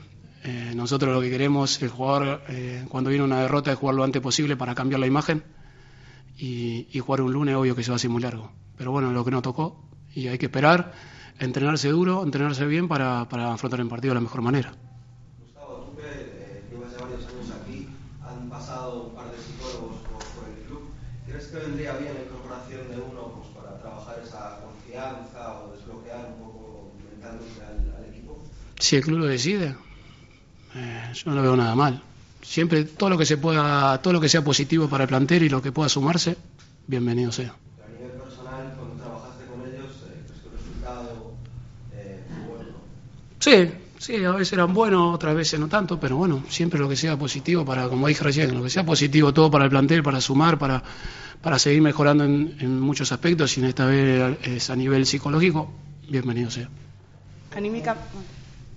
Eh, 0.44 0.72
nosotros 0.74 1.14
lo 1.14 1.20
que 1.20 1.30
queremos, 1.30 1.80
el 1.82 1.88
jugador, 1.88 2.42
eh, 2.48 2.84
cuando 2.88 3.10
viene 3.10 3.24
una 3.24 3.40
derrota, 3.40 3.72
es 3.72 3.78
jugar 3.78 3.94
lo 3.94 4.04
antes 4.04 4.20
posible 4.20 4.56
para 4.56 4.74
cambiar 4.74 5.00
la 5.00 5.06
imagen. 5.06 5.44
Y, 6.36 6.98
jugar 6.98 7.20
un 7.20 7.32
lunes, 7.32 7.54
obvio 7.54 7.76
que 7.76 7.84
se 7.84 7.90
va 7.90 7.94
a 7.94 7.96
hacer 7.96 8.10
muy 8.10 8.20
largo. 8.20 8.50
Pero 8.76 8.90
bueno, 8.90 9.12
lo 9.12 9.24
que 9.24 9.30
nos 9.30 9.42
tocó. 9.42 9.88
Y 10.12 10.26
hay 10.26 10.38
que 10.38 10.46
esperar, 10.46 10.92
entrenarse 11.38 11.88
duro, 11.88 12.22
entrenarse 12.24 12.66
bien 12.66 12.88
para, 12.88 13.28
para 13.28 13.52
afrontar 13.52 13.80
el 13.80 13.86
partido 13.86 14.12
de 14.12 14.16
la 14.16 14.22
mejor 14.22 14.42
manera. 14.42 14.74
Gustavo, 15.40 15.86
tú 15.86 15.96
que 15.96 16.02
eh, 16.02 16.64
ya 16.72 17.02
varios 17.02 17.26
años 17.26 17.52
aquí, 17.62 17.88
han 18.20 18.48
pasado 18.50 19.04
un 19.04 19.14
par 19.14 19.30
de 19.30 19.38
psicólogos 19.38 19.96
por, 20.00 20.48
el 20.48 20.66
club. 20.66 20.90
¿Crees 21.26 21.46
que 21.46 21.56
vendría 21.58 21.92
bien 21.98 22.14
la 22.14 22.22
incorporación 22.22 22.88
de 22.88 22.94
trabajar 22.96 23.11
esa 25.02 25.14
confianza 25.14 25.52
o 25.52 25.72
desbloquear 25.76 26.26
un 26.26 26.36
poco 26.38 26.92
mentalmente 27.10 27.60
al, 27.62 27.94
al 27.96 28.04
equipo? 28.10 28.38
Si 28.78 28.96
el 28.96 29.02
club 29.02 29.18
lo 29.18 29.26
decide, 29.26 29.74
eh, 30.74 31.12
yo 31.14 31.22
no 31.30 31.36
lo 31.36 31.42
veo 31.42 31.56
nada 31.56 31.74
mal. 31.74 32.02
Siempre 32.42 32.84
todo 32.84 33.10
lo 33.10 33.18
que 33.18 33.26
se 33.26 33.36
pueda, 33.36 34.00
todo 34.02 34.12
lo 34.12 34.20
que 34.20 34.28
sea 34.28 34.42
positivo 34.42 34.88
para 34.88 35.04
el 35.04 35.08
plantel 35.08 35.42
y 35.44 35.48
lo 35.48 35.62
que 35.62 35.72
pueda 35.72 35.88
sumarse, 35.88 36.36
bienvenido 36.86 37.30
sea. 37.32 37.48
A 37.50 37.88
nivel 37.96 38.12
personal, 38.12 38.74
cuando 38.76 38.96
trabajaste 39.02 39.44
con 39.46 39.60
ellos, 39.62 39.90
eh, 40.06 40.24
¿crees 40.26 40.40
que 40.42 40.48
el 40.48 40.54
resultado 40.58 41.34
eh, 41.92 42.24
fue 42.34 42.44
bueno? 42.56 42.70
Sí, 43.38 43.70
sí, 44.02 44.24
a 44.24 44.32
veces 44.32 44.52
eran 44.54 44.74
buenos, 44.74 45.14
otras 45.14 45.34
veces 45.34 45.60
no 45.60 45.68
tanto, 45.68 45.98
pero 45.98 46.16
bueno, 46.16 46.42
siempre 46.48 46.80
lo 46.80 46.88
que 46.88 46.96
sea 46.96 47.16
positivo 47.16 47.64
para, 47.64 47.88
como 47.88 48.08
dije 48.08 48.24
recién, 48.24 48.52
lo 48.52 48.62
que 48.62 48.70
sea 48.70 48.84
positivo 48.84 49.32
todo 49.32 49.50
para 49.50 49.64
el 49.64 49.70
plantel, 49.70 50.02
para 50.02 50.20
sumar, 50.20 50.58
para, 50.58 50.82
para 51.40 51.58
seguir 51.58 51.82
mejorando 51.82 52.24
en, 52.24 52.56
en 52.58 52.80
muchos 52.80 53.12
aspectos 53.12 53.56
y 53.56 53.60
en 53.60 53.66
esta 53.66 53.86
vez 53.86 54.38
es 54.42 54.70
a 54.70 54.76
nivel 54.76 55.06
psicológico, 55.06 55.72
bienvenido 56.08 56.50
sea. 56.50 56.68
Anímica. 57.54 57.96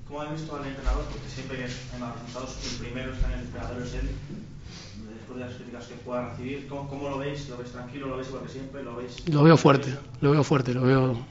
¿Cómo 0.07 0.21
ha 0.21 0.31
visto 0.31 0.55
al 0.55 0.67
entrenador? 0.67 1.05
Porque 1.05 1.27
siempre 1.33 1.57
que 1.57 1.63
hay 1.63 1.99
malos 1.99 2.15
resultados, 2.21 2.57
el 2.71 2.85
primero 2.85 3.13
está 3.13 3.27
en 3.27 3.33
el 3.33 3.45
entrenador 3.45 3.81
es 3.81 3.93
él. 3.95 4.09
Después 5.09 5.39
de 5.39 5.45
las 5.45 5.55
críticas 5.55 5.85
que 5.87 5.95
pueda 5.95 6.29
recibir, 6.29 6.67
¿cómo, 6.67 6.87
¿cómo, 6.87 7.09
lo 7.09 7.17
veis? 7.17 7.49
¿Lo 7.49 7.57
veis 7.57 7.71
tranquilo? 7.71 8.07
¿Lo 8.07 8.17
veis 8.17 8.27
igual 8.27 8.43
que 8.43 8.49
siempre? 8.49 8.83
¿Lo 8.83 8.95
veis? 8.95 9.27
Lo 9.27 9.43
veo 9.43 9.57
fuerte, 9.57 9.97
lo 10.21 10.31
veo 10.31 10.43
fuerte, 10.43 10.73
lo 10.73 10.83
veo 10.83 11.25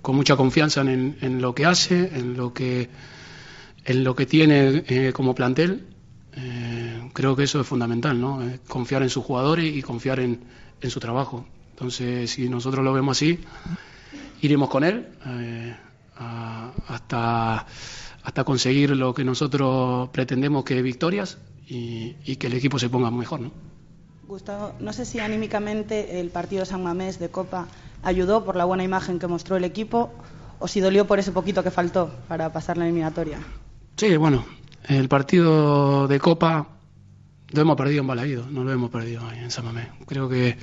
con 0.00 0.16
mucha 0.16 0.36
confianza 0.36 0.80
en, 0.80 1.18
en 1.20 1.42
lo 1.42 1.54
que 1.54 1.66
hace, 1.66 2.16
en 2.16 2.36
lo 2.36 2.54
que, 2.54 2.88
en 3.86 4.04
lo 4.04 4.14
que 4.14 4.26
tiene 4.26 4.84
eh, 4.86 5.12
como 5.14 5.34
plantel. 5.34 5.86
Eh, 6.34 7.08
creo 7.12 7.34
que 7.34 7.44
eso 7.44 7.60
es 7.60 7.66
fundamental, 7.66 8.20
¿no? 8.20 8.42
Eh, 8.42 8.60
confiar 8.68 9.02
en 9.02 9.10
sus 9.10 9.24
jugadores 9.24 9.74
y 9.74 9.82
confiar 9.82 10.20
en, 10.20 10.40
su 10.82 11.00
trabajo. 11.00 11.46
Entonces, 11.70 12.30
si 12.30 12.48
nosotros 12.48 12.84
lo 12.84 12.92
vemos 12.92 13.16
así, 13.16 13.40
iremos 14.40 14.68
con 14.68 14.84
él 14.84 15.08
a, 16.16 16.70
hasta 16.86 17.66
hasta 18.26 18.42
conseguir 18.42 18.90
lo 18.90 19.14
que 19.14 19.22
nosotros 19.22 20.08
pretendemos 20.08 20.64
que 20.64 20.82
victorias 20.82 21.38
y, 21.68 22.34
que 22.36 22.48
el 22.48 22.54
equipo 22.54 22.76
se 22.76 22.88
ponga 22.88 23.08
mejor. 23.08 23.40
¿no? 23.40 23.52
Gustavo, 24.26 24.72
no 24.80 24.92
sé 24.92 25.04
si 25.04 25.20
anímicamente 25.20 26.18
el 26.18 26.30
partido 26.30 26.64
San 26.64 26.82
Mamés 26.82 27.20
de 27.20 27.28
Copa 27.28 27.68
ayudó 28.02 28.44
por 28.44 28.56
la 28.56 28.64
buena 28.64 28.82
imagen 28.82 29.20
que 29.20 29.28
mostró 29.28 29.56
el 29.56 29.62
equipo 29.62 30.10
o 30.58 30.66
si 30.66 30.80
dolió 30.80 31.06
por 31.06 31.20
ese 31.20 31.30
poquito 31.30 31.62
que 31.62 31.70
faltó 31.70 32.10
para 32.26 32.52
pasar 32.52 32.78
la 32.78 32.84
eliminatoria. 32.84 33.38
Sí, 33.96 34.14
bueno, 34.18 34.44
el 34.88 35.08
partido 35.08 36.06
de 36.06 36.20
Copa 36.20 36.68
lo 37.48 37.62
hemos 37.62 37.76
perdido 37.76 38.02
en 38.02 38.06
Balaído, 38.06 38.46
no 38.50 38.62
lo 38.62 38.70
hemos 38.70 38.90
perdido 38.90 39.22
en 39.32 39.50
San 39.50 39.64
Mamés. 39.64 39.88
Creo 40.06 40.28
que 40.28 40.58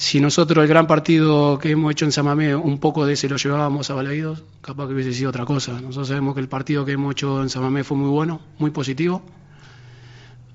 si 0.00 0.18
nosotros 0.18 0.62
el 0.62 0.68
gran 0.68 0.86
partido 0.86 1.58
que 1.58 1.72
hemos 1.72 1.92
hecho 1.92 2.06
en 2.06 2.12
Samamé, 2.12 2.56
un 2.56 2.78
poco 2.78 3.04
de 3.04 3.12
ese 3.12 3.28
lo 3.28 3.36
llevábamos 3.36 3.90
a 3.90 3.94
Balaídos, 3.94 4.42
capaz 4.62 4.86
que 4.86 4.94
hubiese 4.94 5.12
sido 5.12 5.28
otra 5.28 5.44
cosa. 5.44 5.74
Nosotros 5.74 6.08
sabemos 6.08 6.34
que 6.34 6.40
el 6.40 6.48
partido 6.48 6.86
que 6.86 6.92
hemos 6.92 7.12
hecho 7.12 7.42
en 7.42 7.50
Samamé 7.50 7.84
fue 7.84 7.98
muy 7.98 8.08
bueno, 8.08 8.40
muy 8.58 8.70
positivo, 8.70 9.22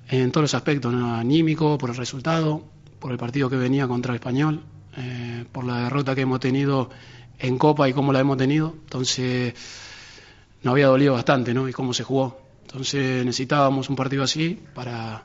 en 0.10 0.32
todos 0.32 0.46
los 0.46 0.56
aspectos, 0.56 0.92
¿no? 0.92 1.14
anímico, 1.14 1.78
por 1.78 1.92
el 1.92 1.96
resultado, 1.96 2.64
por 3.00 3.12
el 3.12 3.20
partido 3.20 3.52
que 3.52 3.56
venía 3.56 3.88
contra 3.88 4.14
el 4.14 4.16
Español, 4.16 4.64
eh, 4.98 5.46
por 5.52 5.64
la 5.64 5.84
derrota 5.84 6.16
que 6.16 6.22
hemos 6.22 6.40
tenido 6.40 6.90
en 7.38 7.60
Copa 7.60 7.88
y 7.88 7.94
cómo 7.94 8.12
la 8.12 8.22
hemos 8.22 8.38
tenido. 8.38 8.74
Entonces, 8.86 9.54
nos 10.66 10.74
había 10.74 10.88
dolido 10.88 11.14
bastante, 11.14 11.54
¿no? 11.54 11.70
Y 11.70 11.72
cómo 11.72 11.94
se 11.94 12.04
jugó. 12.04 12.38
Entonces, 12.64 13.24
necesitábamos 13.24 13.90
un 13.90 13.96
partido 13.96 14.24
así 14.24 14.60
para 14.74 15.24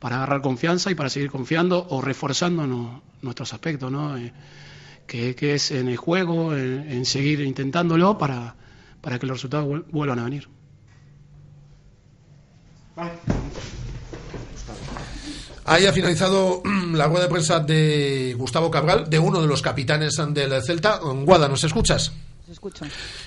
para 0.00 0.16
agarrar 0.16 0.40
confianza 0.40 0.90
y 0.90 0.94
para 0.94 1.10
seguir 1.10 1.30
confiando 1.30 1.86
o 1.90 2.00
reforzando 2.00 2.66
nuestros 3.20 3.52
aspectos, 3.52 3.92
¿no? 3.92 4.16
Eh, 4.16 4.32
que, 5.06 5.36
que, 5.36 5.54
es 5.54 5.70
en 5.70 5.88
el 5.88 5.96
juego, 5.96 6.56
en, 6.56 6.90
en, 6.90 7.04
seguir 7.04 7.40
intentándolo 7.40 8.16
para, 8.16 8.56
para 9.00 9.18
que 9.18 9.26
los 9.26 9.36
resultados 9.36 9.82
vuelvan 9.90 10.20
a 10.20 10.24
venir. 10.24 10.48
Ahí 15.66 15.84
ha 15.86 15.92
finalizado 15.92 16.62
la 16.92 17.06
rueda 17.06 17.24
de 17.24 17.30
prensa 17.30 17.60
de 17.60 18.34
Gustavo 18.38 18.70
Cabral, 18.70 19.10
de 19.10 19.18
uno 19.18 19.42
de 19.42 19.48
los 19.48 19.60
capitanes 19.60 20.16
del 20.30 20.62
Celta. 20.62 20.98
Guada, 20.98 21.48
¿nos 21.48 21.62
escuchas? 21.64 22.12
Escucho. 22.52 22.84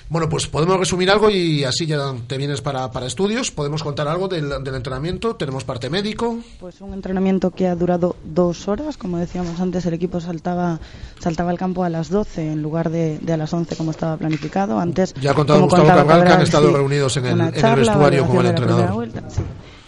Bueno, 0.08 0.28
pues 0.28 0.46
podemos 0.46 0.78
resumir 0.78 1.10
algo 1.10 1.30
y 1.30 1.64
así 1.64 1.86
ya 1.86 2.14
te 2.26 2.36
vienes 2.36 2.60
para, 2.60 2.90
para 2.90 3.06
estudios. 3.06 3.50
Podemos 3.50 3.82
contar 3.82 4.08
algo 4.08 4.28
del, 4.28 4.48
del, 4.62 4.74
entrenamiento. 4.74 5.36
Tenemos 5.36 5.64
parte 5.64 5.90
médico. 5.90 6.38
Pues 6.60 6.80
un 6.80 6.94
entrenamiento 6.94 7.50
que 7.50 7.66
ha 7.66 7.74
durado 7.74 8.16
dos 8.24 8.68
horas. 8.68 8.96
Como 8.96 9.18
decíamos 9.18 9.60
antes, 9.60 9.86
el 9.86 9.94
equipo 9.94 10.20
saltaba 10.20 10.80
saltaba 11.20 11.50
al 11.50 11.58
campo 11.58 11.84
a 11.84 11.88
las 11.88 12.10
12 12.10 12.52
en 12.52 12.62
lugar 12.62 12.90
de, 12.90 13.18
de 13.18 13.32
a 13.32 13.36
las 13.36 13.52
11 13.52 13.76
como 13.76 13.90
estaba 13.90 14.16
planificado. 14.16 14.78
Antes, 14.78 15.14
ya 15.20 15.30
ha 15.30 15.34
contado 15.34 15.62
Gustavo 15.62 15.86
Cabral, 15.86 16.24
que 16.24 16.32
han 16.32 16.42
estado 16.42 16.68
sí, 16.68 16.74
reunidos 16.74 17.16
en 17.16 17.26
el, 17.26 17.38
charla, 17.38 17.58
en 17.60 17.66
el 17.66 17.76
vestuario 17.76 18.26
con 18.26 18.38
el 18.38 18.46
entrenador. 18.46 18.92
Vuelta, 18.92 19.30
sí. 19.30 19.42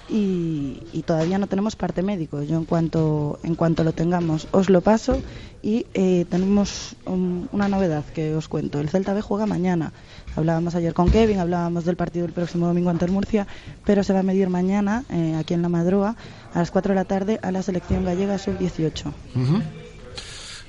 Y, 0.09 0.85
y, 0.93 1.03
todavía 1.03 1.37
no 1.39 1.49
tenemos 1.49 1.75
parte 1.75 2.03
médico. 2.03 2.43
Yo 2.43 2.57
en 2.57 2.65
cuanto 2.65 3.41
en 3.43 3.57
cuanto 3.57 3.83
lo 3.83 3.93
tengamos 3.93 4.47
os 4.53 4.71
lo 4.71 4.81
paso 4.81 5.21
y 5.63 5.87
eh, 5.95 6.27
tenemos 6.31 6.95
un, 7.07 7.49
una 7.51 7.69
novedad 7.69 8.05
que 8.15 8.35
os 8.35 8.47
cuento. 8.47 8.79
El 8.79 8.89
Celta 8.89 9.15
B 9.15 9.21
juega 9.21 9.47
mañana. 9.47 9.93
Hablábamos 10.37 10.77
ayer 10.77 10.95
con 10.95 11.11
Kevin, 11.11 11.41
hablábamos 11.41 11.85
del 11.85 11.97
partido 11.97 12.25
del 12.25 12.35
próximo 12.35 12.67
domingo 12.69 12.91
ante 12.91 13.05
el 13.05 13.11
Murcia, 13.11 13.49
pero 13.85 14.05
se 14.05 14.13
va 14.13 14.21
a 14.21 14.23
medir 14.23 14.49
mañana 14.49 15.05
eh, 15.11 15.35
aquí 15.35 15.55
en 15.55 15.63
la 15.63 15.69
Madroa 15.69 16.15
a 16.55 16.59
las 16.59 16.71
4 16.71 16.91
de 16.93 16.95
la 16.95 17.05
tarde 17.05 17.41
a 17.43 17.51
la 17.51 17.63
selección 17.63 18.05
gallega 18.05 18.39
sub-18. 18.39 19.07
Uh 19.07 19.39
-huh. 19.39 19.86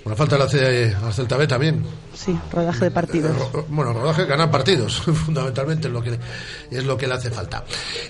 Una 0.08 0.16
falta 0.16 0.38
le 0.38 0.44
hace 0.46 0.96
al 0.96 1.14
Celta 1.14 1.36
B 1.36 1.48
también. 1.48 1.84
Sí, 2.14 2.34
rodaje 2.50 2.86
de 2.86 2.92
partidos. 2.92 3.36
Eh, 3.36 3.66
bueno, 3.68 3.92
rodaje 3.92 4.24
ganar 4.26 4.50
partidos, 4.50 5.02
fundamentalmente 5.26 5.90
es 5.90 5.94
lo 5.94 6.02
que, 6.02 6.18
es 6.72 6.86
lo 6.86 6.98
que 6.98 7.08
le 7.08 7.14
hace 7.14 7.30
falta. 7.30 7.66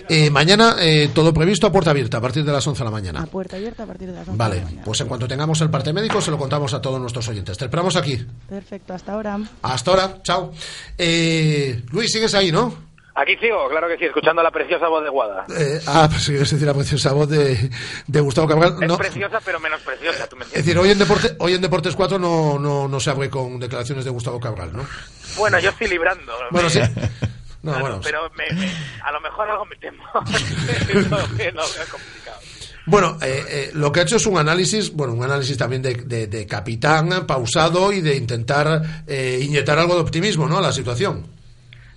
Eh, 0.08 0.30
mañana 0.30 0.76
eh, 0.78 1.10
todo 1.12 1.34
previsto 1.34 1.66
a 1.66 1.72
puerta 1.72 1.90
abierta, 1.90 2.18
a 2.18 2.20
partir 2.20 2.44
de 2.44 2.52
las 2.52 2.64
11 2.64 2.78
de 2.78 2.84
la 2.84 2.90
mañana. 2.92 3.22
A 3.24 3.26
puerta 3.26 3.56
abierta 3.56 3.82
a 3.82 3.86
partir 3.86 4.06
de 4.10 4.14
las 4.14 4.28
11 4.28 4.38
vale, 4.38 4.54
de 4.54 4.60
la 4.60 4.66
mañana. 4.66 4.84
pues 4.84 5.00
en 5.00 5.08
cuanto 5.08 5.26
tengamos 5.26 5.60
el 5.60 5.70
parte 5.70 5.92
médico 5.92 6.20
se 6.20 6.30
lo 6.30 6.38
contamos 6.38 6.72
a 6.72 6.80
todos 6.80 7.00
nuestros 7.00 7.26
oyentes. 7.26 7.58
Te 7.58 7.64
esperamos 7.64 7.96
aquí. 7.96 8.24
Perfecto, 8.48 8.94
hasta 8.94 9.14
ahora. 9.14 9.40
Hasta 9.62 9.90
ahora, 9.90 10.22
chao. 10.22 10.52
Eh, 10.96 11.82
Luis, 11.90 12.12
sigues 12.12 12.32
ahí, 12.32 12.52
¿no? 12.52 12.87
Aquí 13.20 13.36
sigo, 13.38 13.68
claro 13.68 13.88
que 13.88 13.96
sí, 13.98 14.04
escuchando 14.04 14.42
la 14.42 14.50
preciosa 14.52 14.86
voz 14.88 15.02
de 15.02 15.10
Guada. 15.10 15.44
Eh, 15.58 15.80
ah, 15.88 16.06
pues 16.08 16.22
sí, 16.22 16.34
es 16.34 16.50
decir, 16.50 16.62
la 16.66 16.74
preciosa 16.74 17.12
voz 17.12 17.28
de, 17.28 17.70
de 18.06 18.20
Gustavo 18.20 18.46
Cabral. 18.46 18.76
Es 18.80 18.88
no, 18.88 18.96
preciosa, 18.96 19.40
pero 19.44 19.58
menos 19.58 19.80
preciosa, 19.80 20.28
tú 20.28 20.36
me 20.36 20.42
es 20.44 20.48
entiendes. 20.48 20.64
decir, 20.66 20.78
hoy 20.78 20.90
en, 20.90 20.98
Deporte, 20.98 21.34
hoy 21.40 21.54
en 21.54 21.60
Deportes 21.60 21.96
4 21.96 22.18
no, 22.18 22.58
no, 22.60 22.86
no 22.86 23.00
se 23.00 23.10
abre 23.10 23.28
con 23.28 23.58
declaraciones 23.58 24.04
de 24.04 24.10
Gustavo 24.12 24.38
Cabral, 24.38 24.72
¿no? 24.72 24.86
Bueno, 25.36 25.58
yo 25.58 25.70
estoy 25.70 25.88
librando. 25.88 26.32
Bueno, 26.52 26.68
me- 26.68 26.74
sí. 26.74 26.80
No, 27.60 27.72
Claro, 27.72 27.86
bueno, 27.86 28.00
pero 28.04 28.30
me- 28.36 28.54
me- 28.56 28.72
a 29.02 29.10
lo 29.10 29.20
mejor 29.20 29.50
algo 29.50 29.64
me 29.64 29.74
temo. 29.76 30.04
Lo 30.14 31.16
veo 31.36 31.84
complicado. 31.90 32.40
Bueno, 32.86 33.18
eh, 33.20 33.44
eh, 33.48 33.70
lo 33.74 33.90
que 33.90 33.98
ha 34.00 34.02
hecho 34.04 34.16
es 34.16 34.26
un 34.26 34.38
análisis, 34.38 34.92
bueno, 34.92 35.12
un 35.12 35.24
análisis 35.24 35.58
también 35.58 35.82
de, 35.82 35.94
de, 35.94 36.28
de 36.28 36.46
capitán, 36.46 37.26
pausado 37.26 37.92
y 37.92 38.00
de 38.00 38.14
intentar 38.16 39.02
eh, 39.08 39.40
inyectar 39.42 39.76
algo 39.76 39.96
de 39.96 40.00
optimismo, 40.02 40.46
¿no? 40.48 40.58
A 40.58 40.62
la 40.62 40.72
situación. 40.72 41.26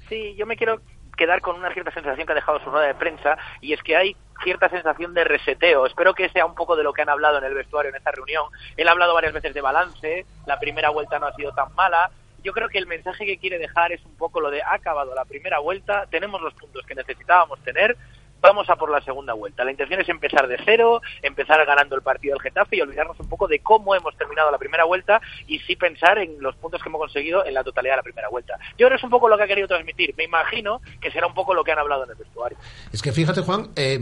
Sí, 0.10 0.36
yo 0.38 0.46
me 0.48 0.58
quiero 0.58 0.82
quedar 1.18 1.42
con 1.42 1.56
una 1.56 1.72
cierta 1.74 1.92
sensación 1.92 2.26
que 2.26 2.34
ha 2.34 2.36
dejado 2.36 2.60
su 2.60 2.70
rueda 2.70 2.88
de 2.88 2.96
prensa 2.96 3.38
y 3.62 3.74
es 3.74 3.82
que 3.84 3.96
hay 3.96 4.16
cierta 4.44 4.70
sensación 4.70 5.14
de 5.14 5.24
reseteo. 5.24 5.86
Espero 5.86 6.14
que 6.14 6.30
sea 6.30 6.46
un 6.46 6.56
poco 6.56 6.76
de 6.76 6.84
lo 6.84 6.94
que 6.94 7.02
han 7.02 7.10
hablado 7.10 7.38
en 7.38 7.44
el 7.44 7.54
vestuario 7.54 7.90
en 7.90 7.96
esta 7.96 8.12
reunión. 8.12 8.46
Él 8.78 8.88
ha 8.88 8.92
hablado 8.92 9.14
varias 9.14 9.34
veces 9.34 9.54
de 9.54 9.62
balance, 9.62 10.26
la 10.46 10.60
primera 10.60 10.90
vuelta 10.90 11.20
no 11.20 11.28
ha 11.28 11.36
sido 11.36 11.52
tan 11.54 11.74
mala. 11.76 12.12
Yo 12.44 12.54
creo 12.54 12.70
que 12.70 12.80
el 12.80 12.88
mensaje 12.88 13.26
que 13.26 13.38
quiere 13.38 13.60
dejar 13.60 13.92
es 13.92 14.04
un 14.04 14.18
poco 14.18 14.42
lo 14.42 14.50
de 14.50 14.64
ha 14.64 14.74
acabado 14.74 15.14
la 15.14 15.26
primera 15.26 15.60
vuelta, 15.60 16.08
tenemos 16.10 16.42
los 16.42 16.56
puntos 16.56 16.86
que 16.88 16.96
necesitábamos 16.96 17.60
tener, 17.64 17.96
vamos 18.42 18.70
a 18.70 18.76
por 18.76 18.92
la 18.92 19.02
segunda 19.02 19.34
vuelta. 19.34 19.64
La 19.64 19.72
intención 19.72 20.02
es 20.02 20.10
empezar 20.10 20.48
de 20.48 20.58
cero, 20.66 21.02
empezar 21.22 21.66
ganando 21.66 21.96
el 21.96 22.02
partido 22.02 22.34
del 22.34 22.42
Getafe 22.42 22.78
y 22.78 22.82
olvidarnos 22.82 23.20
un 23.20 23.30
poco 23.30 23.48
de 23.48 23.60
cómo 23.60 23.96
hemos 23.96 24.16
terminado 24.18 24.52
la 24.52 24.58
primera 24.58 24.86
vuelta 24.86 25.22
y 25.48 25.60
sí 25.60 25.76
pensar 25.76 26.18
en 26.18 26.42
los 26.42 26.56
puntos 26.56 26.82
que 26.82 26.90
hemos 26.90 27.00
conseguido 27.00 27.46
en 27.46 27.54
la 27.54 27.64
totalidad 27.64 27.94
de 27.94 27.98
la 27.98 28.04
primera 28.04 28.30
vuelta. 28.30 28.58
Yo 28.72 28.88
creo 28.88 28.90
que 28.90 28.96
es 28.96 29.04
un 29.04 29.10
poco 29.10 29.30
lo 29.30 29.38
que 29.38 29.44
ha 29.44 29.48
querido 29.48 29.68
transmitir. 29.68 30.14
Me 30.18 30.24
imagino 30.24 30.82
que 31.00 31.12
será 31.12 31.28
un 31.28 31.34
poco 31.34 31.54
lo 31.54 31.64
que 31.64 31.72
han 31.72 31.80
hablado 31.80 32.04
en 32.06 32.12
el 32.12 32.16
vestuario. 32.16 32.58
Es 32.92 33.02
que 33.02 33.12
fíjate, 33.12 33.42
Juan, 33.42 33.70
eh, 33.76 34.00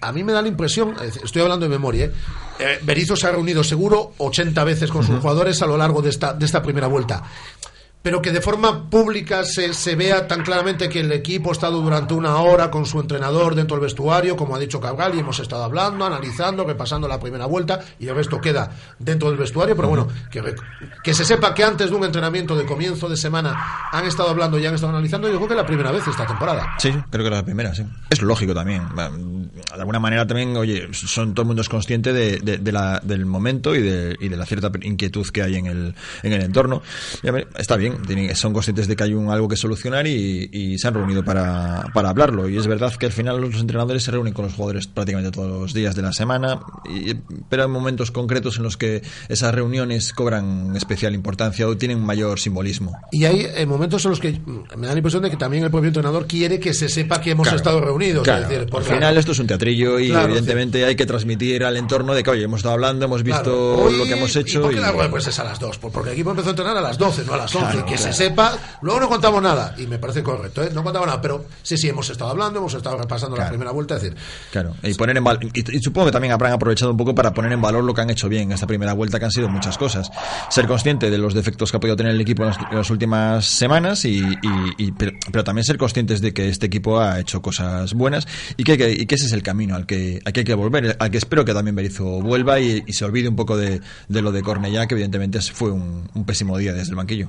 a 0.00 0.12
mí 0.12 0.24
me 0.24 0.32
da 0.32 0.42
la 0.42 0.48
impresión, 0.48 0.96
estoy 1.02 1.42
hablando 1.42 1.66
de 1.66 1.70
memoria, 1.70 2.06
¿eh? 2.06 2.12
eh, 2.58 2.78
Berizzo 2.82 3.16
se 3.16 3.26
ha 3.26 3.32
reunido 3.32 3.64
seguro 3.64 4.12
80 4.18 4.64
veces 4.64 4.90
con 4.90 5.04
sus 5.04 5.20
jugadores 5.20 5.60
a 5.62 5.66
lo 5.66 5.76
largo 5.76 6.02
de 6.02 6.10
esta, 6.10 6.32
de 6.32 6.44
esta 6.44 6.62
primera 6.62 6.86
vuelta. 6.86 7.22
Pero 8.00 8.22
que 8.22 8.30
de 8.30 8.40
forma 8.40 8.88
pública 8.88 9.44
se, 9.44 9.74
se 9.74 9.96
vea 9.96 10.26
tan 10.28 10.42
claramente 10.42 10.88
que 10.88 11.00
el 11.00 11.10
equipo 11.12 11.50
ha 11.50 11.52
estado 11.52 11.80
durante 11.82 12.14
una 12.14 12.36
hora 12.36 12.70
con 12.70 12.86
su 12.86 13.00
entrenador 13.00 13.54
dentro 13.54 13.76
del 13.76 13.82
vestuario, 13.84 14.36
como 14.36 14.54
ha 14.54 14.58
dicho 14.58 14.80
Cabral, 14.80 15.14
y 15.14 15.18
hemos 15.18 15.38
estado 15.40 15.64
hablando, 15.64 16.04
analizando, 16.06 16.64
repasando 16.64 17.08
la 17.08 17.18
primera 17.18 17.46
vuelta, 17.46 17.80
y 17.98 18.06
el 18.06 18.14
resto 18.14 18.40
queda 18.40 18.70
dentro 18.98 19.28
del 19.28 19.38
vestuario. 19.38 19.74
Pero 19.76 19.88
bueno, 19.88 20.08
que, 20.30 20.42
que 21.02 21.12
se 21.12 21.24
sepa 21.24 21.52
que 21.52 21.64
antes 21.64 21.90
de 21.90 21.96
un 21.96 22.04
entrenamiento 22.04 22.54
de 22.56 22.64
comienzo 22.64 23.08
de 23.08 23.16
semana 23.16 23.56
han 23.92 24.04
estado 24.06 24.30
hablando 24.30 24.58
y 24.58 24.64
han 24.66 24.74
estado 24.74 24.92
analizando, 24.92 25.28
yo 25.28 25.36
creo 25.36 25.48
que 25.48 25.54
es 25.54 25.60
la 25.60 25.66
primera 25.66 25.90
vez 25.90 26.06
esta 26.06 26.24
temporada. 26.26 26.74
Sí, 26.78 26.90
creo 27.10 27.24
que 27.24 27.28
era 27.28 27.36
la 27.38 27.44
primera, 27.44 27.74
sí. 27.74 27.84
Es 28.10 28.22
lógico 28.22 28.54
también. 28.54 28.82
De 28.94 29.50
alguna 29.80 29.98
manera 29.98 30.26
también, 30.26 30.56
oye, 30.56 30.88
son, 30.92 31.34
todo 31.34 31.42
el 31.42 31.46
mundo 31.48 31.62
es 31.62 31.68
consciente 31.68 32.12
de, 32.12 32.38
de- 32.38 32.58
de 32.58 32.72
la- 32.72 33.00
del 33.02 33.26
momento 33.26 33.74
y 33.74 33.82
de, 33.82 34.16
y 34.20 34.28
de 34.28 34.36
la 34.36 34.46
cierta 34.46 34.70
inquietud 34.82 35.26
que 35.28 35.42
hay 35.42 35.56
en 35.56 35.66
el, 35.66 35.94
en 36.22 36.32
el 36.32 36.42
entorno. 36.42 36.80
Está 37.56 37.76
bien, 37.76 37.87
tienen- 38.06 38.34
son 38.36 38.52
conscientes 38.52 38.88
de 38.88 38.96
que 38.96 39.04
hay 39.04 39.14
un, 39.14 39.30
algo 39.30 39.48
que 39.48 39.56
solucionar 39.56 40.06
y, 40.06 40.48
y 40.52 40.78
se 40.78 40.88
han 40.88 40.94
reunido 40.94 41.24
para, 41.24 41.84
para 41.94 42.10
hablarlo. 42.10 42.48
Y 42.48 42.56
es 42.56 42.66
verdad 42.66 42.92
que 42.94 43.06
al 43.06 43.12
final 43.12 43.40
los 43.40 43.54
entrenadores 43.60 44.02
se 44.02 44.10
reúnen 44.10 44.32
con 44.32 44.44
los 44.44 44.54
jugadores 44.54 44.86
prácticamente 44.86 45.30
todos 45.30 45.48
los 45.60 45.74
días 45.74 45.94
de 45.96 46.02
la 46.02 46.12
semana, 46.12 46.60
y- 46.88 47.14
pero 47.48 47.62
hay 47.64 47.68
momentos 47.68 48.10
concretos 48.10 48.58
en 48.58 48.62
los 48.64 48.76
que 48.76 49.02
esas 49.28 49.54
reuniones 49.54 50.12
cobran 50.12 50.74
especial 50.76 51.14
importancia 51.14 51.66
o 51.66 51.76
tienen 51.76 52.00
mayor 52.00 52.38
simbolismo. 52.40 52.96
Y 53.12 53.24
hay 53.24 53.46
eh, 53.54 53.66
momentos 53.66 54.04
en 54.04 54.10
los 54.10 54.20
que 54.20 54.32
mm, 54.32 54.64
me 54.78 54.86
da 54.86 54.92
la 54.92 54.98
impresión 54.98 55.22
de 55.22 55.30
que 55.30 55.36
también 55.36 55.64
el 55.64 55.70
propio 55.70 55.88
entrenador 55.88 56.26
quiere 56.26 56.58
que 56.60 56.74
se 56.74 56.88
sepa 56.88 57.20
que 57.20 57.30
hemos 57.32 57.44
Claro, 57.46 57.56
estado 57.56 57.80
reunidos. 57.80 58.22
Claro, 58.24 58.42
es 58.44 58.48
decir, 58.48 58.68
al 58.74 58.82
final 58.84 59.16
esto 59.18 59.32
es 59.32 59.38
un 59.38 59.46
teatrillo 59.46 59.98
y 59.98 60.10
evidentemente 60.12 60.84
hay 60.84 60.96
que 60.96 61.06
transmitir 61.06 61.64
al 61.64 61.76
entorno 61.76 62.14
de 62.14 62.22
que, 62.22 62.30
oye, 62.30 62.44
hemos 62.44 62.58
estado 62.58 62.74
hablando, 62.74 63.04
hemos 63.06 63.22
visto. 63.22 63.76
Hoy- 63.76 63.96
lo 63.98 64.04
que 64.04 64.12
hemos 64.12 64.34
¿Y 64.36 64.38
hecho. 64.40 64.60
por 64.62 64.70
qué 64.70 64.76
y- 64.76 64.80
la 64.80 64.92
rueda 64.92 65.10
pues 65.10 65.26
es 65.26 65.38
a 65.38 65.44
las 65.44 65.58
2? 65.58 65.78
Porque 65.78 66.08
el 66.10 66.14
equipo 66.14 66.30
empezó 66.30 66.48
a 66.48 66.50
entrenar 66.50 66.76
a 66.76 66.80
las 66.80 66.98
12, 66.98 67.24
no 67.24 67.34
a 67.34 67.36
las 67.38 67.54
11. 67.54 67.77
Claro, 67.82 67.86
que 67.86 67.96
se 67.98 68.02
claro. 68.10 68.16
sepa. 68.16 68.58
Luego 68.82 69.00
no 69.00 69.08
contamos 69.08 69.42
nada. 69.42 69.74
Y 69.78 69.86
me 69.86 69.98
parece 69.98 70.22
correcto, 70.22 70.62
¿eh? 70.62 70.70
No 70.74 70.82
contamos 70.84 71.06
nada. 71.08 71.20
Pero 71.20 71.44
sí, 71.62 71.76
sí, 71.76 71.88
hemos 71.88 72.08
estado 72.10 72.30
hablando, 72.30 72.58
hemos 72.58 72.74
estado 72.74 72.96
repasando 72.98 73.36
la 73.36 73.48
primera 73.48 73.70
vuelta. 73.70 73.96
Es 73.96 74.02
decir, 74.02 74.16
Claro, 74.52 74.74
y 74.82 74.94
poner 74.94 75.16
en 75.16 75.24
y, 75.54 75.76
y 75.76 75.80
supongo 75.80 76.06
que 76.06 76.12
también 76.12 76.32
habrán 76.32 76.52
aprovechado 76.52 76.90
un 76.90 76.96
poco 76.96 77.14
para 77.14 77.32
poner 77.34 77.52
en 77.52 77.60
valor 77.60 77.84
lo 77.84 77.94
que 77.94 78.00
han 78.00 78.10
hecho 78.10 78.28
bien 78.28 78.44
en 78.44 78.52
esta 78.52 78.66
primera 78.66 78.92
vuelta, 78.92 79.18
que 79.18 79.24
han 79.24 79.30
sido 79.30 79.48
muchas 79.48 79.78
cosas. 79.78 80.10
Ser 80.50 80.66
consciente 80.66 81.10
de 81.10 81.18
los 81.18 81.34
defectos 81.34 81.70
que 81.70 81.76
ha 81.76 81.80
podido 81.80 81.96
tener 81.96 82.12
el 82.12 82.20
equipo 82.20 82.42
en 82.44 82.48
las, 82.50 82.58
en 82.70 82.76
las 82.76 82.90
últimas 82.90 83.44
semanas, 83.46 84.04
y, 84.04 84.18
y- 84.18 84.26
y- 84.78 84.92
pero, 84.92 85.12
pero 85.32 85.44
también 85.44 85.64
ser 85.64 85.76
conscientes 85.78 86.20
de 86.20 86.32
que 86.32 86.48
este 86.48 86.66
equipo 86.66 87.00
ha 87.00 87.20
hecho 87.20 87.42
cosas 87.42 87.94
buenas 87.94 88.26
y 88.56 88.64
que, 88.64 88.76
que- 88.78 88.90
y 88.92 89.06
que 89.06 89.14
ese 89.14 89.26
es 89.26 89.32
el 89.32 89.42
camino 89.42 89.74
al 89.76 89.86
que, 89.86 90.20
al 90.24 90.32
que 90.32 90.40
hay 90.40 90.44
que 90.46 90.54
volver, 90.54 90.96
al 90.98 91.10
que 91.10 91.18
espero 91.18 91.44
que 91.44 91.52
también 91.54 91.74
Berizzo 91.76 92.04
vuelva 92.20 92.58
y, 92.60 92.82
y 92.86 92.92
se 92.92 93.04
olvide 93.04 93.28
un 93.28 93.36
poco 93.36 93.56
de, 93.56 93.80
de 94.08 94.22
lo 94.22 94.32
de 94.32 94.42
Cornellá, 94.42 94.86
que 94.86 94.94
evidentemente 94.94 95.40
fue 95.40 95.70
un, 95.70 96.08
un 96.14 96.24
pésimo 96.24 96.56
día 96.58 96.72
desde 96.72 96.90
el 96.90 96.96
banquillo. 96.96 97.28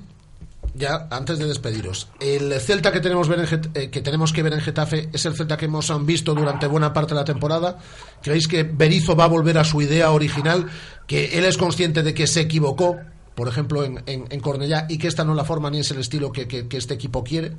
Ya 0.75 1.07
antes 1.11 1.39
de 1.39 1.47
despediros, 1.47 2.07
el 2.19 2.53
Celta 2.59 2.91
que 2.91 2.99
tenemos, 2.99 3.29
eh, 3.73 3.89
que 3.89 4.01
tenemos 4.01 4.31
que 4.33 4.43
ver 4.43 4.53
en 4.53 4.61
Getafe 4.61 5.09
es 5.13 5.25
el 5.25 5.35
Celta 5.35 5.57
que 5.57 5.65
hemos 5.65 5.91
visto 6.05 6.33
durante 6.35 6.67
buena 6.67 6.93
parte 6.93 7.13
de 7.13 7.19
la 7.19 7.25
temporada. 7.25 7.77
¿Creéis 8.21 8.47
que 8.47 8.63
Berizzo 8.63 9.15
va 9.15 9.25
a 9.25 9.27
volver 9.27 9.57
a 9.57 9.63
su 9.63 9.81
idea 9.81 10.11
original? 10.11 10.67
¿Que 11.07 11.37
él 11.37 11.45
es 11.45 11.57
consciente 11.57 12.03
de 12.03 12.13
que 12.13 12.27
se 12.27 12.41
equivocó, 12.41 12.97
por 13.35 13.47
ejemplo, 13.47 13.83
en, 13.83 14.03
en, 14.05 14.39
Cornellá, 14.41 14.85
y 14.89 14.97
que 14.97 15.07
esta 15.07 15.23
no 15.23 15.31
es 15.31 15.37
la 15.37 15.45
forma 15.45 15.69
ni 15.69 15.79
es 15.79 15.91
el 15.91 15.99
estilo 15.99 16.31
que- 16.31 16.47
que 16.47 16.77
este 16.77 16.93
equipo 16.93 17.23
quiere? 17.23 17.53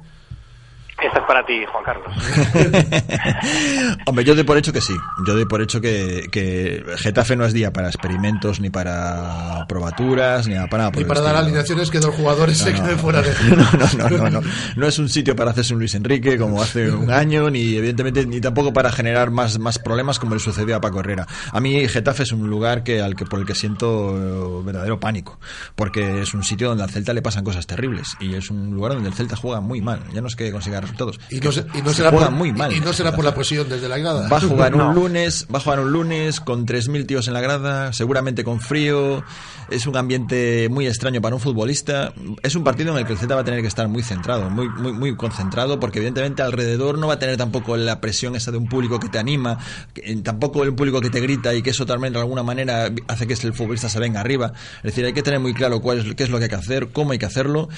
Esta 1.02 1.18
es 1.18 1.24
para 1.26 1.44
ti, 1.44 1.64
Juan 1.66 1.84
Carlos. 1.84 2.12
Hombre, 4.06 4.24
yo 4.24 4.34
doy 4.34 4.44
por 4.44 4.58
hecho 4.58 4.72
que 4.72 4.80
sí. 4.80 4.94
Yo 5.26 5.34
doy 5.34 5.46
por 5.46 5.62
hecho 5.62 5.80
que, 5.80 6.28
que 6.30 6.84
Getafe 6.98 7.36
no 7.36 7.44
es 7.46 7.54
día 7.54 7.72
para 7.72 7.88
experimentos, 7.88 8.60
ni 8.60 8.68
para 8.68 9.64
probaturas, 9.66 10.46
ni 10.46 10.54
para 10.68 10.84
nada. 10.84 10.98
el 10.98 11.06
para 11.06 11.20
dar 11.20 11.36
alineaciones 11.36 11.90
que 11.90 12.00
dos 12.00 12.14
jugadores 12.14 12.58
se 12.58 12.72
No, 12.72 12.78
no, 12.78 12.84
queden 12.84 12.98
fuera 12.98 13.22
de 13.22 13.30
no, 13.56 13.56
no, 13.56 14.08
no, 14.08 14.18
no, 14.18 14.40
no. 14.40 14.48
No 14.76 14.86
es 14.86 14.98
un 14.98 15.08
sitio 15.08 15.34
para 15.34 15.52
hacerse 15.52 15.72
un 15.72 15.80
Luis 15.80 15.94
Enrique 15.94 16.36
como 16.36 16.60
hace 16.60 16.90
un 16.90 17.10
año, 17.10 17.48
ni 17.50 17.76
evidentemente 17.76 18.26
ni 18.26 18.40
tampoco 18.40 18.72
para 18.72 18.92
generar 18.92 19.30
más, 19.30 19.58
más 19.58 19.78
problemas 19.78 20.18
como 20.18 20.34
le 20.34 20.40
sucedió 20.40 20.76
a 20.76 20.80
Paco 20.80 21.00
Herrera. 21.00 21.26
A 21.52 21.60
mí 21.60 21.88
Getafe 21.88 22.24
es 22.24 22.32
un 22.32 22.48
lugar 22.50 22.82
que 22.82 23.00
al 23.00 23.16
que 23.16 23.24
por 23.24 23.40
el 23.40 23.46
que 23.46 23.54
siento 23.54 24.60
eh, 24.60 24.62
verdadero 24.64 25.00
pánico, 25.00 25.38
porque 25.74 26.20
es 26.22 26.34
un 26.34 26.44
sitio 26.44 26.68
donde 26.68 26.84
al 26.84 26.90
Celta 26.90 27.12
le 27.14 27.22
pasan 27.22 27.44
cosas 27.44 27.66
terribles 27.66 28.16
y 28.20 28.34
es 28.34 28.50
un 28.50 28.74
lugar 28.74 28.92
donde 28.92 29.08
el 29.08 29.14
Celta 29.14 29.36
juega 29.36 29.60
muy 29.60 29.80
mal. 29.80 30.02
Ya 30.12 30.20
no 30.20 30.26
es 30.26 30.36
que 30.36 30.52
consiga 30.52 30.80
resultados. 30.90 31.18
Y 31.30 31.40
no, 31.40 31.52
se- 31.52 31.64
y 31.74 31.82
no 31.82 31.90
se 31.90 31.96
será 31.96 32.10
juega 32.10 32.26
por, 32.26 32.34
muy 32.36 32.52
mal. 32.52 32.72
y 32.72 32.80
no 32.80 32.92
será 32.92 33.14
por 33.14 33.24
la 33.24 33.34
presión 33.34 33.68
desde 33.68 33.88
la 33.88 33.98
grada. 33.98 34.28
Va 34.28 34.36
a 34.36 34.40
jugar 34.40 34.76
No. 34.76 34.88
un 34.90 34.94
lunes, 34.94 35.46
va 35.52 35.58
a 35.58 35.62
jugar 35.62 35.80
un 35.80 35.92
lunes 35.92 36.40
con 36.40 36.66
3.000 36.66 37.06
tíos 37.06 37.28
en 37.28 37.34
la 37.34 37.40
grada, 37.40 37.92
seguramente 37.92 38.44
con 38.44 38.60
frío. 38.60 39.22
Es 39.70 39.86
un 39.86 39.96
ambiente 39.96 40.68
muy 40.68 40.86
extraño 40.88 41.20
para 41.20 41.36
un 41.36 41.40
futbolista. 41.40 42.12
Es 42.42 42.56
un 42.56 42.64
partido 42.64 42.90
en 42.92 42.98
el 42.98 43.06
que 43.06 43.12
el 43.12 43.18
Celta 43.18 43.36
va 43.36 43.42
a 43.42 43.44
tener 43.44 43.60
que 43.62 43.68
estar 43.68 43.86
muy 43.86 44.02
centrado, 44.02 44.50
muy, 44.50 44.68
muy, 44.68 44.92
muy 44.92 45.14
concentrado, 45.16 45.78
porque 45.78 45.98
evidentemente 45.98 46.42
alrededor 46.42 46.98
no 46.98 47.06
va 47.06 47.14
a 47.14 47.18
tener 47.20 47.36
tampoco 47.36 47.76
la 47.76 48.00
presión 48.00 48.34
esa 48.34 48.50
de 48.50 48.58
un 48.58 48.66
público 48.68 48.98
que 48.98 49.08
te 49.08 49.18
anima, 49.20 49.58
que- 49.94 50.16
tampoco 50.24 50.64
el 50.64 50.74
público 50.74 51.00
que 51.00 51.10
te 51.10 51.20
grita 51.20 51.54
y 51.54 51.62
que 51.62 51.70
eso 51.70 51.86
también 51.86 52.12
de 52.12 52.18
alguna 52.18 52.42
manera 52.42 52.90
hace 53.06 53.28
que 53.28 53.34
el 53.34 53.52
futbolista 53.54 53.88
se 53.88 54.00
venga 54.00 54.20
arriba. 54.20 54.52
Es 54.78 54.82
decir, 54.82 55.04
hay 55.04 55.12
que 55.12 55.22
tener 55.22 55.38
muy 55.38 55.54
claro 55.54 55.80
cuál 55.80 56.00
es, 56.00 56.14
qué 56.16 56.24
es 56.24 56.30
lo 56.30 56.38
que 56.38 56.44
hay 56.44 56.50
que 56.50 56.56
hacer, 56.56 56.88
cómo 56.88 57.12
hay 57.12 57.18
que 57.18 57.26
hacerlo. 57.26 57.68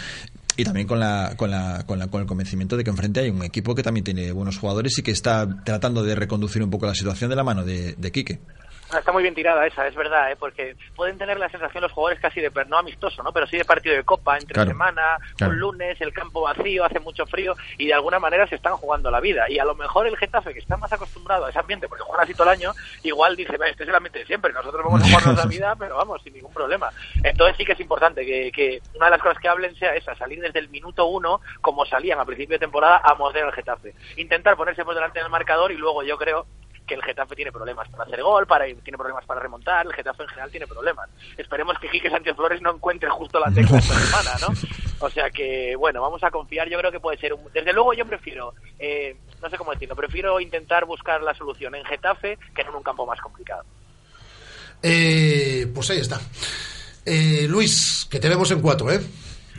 Y 0.57 0.64
también 0.64 0.86
con, 0.86 1.00
la, 1.00 1.34
con, 1.36 1.50
la, 1.50 1.84
con, 1.86 1.98
la, 1.98 2.09
con 2.09 2.20
el 2.20 2.26
convencimiento 2.26 2.76
de 2.76 2.84
que 2.84 2.90
enfrente 2.90 3.20
hay 3.20 3.30
un 3.30 3.42
equipo 3.42 3.74
que 3.74 3.82
también 3.82 4.05
tiene 4.05 4.32
buenos 4.32 4.59
jugadores 4.59 4.98
y 4.98 5.03
que 5.03 5.11
está 5.11 5.62
tratando 5.64 6.03
de 6.03 6.14
reconducir 6.14 6.62
un 6.62 6.70
poco 6.70 6.86
la 6.86 6.94
situación 6.94 7.30
de 7.30 7.36
la 7.36 7.44
mano 7.44 7.64
de, 7.64 7.94
de 7.94 8.12
Quique. 8.12 8.40
Ah, 8.93 8.99
Está 8.99 9.11
muy 9.12 9.22
bien 9.22 9.34
tirada 9.34 9.66
esa, 9.66 9.86
es 9.86 9.95
verdad, 9.95 10.30
¿eh? 10.30 10.36
porque 10.36 10.76
pueden 10.95 11.16
tener 11.18 11.38
la 11.38 11.49
sensación 11.49 11.82
los 11.82 11.93
jugadores 11.93 12.20
casi 12.20 12.40
de, 12.40 12.51
no 12.68 12.78
amistoso, 12.78 13.22
¿no? 13.22 13.32
pero 13.32 13.47
sí 13.47 13.57
de 13.57 13.64
partido 13.64 13.95
de 13.97 14.05
copa, 14.05 14.36
entre 14.36 14.53
Claro, 14.55 14.70
semana, 14.70 15.16
claro. 15.36 15.53
un 15.55 15.59
lunes, 15.61 16.01
el 16.01 16.12
campo 16.12 16.43
vacío, 16.43 16.84
hace 16.84 17.01
mucho 17.01 17.24
frío 17.26 17.55
y 17.78 17.86
de 17.86 17.95
alguna 17.95 18.18
manera 18.18 18.47
se 18.47 18.57
están 18.57 18.76
jugando 18.76 19.11
la 19.11 19.20
vida. 19.20 19.49
Y 19.49 19.59
a 19.59 19.64
lo 19.64 19.74
mejor 19.74 20.07
el 20.07 20.16
Getafe, 20.16 20.53
que 20.53 20.61
está 20.61 20.76
más 20.76 20.93
acostumbrado 20.93 21.47
a 21.47 21.51
ese 21.51 21.59
ambiente, 21.59 21.88
porque 21.88 22.05
juegan 22.05 22.24
así 22.24 22.34
todo 22.34 22.45
el 22.45 22.59
año, 22.59 22.72
igual 23.03 23.34
dice, 23.34 23.57
"Va, 23.57 23.66
este 23.68 23.84
es 23.84 23.88
el 23.88 23.95
ambiente 23.95 24.18
de 24.20 24.26
siempre, 24.26 24.53
nosotros 24.53 24.82
vamos 24.84 25.01
a 25.03 25.05
jugarnos 25.07 25.36
la 25.36 25.47
vida, 25.51 25.74
pero 25.78 25.97
vamos, 25.97 26.22
sin 26.22 26.34
ningún 26.34 26.53
problema. 26.53 26.90
Entonces 27.22 27.57
sí 27.57 27.64
que 27.64 27.72
es 27.72 27.80
importante 27.80 28.26
que, 28.26 28.53
que 28.53 28.82
una 28.95 29.07
de 29.07 29.12
las 29.12 29.22
cosas 29.22 29.38
que 29.38 29.49
hablen 29.49 29.74
sea 29.76 29.95
esa, 29.95 30.14
salir 30.16 30.40
desde 30.40 30.59
el 30.59 30.68
minuto 30.68 31.07
uno, 31.07 31.40
como 31.62 31.86
salían 31.86 32.20
a 32.20 32.24
principio 32.26 32.57
de 32.57 32.61
temporada, 32.61 33.01
a 33.03 33.14
morder 33.14 33.45
al 33.45 33.53
Getafe. 33.53 33.95
Intentar 34.16 34.57
ponerse 34.57 34.84
por 34.84 34.95
delante 34.95 35.18
del 35.20 35.30
marcador 35.30 35.72
y 35.72 35.76
luego 35.78 36.03
yo 36.03 36.18
creo 36.18 36.47
que 36.86 36.94
el 36.94 37.02
Getafe 37.02 37.34
tiene 37.34 37.52
problemas 37.52 37.88
para 37.88 38.04
hacer 38.04 38.22
gol, 38.22 38.46
para 38.46 38.64
tiene 38.64 38.98
problemas 38.98 39.24
para 39.24 39.40
remontar, 39.40 39.86
el 39.86 39.92
Getafe 39.92 40.22
en 40.22 40.28
general 40.28 40.50
tiene 40.50 40.66
problemas. 40.66 41.08
Esperemos 41.36 41.78
que 41.78 41.88
Quique 41.88 42.10
Sánchez 42.10 42.36
Flores 42.36 42.60
no 42.60 42.74
encuentre 42.74 43.08
justo 43.10 43.38
la 43.38 43.50
tecla 43.52 43.78
esta 43.78 43.94
semana, 43.94 44.30
¿no? 44.40 45.06
O 45.06 45.10
sea 45.10 45.30
que, 45.30 45.74
bueno, 45.76 46.00
vamos 46.00 46.22
a 46.22 46.30
confiar, 46.30 46.68
yo 46.68 46.78
creo 46.78 46.92
que 46.92 47.00
puede 47.00 47.18
ser 47.18 47.32
un... 47.32 47.40
Desde 47.52 47.72
luego 47.72 47.92
yo 47.92 48.06
prefiero, 48.06 48.54
eh, 48.78 49.16
no 49.40 49.50
sé 49.50 49.58
cómo 49.58 49.72
decirlo, 49.72 49.96
prefiero 49.96 50.38
intentar 50.40 50.84
buscar 50.84 51.22
la 51.22 51.34
solución 51.34 51.74
en 51.74 51.84
Getafe 51.84 52.38
que 52.54 52.62
en 52.62 52.74
un 52.74 52.82
campo 52.82 53.04
más 53.06 53.20
complicado. 53.20 53.64
Eh, 54.82 55.66
pues 55.74 55.90
ahí 55.90 55.98
está. 55.98 56.20
Eh, 57.04 57.46
Luis, 57.48 58.06
que 58.10 58.20
te 58.20 58.28
vemos 58.28 58.50
en 58.50 58.60
cuatro, 58.60 58.90
¿eh? 58.90 59.00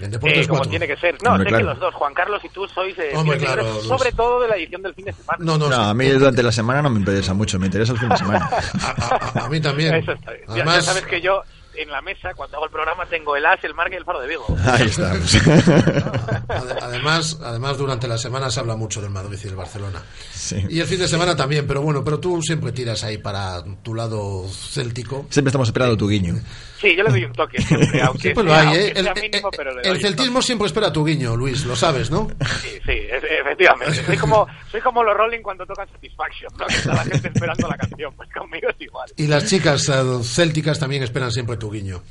En 0.01 0.11
Deportes 0.11 0.45
Eh, 0.45 0.47
como 0.47 0.59
4. 0.59 0.69
tiene 0.71 0.87
que 0.87 0.97
ser. 0.97 1.15
No, 1.23 1.31
Hombre, 1.31 1.43
sé 1.45 1.49
claro. 1.49 1.65
que 1.65 1.69
los 1.71 1.79
dos, 1.79 1.93
Juan 1.95 2.13
Carlos 2.13 2.41
y 2.43 2.49
tú, 2.49 2.67
sois 2.67 2.97
eh, 2.97 3.11
Hombre, 3.15 3.37
claro, 3.37 3.63
Luis. 3.71 3.85
sobre 3.85 4.11
todo 4.11 4.41
de 4.41 4.47
la 4.47 4.55
edición 4.55 4.81
del 4.81 4.93
fin 4.95 5.05
de 5.05 5.13
semana. 5.13 5.37
No, 5.43 5.57
no, 5.57 5.73
a 5.73 5.93
mí 5.93 6.09
durante 6.09 6.41
la 6.43 6.51
semana 6.51 6.81
no 6.81 6.89
me 6.89 6.99
interesa 6.99 7.33
mucho, 7.33 7.59
me 7.59 7.67
interesa 7.67 7.93
el 7.93 7.99
fin 7.99 8.09
de 8.09 8.17
semana. 8.17 8.49
A 9.35 9.47
mí 9.49 9.61
también. 9.61 9.93
Eso 9.95 10.11
está 10.13 10.31
bien. 10.31 10.43
Ya- 10.47 10.55
Ya, 10.55 10.61
Además- 10.63 10.85
sabes 10.85 11.05
que 11.05 11.21
yo 11.21 11.41
en 11.75 11.89
la 11.89 12.01
mesa, 12.01 12.33
cuando 12.35 12.57
hago 12.57 12.65
el 12.65 12.71
programa, 12.71 13.03
tengo 13.07 13.35
el 13.35 13.43
As, 13.47 13.63
el 13.63 13.73
Marca 13.73 13.95
y 13.95 13.97
el 13.97 14.05
Faro 14.05 14.19
de 14.21 14.27
Vigo. 14.27 14.45
Ahí 14.65 14.83
estamos. 14.85 15.33
Ade- 16.47 16.77
Además, 16.81 17.39
además, 17.43 17.77
durante 17.77 18.07
la 18.07 18.17
semana 18.17 18.49
se 18.51 18.59
habla 18.59 18.75
mucho 18.75 19.01
del 19.01 19.09
Madrid 19.09 19.39
y 19.41 19.45
del 19.47 19.55
Barcelona. 19.55 20.01
Sí. 20.31 20.63
Y 20.69 20.79
el 20.79 20.85
fin 20.87 20.99
de 20.99 21.07
semana 21.07 21.35
también, 21.35 21.65
pero 21.67 21.81
bueno, 21.81 22.03
pero 22.03 22.19
tú 22.19 22.41
siempre 22.41 22.71
tiras 22.71 23.03
ahí 23.03 23.17
para 23.17 23.63
tu 23.81 23.93
lado 23.95 24.45
céltico. 24.49 25.25
Siempre 25.29 25.49
estamos 25.49 25.67
esperando 25.67 25.97
tu 25.97 26.07
guiño. 26.07 26.35
Sí, 26.83 26.95
yo 26.97 27.03
le 27.03 27.11
doy 27.11 27.23
un 27.23 27.31
toque 27.31 27.61
siempre, 27.61 28.01
aunque 28.03 28.21
Siempre 28.21 28.43
lo 28.43 28.49
sea, 28.51 28.59
hay, 28.59 28.65
aunque 28.67 28.85
¿eh? 28.87 28.93
El, 28.97 29.03
sea 29.05 29.13
mínimo, 29.15 29.49
pero 29.55 29.69
le 29.71 29.81
doy 29.81 29.89
el 29.91 29.95
un 29.95 30.01
celtismo 30.01 30.41
siempre 30.41 30.67
espera 30.67 30.91
tu 30.91 31.05
guiño, 31.05 31.35
Luis, 31.37 31.63
lo 31.65 31.75
sabes, 31.77 32.11
¿no? 32.11 32.27
Sí, 32.61 32.69
sí, 32.85 32.91
es- 32.91 33.23
efectivamente. 33.23 34.03
Soy 34.05 34.17
como, 34.17 34.45
soy 34.69 34.81
como 34.81 35.01
los 35.03 35.15
Rolling 35.15 35.41
cuando 35.41 35.65
tocan 35.65 35.87
Satisfaction, 35.89 36.51
¿no? 36.59 36.65
Que 36.67 36.73
está 36.75 36.93
la 36.93 37.03
gente 37.05 37.29
esperando 37.29 37.67
la 37.69 37.77
canción. 37.77 38.13
Pues 38.15 38.29
conmigo 38.33 38.67
es 38.69 38.75
igual. 38.81 39.09
Y 39.15 39.27
las 39.27 39.45
chicas 39.45 39.87
eh, 39.89 40.23
célticas 40.23 40.77
también 40.77 41.03
esperan 41.03 41.31
siempre 41.31 41.55
tu 41.57 41.71
guiño. 41.71 42.03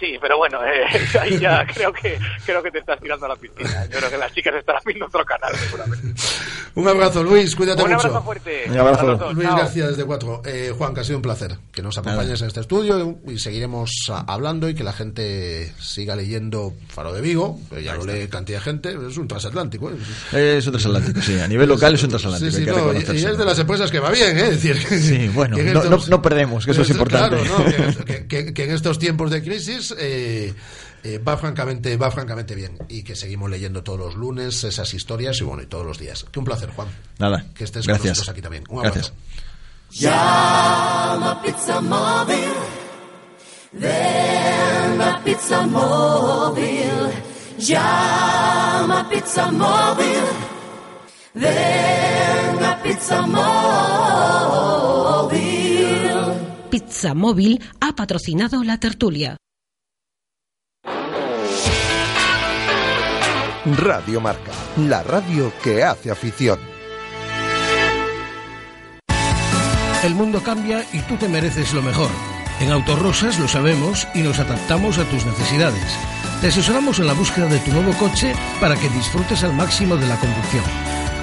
Sí, 0.00 0.16
pero 0.20 0.38
bueno, 0.38 0.58
eh, 0.64 0.86
ahí 1.20 1.38
ya 1.38 1.64
creo 1.66 1.92
que 1.92 2.18
creo 2.46 2.62
que 2.62 2.70
te 2.70 2.78
estás 2.78 2.98
tirando 3.00 3.26
a 3.26 3.28
la 3.28 3.36
piscina. 3.36 3.84
Yo 3.92 3.98
creo 3.98 4.10
que 4.10 4.16
las 4.16 4.32
chicas 4.32 4.54
estarán 4.54 4.80
viendo 4.86 5.04
otro 5.06 5.24
canal, 5.26 5.54
seguramente. 5.56 6.08
Un 6.74 6.88
abrazo, 6.88 7.22
Luis, 7.22 7.54
cuídate 7.54 7.82
Un 7.82 7.90
mucho. 7.92 8.06
abrazo 8.06 8.24
fuerte. 8.24 8.64
Un 8.68 8.78
abrazo. 8.78 9.32
Luis 9.34 9.46
Chao. 9.48 9.58
García 9.58 9.86
desde 9.88 10.04
Cuatro. 10.04 10.40
Eh, 10.46 10.72
Juan, 10.76 10.94
que 10.94 11.00
ha 11.00 11.04
sido 11.04 11.16
un 11.18 11.22
placer 11.22 11.58
que 11.72 11.82
nos 11.82 11.98
acompañes 11.98 12.40
en 12.40 12.46
este 12.46 12.60
estudio 12.60 13.18
y 13.26 13.38
seguiremos 13.38 13.90
hablando 14.26 14.68
y 14.68 14.74
que 14.74 14.84
la 14.84 14.92
gente 14.94 15.72
siga 15.80 16.16
leyendo 16.16 16.72
Faro 16.88 17.12
de 17.12 17.20
Vigo, 17.20 17.58
que 17.68 17.82
ya 17.82 17.94
lo 17.96 18.06
lee 18.06 18.28
cantidad 18.28 18.58
de 18.60 18.64
gente, 18.64 18.96
es 19.08 19.18
un 19.18 19.28
transatlántico. 19.28 19.90
¿eh? 20.32 20.56
Es 20.58 20.66
un 20.66 20.72
transatlántico, 20.72 21.20
sí. 21.20 21.38
A 21.38 21.48
nivel 21.48 21.68
local 21.68 21.94
es 21.94 22.02
un 22.04 22.08
transatlántico. 22.10 22.52
Sí, 22.52 22.64
sí, 22.64 22.70
no, 22.70 22.92
y, 22.94 23.16
es 23.24 23.36
de 23.36 23.44
las 23.44 23.58
empresas 23.58 23.90
que 23.90 23.98
va 24.00 24.10
bien, 24.10 24.38
¿eh? 24.38 24.48
Es 24.48 24.62
decir, 24.62 24.76
Sí, 25.00 25.28
bueno, 25.34 25.56
no, 25.58 25.84
no- 25.84 25.98
no 26.08 26.22
perdemos, 26.22 26.64
que 26.64 26.70
eso 26.70 26.82
es 26.82 26.90
importante. 26.90 27.36
Claro, 27.38 27.58
¿no? 27.58 27.64
que, 28.04 28.04
que- 28.26 28.26
que- 28.44 28.54
que 28.54 28.64
en 28.64 28.70
estos 28.70 28.98
tiempos 28.98 29.30
de 29.30 29.42
crisis 29.42 29.89
eh, 29.98 30.54
eh, 31.02 31.18
va 31.18 31.36
francamente 31.36 31.96
va 31.96 32.10
francamente 32.10 32.54
bien 32.54 32.76
y 32.88 33.02
que 33.02 33.14
seguimos 33.16 33.48
leyendo 33.50 33.82
todos 33.82 33.98
los 33.98 34.14
lunes 34.16 34.64
esas 34.64 34.92
historias 34.94 35.40
y 35.40 35.44
bueno, 35.44 35.62
y 35.62 35.66
todos 35.66 35.86
los 35.86 35.98
días. 35.98 36.24
Que 36.30 36.38
un 36.38 36.44
placer, 36.44 36.70
Juan. 36.70 36.88
Nada, 37.18 37.46
Que 37.54 37.64
estés 37.64 37.86
con 37.86 37.94
gracias. 37.94 38.10
nosotros 38.18 38.28
aquí 38.32 38.42
también. 38.42 38.64
Un 38.68 38.78
abrazo. 38.86 38.98
Gracias. 38.98 39.14
Llama 40.02 41.42
Pizza 41.42 41.80
Móvil. 41.80 42.52
Ven 43.72 45.00
a 45.00 45.20
Pizza 45.24 45.66
Móvil. 45.66 46.90
Llama 47.58 49.08
Pizza 49.08 49.50
Móvil. 49.50 50.24
Ven 51.34 52.64
a 52.64 52.82
Pizza 52.82 53.22
Móvil. 55.20 56.10
Pizza 56.70 57.14
Móvil 57.14 57.60
ha 57.80 57.94
patrocinado 57.94 58.62
la 58.64 58.78
tertulia. 58.78 59.36
Radio 63.66 64.22
Marca, 64.22 64.52
la 64.78 65.02
radio 65.02 65.52
que 65.62 65.84
hace 65.84 66.10
afición. 66.10 66.58
El 70.02 70.14
mundo 70.14 70.42
cambia 70.42 70.86
y 70.94 71.00
tú 71.00 71.16
te 71.16 71.28
mereces 71.28 71.74
lo 71.74 71.82
mejor. 71.82 72.08
En 72.60 72.72
Autorosas 72.72 73.38
lo 73.38 73.48
sabemos 73.48 74.08
y 74.14 74.20
nos 74.20 74.38
adaptamos 74.38 74.96
a 74.96 75.04
tus 75.04 75.26
necesidades. 75.26 75.84
Te 76.40 76.48
asesoramos 76.48 77.00
en 77.00 77.06
la 77.06 77.12
búsqueda 77.12 77.48
de 77.48 77.58
tu 77.58 77.70
nuevo 77.72 77.92
coche 77.98 78.34
para 78.62 78.76
que 78.76 78.88
disfrutes 78.88 79.44
al 79.44 79.52
máximo 79.52 79.96
de 79.96 80.06
la 80.06 80.18
conducción. 80.18 80.64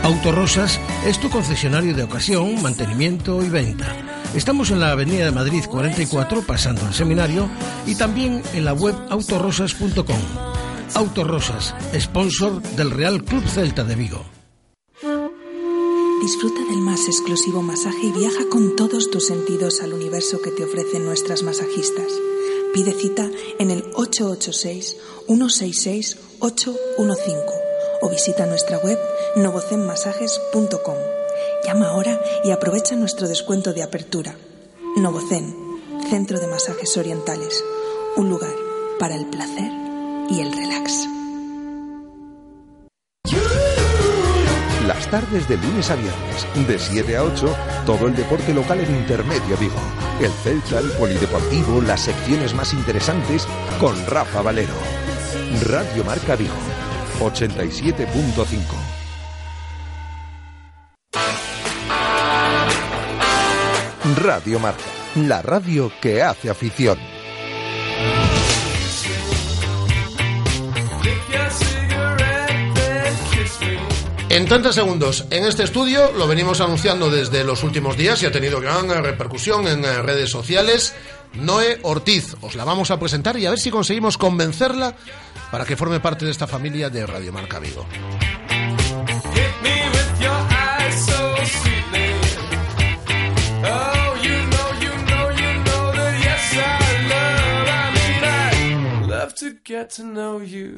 Autorosas 0.03 0.79
es 1.07 1.19
tu 1.19 1.31
concesionario 1.31 1.95
de 1.95 2.03
ocasión, 2.03 2.61
mantenimiento 2.61 3.43
y 3.43 3.49
venta. 3.49 3.95
Estamos 4.35 4.69
en 4.69 4.79
la 4.79 4.91
Avenida 4.91 5.25
de 5.25 5.31
Madrid 5.31 5.65
44, 5.67 6.43
pasando 6.43 6.85
el 6.85 6.93
seminario, 6.93 7.49
y 7.87 7.95
también 7.95 8.43
en 8.53 8.63
la 8.63 8.73
web 8.73 8.95
autorosas.com. 9.09 10.66
Autorosas, 10.95 11.75
sponsor 11.99 12.61
del 12.61 12.91
Real 12.91 13.23
Club 13.23 13.43
Celta 13.47 13.83
de 13.83 13.95
Vigo. 13.95 14.23
Disfruta 16.21 16.61
del 16.69 16.79
más 16.79 17.07
exclusivo 17.07 17.61
masaje 17.61 18.07
y 18.07 18.11
viaja 18.11 18.49
con 18.49 18.75
todos 18.75 19.11
tus 19.11 19.27
sentidos 19.27 19.81
al 19.81 19.93
universo 19.93 20.41
que 20.41 20.51
te 20.51 20.63
ofrecen 20.63 21.05
nuestras 21.05 21.43
masajistas. 21.43 22.07
Pide 22.73 22.93
cita 22.93 23.29
en 23.59 23.69
el 23.71 23.83
886-166-815 23.93 26.17
o 28.01 28.09
visita 28.09 28.45
nuestra 28.45 28.77
web 28.79 28.99
novocenmasajes.com. 29.35 30.97
Llama 31.65 31.89
ahora 31.89 32.21
y 32.43 32.51
aprovecha 32.51 32.95
nuestro 32.95 33.27
descuento 33.27 33.73
de 33.73 33.83
apertura. 33.83 34.37
Novocen, 34.95 35.53
Centro 36.09 36.39
de 36.39 36.47
Masajes 36.47 36.95
Orientales, 36.97 37.63
un 38.15 38.29
lugar 38.29 38.55
para 38.99 39.15
el 39.15 39.25
placer 39.27 39.86
y 40.29 40.41
el 40.41 40.51
relax. 40.51 41.07
Las 44.85 45.09
tardes 45.11 45.47
de 45.47 45.57
lunes 45.57 45.89
a 45.91 45.95
viernes, 45.95 46.67
de 46.67 46.79
7 46.79 47.17
a 47.17 47.23
8, 47.23 47.55
todo 47.85 48.07
el 48.07 48.15
deporte 48.15 48.53
local 48.53 48.79
en 48.79 48.95
Intermedio 48.95 49.57
Vigo. 49.57 49.79
El 50.21 50.31
Celta, 50.31 50.79
el 50.79 50.89
Polideportivo, 50.91 51.81
las 51.81 52.01
secciones 52.01 52.53
más 52.53 52.73
interesantes 52.73 53.47
con 53.79 53.95
Rafa 54.07 54.41
Valero. 54.41 54.73
Radio 55.65 56.03
Marca 56.03 56.35
Vigo, 56.35 56.53
87.5. 57.19 58.97
Radio 64.15 64.59
Marca, 64.59 64.83
la 65.15 65.41
radio 65.41 65.91
que 66.01 66.23
hace 66.23 66.49
afición. 66.49 67.16
En 74.37 74.45
30 74.45 74.71
segundos, 74.71 75.25
en 75.31 75.45
este 75.45 75.63
estudio 75.63 76.11
lo 76.11 76.27
venimos 76.27 76.61
anunciando 76.61 77.09
desde 77.09 77.43
los 77.43 77.63
últimos 77.63 77.97
días 77.97 78.21
y 78.21 78.27
ha 78.27 78.31
tenido 78.31 78.61
gran 78.61 78.87
repercusión 79.03 79.67
en 79.67 79.83
eh, 79.83 80.03
redes 80.03 80.29
sociales. 80.29 80.93
Noé 81.33 81.79
Ortiz, 81.81 82.35
os 82.41 82.53
la 82.53 82.63
vamos 82.63 82.91
a 82.91 82.99
presentar 82.99 83.35
y 83.39 83.47
a 83.47 83.49
ver 83.49 83.57
si 83.57 83.71
conseguimos 83.71 84.15
convencerla 84.19 84.95
para 85.49 85.65
que 85.65 85.75
forme 85.75 85.99
parte 85.99 86.25
de 86.25 86.29
esta 86.29 86.45
familia 86.45 86.91
de 86.91 87.07
Radio 87.07 87.33
Marca 87.33 87.57
Vigo. 87.57 87.87
To 99.39 99.53
get 99.63 99.91
to 99.91 100.03
know 100.03 100.39
you. 100.39 100.75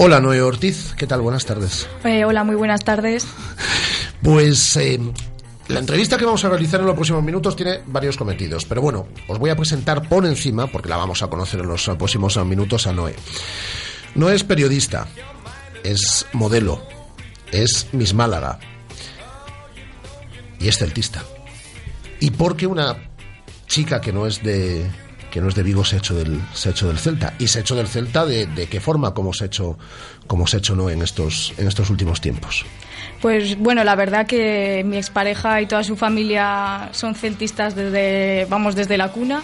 Hola 0.00 0.20
Noé 0.20 0.40
Ortiz, 0.40 0.94
¿qué 0.96 1.08
tal? 1.08 1.20
Buenas 1.22 1.44
tardes. 1.44 1.88
Eh, 2.04 2.24
hola, 2.24 2.44
muy 2.44 2.54
buenas 2.54 2.84
tardes. 2.84 3.26
Pues 4.22 4.76
eh, 4.76 5.00
la 5.66 5.80
entrevista 5.80 6.16
que 6.16 6.24
vamos 6.24 6.44
a 6.44 6.48
realizar 6.48 6.78
en 6.78 6.86
los 6.86 6.94
próximos 6.94 7.24
minutos 7.24 7.56
tiene 7.56 7.80
varios 7.84 8.16
cometidos, 8.16 8.64
pero 8.64 8.80
bueno, 8.80 9.08
os 9.26 9.40
voy 9.40 9.50
a 9.50 9.56
presentar 9.56 10.08
por 10.08 10.24
encima, 10.24 10.68
porque 10.68 10.88
la 10.88 10.96
vamos 10.96 11.20
a 11.24 11.26
conocer 11.26 11.58
en 11.60 11.66
los 11.66 11.84
próximos 11.98 12.36
minutos, 12.46 12.86
a 12.86 12.92
Noé. 12.92 13.16
No 14.14 14.30
es 14.30 14.44
periodista, 14.44 15.08
es 15.82 16.26
modelo, 16.32 16.80
es 17.50 17.88
Miss 17.90 18.14
Málaga 18.14 18.60
y 20.60 20.68
es 20.68 20.78
celtista. 20.78 21.24
¿Y 22.20 22.30
por 22.30 22.56
qué 22.56 22.68
una 22.68 22.96
chica 23.66 24.00
que 24.00 24.12
no 24.12 24.28
es 24.28 24.44
de 24.44 24.88
que 25.30 25.40
no 25.40 25.48
es 25.48 25.54
de 25.54 25.62
Vigo 25.62 25.84
se 25.84 25.96
ha 25.96 25.98
hecho 25.98 26.14
del 26.14 26.40
se 26.54 26.68
ha 26.68 26.72
hecho 26.72 26.88
del 26.88 26.98
Celta 26.98 27.34
y 27.38 27.48
se 27.48 27.58
ha 27.58 27.60
hecho 27.62 27.74
del 27.74 27.88
Celta 27.88 28.24
de, 28.26 28.46
de 28.46 28.66
qué 28.66 28.80
forma 28.80 29.14
como 29.14 29.32
se 29.32 29.44
ha 29.44 29.46
hecho 29.46 29.78
se 30.46 30.56
ha 30.56 30.58
hecho 30.58 30.74
no 30.76 30.90
en 30.90 31.02
estos 31.02 31.52
en 31.58 31.68
estos 31.68 31.90
últimos 31.90 32.20
tiempos 32.20 32.64
Pues 33.20 33.58
bueno, 33.58 33.82
la 33.84 33.96
verdad 33.96 34.26
que 34.26 34.82
mi 34.84 34.96
expareja 34.96 35.60
y 35.60 35.66
toda 35.66 35.82
su 35.82 35.96
familia 35.96 36.88
son 36.92 37.14
celtistas 37.14 37.74
desde, 37.74 38.46
vamos, 38.48 38.74
desde 38.74 38.96
la 38.96 39.10
cuna. 39.10 39.42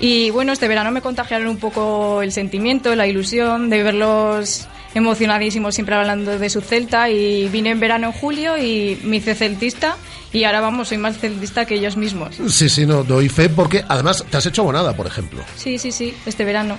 Y 0.00 0.30
bueno, 0.30 0.52
este 0.52 0.66
verano 0.66 0.90
me 0.90 1.02
contagiaron 1.02 1.48
un 1.48 1.58
poco 1.58 2.22
el 2.22 2.32
sentimiento, 2.32 2.94
la 2.96 3.06
ilusión 3.06 3.70
de 3.70 3.82
verlos 3.82 4.66
emocionadísimos 4.94 5.74
siempre 5.74 5.94
hablando 5.94 6.38
de 6.38 6.50
su 6.50 6.60
Celta 6.60 7.08
y 7.08 7.48
vine 7.48 7.70
en 7.70 7.80
verano 7.80 8.08
en 8.08 8.12
julio 8.12 8.58
y 8.58 9.00
me 9.04 9.16
hice 9.16 9.34
celtista 9.34 9.96
y 10.32 10.44
ahora 10.44 10.60
vamos, 10.60 10.88
soy 10.88 10.98
más 10.98 11.18
celtista 11.18 11.66
que 11.66 11.74
ellos 11.74 11.96
mismos. 11.96 12.36
Sí, 12.48 12.68
sí, 12.68 12.86
no, 12.86 13.04
doy 13.04 13.28
fe 13.28 13.48
porque 13.48 13.84
además 13.86 14.24
te 14.30 14.36
has 14.36 14.46
hecho 14.46 14.62
abonada, 14.62 14.96
por 14.96 15.06
ejemplo. 15.06 15.42
Sí, 15.56 15.78
sí, 15.78 15.92
sí, 15.92 16.14
este 16.24 16.44
verano. 16.44 16.78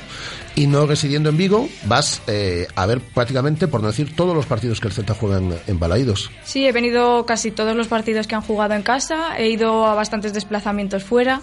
Y 0.55 0.67
no 0.67 0.85
residiendo 0.85 1.29
en 1.29 1.37
Vigo, 1.37 1.69
vas 1.85 2.21
eh, 2.27 2.67
a 2.75 2.85
ver 2.85 2.99
prácticamente, 2.99 3.67
por 3.67 3.81
no 3.81 3.87
decir, 3.87 4.15
todos 4.15 4.35
los 4.35 4.45
partidos 4.45 4.79
que 4.79 4.87
el 4.87 4.93
Celta 4.93 5.13
juega 5.13 5.37
en, 5.37 5.55
en 5.67 5.79
Balaídos. 5.79 6.31
Sí, 6.43 6.65
he 6.65 6.71
venido 6.71 7.25
casi 7.25 7.51
todos 7.51 7.75
los 7.75 7.87
partidos 7.87 8.27
que 8.27 8.35
han 8.35 8.41
jugado 8.41 8.73
en 8.73 8.81
casa, 8.81 9.37
he 9.37 9.49
ido 9.49 9.85
a 9.85 9.93
bastantes 9.95 10.33
desplazamientos 10.33 11.03
fuera 11.03 11.41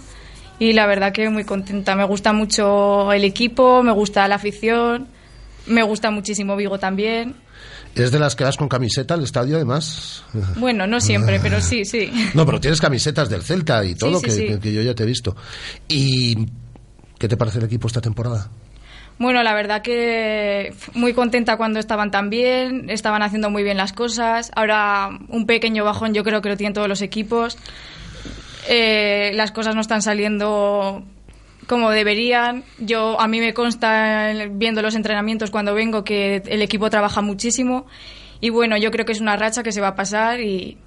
y 0.61 0.75
la 0.75 0.87
verdad 0.87 1.13
que 1.13 1.29
muy 1.31 1.45
contenta. 1.45 1.97
Me 1.97 2.05
gusta 2.05 2.33
mucho 2.33 3.13
el 3.13 3.25
equipo, 3.25 3.83
me 3.83 3.93
gusta 3.93 4.29
la 4.29 4.37
afición, 4.37 5.09
me 5.71 5.83
gusta 5.83 6.11
muchísimo 6.11 6.57
Vigo 6.57 6.79
también. 6.79 7.35
¿Es 7.95 8.13
de 8.13 8.19
las 8.19 8.37
que 8.37 8.45
vas 8.45 8.57
con 8.57 8.69
camiseta 8.69 9.15
al 9.15 9.25
estadio, 9.25 9.57
además? 9.57 10.23
Bueno, 10.57 10.87
no 10.87 11.01
siempre, 11.01 11.41
pero 11.41 11.61
sí, 11.61 11.85
sí. 11.85 12.11
No, 12.35 12.47
pero 12.47 12.61
tienes 12.61 12.81
camisetas 12.81 13.29
del 13.29 13.43
Celta 13.43 13.85
y 13.85 13.95
todo, 13.95 14.19
sí, 14.21 14.25
que, 14.27 14.31
sí. 14.31 14.47
que- 14.47 14.61
que 14.61 14.73
yo 14.73 14.83
ya 14.83 14.95
te 14.95 15.03
he 15.03 15.07
visto. 15.07 15.35
¿Y 15.89 16.47
qué 17.19 17.27
te 17.29 17.37
parece 17.37 17.59
el 17.59 17.65
equipo 17.65 17.87
esta 17.89 18.01
temporada? 18.01 18.49
Bueno, 19.19 19.43
la 19.43 19.53
verdad 19.53 19.83
que 19.83 20.73
muy 20.95 21.13
contenta 21.13 21.57
cuando 21.59 21.79
estaban 21.79 22.11
tan 22.11 22.31
bien, 22.31 22.89
estaban 22.89 23.23
haciendo 23.23 23.51
muy 23.51 23.63
bien 23.63 23.77
las 23.77 23.93
cosas. 23.93 24.51
Ahora 24.57 25.11
un 25.29 25.45
pequeño 25.47 25.85
bajón 25.85 26.15
yo 26.15 26.25
creo 26.25 26.41
que 26.41 26.49
lo 26.49 26.57
tienen 26.57 26.73
todos 26.73 26.89
los 26.89 27.03
equipos. 27.03 27.59
Eh, 28.69 29.33
las 29.35 29.53
cosas 29.53 29.75
no 29.75 29.81
están 29.81 30.01
saliendo 30.01 31.03
como 31.71 31.91
deberían. 31.91 32.65
Yo 32.79 33.21
a 33.21 33.29
mí 33.29 33.39
me 33.39 33.55
consta 33.55 34.33
viendo 34.51 34.83
los 34.83 34.97
entrenamientos 34.97 35.53
cuando 35.53 35.73
vengo 35.73 36.03
que 36.03 36.43
el 36.45 36.63
equipo 36.63 36.91
trabaja 36.91 37.23
muchísimo 37.23 37.87
y 38.41 38.51
bueno, 38.51 38.77
yo 38.77 38.91
creo 38.91 39.07
que 39.07 39.13
es 39.13 39.21
una 39.21 39.37
racha 39.37 39.63
que 39.63 39.71
se 39.71 39.81
va 39.81 39.89
a 39.89 39.95
pasar 39.95 40.41
y 40.41 40.79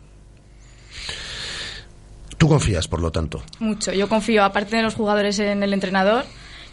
Tú 2.37 2.49
confías, 2.49 2.89
por 2.89 2.99
lo 2.99 3.09
tanto. 3.09 3.41
Mucho. 3.59 3.93
Yo 3.93 4.09
confío, 4.09 4.43
aparte 4.43 4.75
de 4.75 4.83
los 4.83 4.95
jugadores, 4.95 5.39
en 5.39 5.63
el 5.63 5.71
entrenador. 5.71 6.25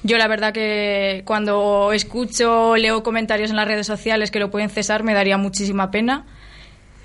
Yo 0.02 0.18
la 0.18 0.26
verdad 0.26 0.52
que 0.52 1.22
cuando 1.24 1.92
escucho, 1.92 2.74
leo 2.76 3.04
comentarios 3.04 3.50
en 3.50 3.56
las 3.56 3.68
redes 3.68 3.86
sociales 3.86 4.32
que 4.32 4.40
lo 4.40 4.50
pueden 4.50 4.70
cesar, 4.70 5.04
me 5.04 5.14
daría 5.14 5.38
muchísima 5.38 5.92
pena. 5.92 6.26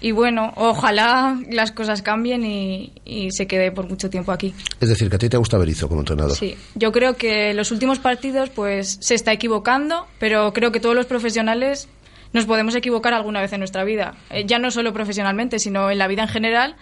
Y 0.02 0.12
bueno, 0.12 0.54
ojalá 0.56 1.40
las 1.50 1.72
cosas 1.72 2.02
cambien 2.02 2.46
y, 2.46 2.92
y 3.06 3.32
se 3.32 3.48
quede 3.48 3.72
por 3.72 3.88
mucho 3.90 4.10
tiempo 4.10 4.32
aquí. 4.32 4.54
Es 4.80 4.90
decir, 4.90 5.10
que 5.10 5.16
a 5.16 5.20
ti 5.20 5.30
te 5.30 5.38
gusta 5.38 5.58
Berizzo 5.58 5.88
como 5.88 6.02
entrenador. 6.02 6.36
Sí, 6.36 6.56
yo 6.76 6.92
creo 6.92 7.16
que 7.16 7.54
los 7.54 7.72
últimos 7.72 8.00
partidos 8.00 8.50
pues 8.50 8.98
se 9.02 9.16
está 9.16 9.32
equivocando, 9.32 10.06
pero 10.20 10.54
creo 10.54 10.72
que 10.72 10.80
todos 10.80 10.96
los 10.96 11.06
profesionales 11.06 11.88
nos 12.34 12.46
podemos 12.46 12.76
equivocar 12.76 13.14
alguna 13.14 13.40
vez 13.42 13.54
en 13.54 13.60
nuestra 13.60 13.84
vida. 13.86 14.16
Eh, 14.30 14.44
ya 14.46 14.60
no 14.60 14.70
solo 14.70 14.94
profesionalmente, 14.94 15.58
sino 15.58 15.90
en 15.90 15.98
la 15.98 16.08
vida 16.08 16.24
en 16.24 16.28
general 16.28 16.76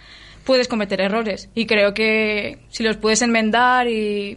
puedes 0.44 0.68
cometer 0.68 1.00
errores 1.00 1.48
y 1.54 1.66
creo 1.66 1.94
que 1.94 2.58
si 2.68 2.82
los 2.82 2.96
puedes 2.96 3.22
enmendar 3.22 3.88
y 3.88 4.32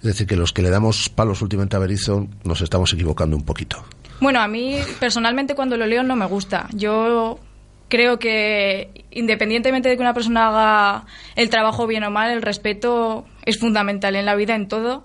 Es 0.00 0.02
decir, 0.02 0.26
que 0.26 0.34
los 0.36 0.52
que 0.52 0.62
le 0.62 0.70
damos 0.70 1.08
palos 1.08 1.40
últimamente 1.42 1.76
a 1.76 1.78
Berizzo 1.78 2.26
nos 2.44 2.60
estamos 2.60 2.92
equivocando 2.92 3.36
un 3.36 3.44
poquito. 3.44 3.84
Bueno, 4.22 4.40
a 4.40 4.46
mí 4.46 4.78
personalmente 5.00 5.56
cuando 5.56 5.76
lo 5.76 5.84
leo 5.84 6.04
no 6.04 6.14
me 6.14 6.26
gusta. 6.26 6.68
Yo 6.72 7.40
creo 7.88 8.20
que 8.20 9.04
independientemente 9.10 9.88
de 9.88 9.96
que 9.96 10.00
una 10.00 10.14
persona 10.14 10.46
haga 10.46 11.06
el 11.34 11.50
trabajo 11.50 11.88
bien 11.88 12.04
o 12.04 12.10
mal, 12.12 12.30
el 12.30 12.40
respeto 12.40 13.26
es 13.44 13.58
fundamental 13.58 14.14
en 14.14 14.24
la 14.24 14.36
vida, 14.36 14.54
en 14.54 14.68
todo. 14.68 15.02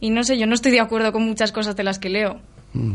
Y 0.00 0.10
no 0.10 0.24
sé, 0.24 0.36
yo 0.36 0.48
no 0.48 0.54
estoy 0.54 0.72
de 0.72 0.80
acuerdo 0.80 1.12
con 1.12 1.22
muchas 1.22 1.52
cosas 1.52 1.76
de 1.76 1.84
las 1.84 2.00
que 2.00 2.08
leo. 2.08 2.40
Mm. 2.72 2.94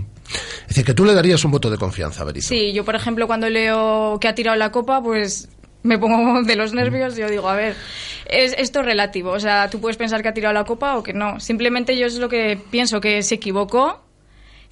Es 0.64 0.68
decir, 0.68 0.84
que 0.84 0.94
tú 0.94 1.06
le 1.06 1.14
darías 1.14 1.46
un 1.46 1.52
voto 1.52 1.70
de 1.70 1.78
confianza 1.78 2.24
a 2.24 2.26
Berizzo. 2.26 2.50
Sí, 2.50 2.74
yo 2.74 2.84
por 2.84 2.96
ejemplo 2.96 3.26
cuando 3.26 3.50
leo 3.50 4.20
que 4.20 4.28
ha 4.28 4.36
tirado 4.36 4.58
la 4.58 4.74
copa, 4.74 5.02
pues 5.02 5.48
me 5.84 5.98
pongo 5.98 6.42
de 6.44 6.56
los 6.58 6.74
nervios 6.74 7.18
y 7.18 7.22
yo 7.22 7.30
digo, 7.30 7.48
a 7.48 7.56
ver, 7.56 7.78
es, 8.26 8.54
esto 8.58 8.82
es 8.82 8.86
relativo. 8.86 9.32
O 9.32 9.40
sea, 9.40 9.70
tú 9.70 9.80
puedes 9.80 9.96
pensar 9.96 10.22
que 10.22 10.28
ha 10.28 10.34
tirado 10.34 10.54
la 10.54 10.66
copa 10.66 10.98
o 10.98 11.04
que 11.04 11.14
no. 11.14 11.40
Simplemente 11.40 11.98
yo 11.98 12.08
es 12.08 12.18
lo 12.18 12.28
que 12.28 12.60
pienso, 12.72 13.00
que 13.00 13.24
se 13.24 13.36
equivocó 13.36 14.05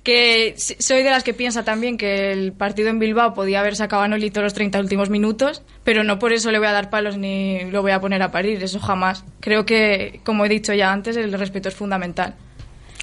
que 0.03 0.55
soy 0.57 1.01
de 1.03 1.09
las 1.09 1.23
que 1.23 1.33
piensa 1.33 1.63
también 1.63 1.97
que 1.97 2.31
el 2.33 2.51
partido 2.51 2.89
en 2.89 2.99
Bilbao 2.99 3.33
podía 3.33 3.61
haber 3.61 3.75
sacado 3.75 4.01
a 4.03 4.07
Nolito 4.07 4.41
los 4.41 4.53
30 4.53 4.79
últimos 4.79 5.09
minutos, 5.09 5.61
pero 5.83 6.03
no 6.03 6.19
por 6.19 6.33
eso 6.33 6.51
le 6.51 6.59
voy 6.59 6.67
a 6.67 6.71
dar 6.73 6.89
palos 6.89 7.17
ni 7.17 7.63
lo 7.71 7.81
voy 7.81 7.91
a 7.91 8.01
poner 8.01 8.21
a 8.21 8.31
parir, 8.31 8.61
eso 8.63 8.79
jamás. 8.79 9.23
Creo 9.39 9.65
que, 9.65 10.19
como 10.25 10.45
he 10.45 10.49
dicho 10.49 10.73
ya 10.73 10.91
antes, 10.91 11.15
el 11.15 11.31
respeto 11.33 11.69
es 11.69 11.75
fundamental. 11.75 12.35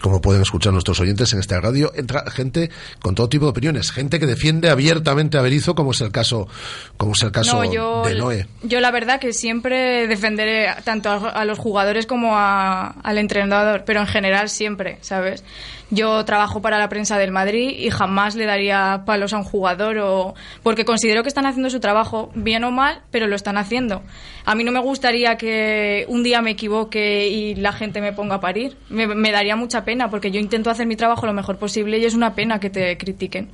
Como 0.02 0.22
pueden 0.22 0.40
escuchar 0.40 0.72
nuestros 0.72 0.98
oyentes 1.00 1.30
en 1.34 1.40
esta 1.40 1.60
radio, 1.60 1.92
entra 1.94 2.24
gente 2.30 2.70
con 3.02 3.14
todo 3.14 3.28
tipo 3.28 3.44
de 3.44 3.50
opiniones, 3.50 3.92
gente 3.92 4.18
que 4.18 4.24
defiende 4.26 4.70
abiertamente 4.70 5.36
a 5.36 5.42
Berizzo, 5.42 5.74
como 5.74 5.90
es 5.90 6.00
el 6.00 6.10
caso, 6.10 6.48
como 6.96 7.12
es 7.12 7.22
el 7.22 7.30
caso 7.32 7.62
No, 7.62 7.70
yo, 7.70 8.02
de 8.06 8.14
Noé. 8.14 8.46
yo 8.62 8.80
la 8.80 8.90
verdad 8.92 9.20
que 9.20 9.34
siempre 9.34 10.06
defenderé 10.06 10.68
tanto 10.84 11.10
a, 11.10 11.28
a 11.28 11.44
los 11.44 11.58
jugadores 11.58 12.06
como 12.06 12.38
a- 12.38 12.92
al 13.02 13.18
entrenador, 13.18 13.82
pero 13.84 14.00
en 14.00 14.06
general 14.06 14.48
siempre, 14.48 14.96
¿sabes? 15.02 15.44
Yo 15.90 16.24
trabajo 16.24 16.62
para 16.62 16.78
la 16.78 16.88
prensa 16.88 17.18
del 17.18 17.32
Madrid 17.32 17.70
y 17.76 17.90
jamás 17.90 18.36
le 18.36 18.46
daría 18.46 19.02
palos 19.04 19.32
a 19.32 19.38
un 19.38 19.44
jugador 19.44 19.98
o 19.98 20.34
porque 20.62 20.84
considero 20.84 21.22
que 21.22 21.28
están 21.28 21.46
haciendo 21.46 21.68
su 21.68 21.80
trabajo 21.80 22.30
bien 22.34 22.62
o 22.64 22.70
mal, 22.70 23.02
pero 23.10 23.26
lo 23.26 23.34
están 23.34 23.58
haciendo. 23.58 24.02
A 24.44 24.54
mí 24.54 24.62
no 24.62 24.72
me 24.72 24.80
gustaría 24.80 25.36
que 25.36 26.04
un 26.08 26.22
día 26.22 26.42
me 26.42 26.52
equivoque 26.52 27.28
y 27.28 27.56
la 27.56 27.72
gente 27.72 28.00
me 28.00 28.12
ponga 28.12 28.36
a 28.36 28.40
parir. 28.40 28.76
Me, 28.88 29.06
me 29.06 29.32
daría 29.32 29.56
mucha 29.56 29.84
pena 29.84 30.08
porque 30.10 30.30
yo 30.30 30.38
intento 30.38 30.70
hacer 30.70 30.86
mi 30.86 30.96
trabajo 30.96 31.26
lo 31.26 31.32
mejor 31.32 31.58
posible 31.58 31.98
y 31.98 32.04
es 32.04 32.14
una 32.14 32.34
pena 32.34 32.60
que 32.60 32.70
te 32.70 32.96
critiquen. 32.96 33.50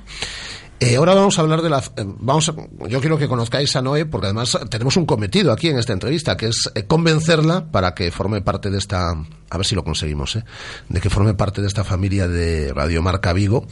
Eh, 0.79 0.95
ahora 0.95 1.15
vamos 1.15 1.39
a 1.39 1.41
hablar 1.41 1.63
de 1.63 1.69
la. 1.71 1.79
eh, 1.79 2.05
vamos 2.19 2.49
a- 2.49 2.55
yo 2.87 2.99
quiero 2.99 3.17
que 3.17 3.27
conozcáis 3.27 3.75
a 3.75 3.81
Noé, 3.81 4.05
porque 4.05 4.27
además 4.27 4.55
tenemos 4.69 4.95
un 4.95 5.07
cometido 5.07 5.51
aquí 5.51 5.69
en 5.69 5.79
esta 5.79 5.91
entrevista, 5.93 6.37
que 6.37 6.47
es 6.49 6.69
eh, 6.75 6.83
convencerla 6.85 7.71
para 7.71 7.95
que 7.95 8.11
forme 8.11 8.41
parte 8.41 8.69
de 8.69 8.77
esta. 8.77 9.09
A 9.49 9.57
ver 9.57 9.65
si 9.65 9.73
lo 9.73 9.83
conseguimos, 9.83 10.35
¿eh? 10.35 10.43
De 10.89 11.01
que 11.01 11.09
forme 11.09 11.33
parte 11.33 11.61
de 11.61 11.67
esta 11.67 11.83
familia 11.83 12.27
de 12.27 12.71
Radio 12.75 13.01
Marca 13.01 13.33
Vigo. 13.33 13.65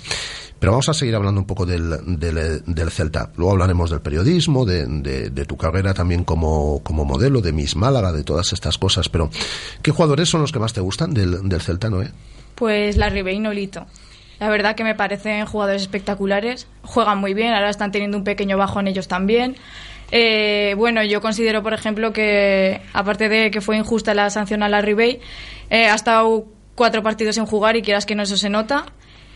Pero 0.57 0.71
vamos 0.71 0.89
a 0.89 0.95
seguir 0.95 1.13
hablando 1.15 1.41
un 1.41 1.45
poco 1.45 1.65
del, 1.67 2.17
del, 2.19 2.63
del 2.65 2.89
Celta. 2.89 3.31
Luego 3.35 3.51
hablaremos 3.51 3.91
del 3.91 4.01
periodismo, 4.01 4.65
de, 4.65 4.87
de- 4.87 5.29
de 5.29 5.45
tu 5.45 5.57
carrera 5.57 5.93
también 5.93 6.23
como, 6.23 6.81
como 6.81 7.05
modelo, 7.05 7.39
de 7.41 7.51
Miss 7.53 7.75
Málaga, 7.75 8.13
de 8.13 8.23
todas 8.23 8.51
estas 8.51 8.79
cosas. 8.79 9.09
Pero, 9.09 9.29
¿qué 9.83 9.91
jugadores 9.91 10.27
son 10.29 10.41
los 10.41 10.51
que 10.51 10.57
más 10.59 10.73
te 10.73 10.81
gustan 10.81 11.13
del, 11.13 11.47
del 11.47 11.61
Celta, 11.61 11.89
Noé? 11.91 12.09
Pues 12.55 12.97
la 12.97 13.09
Ribey 13.09 13.37
y. 13.37 13.85
La 14.39 14.49
verdad 14.49 14.75
que 14.75 14.83
me 14.83 14.95
parecen 14.95 15.45
jugadores 15.45 15.81
espectaculares. 15.81 16.67
Juegan 16.83 17.17
muy 17.19 17.33
bien, 17.33 17.53
ahora 17.53 17.69
están 17.69 17.91
teniendo 17.91 18.17
un 18.17 18.23
pequeño 18.23 18.57
bajón 18.57 18.87
ellos 18.87 19.07
también. 19.07 19.55
Eh, 20.11 20.75
bueno, 20.77 21.03
yo 21.03 21.21
considero, 21.21 21.63
por 21.63 21.73
ejemplo, 21.73 22.13
que 22.13 22.81
aparte 22.93 23.29
de 23.29 23.51
que 23.51 23.61
fue 23.61 23.77
injusta 23.77 24.13
la 24.13 24.29
sanción 24.29 24.63
a 24.63 24.69
la 24.69 24.81
Ribey, 24.81 25.19
eh, 25.69 25.87
ha 25.87 25.95
estado 25.95 26.45
cuatro 26.75 27.01
partidos 27.01 27.35
sin 27.35 27.45
jugar 27.45 27.75
y 27.75 27.81
quieras 27.81 28.05
que 28.05 28.15
no 28.15 28.23
eso 28.23 28.37
se 28.37 28.49
nota. 28.49 28.85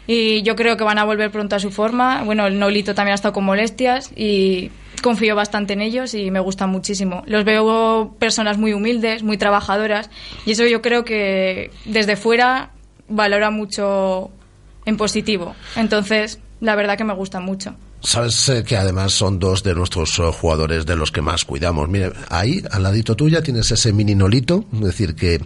Y 0.05 0.41
yo 0.41 0.55
creo 0.55 0.76
que 0.76 0.84
van 0.84 0.97
a 0.97 1.03
volver 1.03 1.30
pronto 1.31 1.55
a 1.55 1.59
su 1.59 1.69
forma. 1.69 2.23
Bueno, 2.23 2.47
el 2.47 2.57
Nolito 2.57 2.95
también 2.95 3.11
ha 3.11 3.15
estado 3.15 3.34
con 3.34 3.45
molestias 3.45 4.11
y 4.15 4.71
confío 5.03 5.35
bastante 5.35 5.73
en 5.73 5.81
ellos 5.81 6.13
y 6.15 6.31
me 6.31 6.39
gustan 6.39 6.71
muchísimo. 6.71 7.23
Los 7.27 7.45
veo 7.45 8.15
personas 8.17 8.57
muy 8.57 8.73
humildes, 8.73 9.21
muy 9.21 9.38
trabajadoras 9.38 10.09
y 10.45 10.51
eso 10.51 10.65
yo 10.65 10.81
creo 10.81 11.05
que 11.05 11.71
desde 11.85 12.15
fuera 12.15 12.71
valora 13.07 13.51
mucho 13.51 14.31
en 14.89 14.97
positivo. 14.97 15.55
Entonces, 15.75 16.39
la 16.59 16.75
verdad 16.75 16.97
que 16.97 17.05
me 17.05 17.13
gustan 17.13 17.43
mucho. 17.45 17.75
Sabes 18.01 18.47
eh, 18.47 18.63
que 18.63 18.77
además 18.77 19.11
son 19.11 19.39
dos 19.39 19.61
de 19.61 19.75
nuestros 19.75 20.17
eh, 20.19 20.23
jugadores 20.31 20.85
de 20.85 20.95
los 20.95 21.11
que 21.11 21.21
más 21.21 21.43
cuidamos. 21.43 21.89
Mire, 21.89 22.13
ahí, 22.29 22.61
al 22.71 22.83
ladito 22.83 23.13
tuya, 23.13 23.41
tienes 23.43 23.69
ese 23.71 23.91
mini 23.91 24.15
Nolito, 24.15 24.63
es 24.73 24.79
decir, 24.79 25.15
que 25.15 25.41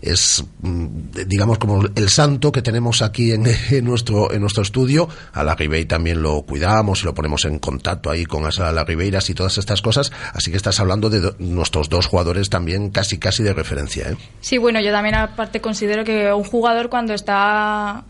es, 0.00 0.44
mm, 0.60 0.86
digamos, 1.26 1.58
como 1.58 1.82
el 1.84 2.08
santo 2.08 2.52
que 2.52 2.62
tenemos 2.62 3.02
aquí 3.02 3.32
en, 3.32 3.44
en 3.70 3.84
nuestro 3.84 4.32
en 4.32 4.40
nuestro 4.40 4.62
estudio. 4.62 5.08
A 5.32 5.42
la 5.42 5.56
también 5.88 6.22
lo 6.22 6.42
cuidamos 6.42 7.02
y 7.02 7.06
lo 7.06 7.14
ponemos 7.14 7.44
en 7.44 7.58
contacto 7.58 8.08
ahí 8.08 8.24
con 8.24 8.44
las 8.44 8.58
la 8.58 8.84
Ribeiras 8.84 9.28
y 9.30 9.34
todas 9.34 9.58
estas 9.58 9.82
cosas. 9.82 10.12
Así 10.32 10.52
que 10.52 10.56
estás 10.58 10.78
hablando 10.78 11.10
de 11.10 11.18
do- 11.20 11.34
nuestros 11.40 11.88
dos 11.88 12.06
jugadores 12.06 12.50
también 12.50 12.90
casi 12.90 13.18
casi 13.18 13.42
de 13.42 13.52
referencia. 13.52 14.10
¿eh? 14.10 14.16
Sí, 14.40 14.58
bueno, 14.58 14.80
yo 14.80 14.92
también 14.92 15.16
aparte 15.16 15.60
considero 15.60 16.04
que 16.04 16.32
un 16.32 16.44
jugador 16.44 16.88
cuando 16.88 17.14
está... 17.14 18.04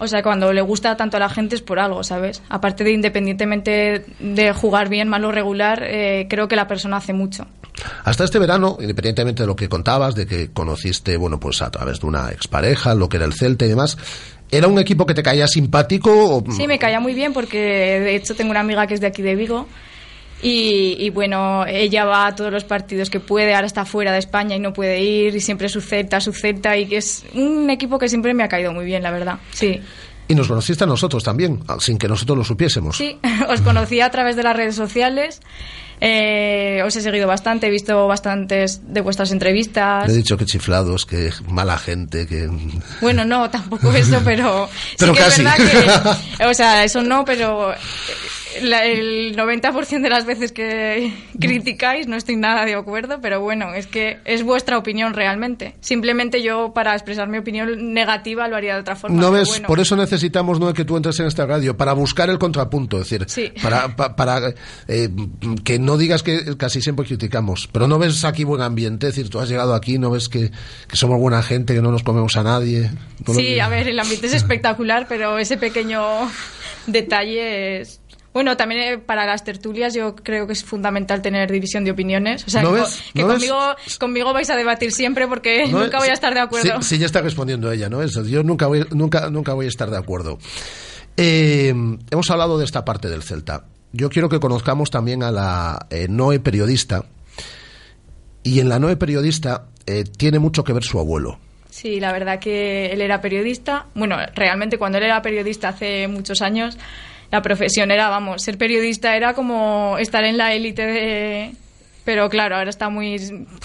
O 0.00 0.08
sea, 0.08 0.22
cuando 0.22 0.52
le 0.52 0.62
gusta 0.62 0.96
tanto 0.96 1.18
a 1.18 1.20
la 1.20 1.28
gente 1.28 1.54
es 1.54 1.60
por 1.62 1.78
algo, 1.78 2.02
¿sabes? 2.02 2.42
Aparte 2.48 2.84
de 2.84 2.92
independientemente 2.92 4.04
de 4.18 4.52
jugar 4.52 4.88
bien, 4.88 5.08
mal 5.08 5.24
o 5.24 5.30
regular, 5.30 5.82
eh, 5.84 6.26
creo 6.28 6.48
que 6.48 6.56
la 6.56 6.66
persona 6.66 6.96
hace 6.96 7.12
mucho. 7.12 7.46
Hasta 8.04 8.24
este 8.24 8.38
verano, 8.38 8.78
independientemente 8.80 9.42
de 9.42 9.46
lo 9.46 9.54
que 9.54 9.68
contabas, 9.68 10.14
de 10.14 10.26
que 10.26 10.50
conociste, 10.52 11.16
bueno, 11.16 11.38
pues 11.38 11.62
a 11.62 11.70
través 11.70 12.00
de 12.00 12.06
una 12.06 12.30
expareja, 12.30 12.94
lo 12.94 13.08
que 13.08 13.18
era 13.18 13.26
el 13.26 13.34
Celta 13.34 13.66
y 13.66 13.68
demás, 13.68 13.98
¿era 14.50 14.68
un 14.68 14.78
equipo 14.78 15.06
que 15.06 15.14
te 15.14 15.22
caía 15.22 15.46
simpático? 15.46 16.10
O... 16.36 16.44
Sí, 16.52 16.66
me 16.66 16.78
caía 16.78 17.00
muy 17.00 17.14
bien 17.14 17.32
porque 17.32 17.58
de 17.58 18.16
hecho 18.16 18.34
tengo 18.34 18.50
una 18.50 18.60
amiga 18.60 18.86
que 18.86 18.94
es 18.94 19.00
de 19.00 19.06
aquí 19.06 19.22
de 19.22 19.34
Vigo 19.34 19.66
y, 20.42 20.96
y, 20.98 21.10
bueno, 21.10 21.66
ella 21.66 22.04
va 22.04 22.26
a 22.28 22.34
todos 22.34 22.52
los 22.52 22.64
partidos 22.64 23.10
que 23.10 23.20
puede, 23.20 23.54
ahora 23.54 23.66
está 23.66 23.84
fuera 23.84 24.12
de 24.12 24.18
España 24.18 24.56
y 24.56 24.58
no 24.60 24.72
puede 24.72 25.00
ir 25.00 25.34
y 25.36 25.40
siempre 25.40 25.68
su 25.68 25.80
Celta, 25.80 26.20
su 26.20 26.32
Celta 26.32 26.76
y 26.76 26.86
que 26.86 26.96
es 26.98 27.24
un 27.34 27.68
equipo 27.70 27.98
que 27.98 28.08
siempre 28.08 28.32
me 28.34 28.42
ha 28.42 28.48
caído 28.48 28.72
muy 28.72 28.84
bien, 28.84 29.02
la 29.02 29.10
verdad. 29.10 29.38
Sí. 29.52 29.80
Y 30.28 30.34
nos 30.34 30.46
conociste 30.48 30.84
a 30.84 30.86
nosotros 30.86 31.24
también, 31.24 31.60
sin 31.80 31.98
que 31.98 32.06
nosotros 32.06 32.38
lo 32.38 32.44
supiésemos. 32.44 32.96
Sí, 32.96 33.18
os 33.48 33.60
conocí 33.62 34.00
a 34.00 34.10
través 34.10 34.36
de 34.36 34.42
las 34.44 34.56
redes 34.56 34.76
sociales. 34.76 35.40
eh, 36.00 36.80
os 36.86 36.96
he 36.96 37.02
seguido 37.02 37.26
bastante, 37.26 37.66
he 37.66 37.70
visto 37.70 38.06
bastantes 38.06 38.80
de 38.94 39.00
vuestras 39.02 39.32
entrevistas. 39.32 40.06
Le 40.06 40.14
he 40.14 40.16
dicho 40.16 40.38
que 40.38 40.46
chiflados, 40.46 41.04
que 41.04 41.30
mala 41.48 41.76
gente, 41.76 42.26
que... 42.26 42.48
Bueno, 43.02 43.24
no, 43.24 43.50
tampoco 43.50 43.92
eso, 43.92 44.20
pero, 44.24 44.68
Pero 44.98 45.12
sí 45.12 45.18
que 45.18 45.24
casi. 45.24 45.42
es 45.42 45.44
verdad 45.44 46.18
que, 46.38 46.44
o 46.46 46.54
sea, 46.54 46.84
eso 46.84 47.02
no, 47.02 47.24
pero 47.24 47.74
la- 48.62 48.84
el 48.84 49.36
90% 49.36 50.02
de 50.02 50.10
las 50.10 50.26
veces 50.26 50.52
que 50.52 51.12
criticáis 51.38 52.06
no 52.06 52.16
estoy 52.16 52.36
nada 52.36 52.64
de 52.64 52.74
acuerdo, 52.74 53.20
pero 53.20 53.40
bueno, 53.40 53.74
es 53.74 53.86
que 53.86 54.18
es 54.24 54.42
vuestra 54.42 54.78
opinión 54.78 55.14
realmente. 55.14 55.74
Simplemente 55.80 56.42
yo 56.42 56.72
para 56.74 56.94
expresar 56.94 57.28
mi 57.28 57.38
opinión 57.38 57.92
negativa 57.94 58.48
lo 58.48 58.56
haría 58.56 58.74
de 58.74 58.80
otra 58.80 58.96
forma. 58.96 59.20
No 59.20 59.30
ves, 59.30 59.48
bueno. 59.48 59.66
por 59.68 59.80
eso 59.80 59.96
necesitamos 59.96 60.58
no 60.60 60.72
que 60.74 60.84
tú 60.84 60.96
entres 60.96 61.18
en 61.20 61.26
esta 61.26 61.46
radio, 61.46 61.76
para 61.76 61.92
buscar 61.92 62.30
el 62.30 62.38
contrapunto, 62.38 63.00
es 63.00 63.08
decir, 63.10 63.24
Sí. 63.28 63.52
para, 63.62 63.96
pa- 63.96 64.14
para 64.16 64.54
eh, 64.88 65.08
que 65.64 65.78
no 65.78 65.96
digas 65.96 66.22
que 66.22 66.56
casi 66.56 66.80
siempre 66.80 67.06
criticamos, 67.06 67.68
pero 67.72 67.86
no 67.88 67.98
ves 67.98 68.24
aquí 68.24 68.44
buen 68.44 68.62
ambiente, 68.62 69.08
es 69.08 69.14
decir, 69.14 69.30
tú 69.30 69.40
has 69.40 69.48
llegado 69.48 69.74
aquí, 69.74 69.98
no 69.98 70.10
ves 70.10 70.28
que, 70.28 70.50
que 70.88 70.96
somos 70.96 71.18
buena 71.18 71.42
gente, 71.42 71.74
que 71.74 71.82
no 71.82 71.90
nos 71.90 72.02
comemos 72.02 72.36
a 72.36 72.42
nadie. 72.42 72.90
No 73.26 73.34
Sí, 73.34 73.58
a 73.60 73.68
ver, 73.68 73.88
el 73.88 73.98
ambiente 73.98 74.26
es 74.26 74.34
espectacular, 74.34 75.06
pero 75.08 75.38
ese 75.38 75.56
pequeño 75.56 76.00
detalle 76.86 77.80
es... 77.80 77.99
Bueno, 78.32 78.56
también 78.56 78.80
eh, 78.80 78.98
para 78.98 79.26
las 79.26 79.42
tertulias 79.42 79.92
yo 79.92 80.14
creo 80.14 80.46
que 80.46 80.52
es 80.52 80.64
fundamental 80.64 81.20
tener 81.20 81.50
división 81.50 81.84
de 81.84 81.90
opiniones. 81.90 82.44
O 82.46 82.50
sea, 82.50 82.62
¿No 82.62 82.72
que, 82.72 82.80
ves? 82.80 83.02
que 83.12 83.22
¿No 83.22 83.26
ves? 83.28 83.34
conmigo, 83.36 83.60
conmigo 83.98 84.32
vais 84.32 84.48
a 84.50 84.56
debatir 84.56 84.92
siempre 84.92 85.26
porque 85.26 85.66
No, 85.66 85.80
nunca 85.80 85.98
voy 85.98 86.08
a 86.08 86.12
estar 86.12 86.32
de 86.32 86.40
acuerdo. 86.40 86.80
Sí, 86.82 86.94
sí, 86.94 86.98
ya 86.98 87.06
está 87.06 87.20
respondiendo 87.22 87.72
ella, 87.72 87.88
¿no? 87.88 88.02
Eso, 88.02 88.24
yo 88.24 88.42
nunca 88.44 88.66
voy, 88.68 88.86
nunca, 88.92 89.30
nunca 89.30 89.52
voy 89.54 89.66
a 89.66 89.68
estar 89.68 89.90
de 89.90 89.98
acuerdo. 89.98 90.38
Eh, 91.16 91.74
hemos 92.10 92.30
hablado 92.30 92.58
de 92.58 92.64
esta 92.64 92.84
parte 92.84 93.08
del 93.08 93.22
Celta. 93.22 93.64
Yo 93.92 94.08
quiero 94.10 94.28
que 94.28 94.38
conozcamos 94.38 94.90
también 94.90 95.22
a 95.24 95.32
la 95.32 95.86
eh, 95.90 96.06
Noe 96.08 96.38
periodista. 96.38 97.04
Y 98.44 98.60
en 98.60 98.68
la 98.68 98.78
Noe 98.78 98.96
periodista 98.96 99.66
eh, 99.86 100.04
tiene 100.04 100.38
mucho 100.38 100.62
que 100.62 100.72
ver 100.72 100.84
su 100.84 100.98
abuelo. 101.00 101.38
Sí, 101.68 102.00
la 102.00 102.12
verdad 102.12 102.38
que 102.38 102.86
él 102.92 103.00
era 103.00 103.20
periodista. 103.20 103.86
Bueno, 103.94 104.16
realmente 104.34 104.78
cuando 104.78 104.98
él 104.98 105.04
era 105.04 105.20
periodista 105.22 105.68
hace 105.68 106.08
muchos 106.08 106.42
años, 106.42 106.78
la 107.30 107.42
profesión 107.42 107.90
era, 107.90 108.08
vamos, 108.08 108.42
ser 108.42 108.58
periodista 108.58 109.16
era 109.16 109.34
como 109.34 109.96
estar 109.98 110.24
en 110.24 110.36
la 110.36 110.52
élite 110.52 110.86
de... 110.86 111.52
Pero 112.02 112.30
claro, 112.30 112.56
ahora 112.56 112.70
está 112.70 112.88
muy 112.88 113.16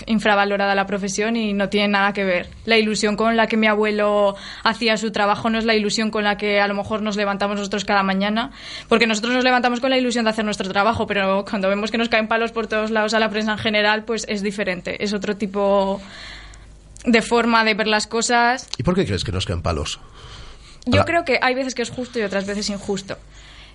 infravalorada 0.08 0.76
la 0.76 0.86
profesión 0.86 1.38
y 1.38 1.54
no 1.54 1.70
tiene 1.70 1.88
nada 1.88 2.12
que 2.12 2.26
ver. 2.26 2.48
La 2.66 2.78
ilusión 2.78 3.16
con 3.16 3.38
la 3.38 3.48
que 3.48 3.56
mi 3.56 3.66
abuelo 3.66 4.36
hacía 4.64 4.98
su 4.98 5.12
trabajo 5.12 5.50
no 5.50 5.58
es 5.58 5.66
la 5.66 5.74
ilusión 5.74 6.12
con 6.12 6.26
la 6.26 6.38
que 6.38 6.60
a 6.60 6.68
lo 6.68 6.76
mejor 6.76 7.02
nos 7.02 7.16
levantamos 7.16 7.58
nosotros 7.58 7.86
cada 7.86 8.04
mañana, 8.04 8.52
porque 8.90 9.08
nosotros 9.08 9.34
nos 9.34 9.44
levantamos 9.44 9.80
con 9.80 9.90
la 9.90 9.98
ilusión 9.98 10.26
de 10.26 10.32
hacer 10.32 10.44
nuestro 10.44 10.70
trabajo, 10.70 11.08
pero 11.08 11.46
cuando 11.50 11.70
vemos 11.70 11.92
que 11.92 11.98
nos 11.98 12.10
caen 12.10 12.28
palos 12.28 12.52
por 12.52 12.68
todos 12.68 12.92
lados 12.92 13.14
a 13.14 13.20
la 13.20 13.30
prensa 13.30 13.54
en 13.54 13.58
general, 13.58 14.04
pues 14.04 14.26
es 14.28 14.44
diferente, 14.44 15.02
es 15.04 15.14
otro 15.14 15.38
tipo 15.38 16.02
de 17.06 17.22
forma 17.22 17.64
de 17.64 17.74
ver 17.74 17.88
las 17.88 18.06
cosas. 18.06 18.68
¿Y 18.78 18.84
por 18.84 18.96
qué 18.96 19.06
crees 19.06 19.24
que 19.24 19.32
nos 19.32 19.46
caen 19.46 19.62
palos? 19.62 20.00
Yo 20.86 21.04
creo 21.06 21.24
que 21.24 21.40
hay 21.42 21.56
veces 21.56 21.74
que 21.74 21.82
es 21.82 21.90
justo 21.90 22.20
y 22.20 22.24
otras 22.24 22.46
veces 22.46 22.70
injusto. 22.70 23.18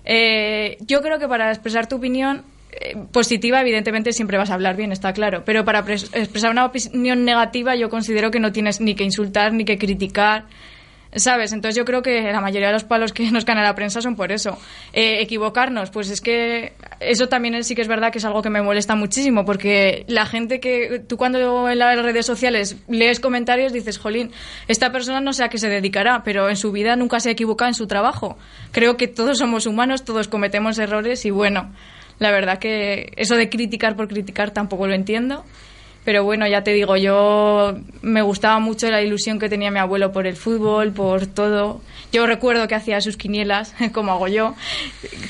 Eh, 0.05 0.77
yo 0.81 1.01
creo 1.01 1.19
que 1.19 1.27
para 1.27 1.49
expresar 1.51 1.87
tu 1.87 1.97
opinión 1.97 2.43
eh, 2.71 2.95
positiva, 3.11 3.61
evidentemente 3.61 4.13
siempre 4.13 4.37
vas 4.37 4.49
a 4.49 4.53
hablar 4.55 4.75
bien, 4.75 4.91
está 4.91 5.13
claro. 5.13 5.43
Pero 5.45 5.63
para 5.65 5.85
pres- 5.85 6.09
expresar 6.13 6.51
una 6.51 6.65
opinión 6.65 7.25
negativa, 7.25 7.75
yo 7.75 7.89
considero 7.89 8.31
que 8.31 8.39
no 8.39 8.51
tienes 8.51 8.81
ni 8.81 8.95
que 8.95 9.03
insultar 9.03 9.53
ni 9.53 9.65
que 9.65 9.77
criticar. 9.77 10.45
¿Sabes? 11.13 11.51
Entonces 11.51 11.75
yo 11.75 11.83
creo 11.83 12.01
que 12.01 12.31
la 12.31 12.39
mayoría 12.39 12.67
de 12.67 12.73
los 12.73 12.85
palos 12.85 13.11
que 13.11 13.29
nos 13.31 13.43
caen 13.43 13.57
a 13.59 13.63
la 13.63 13.75
prensa 13.75 14.01
son 14.01 14.15
por 14.15 14.31
eso. 14.31 14.57
Eh, 14.93 15.21
equivocarnos, 15.21 15.89
pues 15.89 16.09
es 16.09 16.21
que 16.21 16.73
eso 17.01 17.27
también 17.27 17.61
sí 17.63 17.75
que 17.75 17.81
es 17.81 17.87
verdad 17.87 18.11
que 18.11 18.19
es 18.19 18.25
algo 18.25 18.41
que 18.41 18.49
me 18.49 18.61
molesta 18.61 18.95
muchísimo, 18.95 19.43
porque 19.43 20.05
la 20.07 20.25
gente 20.25 20.59
que 20.61 21.03
tú 21.05 21.17
cuando 21.17 21.69
en 21.69 21.79
las 21.79 22.01
redes 22.01 22.25
sociales 22.25 22.77
lees 22.87 23.19
comentarios 23.19 23.73
dices, 23.73 23.97
jolín, 23.97 24.31
esta 24.67 24.91
persona 24.91 25.19
no 25.19 25.33
sé 25.33 25.43
a 25.43 25.49
qué 25.49 25.57
se 25.57 25.67
dedicará, 25.67 26.23
pero 26.23 26.49
en 26.49 26.55
su 26.55 26.71
vida 26.71 26.95
nunca 26.95 27.19
se 27.19 27.29
ha 27.29 27.31
equivocado 27.33 27.67
en 27.67 27.75
su 27.75 27.87
trabajo. 27.87 28.37
Creo 28.71 28.95
que 28.95 29.07
todos 29.07 29.39
somos 29.39 29.65
humanos, 29.65 30.05
todos 30.05 30.29
cometemos 30.29 30.79
errores 30.79 31.25
y 31.25 31.29
bueno, 31.29 31.73
la 32.19 32.31
verdad 32.31 32.57
que 32.57 33.11
eso 33.17 33.35
de 33.35 33.49
criticar 33.49 33.97
por 33.97 34.07
criticar 34.07 34.51
tampoco 34.51 34.87
lo 34.87 34.93
entiendo. 34.93 35.43
Pero 36.03 36.23
bueno, 36.23 36.47
ya 36.47 36.63
te 36.63 36.73
digo, 36.73 36.97
yo 36.97 37.75
me 38.01 38.23
gustaba 38.23 38.59
mucho 38.59 38.89
la 38.89 39.03
ilusión 39.03 39.37
que 39.37 39.49
tenía 39.49 39.69
mi 39.69 39.77
abuelo 39.77 40.11
por 40.11 40.25
el 40.25 40.35
fútbol, 40.35 40.91
por 40.91 41.27
todo. 41.27 41.81
Yo 42.11 42.25
recuerdo 42.25 42.67
que 42.67 42.73
hacía 42.73 42.99
sus 43.01 43.17
quinielas, 43.17 43.75
como 43.93 44.11
hago 44.11 44.27
yo, 44.27 44.55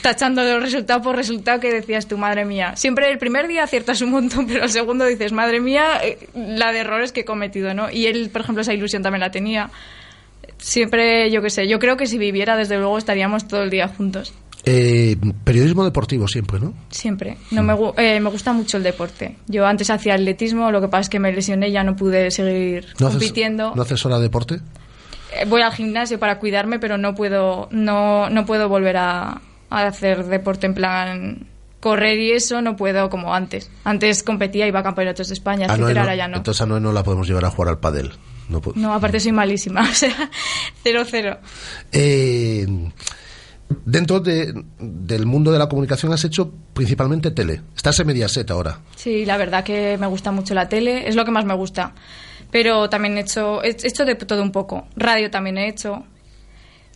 tachando 0.02 0.44
de 0.44 0.60
resultado 0.60 1.02
por 1.02 1.18
resultado 1.18 1.60
que 1.60 1.72
decías 1.74 2.08
tu 2.08 2.18
madre 2.18 2.46
mía. 2.46 2.76
Siempre 2.78 3.12
el 3.12 3.18
primer 3.18 3.48
día 3.48 3.64
aciertas 3.64 4.02
un 4.02 4.12
montón, 4.12 4.48
pero 4.52 4.64
el 4.64 4.70
segundo 4.70 5.06
dices, 5.06 5.34
madre 5.34 5.60
mía, 5.60 6.00
eh, 6.04 6.30
la 6.34 6.72
de 6.72 6.80
errores 6.80 7.12
que 7.12 7.22
he 7.22 7.26
cometido, 7.26 7.74
¿no? 7.74 7.92
Y 7.92 8.08
él, 8.08 8.30
por 8.30 8.42
ejemplo, 8.42 8.62
esa 8.62 8.74
ilusión 8.74 9.04
también 9.04 9.22
la 9.22 9.32
tenía. 9.32 9.70
Siempre, 10.58 11.30
yo 11.32 11.42
qué 11.42 11.50
sé, 11.50 11.68
yo 11.68 11.80
creo 11.80 11.98
que 11.98 12.06
si 12.06 12.18
viviera, 12.18 12.56
desde 12.56 12.78
luego, 12.78 12.98
estaríamos 12.98 13.48
todo 13.48 13.64
el 13.64 13.70
día 13.72 13.88
juntos. 13.90 14.34
Eh, 14.64 15.18
periodismo 15.44 15.84
deportivo 15.84 16.28
siempre, 16.28 16.60
¿no? 16.60 16.74
Siempre. 16.90 17.38
No 17.50 17.64
me, 17.64 17.74
eh, 17.98 18.20
me 18.20 18.30
gusta 18.30 18.54
mucho 18.54 18.78
el 18.78 18.84
deporte. 18.84 19.38
Yo 19.48 19.66
antes 19.66 19.90
hacía 19.90 20.14
atletismo, 20.14 20.72
lo 20.72 20.82
que 20.82 20.88
pasa 20.88 21.02
es 21.02 21.10
que 21.10 21.20
me 21.20 21.32
lesioné, 21.32 21.72
ya 21.72 21.84
no 21.84 21.96
pude 21.96 22.30
seguir 22.32 22.86
¿No 23.00 23.08
haces, 23.08 23.18
compitiendo. 23.20 23.74
¿No 23.76 23.82
haces 23.82 24.06
hora 24.06 24.18
de 24.18 24.24
deporte? 24.24 24.56
Eh, 25.36 25.46
Voy 25.48 25.62
al 25.62 25.72
gimnasio 25.74 26.20
para 26.20 26.38
cuidarme, 26.40 26.78
pero 26.78 26.98
no 26.98 27.16
puedo, 27.16 27.70
no, 27.72 28.30
no 28.30 28.46
puedo 28.46 28.70
volver 28.70 28.98
a, 28.98 29.42
a 29.72 29.86
hacer 29.88 30.26
deporte 30.26 30.68
en 30.68 30.74
plan 30.76 31.48
correr 31.80 32.20
y 32.20 32.32
eso, 32.34 32.62
no 32.62 32.76
puedo 32.76 33.10
como 33.10 33.34
antes. 33.34 33.72
Antes 33.84 34.22
competía, 34.22 34.68
iba 34.68 34.82
a 34.82 34.84
campeonatos 34.84 35.30
de 35.30 35.34
España, 35.34 35.66
Ah, 35.68 35.76
no, 35.78 35.86
etcétera, 35.86 35.94
no. 35.94 36.02
ahora 36.02 36.16
ya 36.16 36.28
no. 36.28 36.38
Entonces 36.38 36.62
a 36.62 36.68
Noé 36.68 36.80
no 36.80 36.92
la 36.92 37.02
podemos 37.04 37.28
llevar 37.28 37.46
a 37.46 37.50
jugar 37.50 37.70
al 37.70 37.80
pádel. 37.80 38.12
No 38.50 38.62
No, 38.76 38.94
aparte 38.94 39.20
soy 39.20 39.32
malísima, 39.32 39.82
o 39.90 39.94
sea, 39.94 40.14
cero, 40.84 41.04
cero. 41.10 41.38
Eh, 41.92 42.68
dentro 43.86 44.20
de- 44.20 44.54
del 44.80 45.26
mundo 45.26 45.52
de 45.52 45.60
la 45.60 45.68
comunicación 45.70 46.12
has 46.14 46.24
hecho 46.24 46.52
principalmente 46.74 47.32
tele. 47.32 47.62
Estás 47.76 48.00
en 48.00 48.08
Mediaset 48.08 48.50
ahora. 48.52 48.80
Sí, 48.96 49.26
la 49.26 49.38
verdad 49.38 49.64
que 49.64 49.98
me 49.98 50.08
gusta 50.08 50.32
mucho 50.32 50.54
la 50.54 50.70
tele, 50.70 51.08
es 51.08 51.16
lo 51.16 51.26
que 51.26 51.32
más 51.32 51.46
me 51.46 51.54
gusta. 51.56 51.94
Pero 52.52 52.90
también 52.90 53.18
he 53.18 53.22
hecho, 53.22 53.64
he 53.64 53.70
hecho 53.70 54.04
de 54.06 54.16
todo 54.16 54.42
un 54.42 54.52
poco. 54.52 54.88
Radio 54.96 55.30
también 55.32 55.58
he 55.58 55.70
hecho. 55.70 56.04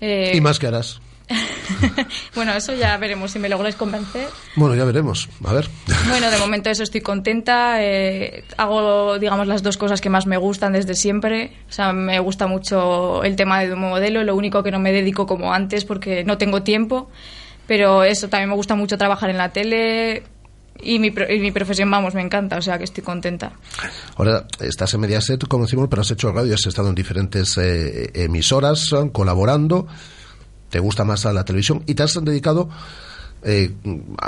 Eh, 0.02 0.32
¿Y 0.36 0.42
más 0.42 0.60
que 0.60 0.68
harás? 0.68 1.00
Bueno, 2.36 2.54
eso 2.54 2.74
ya 2.74 2.98
veremos 2.98 3.32
si 3.32 3.40
me 3.40 3.50
lográis 3.50 3.76
convencer. 3.76 4.28
Bueno, 4.56 4.76
ya 4.76 4.84
veremos. 4.86 5.30
A 5.44 5.54
ver. 5.54 5.68
Bueno, 6.08 6.30
de 6.30 6.38
momento 6.38 6.70
eso 6.70 6.84
estoy 6.84 7.02
contenta. 7.02 7.78
eh, 7.82 8.44
hago, 8.58 9.18
digamos, 9.20 9.48
las 9.48 9.64
dos 9.64 9.78
cosas 9.78 10.02
que 10.02 10.10
más 10.10 10.26
me 10.26 10.38
gustan 10.38 10.74
desde 10.74 10.96
siempre. 10.96 11.54
O 11.70 11.72
sea, 11.72 11.94
me 11.94 12.20
gusta 12.20 12.48
mucho 12.48 13.24
el 13.24 13.36
tema 13.36 13.62
de 13.62 13.76
modelo. 13.76 14.24
Lo 14.24 14.36
único 14.36 14.64
que 14.64 14.72
no 14.72 14.80
me 14.80 14.92
dedico 14.92 15.26
como 15.26 15.54
antes 15.54 15.86
porque 15.86 16.24
no 16.24 16.38
tengo 16.38 16.64
tiempo. 16.64 17.10
Pero 17.68 18.04
eso, 18.04 18.30
también 18.30 18.50
me 18.50 18.56
gusta 18.56 18.76
mucho 18.76 18.98
trabajar 18.98 19.30
en 19.30 19.38
la 19.38 19.50
tele. 19.52 20.24
Y 20.82 21.00
mi, 21.00 21.08
y 21.08 21.40
mi 21.40 21.52
profesión, 21.52 21.90
vamos, 21.90 22.14
me 22.14 22.22
encanta. 22.22 22.58
O 22.58 22.62
sea, 22.62 22.78
que 22.78 22.84
estoy 22.84 23.04
contenta. 23.04 23.54
Ahora 24.18 24.46
estás 24.60 24.94
en 24.94 25.00
Mediaset, 25.00 25.48
como 25.48 25.64
decimos, 25.64 25.88
pero 25.90 26.02
has 26.02 26.12
hecho 26.12 26.32
radio, 26.32 26.54
has 26.54 26.66
estado 26.66 26.90
en 26.90 26.96
diferentes 26.96 27.58
eh, 27.58 28.12
emisoras, 28.14 28.92
eh, 28.92 29.10
colaborando. 29.12 29.88
Te 30.76 30.82
gusta 30.82 31.06
más 31.06 31.26
a 31.26 31.32
la 31.32 31.46
televisión 31.46 31.84
y 31.86 31.96
te 31.96 32.04
has 32.04 32.22
dedicado 32.22 32.68
eh, 33.44 33.72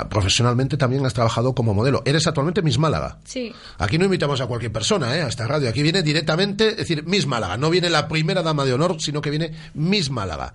profesionalmente 0.08 0.78
también 0.78 1.04
has 1.04 1.12
trabajado 1.12 1.54
como 1.54 1.74
modelo. 1.74 2.00
Eres 2.06 2.26
actualmente 2.26 2.62
Miss 2.62 2.78
Málaga. 2.78 3.18
Sí. 3.24 3.52
Aquí 3.76 3.98
no 3.98 4.06
invitamos 4.06 4.40
a 4.40 4.46
cualquier 4.46 4.72
persona 4.72 5.14
¿eh? 5.14 5.20
a 5.20 5.28
esta 5.28 5.46
radio. 5.46 5.68
Aquí 5.68 5.82
viene 5.82 6.02
directamente, 6.02 6.70
es 6.70 6.76
decir, 6.78 7.04
Miss 7.04 7.26
Málaga. 7.26 7.58
No 7.58 7.68
viene 7.68 7.90
la 7.90 8.08
primera 8.08 8.42
dama 8.42 8.64
de 8.64 8.72
honor, 8.72 8.98
sino 8.98 9.20
que 9.20 9.28
viene 9.28 9.52
Miss 9.74 10.08
Málaga. 10.08 10.54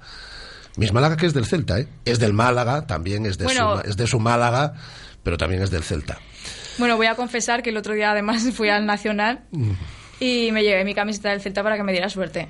Miss 0.78 0.94
Málaga 0.94 1.16
que 1.16 1.28
es 1.28 1.36
del 1.36 1.46
Celta, 1.46 1.78
¿eh? 1.78 1.88
Es 2.06 2.18
del 2.18 2.34
Málaga, 2.34 2.88
también 2.88 3.28
es 3.28 3.38
de, 3.38 3.46
Bueno. 3.46 3.84
su, 3.84 3.88
es 3.88 3.96
de 3.96 4.08
su 4.08 4.20
Málaga, 4.20 4.74
pero 5.22 5.38
también 5.38 5.62
es 5.62 5.70
del 5.70 5.84
Celta. 5.84 6.18
Bueno, 6.80 6.98
voy 6.98 7.06
a 7.06 7.14
confesar 7.14 7.62
que 7.62 7.70
el 7.70 7.78
otro 7.78 7.94
día 7.94 8.10
además 8.10 8.42
fui 8.56 8.70
al 8.70 8.88
Nacional 8.88 9.44
y 10.20 10.52
me 10.54 10.64
llevé 10.64 10.86
mi 10.86 10.96
camiseta 10.96 11.30
del 11.30 11.42
Celta 11.42 11.62
para 11.62 11.78
que 11.78 11.84
me 11.84 11.92
diera 11.92 12.10
suerte. 12.10 12.50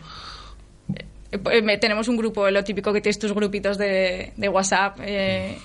Eh, 1.34 1.38
pues, 1.40 1.64
me- 1.64 1.78
tenemos 1.78 2.08
un 2.08 2.18
grupo, 2.18 2.50
lo 2.50 2.64
típico 2.64 2.94
que 2.94 3.02
tienes 3.02 3.20
tus 3.20 3.34
grupitos 3.34 3.78
de, 3.78 4.32
de 4.38 4.50
WhatsApp. 4.50 4.98
eh, 5.02 5.58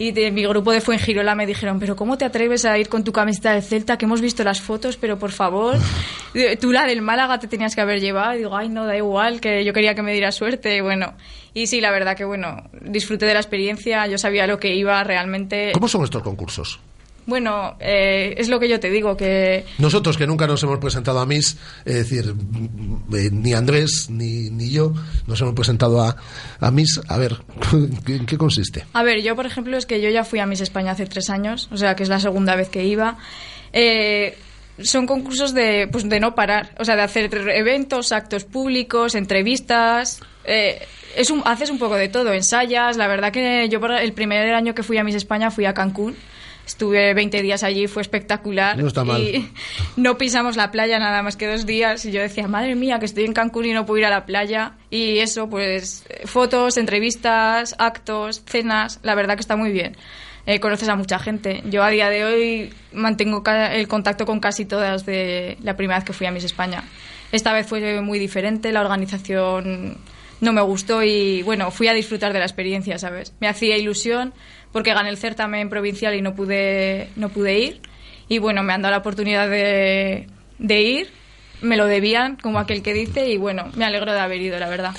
y 0.00 0.12
de 0.12 0.30
mi 0.30 0.44
grupo 0.46 0.70
de 0.70 0.80
Fuengirola 0.80 1.34
me 1.34 1.44
dijeron, 1.44 1.80
pero 1.80 1.96
¿cómo 1.96 2.16
te 2.16 2.24
atreves 2.24 2.64
a 2.64 2.78
ir 2.78 2.88
con 2.88 3.02
tu 3.02 3.10
camiseta 3.12 3.54
del 3.54 3.64
Celta? 3.64 3.98
Que 3.98 4.04
hemos 4.04 4.20
visto 4.20 4.44
las 4.44 4.60
fotos, 4.60 4.96
pero 4.96 5.18
por 5.18 5.32
favor, 5.32 5.74
eh, 6.34 6.56
tú 6.56 6.70
la 6.70 6.86
del 6.86 7.02
Málaga 7.02 7.40
te 7.40 7.48
tenías 7.48 7.74
que 7.74 7.80
haber 7.80 8.00
llevado. 8.00 8.34
Y 8.34 8.38
digo, 8.38 8.56
ay, 8.56 8.68
no, 8.68 8.86
da 8.86 8.96
igual, 8.96 9.40
que 9.40 9.64
yo 9.64 9.72
quería 9.72 9.96
que 9.96 10.02
me 10.02 10.12
diera 10.12 10.30
suerte. 10.30 10.76
Y 10.76 10.80
bueno, 10.82 11.14
y 11.52 11.66
sí, 11.66 11.80
la 11.80 11.90
verdad 11.90 12.16
que 12.16 12.24
bueno, 12.24 12.62
disfruté 12.80 13.26
de 13.26 13.34
la 13.34 13.40
experiencia, 13.40 14.06
yo 14.06 14.18
sabía 14.18 14.46
lo 14.46 14.60
que 14.60 14.72
iba 14.72 15.02
realmente. 15.02 15.72
¿Cómo 15.74 15.88
son 15.88 16.04
estos 16.04 16.22
concursos? 16.22 16.78
Bueno, 17.28 17.76
eh, 17.78 18.34
es 18.38 18.48
lo 18.48 18.58
que 18.58 18.70
yo 18.70 18.80
te 18.80 18.88
digo, 18.88 19.14
que 19.14 19.66
Nosotros 19.76 20.16
que 20.16 20.26
nunca 20.26 20.46
nos 20.46 20.62
hemos 20.62 20.78
presentado 20.78 21.20
a 21.20 21.26
Miss, 21.26 21.58
es 21.84 21.94
decir, 21.94 22.34
eh, 23.14 23.28
ni 23.30 23.52
Andrés 23.52 24.08
ni, 24.08 24.48
ni 24.48 24.70
yo 24.70 24.94
nos 25.26 25.38
hemos 25.42 25.52
presentado 25.52 26.00
a, 26.00 26.16
a 26.58 26.70
Miss. 26.70 26.98
A 27.06 27.18
ver, 27.18 27.36
¿en 28.08 28.24
qué 28.24 28.38
consiste? 28.38 28.86
A 28.94 29.02
ver, 29.02 29.20
yo 29.20 29.36
por 29.36 29.44
ejemplo 29.44 29.76
es 29.76 29.84
que 29.84 30.00
yo 30.00 30.08
ya 30.08 30.24
fui 30.24 30.38
a 30.38 30.46
Miss 30.46 30.62
España 30.62 30.92
hace 30.92 31.04
tres 31.04 31.28
años, 31.28 31.68
o 31.70 31.76
sea 31.76 31.94
que 31.94 32.02
es 32.02 32.08
la 32.08 32.18
segunda 32.18 32.56
vez 32.56 32.70
que 32.70 32.86
iba. 32.86 33.18
Eh, 33.74 34.38
son 34.82 35.06
concursos 35.06 35.52
de, 35.52 35.86
pues, 35.92 36.08
de 36.08 36.20
no 36.20 36.34
parar, 36.34 36.70
o 36.78 36.84
sea, 36.86 36.96
de 36.96 37.02
hacer 37.02 37.30
eventos, 37.50 38.10
actos 38.10 38.44
públicos, 38.44 39.14
entrevistas. 39.14 40.20
eh, 40.44 40.80
es 41.14 41.30
un, 41.30 41.42
haces 41.44 41.68
un 41.68 41.78
poco 41.78 41.96
de 41.96 42.08
todo, 42.08 42.32
ensayas. 42.32 42.96
La 42.96 43.06
verdad 43.06 43.32
que 43.32 43.68
yo 43.68 43.80
por 43.80 43.92
el 43.92 44.12
primer 44.14 44.54
año 44.54 44.74
que 44.74 44.82
fui 44.82 44.96
a 44.96 45.04
Miss 45.04 45.16
España 45.16 45.50
fui 45.50 45.66
a 45.66 45.74
Cancún. 45.74 46.16
Estuve 46.68 47.14
20 47.14 47.40
días 47.40 47.62
allí, 47.62 47.86
fue 47.86 48.02
espectacular. 48.02 48.76
No 48.76 48.88
está 48.88 49.02
mal. 49.02 49.22
Y 49.22 49.50
no 49.96 50.18
pisamos 50.18 50.54
la 50.54 50.70
playa 50.70 50.98
nada 50.98 51.22
más 51.22 51.34
que 51.34 51.46
dos 51.46 51.64
días. 51.64 52.04
Y 52.04 52.12
yo 52.12 52.20
decía, 52.20 52.46
madre 52.46 52.74
mía, 52.74 52.98
que 52.98 53.06
estoy 53.06 53.24
en 53.24 53.32
Cancún 53.32 53.64
y 53.64 53.72
no 53.72 53.86
puedo 53.86 54.00
ir 54.00 54.04
a 54.04 54.10
la 54.10 54.26
playa. 54.26 54.74
Y 54.90 55.16
eso, 55.20 55.48
pues, 55.48 56.04
eh, 56.10 56.26
fotos, 56.26 56.76
entrevistas, 56.76 57.74
actos, 57.78 58.42
cenas. 58.44 59.00
La 59.02 59.14
verdad 59.14 59.36
que 59.36 59.40
está 59.40 59.56
muy 59.56 59.72
bien. 59.72 59.96
Eh, 60.44 60.60
conoces 60.60 60.90
a 60.90 60.96
mucha 60.96 61.18
gente. 61.18 61.62
Yo 61.70 61.82
a 61.82 61.88
día 61.88 62.10
de 62.10 62.26
hoy 62.26 62.74
mantengo 62.92 63.42
el 63.46 63.88
contacto 63.88 64.26
con 64.26 64.38
casi 64.38 64.66
todas 64.66 65.06
de 65.06 65.56
la 65.62 65.74
primera 65.74 65.96
vez 65.96 66.04
que 66.04 66.12
fui 66.12 66.26
a 66.26 66.30
Miss 66.30 66.44
España. 66.44 66.84
Esta 67.32 67.54
vez 67.54 67.66
fue 67.66 68.02
muy 68.02 68.18
diferente, 68.18 68.72
la 68.72 68.82
organización 68.82 69.96
no 70.40 70.52
me 70.52 70.62
gustó 70.62 71.02
y 71.02 71.42
bueno, 71.42 71.70
fui 71.70 71.88
a 71.88 71.92
disfrutar 71.92 72.32
de 72.32 72.38
la 72.38 72.44
experiencia, 72.44 72.98
¿sabes? 72.98 73.34
Me 73.40 73.48
hacía 73.48 73.76
ilusión 73.76 74.32
porque 74.72 74.94
gané 74.94 75.10
el 75.10 75.16
certamen 75.16 75.68
provincial 75.68 76.14
y 76.14 76.22
no 76.22 76.34
pude, 76.34 77.10
no 77.16 77.28
pude 77.28 77.58
ir. 77.58 77.80
Y 78.28 78.38
bueno, 78.38 78.62
me 78.62 78.72
han 78.72 78.82
dado 78.82 78.92
la 78.92 78.98
oportunidad 78.98 79.48
de, 79.48 80.26
de 80.58 80.82
ir, 80.82 81.08
me 81.62 81.76
lo 81.76 81.86
debían, 81.86 82.36
como 82.36 82.58
aquel 82.58 82.82
que 82.82 82.92
dice, 82.92 83.28
y 83.28 83.36
bueno, 83.36 83.70
me 83.74 83.84
alegro 83.84 84.12
de 84.12 84.20
haber 84.20 84.40
ido, 84.40 84.58
la 84.58 84.68
verdad. 84.68 84.94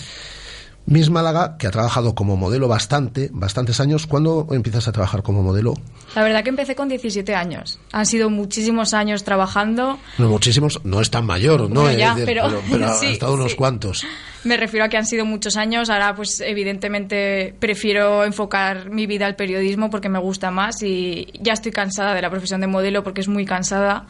Miss 0.89 1.11
Málaga, 1.11 1.55
que 1.59 1.67
ha 1.67 1.71
trabajado 1.71 2.15
como 2.15 2.35
modelo 2.35 2.67
bastante, 2.67 3.29
bastantes 3.31 3.79
años. 3.79 4.07
¿Cuándo 4.07 4.47
empiezas 4.49 4.87
a 4.87 4.91
trabajar 4.91 5.21
como 5.21 5.43
modelo? 5.43 5.75
La 6.15 6.23
verdad 6.23 6.43
que 6.43 6.49
empecé 6.49 6.75
con 6.75 6.89
17 6.89 7.35
años. 7.35 7.77
Han 7.91 8.07
sido 8.07 8.31
muchísimos 8.31 8.95
años 8.95 9.23
trabajando. 9.23 9.99
No, 10.17 10.29
muchísimos, 10.29 10.83
no 10.83 10.99
es 10.99 11.11
tan 11.11 11.27
mayor, 11.27 11.69
¿no? 11.69 11.81
Bueno, 11.81 11.99
ya, 11.99 12.15
pero- 12.25 12.59
pero 12.71 12.87
ha 12.89 12.95
sí, 12.95 13.05
estado 13.05 13.35
unos 13.35 13.51
sí. 13.51 13.57
cuantos. 13.57 14.03
Me 14.43 14.57
refiero 14.57 14.83
a 14.85 14.89
que 14.89 14.97
han 14.97 15.05
sido 15.05 15.25
muchos 15.25 15.57
años. 15.57 15.91
Ahora, 15.91 16.15
pues, 16.15 16.41
evidentemente, 16.41 17.53
prefiero 17.59 18.23
enfocar 18.23 18.89
mi 18.89 19.05
vida 19.05 19.27
al 19.27 19.35
periodismo 19.35 19.91
porque 19.91 20.09
me 20.09 20.17
gusta 20.17 20.49
más 20.49 20.81
y 20.81 21.27
ya 21.39 21.53
estoy 21.53 21.71
cansada 21.71 22.15
de 22.15 22.21
la 22.23 22.31
profesión 22.31 22.61
de 22.61 22.67
modelo 22.67 23.03
porque 23.03 23.21
es 23.21 23.27
muy 23.27 23.45
cansada. 23.45 24.07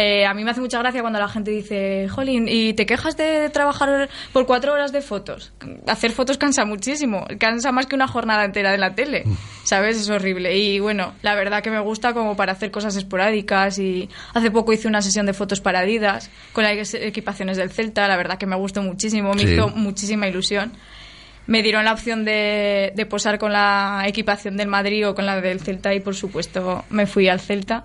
Eh, 0.00 0.24
a 0.24 0.32
mí 0.32 0.44
me 0.44 0.52
hace 0.52 0.60
mucha 0.60 0.78
gracia 0.78 1.00
cuando 1.00 1.18
la 1.18 1.26
gente 1.26 1.50
dice, 1.50 2.06
Jolín, 2.08 2.46
¿y 2.48 2.72
te 2.74 2.86
quejas 2.86 3.16
de 3.16 3.48
trabajar 3.50 4.08
por 4.32 4.46
cuatro 4.46 4.72
horas 4.72 4.92
de 4.92 5.00
fotos? 5.02 5.52
Hacer 5.88 6.12
fotos 6.12 6.38
cansa 6.38 6.64
muchísimo, 6.64 7.26
cansa 7.40 7.72
más 7.72 7.86
que 7.86 7.96
una 7.96 8.06
jornada 8.06 8.44
entera 8.44 8.70
de 8.70 8.78
la 8.78 8.94
tele, 8.94 9.24
¿sabes? 9.64 9.96
Es 10.00 10.08
horrible. 10.08 10.56
Y 10.56 10.78
bueno, 10.78 11.14
la 11.22 11.34
verdad 11.34 11.64
que 11.64 11.72
me 11.72 11.80
gusta 11.80 12.14
como 12.14 12.36
para 12.36 12.52
hacer 12.52 12.70
cosas 12.70 12.94
esporádicas 12.94 13.80
y 13.80 14.08
hace 14.34 14.52
poco 14.52 14.72
hice 14.72 14.86
una 14.86 15.02
sesión 15.02 15.26
de 15.26 15.32
fotos 15.32 15.60
para 15.60 15.80
Adidas 15.80 16.30
con 16.52 16.62
las 16.62 16.94
equipaciones 16.94 17.56
del 17.56 17.70
Celta, 17.70 18.06
la 18.06 18.16
verdad 18.16 18.38
que 18.38 18.46
me 18.46 18.54
gustó 18.54 18.82
muchísimo, 18.82 19.34
me 19.34 19.42
Sí. 19.42 19.54
hizo 19.54 19.68
muchísima 19.70 20.28
ilusión. 20.28 20.74
Me 21.48 21.62
dieron 21.62 21.84
la 21.86 21.92
opción 21.94 22.24
de, 22.24 22.92
de 22.94 23.06
posar 23.06 23.38
con 23.38 23.52
la 23.52 24.04
equipación 24.06 24.56
del 24.56 24.68
Madrid 24.68 25.08
o 25.08 25.14
con 25.16 25.26
la 25.26 25.40
del 25.40 25.58
Celta 25.60 25.92
y 25.94 25.98
por 26.00 26.14
supuesto 26.14 26.84
me 26.90 27.06
fui 27.06 27.26
al 27.28 27.40
Celta 27.40 27.84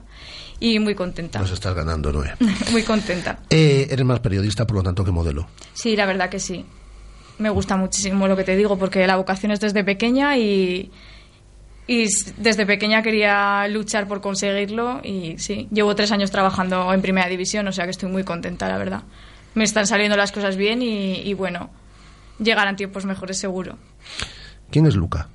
y 0.63 0.79
muy 0.79 0.95
contenta, 0.95 1.39
Nos 1.39 1.51
estás 1.51 1.75
ganando, 1.75 2.13
Noé. 2.13 2.31
muy 2.71 2.83
contenta. 2.83 3.39
Eh, 3.49 3.85
eres 3.91 4.05
más 4.05 4.21
periodista, 4.21 4.65
por 4.65 4.77
lo 4.77 4.83
tanto, 4.83 5.03
que 5.03 5.11
modelo. 5.11 5.45
Sí, 5.73 5.97
la 5.97 6.05
verdad 6.05 6.29
que 6.29 6.39
sí. 6.39 6.65
Me 7.37 7.49
gusta 7.49 7.75
muchísimo 7.75 8.29
lo 8.29 8.37
que 8.37 8.45
te 8.45 8.55
digo 8.55 8.79
porque 8.79 9.05
la 9.05 9.17
vocación 9.17 9.51
es 9.51 9.59
desde 9.59 9.83
pequeña 9.83 10.37
y, 10.37 10.89
y 11.85 12.05
desde 12.37 12.65
pequeña 12.65 13.03
quería 13.03 13.67
luchar 13.67 14.07
por 14.07 14.21
conseguirlo 14.21 15.01
y 15.03 15.37
sí, 15.37 15.67
llevo 15.69 15.95
tres 15.95 16.13
años 16.13 16.31
trabajando 16.31 16.93
en 16.93 17.01
primera 17.01 17.27
división, 17.27 17.67
o 17.67 17.73
sea 17.73 17.83
que 17.83 17.91
estoy 17.91 18.09
muy 18.09 18.23
contenta, 18.23 18.69
la 18.69 18.77
verdad. 18.77 19.03
Me 19.55 19.65
están 19.65 19.85
saliendo 19.85 20.15
las 20.15 20.31
cosas 20.31 20.55
bien 20.55 20.81
y, 20.81 21.15
y 21.15 21.33
bueno, 21.33 21.71
llegarán 22.39 22.77
tiempos 22.77 23.03
mejores 23.03 23.37
seguro. 23.37 23.77
¿Quién 24.71 24.85
es 24.85 24.95
Luca? 24.95 25.27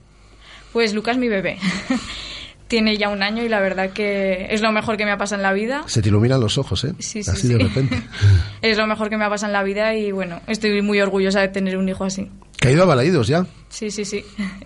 Pues 0.72 0.94
Lucas 0.94 1.18
mi 1.18 1.28
bebé. 1.28 1.59
Tiene 2.68 2.96
ya 2.98 3.08
un 3.08 3.22
año 3.22 3.42
y 3.42 3.48
la 3.48 3.60
verdad 3.60 3.90
que 3.90 4.46
es 4.50 4.60
lo 4.60 4.70
mejor 4.72 4.96
que 4.98 5.04
me 5.06 5.10
ha 5.10 5.16
pasado 5.16 5.40
en 5.40 5.42
la 5.42 5.52
vida. 5.54 5.82
Se 5.86 6.02
te 6.02 6.10
iluminan 6.10 6.38
los 6.40 6.58
ojos, 6.58 6.84
¿eh? 6.84 6.92
Sí, 6.98 7.22
sí, 7.22 7.30
Así 7.30 7.42
sí. 7.46 7.48
de 7.48 7.58
repente. 7.58 8.00
Es 8.62 8.76
lo 8.76 8.86
mejor 8.86 9.08
que 9.08 9.16
me 9.16 9.24
ha 9.24 9.30
pasado 9.30 9.48
en 9.50 9.54
la 9.54 9.62
vida 9.62 9.94
y 9.94 10.12
bueno, 10.12 10.40
estoy 10.46 10.82
muy 10.82 11.00
orgullosa 11.00 11.40
de 11.40 11.48
tener 11.48 11.76
un 11.78 11.88
hijo 11.88 12.04
así. 12.04 12.30
Que 12.60 12.68
ha 12.68 12.70
ido 12.72 12.82
a 12.82 12.86
Balaídos 12.86 13.26
ya. 13.28 13.46
Sí, 13.70 13.90
sí, 13.90 14.04
sí. 14.04 14.22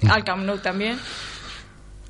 Al 0.09 0.25
Camp 0.25 0.45
Nou 0.45 0.59
también. 0.59 0.97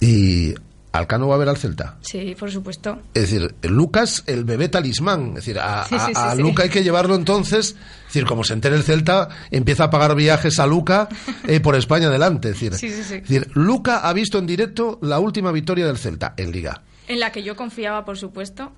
Y 0.01 0.55
Alcano 0.93 1.27
va 1.29 1.37
a 1.37 1.39
ver 1.39 1.49
al 1.49 1.57
Celta. 1.57 1.97
Sí, 2.03 2.37
por 2.39 2.51
supuesto. 2.51 2.99
Es 3.15 3.31
decir, 3.31 3.55
Lucas, 3.63 4.25
el 4.27 4.45
bebé 4.45 4.69
talismán. 4.69 5.29
Es 5.29 5.35
decir, 5.37 5.59
a, 5.59 5.85
Sí, 5.87 5.97
sí, 5.99 6.13
a-. 6.15 6.35
Luca 6.35 6.65
hay 6.65 6.69
que 6.69 6.85
llevarlo 6.85 7.15
entonces. 7.15 7.71
Es 7.71 8.07
decir, 8.09 8.27
como 8.27 8.45
se 8.45 8.53
entere 8.53 8.77
el 8.77 8.83
Celta, 8.83 9.29
empieza 9.51 9.85
a 9.85 9.91
pagar 9.91 10.15
viajes 10.15 10.59
a 10.59 10.67
Luca 10.67 11.09
eh, 11.49 11.61
por 11.61 11.77
España 11.77 12.09
adelante. 12.09 12.51
Es 12.51 12.55
decir, 12.61 12.75
es 12.75 13.09
decir, 13.09 13.51
Luca 13.55 14.01
ha 14.01 14.13
visto 14.13 14.39
en 14.39 14.47
directo 14.47 14.99
la 15.01 15.19
última 15.19 15.51
victoria 15.51 15.87
del 15.87 15.97
Celta 15.97 16.35
en 16.37 16.53
Liga. 16.53 16.83
En 17.09 17.21
la 17.21 17.33
que 17.33 17.43
yo 17.43 17.57
confiaba, 17.57 18.05
por 18.05 18.19
supuesto. 18.19 18.73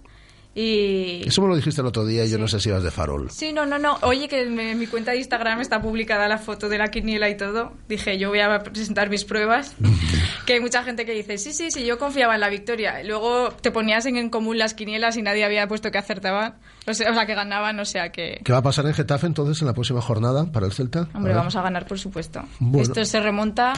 Y... 0.57 1.27
Eso 1.27 1.43
me 1.43 1.49
lo 1.49 1.57
dijiste 1.57 1.81
el 1.81 1.87
otro 1.89 2.07
día 2.07 2.25
y 2.25 2.31
yo 2.31 2.39
no 2.39 2.47
sé 2.47 2.61
si 2.61 2.69
ibas 2.69 2.83
de 2.85 2.91
farol. 2.93 3.29
Sí, 3.31 3.53
no, 3.53 3.67
no, 3.67 3.77
no. 3.79 3.99
Oye, 4.03 4.29
que 4.29 4.43
en 4.43 4.55
mi- 4.55 4.63
en 4.63 4.79
mi 4.79 4.87
cuenta 4.87 5.11
de 5.11 5.19
Instagram 5.19 5.61
está 5.61 5.83
publicada 5.83 6.29
la 6.29 6.39
foto 6.39 6.69
de 6.69 6.79
la 6.79 6.89
quiniela 6.89 7.29
y 7.29 7.37
todo. 7.37 7.73
Dije, 7.89 8.19
yo 8.19 8.29
voy 8.29 8.39
a 8.39 8.61
presentar 8.61 9.11
mis 9.11 9.25
pruebas. 9.25 9.75
que 10.47 10.53
hay 10.55 10.61
mucha 10.61 10.85
gente 10.85 11.05
que 11.05 11.13
dice, 11.13 11.39
sí, 11.39 11.53
sí, 11.53 11.71
sí, 11.73 11.85
yo 11.85 11.99
confiaba 11.99 12.35
en 12.35 12.41
la 12.41 12.49
victoria. 12.51 13.03
Luego 13.03 13.49
te 13.51 13.73
ponías 13.73 14.07
en, 14.07 14.17
en 14.17 14.31
común 14.31 14.57
las 14.59 14.75
quinielas 14.75 15.17
y 15.17 15.23
nadie 15.23 15.45
había 15.45 15.67
puesto 15.67 15.91
que 15.91 15.99
acertaban. 15.99 16.55
O 16.87 16.95
sea, 16.95 17.11
o 17.11 17.15
sea, 17.15 17.27
que 17.27 17.35
ganaban, 17.35 17.81
o 17.81 17.85
sea 17.85 18.13
que... 18.13 18.41
¿Qué 18.45 18.53
va 18.53 18.59
a 18.59 18.63
pasar 18.63 18.87
en 18.87 18.95
Getafe 18.95 19.27
entonces 19.27 19.61
en 19.61 19.67
la 19.67 19.75
próxima 19.75 20.01
jornada 20.03 20.53
para 20.53 20.67
el 20.67 20.73
Celta? 20.73 21.09
Hombre, 21.15 21.35
vamos 21.35 21.57
a 21.57 21.63
ganar, 21.63 21.87
por 21.87 21.99
supuesto. 21.99 22.43
Bueno. 22.61 22.83
Esto 22.83 23.05
se 23.05 23.19
remonta. 23.21 23.73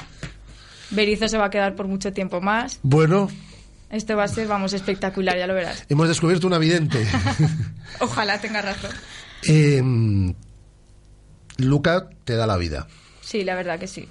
Berizzo 0.91 1.27
se 1.29 1.39
va 1.39 1.47
a 1.47 1.51
quedar 1.51 1.75
por 1.75 1.89
mucho 1.89 2.13
tiempo 2.13 2.41
más. 2.41 2.79
Bueno, 2.83 3.29
Esto 3.91 4.17
va 4.17 4.25
a 4.25 4.29
ser, 4.29 4.49
vamos, 4.49 4.73
espectacular, 4.73 5.39
ya 5.39 5.47
lo 5.47 5.55
verás. 5.55 5.85
hemos 5.89 6.09
descubierto 6.09 6.47
una 6.47 6.59
vidente. 6.59 7.07
Ojalá 8.01 8.41
tenga 8.41 8.63
razón. 8.63 8.91
Eh, 9.49 9.83
Luca 11.59 12.09
te 12.25 12.35
da 12.37 12.47
la 12.47 12.57
vida. 12.57 12.87
Sí, 13.21 13.45
la 13.45 13.55
verdad 13.55 13.79
que 13.79 13.87
sí. 13.87 14.09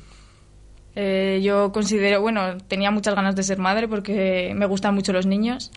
Eh, 0.95 1.41
yo 1.43 1.71
considero, 1.73 2.21
bueno, 2.21 2.57
tenía 2.57 2.89
muchas 2.89 3.15
ganas 3.15 3.35
de 3.35 3.43
ser 3.43 3.57
madre 3.57 3.87
porque 3.87 4.53
me 4.55 4.65
gustan 4.65 4.95
mucho 4.95 5.11
los 5.11 5.25
niños 5.25 5.71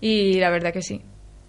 y 0.00 0.38
la 0.38 0.50
verdad 0.50 0.72
que 0.72 0.82
sí. 0.82 1.02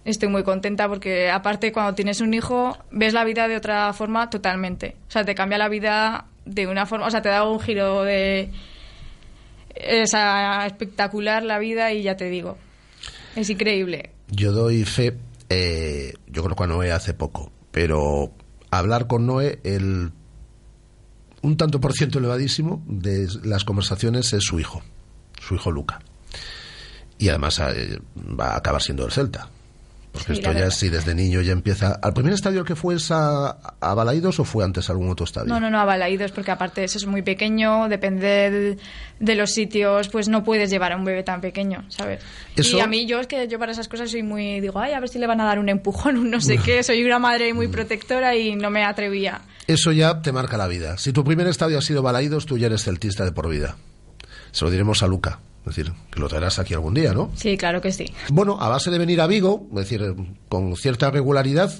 Estoy 0.04 0.28
muy 0.28 0.42
contenta 0.42 0.88
porque 0.88 1.30
aparte 1.30 1.72
cuando 1.72 1.94
tienes 1.94 2.20
un 2.20 2.34
hijo 2.34 2.76
ves 2.90 3.14
la 3.14 3.24
vida 3.24 3.48
de 3.48 3.56
otra 3.56 3.92
forma 3.92 4.28
totalmente. 4.30 4.96
O 5.08 5.10
sea, 5.10 5.24
te 5.24 5.34
cambia 5.34 5.58
la 5.58 5.68
vida 5.68 6.26
de 6.44 6.66
una 6.66 6.86
forma, 6.86 7.06
o 7.06 7.10
sea, 7.10 7.22
te 7.22 7.28
da 7.30 7.48
un 7.48 7.60
giro 7.60 8.02
de... 8.02 8.50
Es 9.74 10.12
espectacular 10.66 11.42
la 11.42 11.58
vida 11.58 11.92
y 11.92 12.02
ya 12.02 12.16
te 12.16 12.30
digo, 12.30 12.56
es 13.36 13.50
increíble. 13.50 14.10
Yo 14.30 14.52
doy 14.52 14.84
fe, 14.84 15.16
eh, 15.48 16.14
yo 16.28 16.42
conozco 16.42 16.64
a 16.64 16.66
Noé 16.66 16.92
hace 16.92 17.14
poco, 17.14 17.50
pero 17.70 18.32
hablar 18.70 19.06
con 19.06 19.26
Noé, 19.26 19.60
el 19.64 20.12
un 21.42 21.56
tanto 21.58 21.78
por 21.78 21.92
ciento 21.92 22.18
elevadísimo 22.18 22.82
de 22.86 23.28
las 23.42 23.64
conversaciones 23.64 24.32
es 24.32 24.44
su 24.44 24.58
hijo, 24.58 24.82
su 25.40 25.54
hijo 25.54 25.70
Luca. 25.70 26.00
Y 27.18 27.28
además 27.28 27.60
eh, 27.60 28.00
va 28.16 28.52
a 28.52 28.56
acabar 28.56 28.82
siendo 28.82 29.04
el 29.04 29.12
Celta. 29.12 29.50
Porque 30.14 30.34
Sí, 30.34 30.40
esto 30.40 30.52
ya 30.52 30.70
si 30.70 30.88
desde 30.90 31.12
niño 31.12 31.40
ya 31.40 31.50
empieza... 31.50 31.98
¿Al 32.00 32.14
primer 32.14 32.32
estadio 32.34 32.60
al 32.60 32.66
que 32.66 32.76
fue 32.76 32.94
es 32.94 33.10
a, 33.10 33.50
a 33.80 33.94
Balaidos 33.94 34.38
o 34.38 34.44
fue 34.44 34.62
antes 34.64 34.88
a 34.88 34.92
algún 34.92 35.10
otro 35.10 35.24
estadio? 35.24 35.48
No, 35.52 35.58
no, 35.58 35.70
no, 35.70 35.80
a 35.80 35.84
Balaídos, 35.84 36.30
porque 36.30 36.52
aparte 36.52 36.84
eso 36.84 36.98
es 36.98 37.06
muy 37.06 37.22
pequeño, 37.22 37.88
depende 37.88 38.26
del- 38.50 38.78
de 39.18 39.34
los 39.34 39.50
sitios, 39.50 40.08
pues 40.08 40.28
no 40.28 40.44
puedes 40.44 40.70
llevar 40.70 40.92
a 40.92 40.96
un 40.96 41.04
bebé 41.04 41.24
tan 41.24 41.40
pequeño, 41.40 41.84
¿sabes? 41.88 42.22
Eso- 42.54 42.76
Y 42.78 42.80
a 42.80 42.86
mí, 42.86 43.06
yo 43.06 43.18
es 43.18 43.26
que 43.26 43.48
yo 43.48 43.58
para 43.58 43.72
esas 43.72 43.88
cosas 43.88 44.08
soy 44.08 44.22
muy, 44.22 44.60
digo, 44.60 44.78
ay, 44.78 44.92
a 44.92 45.00
ver 45.00 45.08
si 45.08 45.18
le 45.18 45.26
van 45.26 45.40
a 45.40 45.44
dar 45.46 45.58
un 45.58 45.68
empujón, 45.68 46.16
un 46.16 46.30
no 46.30 46.40
sé 46.40 46.58
qué, 46.58 46.84
soy 46.84 47.02
una 47.04 47.18
madre 47.18 47.52
muy 47.52 47.66
protectora 47.66 48.36
y 48.36 48.54
no 48.54 48.70
me 48.70 48.84
atrevía. 48.84 49.40
Eso 49.66 49.90
ya 49.90 50.22
te 50.22 50.30
marca 50.30 50.56
la 50.56 50.68
vida. 50.68 50.96
Si 50.96 51.12
tu 51.12 51.24
primer 51.24 51.48
estadio 51.48 51.76
ha 51.78 51.82
sido 51.82 52.02
Balaidos, 52.02 52.46
tú 52.46 52.56
ya 52.56 52.66
eres 52.68 52.84
celtista 52.84 53.24
de 53.24 53.32
por 53.32 53.48
vida. 53.48 53.74
Se 54.52 54.64
lo 54.64 54.70
diremos 54.70 55.02
a 55.02 55.08
Luca. 55.08 55.40
Es 55.66 55.74
decir, 55.76 55.92
que 56.10 56.20
lo 56.20 56.28
traerás 56.28 56.58
aquí 56.58 56.74
algún 56.74 56.92
día, 56.92 57.14
¿no? 57.14 57.30
Sí, 57.34 57.56
claro 57.56 57.80
que 57.80 57.90
sí. 57.90 58.04
Bueno, 58.28 58.58
a 58.60 58.68
base 58.68 58.90
de 58.90 58.98
venir 58.98 59.20
a 59.22 59.26
Vigo, 59.26 59.66
es 59.70 59.76
decir, 59.76 60.14
con 60.50 60.76
cierta 60.76 61.10
regularidad, 61.10 61.72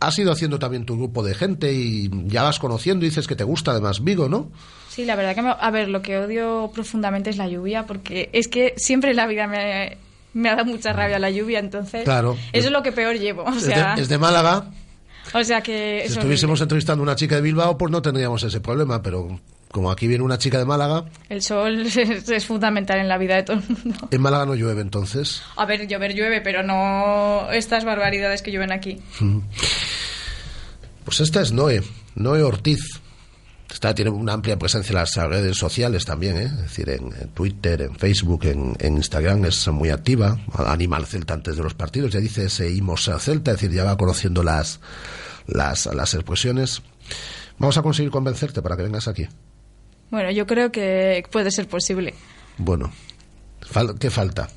has 0.00 0.18
ido 0.18 0.30
haciendo 0.30 0.58
también 0.58 0.84
tu 0.84 0.96
grupo 0.96 1.22
de 1.22 1.34
gente 1.34 1.72
y 1.72 2.10
ya 2.26 2.42
vas 2.42 2.58
conociendo 2.58 3.06
y 3.06 3.08
dices 3.08 3.26
que 3.26 3.34
te 3.36 3.44
gusta 3.44 3.70
además 3.70 4.04
Vigo, 4.04 4.28
¿no? 4.28 4.50
Sí, 4.90 5.06
la 5.06 5.16
verdad 5.16 5.34
que, 5.34 5.42
me- 5.42 5.54
a 5.58 5.70
ver, 5.70 5.88
lo 5.88 6.02
que 6.02 6.18
odio 6.18 6.70
profundamente 6.74 7.30
es 7.30 7.38
la 7.38 7.48
lluvia, 7.48 7.86
porque 7.86 8.28
es 8.34 8.46
que 8.48 8.74
siempre 8.76 9.10
en 9.12 9.16
la 9.16 9.26
vida 9.26 9.46
me, 9.46 9.96
me 10.34 10.50
ha 10.50 10.56
dado 10.56 10.66
mucha 10.66 10.92
rabia 10.92 11.18
la 11.18 11.30
lluvia, 11.30 11.60
entonces 11.60 12.04
Claro. 12.04 12.36
eso 12.52 12.66
es 12.66 12.72
lo 12.72 12.82
que 12.82 12.92
peor 12.92 13.16
llevo. 13.18 13.44
O 13.44 13.54
Es 13.54 13.62
sea, 13.62 13.94
de, 13.94 14.02
es 14.02 14.08
de 14.10 14.18
Málaga. 14.18 14.70
o 15.32 15.44
sea 15.44 15.62
que 15.62 16.00
Si 16.02 16.10
es 16.12 16.16
estuviésemos 16.18 16.60
entrevistando 16.60 17.02
a 17.02 17.04
una 17.04 17.16
chica 17.16 17.36
de 17.36 17.40
Bilbao, 17.40 17.78
pues 17.78 17.90
no 17.90 18.02
tendríamos 18.02 18.42
ese 18.42 18.60
problema, 18.60 19.00
pero 19.02 19.40
como 19.70 19.90
aquí 19.90 20.06
viene 20.06 20.24
una 20.24 20.38
chica 20.38 20.58
de 20.58 20.64
Málaga, 20.64 21.04
El 21.28 21.42
sol 21.42 21.80
es, 21.86 21.96
es 21.96 22.46
fundamental 22.46 22.98
en 22.98 23.08
la 23.08 23.18
vida 23.18 23.36
de 23.36 23.42
todo 23.42 23.58
el 23.58 23.64
mundo. 23.68 24.08
en 24.10 24.20
Málaga 24.20 24.46
no 24.46 24.54
llueve 24.54 24.80
entonces. 24.80 25.42
A 25.56 25.66
ver, 25.66 25.86
llover 25.86 26.14
llueve, 26.14 26.40
pero 26.40 26.62
no 26.62 27.50
estas 27.52 27.84
barbaridades 27.84 28.42
que 28.42 28.50
llueven 28.50 28.72
aquí. 28.72 28.98
Pues 31.04 31.20
esta 31.20 31.40
es 31.40 31.52
Noé, 31.52 31.82
Noé 32.14 32.42
Ortiz. 32.42 32.80
está, 33.70 33.94
tiene 33.94 34.10
una 34.10 34.34
amplia 34.34 34.58
presencia 34.58 34.92
en 34.92 34.96
las 34.98 35.14
redes 35.16 35.56
sociales 35.56 36.04
también, 36.04 36.36
¿eh? 36.36 36.44
es 36.44 36.56
decir, 36.58 36.90
en, 36.90 37.12
en 37.20 37.28
Twitter, 37.30 37.82
en 37.82 37.94
Facebook, 37.96 38.44
en, 38.44 38.76
en 38.78 38.96
Instagram 38.96 39.44
es 39.46 39.68
muy 39.68 39.90
activa, 39.90 40.38
anima 40.66 40.96
al 40.96 41.06
Celta 41.06 41.34
antes 41.34 41.56
de 41.56 41.62
los 41.62 41.74
partidos, 41.74 42.12
ya 42.12 42.20
dice 42.20 42.48
seguimos 42.50 43.08
a 43.08 43.18
Celta, 43.18 43.52
es 43.52 43.60
decir, 43.60 43.74
ya 43.74 43.84
va 43.84 43.96
conociendo 43.96 44.42
las, 44.42 44.80
las, 45.46 45.86
las 45.86 46.14
expresiones. 46.14 46.82
Vamos 47.58 47.76
a 47.78 47.82
conseguir 47.82 48.10
convencerte 48.12 48.62
para 48.62 48.76
que 48.76 48.82
vengas 48.82 49.08
aquí. 49.08 49.26
Bueno, 50.10 50.30
yo 50.30 50.46
creo 50.46 50.72
que 50.72 51.22
puede 51.30 51.50
ser 51.50 51.68
posible. 51.68 52.14
Bueno, 52.56 52.90
¿qué 53.98 54.10
falta? 54.10 54.48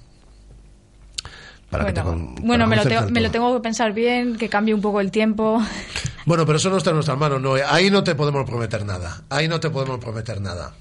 Para 1.69 1.85
que 1.85 1.91
Bueno, 1.93 2.09
con- 2.09 2.35
bueno 2.35 2.67
me, 2.67 2.75
lo 2.75 2.83
me 3.09 3.29
tengo 3.29 3.53
que 3.55 3.61
pensar 3.61 3.93
bien, 3.93 4.37
que 4.37 4.49
cambie 4.49 4.73
un 4.73 4.81
poco 4.81 4.99
el 4.99 5.11
tiempo. 5.11 5.61
Bueno, 6.25 6.45
pero 6.45 6.57
eso 6.57 6.69
no 6.69 6.77
está 6.77 6.89
en 6.91 6.97
nuestras 6.97 7.17
manos, 7.17 7.41
no. 7.41 7.53
Ahí 7.67 7.89
no 7.89 8.03
te 8.03 8.13
podemos 8.15 8.47
prometer 8.49 8.85
nada. 8.85 9.23
Ahí 9.29 9.47
no 9.47 9.59
te 9.59 9.69
podemos 9.69 9.99
prometer 9.99 10.39
nada. 10.41 10.73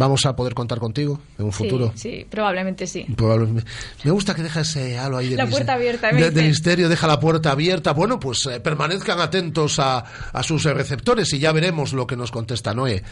¿Vamos 0.00 0.24
a 0.24 0.34
poder 0.34 0.54
contar 0.54 0.78
contigo 0.78 1.20
en 1.38 1.44
un 1.44 1.52
futuro? 1.52 1.92
Sí, 1.94 2.10
sí, 2.20 2.26
probablemente 2.30 2.86
sí. 2.86 3.04
Probablemente. 3.14 3.70
Me 4.02 4.10
gusta 4.12 4.34
que 4.34 4.42
deja 4.42 4.62
ese 4.62 4.98
halo 4.98 5.18
ahí 5.18 5.28
de, 5.28 5.36
La 5.36 5.46
puerta 5.46 5.74
abierta, 5.74 6.10
de- 6.10 6.42
misterio, 6.42 6.88
deja 6.88 7.06
la 7.06 7.20
puerta 7.20 7.50
abierta. 7.52 7.92
Bueno, 7.92 8.18
pues 8.18 8.46
eh, 8.46 8.60
permanezcan 8.60 9.20
atentos 9.20 9.78
a, 9.78 9.98
a 10.32 10.42
sus 10.42 10.64
eh, 10.64 10.72
receptores 10.72 11.30
y 11.34 11.38
ya 11.38 11.52
veremos 11.52 11.92
lo 11.92 12.06
que 12.06 12.16
nos 12.16 12.30
contesta 12.30 12.72
Noé. 12.72 13.02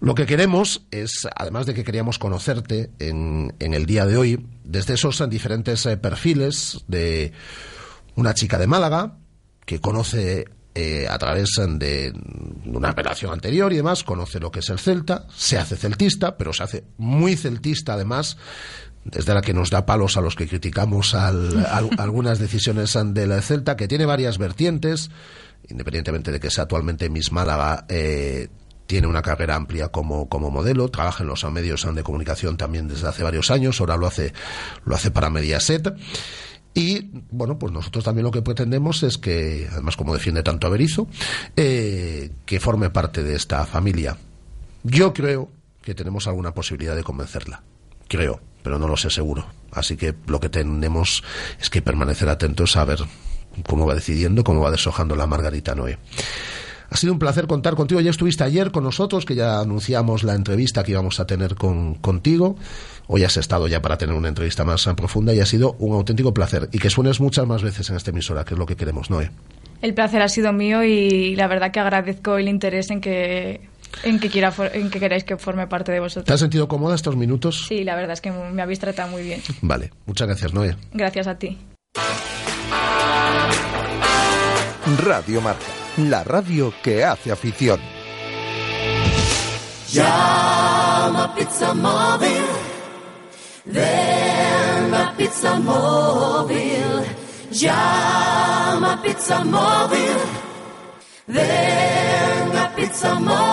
Lo 0.00 0.14
que 0.14 0.24
queremos 0.24 0.86
es, 0.90 1.28
además 1.36 1.66
de 1.66 1.74
que 1.74 1.84
queríamos 1.84 2.18
conocerte 2.18 2.88
en, 3.00 3.54
en 3.58 3.74
el 3.74 3.84
día 3.84 4.06
de 4.06 4.16
hoy, 4.16 4.46
desde 4.64 4.94
esos 4.94 5.20
eh, 5.20 5.26
diferentes 5.26 5.84
eh, 5.84 5.98
perfiles 5.98 6.84
de 6.88 7.32
una 8.14 8.32
chica 8.32 8.56
de 8.56 8.66
Málaga 8.66 9.18
que 9.66 9.78
conoce 9.78 10.46
eh, 10.74 11.06
a 11.08 11.16
través 11.18 11.50
de 11.56 12.12
una 12.66 12.90
operación 12.90 13.32
anterior 13.32 13.72
y 13.72 13.76
demás, 13.76 14.02
conoce 14.04 14.40
lo 14.40 14.50
que 14.50 14.60
es 14.60 14.68
el 14.70 14.78
Celta, 14.78 15.26
se 15.34 15.58
hace 15.58 15.76
celtista, 15.76 16.36
pero 16.36 16.52
se 16.52 16.62
hace 16.62 16.84
muy 16.98 17.36
celtista 17.36 17.94
además, 17.94 18.36
desde 19.04 19.34
la 19.34 19.40
que 19.42 19.52
nos 19.54 19.70
da 19.70 19.86
palos 19.86 20.16
a 20.16 20.20
los 20.20 20.34
que 20.34 20.48
criticamos 20.48 21.14
al- 21.14 21.64
al- 21.66 21.90
algunas 21.98 22.38
decisiones 22.38 22.96
del 23.12 23.40
Celta, 23.42 23.76
que 23.76 23.86
tiene 23.88 24.06
varias 24.06 24.38
vertientes, 24.38 25.10
independientemente 25.68 26.32
de 26.32 26.40
que 26.40 26.50
sea 26.50 26.64
actualmente 26.64 27.08
Miss 27.08 27.30
Málaga, 27.32 27.84
eh, 27.88 28.48
tiene 28.86 29.06
una 29.06 29.22
carrera 29.22 29.54
amplia 29.54 29.88
como, 29.88 30.28
como 30.28 30.50
modelo, 30.50 30.90
trabaja 30.90 31.22
en 31.22 31.28
los 31.28 31.42
medios 31.50 31.86
de 31.94 32.02
comunicación 32.02 32.56
también 32.58 32.86
desde 32.88 33.08
hace 33.08 33.22
varios 33.22 33.50
años, 33.50 33.80
ahora 33.80 33.96
lo 33.96 34.06
hace, 34.06 34.34
lo 34.84 34.94
hace 34.94 35.10
para 35.10 35.30
Mediaset. 35.30 35.94
Y 36.74 37.10
bueno, 37.30 37.58
pues 37.58 37.72
nosotros 37.72 38.04
también 38.04 38.24
lo 38.24 38.32
que 38.32 38.42
pretendemos 38.42 39.04
es 39.04 39.16
que, 39.16 39.68
además 39.70 39.96
como 39.96 40.12
defiende 40.12 40.42
tanto 40.42 40.66
Averizo, 40.66 41.06
eh, 41.56 42.32
que 42.44 42.58
forme 42.58 42.90
parte 42.90 43.22
de 43.22 43.36
esta 43.36 43.64
familia. 43.64 44.18
Yo 44.82 45.14
creo 45.14 45.50
que 45.80 45.94
tenemos 45.94 46.26
alguna 46.26 46.52
posibilidad 46.52 46.96
de 46.96 47.04
convencerla. 47.04 47.62
Creo, 48.08 48.40
pero 48.62 48.78
no 48.78 48.88
lo 48.88 48.96
sé 48.96 49.08
seguro. 49.08 49.46
Así 49.70 49.96
que 49.96 50.14
lo 50.26 50.40
que 50.40 50.48
tenemos 50.48 51.22
es 51.60 51.70
que 51.70 51.80
permanecer 51.80 52.28
atentos 52.28 52.76
a 52.76 52.84
ver 52.84 52.98
cómo 53.66 53.86
va 53.86 53.94
decidiendo, 53.94 54.42
cómo 54.42 54.60
va 54.60 54.70
deshojando 54.70 55.14
la 55.14 55.26
Margarita 55.26 55.74
Noé. 55.74 55.98
Ha 56.90 56.96
sido 56.96 57.12
un 57.12 57.18
placer 57.18 57.46
contar 57.46 57.74
contigo. 57.74 58.00
Ya 58.00 58.10
estuviste 58.10 58.44
ayer 58.44 58.70
con 58.70 58.84
nosotros, 58.84 59.24
que 59.24 59.34
ya 59.34 59.58
anunciamos 59.60 60.22
la 60.22 60.34
entrevista 60.34 60.84
que 60.84 60.92
íbamos 60.92 61.18
a 61.20 61.26
tener 61.26 61.54
con, 61.56 61.94
contigo. 61.94 62.56
Hoy 63.08 63.24
has 63.24 63.36
estado 63.36 63.66
ya 63.68 63.82
para 63.82 63.98
tener 63.98 64.14
una 64.14 64.28
entrevista 64.28 64.64
más 64.64 64.84
profunda 64.96 65.34
y 65.34 65.40
ha 65.40 65.46
sido 65.46 65.72
un 65.78 65.94
auténtico 65.94 66.32
placer. 66.32 66.68
Y 66.72 66.78
que 66.78 66.90
suenes 66.90 67.20
muchas 67.20 67.46
más 67.46 67.62
veces 67.62 67.90
en 67.90 67.96
esta 67.96 68.10
emisora, 68.10 68.44
que 68.44 68.54
es 68.54 68.58
lo 68.58 68.66
que 68.66 68.76
queremos, 68.76 69.10
Noé. 69.10 69.30
El 69.82 69.92
placer 69.92 70.22
ha 70.22 70.28
sido 70.28 70.52
mío 70.52 70.82
y 70.84 71.34
la 71.36 71.46
verdad 71.46 71.70
que 71.72 71.80
agradezco 71.80 72.36
el 72.38 72.48
interés 72.48 72.90
en 72.90 73.00
que 73.00 73.60
en 74.02 74.18
que 74.18 74.28
quiera 74.30 74.50
for- 74.50 74.70
en 74.74 74.90
que 74.90 74.98
queráis 74.98 75.24
que 75.24 75.36
forme 75.36 75.66
parte 75.66 75.92
de 75.92 75.98
¿Te 75.98 76.00
vosotros. 76.00 76.34
has 76.34 76.40
sentido 76.40 76.66
cómoda 76.68 76.94
estos 76.94 77.16
minutos? 77.16 77.66
Sí, 77.68 77.84
la 77.84 77.94
verdad 77.94 78.12
es 78.14 78.20
que 78.20 78.30
me 78.32 78.62
habéis 78.62 78.78
tratado 78.80 79.08
muy 79.10 79.22
bien. 79.22 79.40
Vale, 79.62 79.90
muchas 80.06 80.26
gracias, 80.26 80.52
Noé. 80.54 80.74
Gracias 80.92 81.26
a 81.26 81.36
ti. 81.38 81.58
Radio 85.02 85.40
Marca, 85.40 85.64
la 85.96 86.24
radio 86.24 86.72
que 86.82 87.04
hace 87.04 87.30
afición. 87.30 87.80
Llama 89.90 91.32
Pizza 91.34 91.72
Móvil. 91.74 92.44
Ven 93.66 94.94
a 94.94 95.14
Pizza 95.16 95.58
Móvil. 95.60 97.04
Llama 97.50 99.00
Pizza 99.02 99.44
Móvil. 99.44 100.16
Ven 101.28 102.56
a 102.56 102.72
Pizza 102.74 103.14
Móvil. 103.14 103.44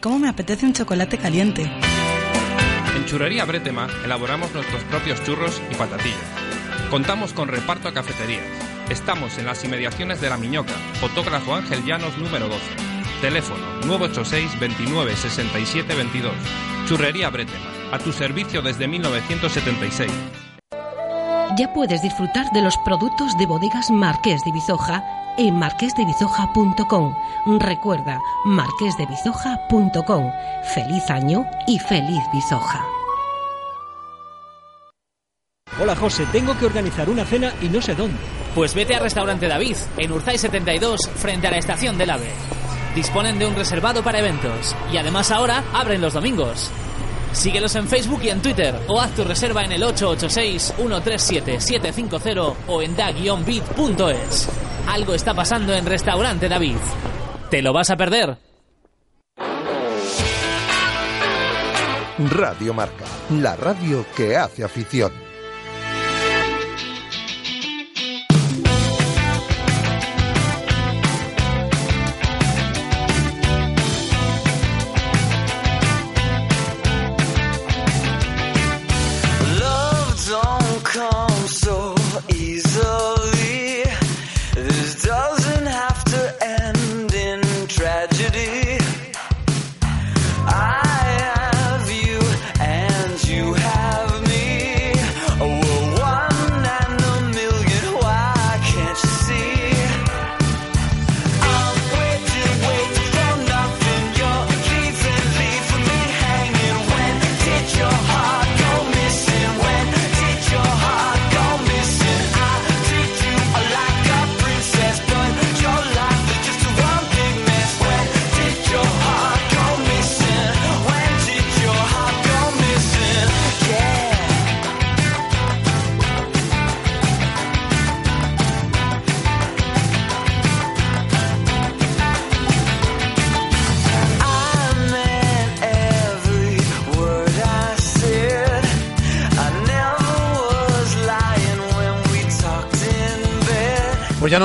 ¿Cómo 0.00 0.18
me 0.20 0.28
apetece 0.28 0.64
un 0.64 0.72
chocolate 0.72 1.18
caliente? 1.18 1.70
En 2.96 3.04
Churrería 3.04 3.44
Bretema 3.44 3.88
elaboramos 4.04 4.52
nuestros 4.54 4.82
propios 4.84 5.22
churros 5.24 5.60
y 5.70 5.74
patatillas. 5.74 6.47
Contamos 6.90 7.34
con 7.34 7.48
reparto 7.48 7.88
a 7.88 7.92
cafeterías. 7.92 8.46
Estamos 8.88 9.36
en 9.36 9.44
las 9.44 9.62
inmediaciones 9.62 10.22
de 10.22 10.30
La 10.30 10.38
Miñoca, 10.38 10.72
fotógrafo 11.00 11.54
Ángel 11.54 11.84
Llanos 11.84 12.16
número 12.16 12.48
12. 12.48 12.62
Teléfono 13.20 13.62
986 13.84 14.58
29 14.58 15.14
67 15.14 15.94
22. 15.94 16.32
Churrería 16.86 17.28
Bretema, 17.28 17.70
a 17.92 17.98
tu 17.98 18.10
servicio 18.10 18.62
desde 18.62 18.88
1976. 18.88 20.10
Ya 21.58 21.72
puedes 21.74 22.00
disfrutar 22.00 22.50
de 22.52 22.62
los 22.62 22.78
productos 22.78 23.36
de 23.36 23.44
bodegas 23.44 23.90
Marqués 23.90 24.42
de 24.44 24.52
Bizoja 24.52 25.04
en 25.36 25.56
marquesdebizoja.com. 25.56 27.14
Recuerda, 27.58 28.18
marquesdebizoja.com. 28.46 30.32
Feliz 30.74 31.10
año 31.10 31.44
y 31.66 31.78
feliz 31.80 32.22
Bizoja. 32.32 32.97
Hola 35.80 35.94
José, 35.94 36.26
tengo 36.32 36.58
que 36.58 36.66
organizar 36.66 37.08
una 37.08 37.24
cena 37.24 37.54
y 37.62 37.68
no 37.68 37.80
sé 37.80 37.94
dónde. 37.94 38.18
Pues 38.52 38.74
vete 38.74 38.96
a 38.96 38.98
Restaurante 38.98 39.46
David, 39.46 39.76
en 39.96 40.10
Urzay 40.10 40.36
72, 40.36 41.08
frente 41.14 41.46
a 41.46 41.52
la 41.52 41.58
estación 41.58 41.96
del 41.96 42.10
AVE. 42.10 42.32
Disponen 42.96 43.38
de 43.38 43.46
un 43.46 43.54
reservado 43.54 44.02
para 44.02 44.18
eventos 44.18 44.74
y 44.92 44.96
además 44.96 45.30
ahora 45.30 45.62
abren 45.72 46.00
los 46.00 46.14
domingos. 46.14 46.68
Síguelos 47.32 47.76
en 47.76 47.86
Facebook 47.86 48.22
y 48.24 48.30
en 48.30 48.42
Twitter 48.42 48.74
o 48.88 49.00
haz 49.00 49.14
tu 49.14 49.22
reserva 49.22 49.64
en 49.64 49.70
el 49.70 49.84
886-137-750 49.84 52.54
o 52.66 52.82
en 52.82 52.96
da-bit.es. 52.96 54.48
Algo 54.88 55.14
está 55.14 55.32
pasando 55.32 55.72
en 55.74 55.86
Restaurante 55.86 56.48
David. 56.48 56.78
¿Te 57.50 57.62
lo 57.62 57.72
vas 57.72 57.90
a 57.90 57.96
perder? 57.96 58.36
Radio 62.18 62.74
Marca, 62.74 63.04
la 63.30 63.54
radio 63.54 64.04
que 64.16 64.36
hace 64.36 64.64
afición. 64.64 65.27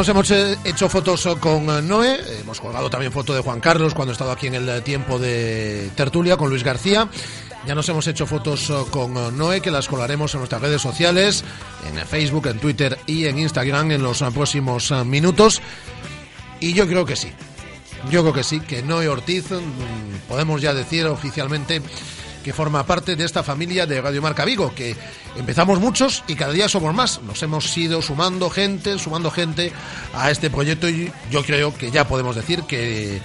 Nos 0.04 0.10
hemos 0.10 0.32
eh, 0.32 0.58
hecho 0.66 0.90
fotos 0.90 1.30
con 1.40 1.70
eh, 1.70 1.82
Noé, 1.82 2.20
hemos 2.42 2.60
colgado 2.60 2.90
también 2.90 3.14
foto 3.14 3.34
de 3.34 3.40
Juan 3.40 3.62
Carlos 3.62 3.94
cuando 3.94 4.12
he 4.12 4.14
estado 4.14 4.32
aquí 4.32 4.48
en 4.48 4.56
el 4.56 4.68
eh, 4.68 4.82
tiempo 4.82 5.18
de 5.18 5.90
tertulia 5.96 6.36
con 6.36 6.50
Luis 6.50 6.62
García. 6.62 7.08
Ya 7.66 7.74
nos 7.74 7.88
hemos 7.88 8.06
hecho 8.08 8.26
fotos 8.26 8.70
con 8.92 9.14
Noé 9.38 9.62
que 9.62 9.72
las 9.72 9.88
colgaremos 9.88 10.34
en 10.34 10.42
nuestras 10.42 10.62
redes 10.62 10.82
sociales, 10.82 11.46
en 11.88 12.06
Facebook, 12.06 12.48
en 12.48 12.60
Twitter 12.60 13.00
y 13.06 13.28
en 13.28 13.40
Instagram 13.40 13.92
en 13.92 14.04
los 14.04 14.22
próximos 14.34 14.92
minutos. 15.06 15.62
Y 16.60 16.74
yo 16.74 16.86
creo 16.86 17.06
que 17.06 17.16
sí. 17.16 17.32
Yo 18.12 18.24
creo 18.24 18.34
que 18.34 18.44
sí, 18.44 18.60
que 18.60 18.84
Noé 18.84 19.08
Ortiz, 19.08 19.52
mm, 19.52 20.28
podemos 20.28 20.62
ya 20.62 20.74
decir 20.74 21.06
oficialmente 21.06 21.82
que 22.44 22.54
forma 22.54 22.86
parte 22.86 23.16
de 23.16 23.24
esta 23.24 23.42
familia 23.42 23.86
de 23.86 24.02
Radio 24.02 24.22
Marca 24.22 24.46
Vigo, 24.46 24.74
que 24.76 24.96
empezamos 25.36 25.80
muchos 25.80 26.24
y 26.28 26.36
cada 26.36 26.54
día 26.54 26.70
somos 26.70 26.94
más. 26.94 27.22
Nos 27.24 27.42
hemos 27.42 27.76
ido 27.78 28.02
sumando 28.02 28.50
gente, 28.50 29.00
sumando 29.00 29.32
gente 29.32 29.72
a 30.14 30.30
este 30.30 30.50
proyecto 30.50 30.90
y 30.90 31.12
yo 31.32 31.44
creo 31.44 31.76
que 31.76 31.90
ya 31.90 32.08
podemos 32.08 32.36
decir 32.36 32.64
que 32.64 33.18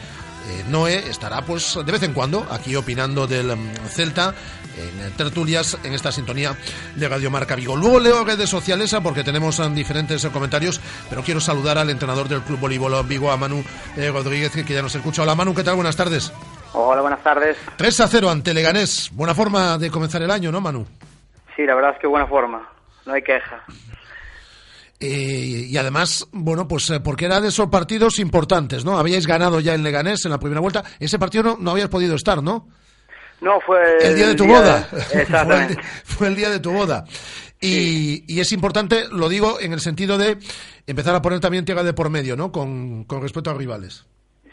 eh, 0.48 0.64
Noé 0.68 1.10
estará 1.10 1.42
pues 1.42 1.78
de 1.84 1.92
vez 1.92 2.02
en 2.02 2.14
cuando 2.14 2.46
aquí 2.50 2.74
opinando 2.76 3.26
del 3.26 3.54
mm, 3.54 3.88
Celta 3.90 4.34
en 4.78 5.12
tertulias 5.12 5.76
en 5.82 5.92
esta 5.92 6.12
sintonía 6.12 6.56
de 6.94 7.08
Radio 7.08 7.30
Marca 7.30 7.56
Vigo. 7.56 7.76
Luego 7.76 8.00
leo 8.00 8.24
redes 8.24 8.48
sociales 8.48 8.94
ah, 8.94 9.00
porque 9.00 9.24
tenemos 9.24 9.58
ah, 9.60 9.68
diferentes 9.68 10.24
eh, 10.24 10.30
comentarios, 10.30 10.80
pero 11.10 11.22
quiero 11.22 11.40
saludar 11.40 11.78
al 11.78 11.90
entrenador 11.90 12.28
del 12.28 12.42
Club 12.42 12.60
Voleibol 12.60 13.04
Vigo, 13.06 13.30
a 13.30 13.36
Manu 13.36 13.64
eh, 13.96 14.10
Rodríguez, 14.10 14.52
que 14.52 14.74
ya 14.74 14.82
nos 14.82 14.94
escucha. 14.94 15.22
Hola 15.22 15.34
Manu, 15.34 15.54
¿qué 15.54 15.64
tal? 15.64 15.74
Buenas 15.74 15.96
tardes. 15.96 16.32
Hola, 16.72 17.00
buenas 17.00 17.22
tardes. 17.22 17.56
3 17.76 18.00
a 18.00 18.08
0 18.08 18.30
ante 18.30 18.54
Leganés. 18.54 19.10
Buena 19.12 19.34
forma 19.34 19.78
de 19.78 19.90
comenzar 19.90 20.22
el 20.22 20.30
año, 20.30 20.52
¿no, 20.52 20.60
Manu? 20.60 20.86
Sí, 21.56 21.62
la 21.64 21.74
verdad 21.74 21.92
es 21.94 22.00
que 22.00 22.06
buena 22.06 22.26
forma. 22.26 22.68
No 23.06 23.14
hay 23.14 23.22
queja. 23.22 23.64
Eh, 25.00 25.66
y 25.68 25.76
además, 25.76 26.26
bueno, 26.32 26.66
pues 26.68 26.90
eh, 26.90 27.00
porque 27.00 27.24
era 27.26 27.40
de 27.40 27.48
esos 27.48 27.68
partidos 27.68 28.18
importantes, 28.18 28.84
¿no? 28.84 28.98
Habíais 28.98 29.26
ganado 29.26 29.60
ya 29.60 29.74
en 29.74 29.82
Leganés 29.82 30.24
en 30.24 30.30
la 30.32 30.38
primera 30.38 30.60
vuelta. 30.60 30.84
Ese 30.98 31.18
partido 31.18 31.44
no, 31.44 31.56
no 31.58 31.70
habías 31.70 31.88
podido 31.88 32.14
estar, 32.16 32.42
¿no? 32.42 32.68
No, 33.40 33.60
fue 33.64 33.78
El 34.02 34.16
día 34.16 34.26
de 34.28 34.34
tu 34.34 34.44
de- 34.44 34.50
boda. 34.50 34.88
Exactamente. 35.12 35.74
fue, 35.74 35.82
el, 35.82 36.04
fue 36.04 36.26
el 36.28 36.36
día 36.36 36.50
de 36.50 36.58
tu 36.60 36.72
boda. 36.72 37.04
Y, 37.60 38.24
y 38.32 38.40
es 38.40 38.52
importante, 38.52 39.06
lo 39.10 39.28
digo, 39.28 39.58
en 39.60 39.72
el 39.72 39.80
sentido 39.80 40.18
de 40.18 40.38
empezar 40.86 41.14
a 41.14 41.22
poner 41.22 41.40
también 41.40 41.64
tierra 41.64 41.82
de 41.82 41.92
por 41.92 42.10
medio, 42.10 42.36
¿no? 42.36 42.52
Con, 42.52 43.04
con 43.04 43.22
respecto 43.22 43.50
a 43.50 43.54
rivales. 43.54 44.04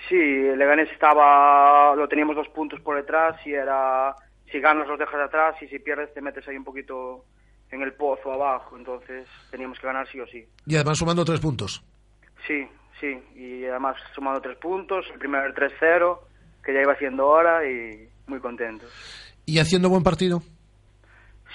Sí, 0.08 0.16
el 0.16 0.60
Leganés 0.60 0.92
estaba, 0.92 1.96
lo 1.96 2.08
teníamos 2.08 2.36
dos 2.36 2.48
puntos 2.50 2.80
por 2.82 2.96
detrás 2.96 3.36
y 3.46 3.54
era, 3.54 4.16
si 4.52 4.60
ganas 4.60 4.88
los 4.88 5.00
dejas 5.00 5.18
de 5.18 5.24
atrás 5.24 5.56
y 5.62 5.68
si 5.68 5.80
pierdes 5.80 6.14
te 6.14 6.22
metes 6.22 6.48
ahí 6.48 6.58
un 6.58 6.64
poquito 6.64 7.26
en 7.72 7.82
el 7.82 7.94
pozo 7.94 8.32
abajo, 8.32 8.78
entonces 8.78 9.28
teníamos 9.50 9.80
que 9.80 9.88
ganar 9.88 10.08
sí 10.12 10.20
o 10.20 10.28
sí. 10.28 10.46
Y 10.68 10.76
además 10.76 11.00
sumando 11.00 11.26
tres 11.26 11.40
puntos. 11.40 11.84
Sí, 12.46 12.68
sí, 13.00 13.20
y 13.36 13.66
además 13.66 13.98
sumando 14.14 14.42
tres 14.42 14.58
puntos, 14.58 15.06
el 15.12 15.18
primero 15.18 15.46
el 15.46 15.56
3-0, 15.56 16.20
que 16.64 16.74
ya 16.74 16.82
iba 16.82 16.94
haciendo 16.94 17.28
hora 17.28 17.68
y 17.68 18.08
muy 18.28 18.40
contentos. 18.40 18.92
Y 19.46 19.60
haciendo 19.60 19.90
buen 19.90 20.04
partido. 20.04 20.42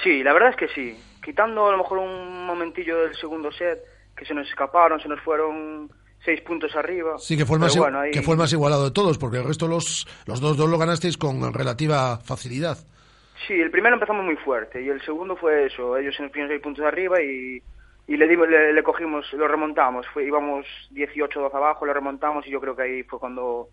Sí, 0.03 0.23
la 0.23 0.33
verdad 0.33 0.51
es 0.51 0.57
que 0.57 0.69
sí. 0.69 0.99
Quitando 1.23 1.69
a 1.69 1.73
lo 1.73 1.79
mejor 1.79 1.99
un 1.99 2.47
momentillo 2.47 3.03
del 3.03 3.15
segundo 3.15 3.53
set, 3.53 3.79
que 4.17 4.25
se 4.25 4.35
nos 4.35 4.49
escaparon, 4.49 5.01
se 5.01 5.09
nos 5.09 5.21
fueron 5.21 5.91
seis 6.25 6.41
puntos 6.43 6.75
arriba. 6.77 7.15
Sí, 7.19 7.37
que 7.37 7.47
fue, 7.47 7.57
el 7.57 7.61
más, 7.61 7.77
bueno, 7.77 8.01
ahí- 8.01 8.11
que 8.11 8.23
fue 8.23 8.35
el 8.35 8.39
más 8.39 8.53
igualado 8.53 8.85
de 8.85 8.91
todos, 8.91 9.19
porque 9.19 9.39
el 9.39 9.45
resto 9.45 9.67
los, 9.69 10.07
los 10.27 10.41
dos, 10.41 10.57
dos 10.57 10.69
lo 10.69 10.79
ganasteis 10.79 11.17
con 11.17 11.53
relativa 11.53 12.19
facilidad. 12.19 12.79
Sí, 13.47 13.55
el 13.55 13.71
primero 13.71 13.95
empezamos 13.95 14.25
muy 14.25 14.37
fuerte 14.37 14.83
y 14.83 14.89
el 14.89 15.01
segundo 15.03 15.35
fue 15.37 15.67
eso. 15.67 15.97
Ellos 15.97 16.15
se 16.15 16.23
nos 16.23 16.31
pusieron 16.31 16.51
seis 16.51 16.63
puntos 16.63 16.85
arriba 16.85 17.23
y, 17.23 17.63
y 18.07 18.17
le, 18.17 18.29
dimos, 18.29 18.49
le, 18.51 18.73
le 18.73 18.83
cogimos, 18.83 19.25
lo 19.33 19.49
remontamos. 19.49 20.07
Fue, 20.13 20.27
íbamos 20.27 20.67
18-12 20.93 21.55
abajo, 21.55 21.87
lo 21.87 21.95
remontamos 21.95 22.47
y 22.47 22.51
yo 22.51 22.61
creo 22.61 22.77
que 22.77 22.83
ahí 22.83 23.03
fue 23.05 23.19
cuando 23.19 23.69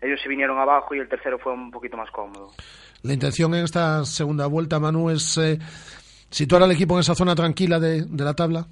ellos 0.00 0.18
se 0.22 0.28
vinieron 0.30 0.58
abajo 0.58 0.94
y 0.94 1.00
el 1.00 1.08
tercero 1.08 1.38
fue 1.38 1.52
un 1.52 1.70
poquito 1.70 1.98
más 1.98 2.10
cómodo. 2.10 2.52
La 3.02 3.12
intención 3.12 3.54
en 3.54 3.64
esta 3.64 4.04
segunda 4.06 4.46
vuelta, 4.46 4.80
Manu, 4.80 5.10
es 5.10 5.36
eh, 5.36 5.58
situar 6.30 6.62
al 6.62 6.72
equipo 6.72 6.94
en 6.94 7.00
esa 7.00 7.14
zona 7.14 7.34
tranquila 7.34 7.78
de, 7.78 8.02
de 8.06 8.24
la 8.24 8.32
tabla. 8.34 8.66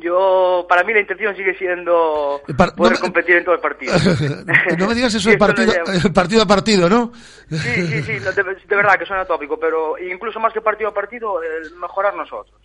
Yo, 0.00 0.64
para 0.68 0.84
mí 0.84 0.92
la 0.94 1.00
intención 1.00 1.34
sigue 1.34 1.56
siendo 1.58 2.40
Eh, 2.46 2.54
poder 2.54 2.72
no 2.76 2.90
me- 2.90 2.98
competir 3.00 3.36
en 3.36 3.44
todo 3.44 3.56
el 3.56 3.60
partido. 3.60 3.92
no 4.78 4.86
me 4.86 4.94
digas 4.94 5.12
eso 5.14 5.30
lo 5.32 5.38
partido, 5.38 5.72
llevo. 5.72 6.14
partido 6.14 6.42
a 6.42 6.46
partido, 6.46 6.88
¿no? 6.88 7.12
Sí, 7.50 7.56
sí, 7.58 8.02
sí, 8.04 8.12
de, 8.20 8.32
de 8.32 8.76
verdad 8.76 8.96
que 8.98 9.06
suena 9.06 9.24
tópico, 9.24 9.58
pero 9.58 9.98
incluso 9.98 10.38
más 10.38 10.52
que 10.52 10.60
partido 10.60 10.90
a 10.90 10.94
partido, 10.94 11.42
el 11.42 11.74
mejorar 11.76 12.14
nosotros. 12.14 12.60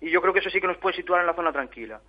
Y 0.00 0.10
yo 0.10 0.20
creo 0.20 0.32
que 0.32 0.40
eso 0.40 0.50
sí 0.50 0.60
que 0.60 0.66
nos 0.66 0.76
puede 0.78 0.96
situar 0.96 1.20
en 1.20 1.26
la 1.28 1.34
zona 1.34 1.52
tranquila. 1.52 2.00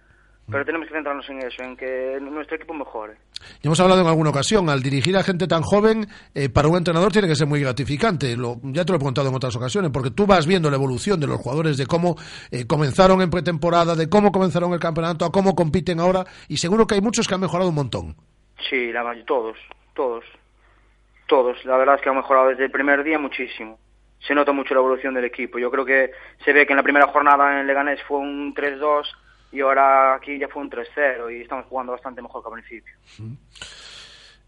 Pero 0.49 0.63
tenemos 0.63 0.87
que 0.87 0.93
centrarnos 0.93 1.29
en 1.29 1.39
eso, 1.41 1.61
en 1.61 1.75
que 1.75 2.17
nuestro 2.21 2.55
equipo 2.55 2.73
mejore. 2.73 3.15
Ya 3.61 3.67
hemos 3.67 3.79
hablado 3.81 3.99
en 4.01 4.07
alguna 4.07 4.29
ocasión, 4.29 4.69
al 4.69 4.81
dirigir 4.81 5.17
a 5.17 5.23
gente 5.23 5.45
tan 5.45 5.61
joven, 5.61 6.07
eh, 6.33 6.47
para 6.47 6.69
un 6.69 6.77
entrenador 6.77 7.11
tiene 7.11 7.27
que 7.27 7.35
ser 7.35 7.47
muy 7.47 7.59
gratificante. 7.59 8.37
Lo- 8.37 8.55
ya 8.63 8.85
te 8.85 8.91
lo 8.93 8.95
he 8.95 8.99
preguntado 8.99 9.27
en 9.27 9.35
otras 9.35 9.55
ocasiones, 9.57 9.91
porque 9.91 10.11
tú 10.11 10.25
vas 10.25 10.47
viendo 10.47 10.69
la 10.69 10.77
evolución 10.77 11.19
de 11.19 11.27
los 11.27 11.37
jugadores, 11.41 11.75
de 11.77 11.85
cómo 11.85 12.15
eh, 12.49 12.65
comenzaron 12.65 13.21
en 13.21 13.29
pretemporada, 13.29 13.95
de 13.95 14.07
cómo 14.07 14.31
comenzaron 14.31 14.71
el 14.71 14.79
campeonato, 14.79 15.25
a 15.25 15.31
cómo 15.33 15.53
compiten 15.53 15.99
ahora, 15.99 16.23
y 16.47 16.55
seguro 16.57 16.87
que 16.87 16.95
hay 16.95 17.01
muchos 17.01 17.27
que 17.27 17.33
han 17.35 17.41
mejorado 17.41 17.69
un 17.69 17.75
montón. 17.75 18.15
Sí, 18.69 18.91
la, 18.93 19.03
todos, 19.25 19.57
todos, 19.93 20.23
todos. 21.27 21.57
La 21.65 21.75
verdad 21.77 21.95
es 21.95 22.01
que 22.01 22.09
han 22.09 22.15
mejorado 22.15 22.47
desde 22.49 22.63
el 22.65 22.71
primer 22.71 23.03
día 23.03 23.19
muchísimo. 23.19 23.79
Se 24.25 24.33
nota 24.33 24.51
mucho 24.53 24.73
la 24.73 24.79
evolución 24.79 25.13
del 25.13 25.25
equipo. 25.25 25.59
Yo 25.59 25.69
creo 25.69 25.85
que 25.85 26.11
se 26.45 26.53
ve 26.53 26.65
que 26.65 26.73
en 26.73 26.77
la 26.77 26.83
primera 26.83 27.07
jornada 27.07 27.59
en 27.59 27.67
Leganés 27.67 27.99
fue 28.07 28.17
un 28.19 28.53
3-2 28.55 29.03
y 29.51 29.61
ahora 29.61 30.15
aquí 30.15 30.37
ya 30.37 30.47
fue 30.47 30.63
un 30.63 30.69
3-0 30.69 31.37
y 31.37 31.41
estamos 31.41 31.65
jugando 31.67 31.93
bastante 31.93 32.21
mejor 32.21 32.43
que 32.43 32.47
al 32.47 32.53
principio. 32.53 32.93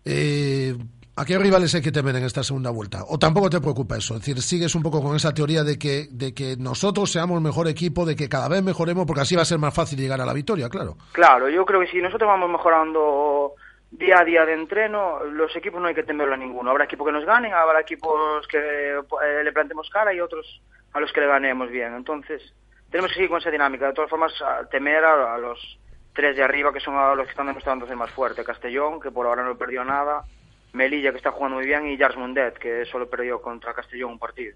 Eh, 0.06 0.76
¿A 1.20 1.26
qué 1.26 1.38
rivales 1.38 1.76
hay 1.76 1.82
que 1.82 1.92
temer 1.92 2.16
en 2.16 2.24
esta 2.24 2.44
segunda 2.44 2.70
vuelta? 2.70 3.04
¿O 3.10 3.20
tampoco 3.20 3.50
te 3.50 3.60
preocupa 3.60 3.98
eso? 3.98 4.14
Es 4.14 4.22
decir, 4.22 4.42
sigues 4.42 4.74
un 4.74 4.82
poco 4.82 5.04
con 5.04 5.18
esa 5.18 5.34
teoría 5.34 5.64
de 5.64 5.78
que, 5.78 6.08
de 6.10 6.34
que 6.34 6.56
nosotros 6.58 7.12
seamos 7.12 7.42
mejor 7.42 7.68
equipo, 7.68 8.06
de 8.06 8.16
que 8.16 8.30
cada 8.30 8.48
vez 8.48 8.64
mejoremos, 8.64 9.06
porque 9.06 9.24
así 9.24 9.36
va 9.36 9.42
a 9.42 9.46
ser 9.46 9.60
más 9.60 9.76
fácil 9.76 10.00
llegar 10.00 10.22
a 10.22 10.26
la 10.26 10.32
victoria, 10.32 10.70
claro. 10.70 10.96
Claro, 11.12 11.50
yo 11.50 11.66
creo 11.66 11.82
que 11.82 11.88
si 11.88 12.02
nosotros 12.02 12.26
vamos 12.26 12.50
mejorando 12.50 13.54
día 13.92 14.20
a 14.20 14.24
día 14.24 14.46
de 14.46 14.54
entreno, 14.54 15.24
los 15.26 15.54
equipos 15.58 15.82
no 15.82 15.88
hay 15.88 15.96
que 15.96 16.04
temerlo 16.04 16.36
a 16.36 16.38
ninguno. 16.38 16.72
Habrá 16.72 16.86
equipos 16.86 17.08
que 17.08 17.14
nos 17.14 17.26
ganen, 17.26 17.54
habrá 17.54 17.82
equipos 17.82 18.48
que 18.48 18.58
eh, 18.58 19.44
le 19.44 19.52
plantemos 19.52 19.90
cara 19.90 20.14
y 20.14 20.22
otros 20.22 20.62
a 20.94 21.02
los 21.02 21.12
que 21.12 21.20
le 21.20 21.28
ganemos 21.28 21.70
bien. 21.70 21.96
Entonces, 21.96 22.42
tenemos 22.90 23.12
que 23.12 23.16
seguir 23.16 23.30
con 23.30 23.40
esa 23.40 23.52
dinámica. 23.52 23.88
De 23.88 23.94
todas 23.94 24.10
formas, 24.10 24.34
a 24.42 24.68
temer 24.70 25.04
a, 25.04 25.36
a 25.36 25.38
los 25.38 25.80
tres 26.14 26.36
de 26.36 26.44
arriba, 26.44 26.74
que 26.74 26.80
son 26.80 26.96
a 26.96 27.16
los 27.16 27.26
que 27.26 27.32
están 27.32 27.48
demostrando 27.48 27.88
ser 27.88 27.96
más 27.96 28.12
fuerte. 28.12 28.44
Castellón, 28.44 29.00
que 29.00 29.12
por 29.12 29.26
ahora 29.26 29.44
no 29.44 29.58
perdió 29.58 29.84
nada. 29.84 30.24
Melilla, 30.72 31.12
que 31.12 31.18
está 31.18 31.32
jugando 31.32 31.58
muy 31.58 31.66
bien. 31.66 31.88
Y 31.88 31.98
Jars 31.98 32.16
Mundet, 32.16 32.58
que 32.60 32.86
solo 32.86 33.10
perdió 33.10 33.42
contra 33.42 33.74
Castellón 33.74 34.12
un 34.12 34.20
partido. 34.20 34.56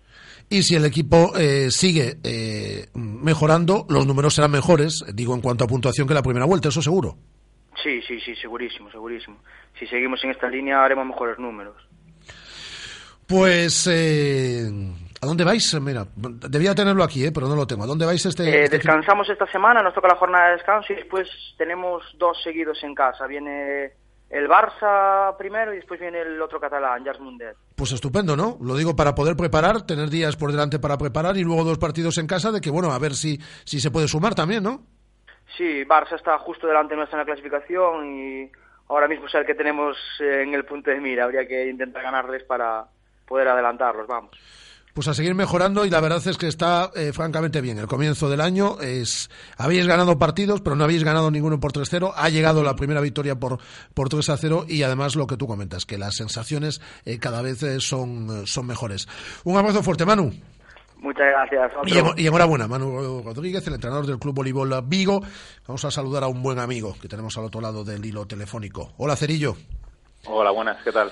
Y 0.50 0.62
si 0.62 0.76
el 0.76 0.86
equipo 0.86 1.36
eh, 1.36 1.72
sigue 1.72 2.18
eh, 2.24 2.88
mejorando, 2.94 3.86
los 3.90 4.06
números 4.06 4.36
serán 4.36 4.52
mejores, 4.52 5.04
digo 5.14 5.34
en 5.34 5.42
cuanto 5.42 5.64
a 5.64 5.68
puntuación 5.68 6.08
que 6.08 6.14
la 6.14 6.22
primera 6.22 6.46
vuelta, 6.46 6.70
eso 6.70 6.82
seguro. 6.82 7.18
Sí, 7.82 8.02
sí, 8.08 8.20
sí, 8.20 8.36
segurísimo, 8.36 8.92
segurísimo. 8.92 9.38
Si 9.80 9.88
seguimos 9.88 10.24
en 10.24 10.32
esta 10.32 10.48
línea, 10.48 10.84
haremos 10.84 11.08
mejores 11.08 11.40
números. 11.40 11.76
Pues, 13.26 13.88
eh, 13.92 14.70
¿a 15.24 15.26
dónde 15.26 15.44
vais? 15.44 15.74
Mira, 15.82 16.06
debía 16.16 16.76
tenerlo 16.76 17.04
aquí, 17.04 17.26
eh, 17.26 17.32
pero 17.34 17.48
no 17.48 17.56
lo 17.56 17.66
tengo. 17.66 17.84
¿A 17.84 17.88
dónde 17.88 18.06
vais 18.06 18.24
este? 18.26 18.44
Eh, 18.44 18.64
este 18.66 18.80
fin- 18.80 18.92
descansamos 18.92 19.30
esta 19.30 19.48
semana, 19.48 19.82
nos 19.82 19.94
toca 19.94 20.08
la 20.10 20.16
jornada 20.16 20.48
de 20.48 20.54
descanso 20.58 20.94
y 20.94 20.98
después 20.98 21.28
tenemos 21.58 22.04
dos 22.18 22.42
seguidos 22.44 22.84
en 22.84 22.94
casa. 22.94 23.26
Viene 23.28 23.94
el 24.30 24.48
Barça 24.50 25.36
primero 25.38 25.74
y 25.74 25.78
después 25.78 26.00
viene 26.00 26.22
el 26.22 26.42
otro 26.42 26.60
catalán, 26.60 27.04
Jars 27.06 27.20
Mundet. 27.20 27.56
Pues 27.76 27.92
estupendo, 27.92 28.36
¿no? 28.36 28.58
Lo 28.62 28.76
digo 28.76 28.96
para 28.96 29.16
poder 29.16 29.36
preparar, 29.36 29.84
tener 29.86 30.10
días 30.10 30.36
por 30.36 30.52
delante 30.52 30.80
para 30.80 30.98
preparar 30.98 31.38
y 31.38 31.44
luego 31.44 31.64
dos 31.64 31.78
partidos 31.78 32.18
en 32.18 32.28
casa 32.28 32.52
de 32.52 32.60
que, 32.62 32.70
bueno, 32.70 32.92
a 32.92 33.00
ver 33.00 33.14
si, 33.14 33.40
si 33.64 33.80
se 33.80 33.92
puede 33.92 34.08
sumar 34.08 34.36
también, 34.36 34.64
¿no? 34.64 34.84
Sí, 35.58 35.84
Barça 35.86 36.16
está 36.16 36.38
justo 36.40 36.66
delante 36.68 36.96
nuestra 36.96 37.18
en 37.18 37.20
la 37.20 37.26
clasificación 37.26 38.06
y 38.20 38.52
ahora 38.90 39.08
mismo 39.08 39.28
es 39.28 39.36
el 39.36 39.46
que 39.46 39.54
tenemos 39.56 39.96
eh, 40.20 40.42
en 40.42 40.54
el 40.56 40.66
punto 40.66 40.90
de 40.90 41.00
mira. 41.00 41.26
Habría 41.26 41.48
que 41.48 41.70
intentar 41.70 42.02
ganarles 42.02 42.44
para 42.44 42.86
poder 43.28 43.48
adelantarlos, 43.50 44.08
vamos. 44.08 44.32
Pues 44.94 45.08
a 45.08 45.16
seguir 45.16 45.34
mejorando 45.34 45.86
y 45.86 45.90
la 45.90 46.00
verdad 46.02 46.22
es 46.28 46.38
que 46.38 46.48
está 46.48 46.92
eh, 46.96 47.12
francamente 47.14 47.62
bien. 47.62 47.80
El 47.80 47.88
comienzo 47.88 48.30
del 48.30 48.42
año 48.42 48.80
es 48.80 49.32
habéis 49.58 49.88
ganado 49.88 50.20
partidos, 50.20 50.62
pero 50.62 50.76
no 50.76 50.84
habéis 50.84 51.04
ganado 51.04 51.32
ninguno 51.32 51.60
por 51.60 51.72
3-0. 51.74 52.14
Ha 52.16 52.30
llegado 52.30 52.62
la 52.64 52.76
primera 52.76 53.02
victoria 53.02 53.34
por 53.36 53.58
por 53.96 54.10
3-0 54.10 54.66
y 54.70 54.84
además 54.84 55.16
lo 55.16 55.26
que 55.26 55.36
tú 55.36 55.48
comentas, 55.48 55.86
que 55.86 55.98
las 55.98 56.14
sensaciones 56.16 56.80
eh, 57.06 57.18
cada 57.18 57.42
vez 57.42 57.64
eh, 57.64 57.80
son 57.80 58.46
son 58.46 58.68
mejores. 58.68 59.08
Un 59.46 59.58
abrazo 59.58 59.82
fuerte, 59.82 60.06
Manu. 60.06 60.32
Muchas 61.00 61.26
gracias. 61.26 61.72
Y, 61.86 61.98
Otro. 61.98 62.14
en- 62.16 62.20
y 62.24 62.28
enhorabuena, 62.28 62.68
Manu 62.68 63.24
Rodríguez, 63.24 63.66
el 63.68 63.74
entrenador 63.74 64.06
del 64.06 64.20
Club 64.20 64.36
Voleibol 64.36 64.74
Vigo. 64.86 65.22
Vamos 65.68 65.84
a 65.86 65.92
saludar 65.92 66.24
a 66.24 66.28
un 66.28 66.42
buen 66.44 66.60
amigo 66.60 66.96
que 67.02 67.08
tenemos 67.10 67.36
al 67.38 67.46
otro 67.46 67.60
lado 67.62 67.84
del 67.84 68.06
hilo 68.06 68.26
telefónico. 68.28 68.94
Hola, 68.98 69.16
Cerillo. 69.16 69.58
Hola, 70.28 70.52
buenas, 70.52 70.78
¿qué 70.84 70.92
tal? 70.94 71.12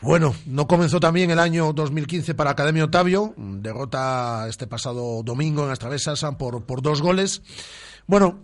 Bueno, 0.00 0.34
no 0.46 0.66
comenzó 0.66 1.00
también 1.00 1.30
el 1.30 1.38
año 1.38 1.72
2015 1.72 2.34
para 2.34 2.50
Academia 2.50 2.84
Otavio, 2.84 3.34
derrota 3.36 4.46
este 4.48 4.66
pasado 4.66 5.22
domingo 5.22 5.62
en 5.62 5.70
las 5.70 5.78
travesas 5.78 6.22
por, 6.38 6.64
por 6.64 6.82
dos 6.82 7.00
goles. 7.00 7.42
Bueno, 8.06 8.40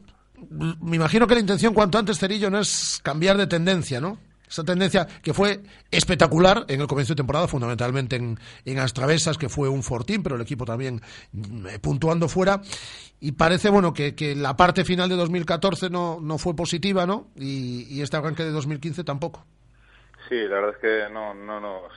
me 0.48 0.96
imagino 0.96 1.26
que 1.26 1.34
la 1.34 1.40
intención 1.40 1.74
cuanto 1.74 1.98
antes, 1.98 2.18
Cerillo, 2.18 2.50
no 2.50 2.58
es 2.58 3.00
cambiar 3.02 3.36
de 3.36 3.46
tendencia, 3.46 4.00
¿no? 4.00 4.18
Esa 4.48 4.64
tendencia 4.64 5.06
que 5.22 5.32
fue 5.32 5.62
espectacular 5.92 6.64
en 6.66 6.80
el 6.80 6.88
comienzo 6.88 7.12
de 7.12 7.18
temporada, 7.18 7.46
fundamentalmente 7.46 8.16
en, 8.16 8.36
en 8.64 8.78
Astravesas, 8.80 9.38
que 9.38 9.48
fue 9.48 9.68
un 9.68 9.84
fortín, 9.84 10.24
pero 10.24 10.34
el 10.34 10.42
equipo 10.42 10.64
también 10.64 11.00
mm, 11.32 11.66
eh, 11.66 11.78
puntuando 11.78 12.28
fuera. 12.28 12.60
Y 13.20 13.32
parece, 13.32 13.70
bueno, 13.70 13.92
que, 13.92 14.16
que 14.16 14.34
la 14.34 14.56
parte 14.56 14.84
final 14.84 15.08
de 15.08 15.14
2014 15.14 15.88
no, 15.88 16.18
no 16.20 16.36
fue 16.36 16.56
positiva, 16.56 17.06
¿no? 17.06 17.28
Y, 17.36 17.86
y 17.90 18.00
este 18.00 18.16
arranque 18.16 18.42
de 18.42 18.50
2015 18.50 19.04
tampoco. 19.04 19.46
Sí, 20.30 20.36
la 20.46 20.60
verdad 20.60 20.70
es 20.70 20.78
que 20.78 21.12
no, 21.12 21.34
no 21.34 21.58
nos. 21.58 21.92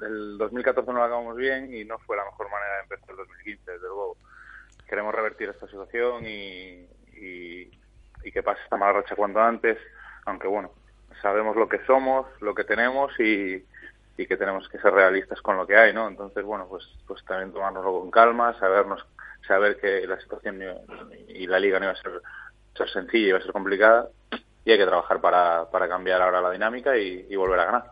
El 0.00 0.38
2014 0.38 0.86
no 0.92 0.98
lo 0.98 1.04
acabamos 1.04 1.36
bien 1.36 1.74
y 1.74 1.84
no 1.84 1.98
fue 1.98 2.16
la 2.16 2.24
mejor 2.24 2.48
manera 2.48 2.76
de 2.76 2.82
empezar 2.82 3.10
el 3.10 3.16
2015, 3.16 3.70
desde 3.72 3.86
luego. 3.88 4.16
Queremos 4.88 5.12
revertir 5.12 5.48
esta 5.48 5.66
situación 5.66 6.24
y, 6.24 6.86
y, 7.16 7.68
y 8.22 8.30
que 8.30 8.44
pase 8.44 8.62
esta 8.62 8.76
mala 8.76 8.92
racha 8.92 9.16
cuanto 9.16 9.40
antes, 9.40 9.78
aunque 10.26 10.46
bueno, 10.46 10.70
sabemos 11.20 11.56
lo 11.56 11.68
que 11.68 11.84
somos, 11.86 12.28
lo 12.40 12.54
que 12.54 12.62
tenemos 12.62 13.10
y, 13.18 13.66
que 14.16 14.36
tenemos 14.36 14.68
que 14.68 14.78
ser 14.78 14.92
realistas 14.92 15.42
con 15.42 15.56
lo 15.56 15.66
que 15.66 15.76
hay, 15.76 15.92
¿no? 15.92 16.06
Entonces, 16.06 16.44
bueno, 16.44 16.68
pues, 16.68 16.88
pues 17.08 17.24
también 17.24 17.52
tomárnoslo 17.52 17.98
con 17.98 18.12
calma, 18.12 18.56
sabernos, 18.60 19.04
saber 19.44 19.76
que 19.80 20.06
la 20.06 20.20
situación 20.20 20.62
y 21.26 21.48
la 21.48 21.58
liga 21.58 21.80
no 21.80 21.86
iba 21.86 21.94
a 21.94 22.00
ser, 22.02 22.22
ser 22.76 22.88
sencilla, 22.90 23.28
iba 23.30 23.38
a 23.38 23.42
ser 23.42 23.52
complicada 23.52 24.08
y 24.66 24.72
hay 24.72 24.78
que 24.78 24.84
trabajar 24.84 25.20
para, 25.20 25.70
para 25.70 25.88
cambiar 25.88 26.20
ahora 26.20 26.40
la 26.40 26.50
dinámica 26.50 26.98
y, 26.98 27.26
y 27.30 27.36
volver 27.36 27.60
a 27.60 27.64
ganar. 27.66 27.84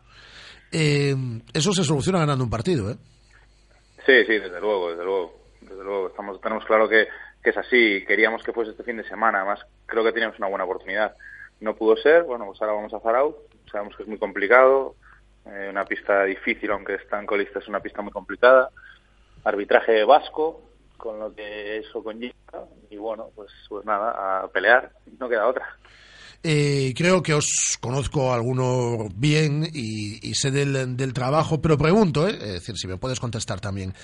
Eh, 0.73 1.15
eso 1.53 1.73
se 1.73 1.85
soluciona 1.85 2.19
ganando 2.19 2.43
un 2.43 2.51
partido, 2.51 2.91
¿eh? 2.91 2.97
Sí, 4.05 4.25
sí, 4.27 4.39
desde 4.39 4.61
luego, 4.61 4.91
desde 4.91 5.05
luego, 5.05 5.35
desde 5.61 5.85
luego. 5.85 6.09
Estamos, 6.09 6.41
tenemos 6.41 6.65
claro 6.65 6.89
que, 6.89 7.07
que 7.41 7.51
es 7.51 7.57
así. 7.57 8.05
Queríamos 8.05 8.43
que 8.43 8.53
fuese 8.53 8.73
este 8.73 8.83
fin 8.83 8.97
de 8.97 9.09
semana. 9.09 9.39
Además, 9.39 9.61
creo 9.87 10.03
que 10.03 10.13
teníamos 10.13 10.37
una 10.39 10.49
buena 10.49 10.65
oportunidad. 10.65 11.15
No 11.61 11.77
pudo 11.77 11.97
ser. 11.97 12.25
Bueno, 12.25 12.47
pues 12.47 12.61
ahora 12.61 12.75
vamos 12.75 12.93
a 12.93 12.99
Zaraut. 12.99 13.37
Sabemos 13.71 13.97
que 13.97 14.03
es 14.03 14.09
muy 14.09 14.19
complicado. 14.19 14.97
Eh, 15.47 15.69
una 15.71 15.85
pista 15.85 16.25
difícil, 16.25 16.73
aunque 16.73 16.97
están 16.97 17.25
colistas, 17.25 17.63
es 17.63 17.69
una 17.69 17.81
pista 17.81 18.03
muy 18.03 18.13
complicada. 18.13 18.71
Arbitraje 19.45 20.03
vasco, 20.05 20.71
con 20.97 21.21
lo 21.21 21.33
que 21.33 21.79
eso 21.79 22.03
conlleva. 22.03 22.35
Y 22.91 22.97
bueno, 22.97 23.31
pues, 23.35 23.53
pues 23.69 23.87
nada, 23.87 24.41
a 24.41 24.49
pelear. 24.49 24.91
No 25.21 25.29
queda 25.29 25.47
otra. 25.47 25.69
Eh, 26.47 26.93
creo 26.95 27.23
que 27.23 27.33
os 27.33 27.79
conozco 27.81 28.31
a 28.31 28.35
alguno 28.35 29.09
bien 29.17 29.65
y, 29.73 30.35
sé 30.35 30.51
del, 30.51 31.13
trabajo, 31.15 31.63
pero 31.63 31.79
pregunto, 31.79 32.29
¿eh? 32.29 32.33
es 32.33 32.53
decir, 32.53 32.77
si 32.77 32.87
me 32.87 32.99
puedes 32.99 33.19
contestar 33.19 33.61
también. 33.61 33.95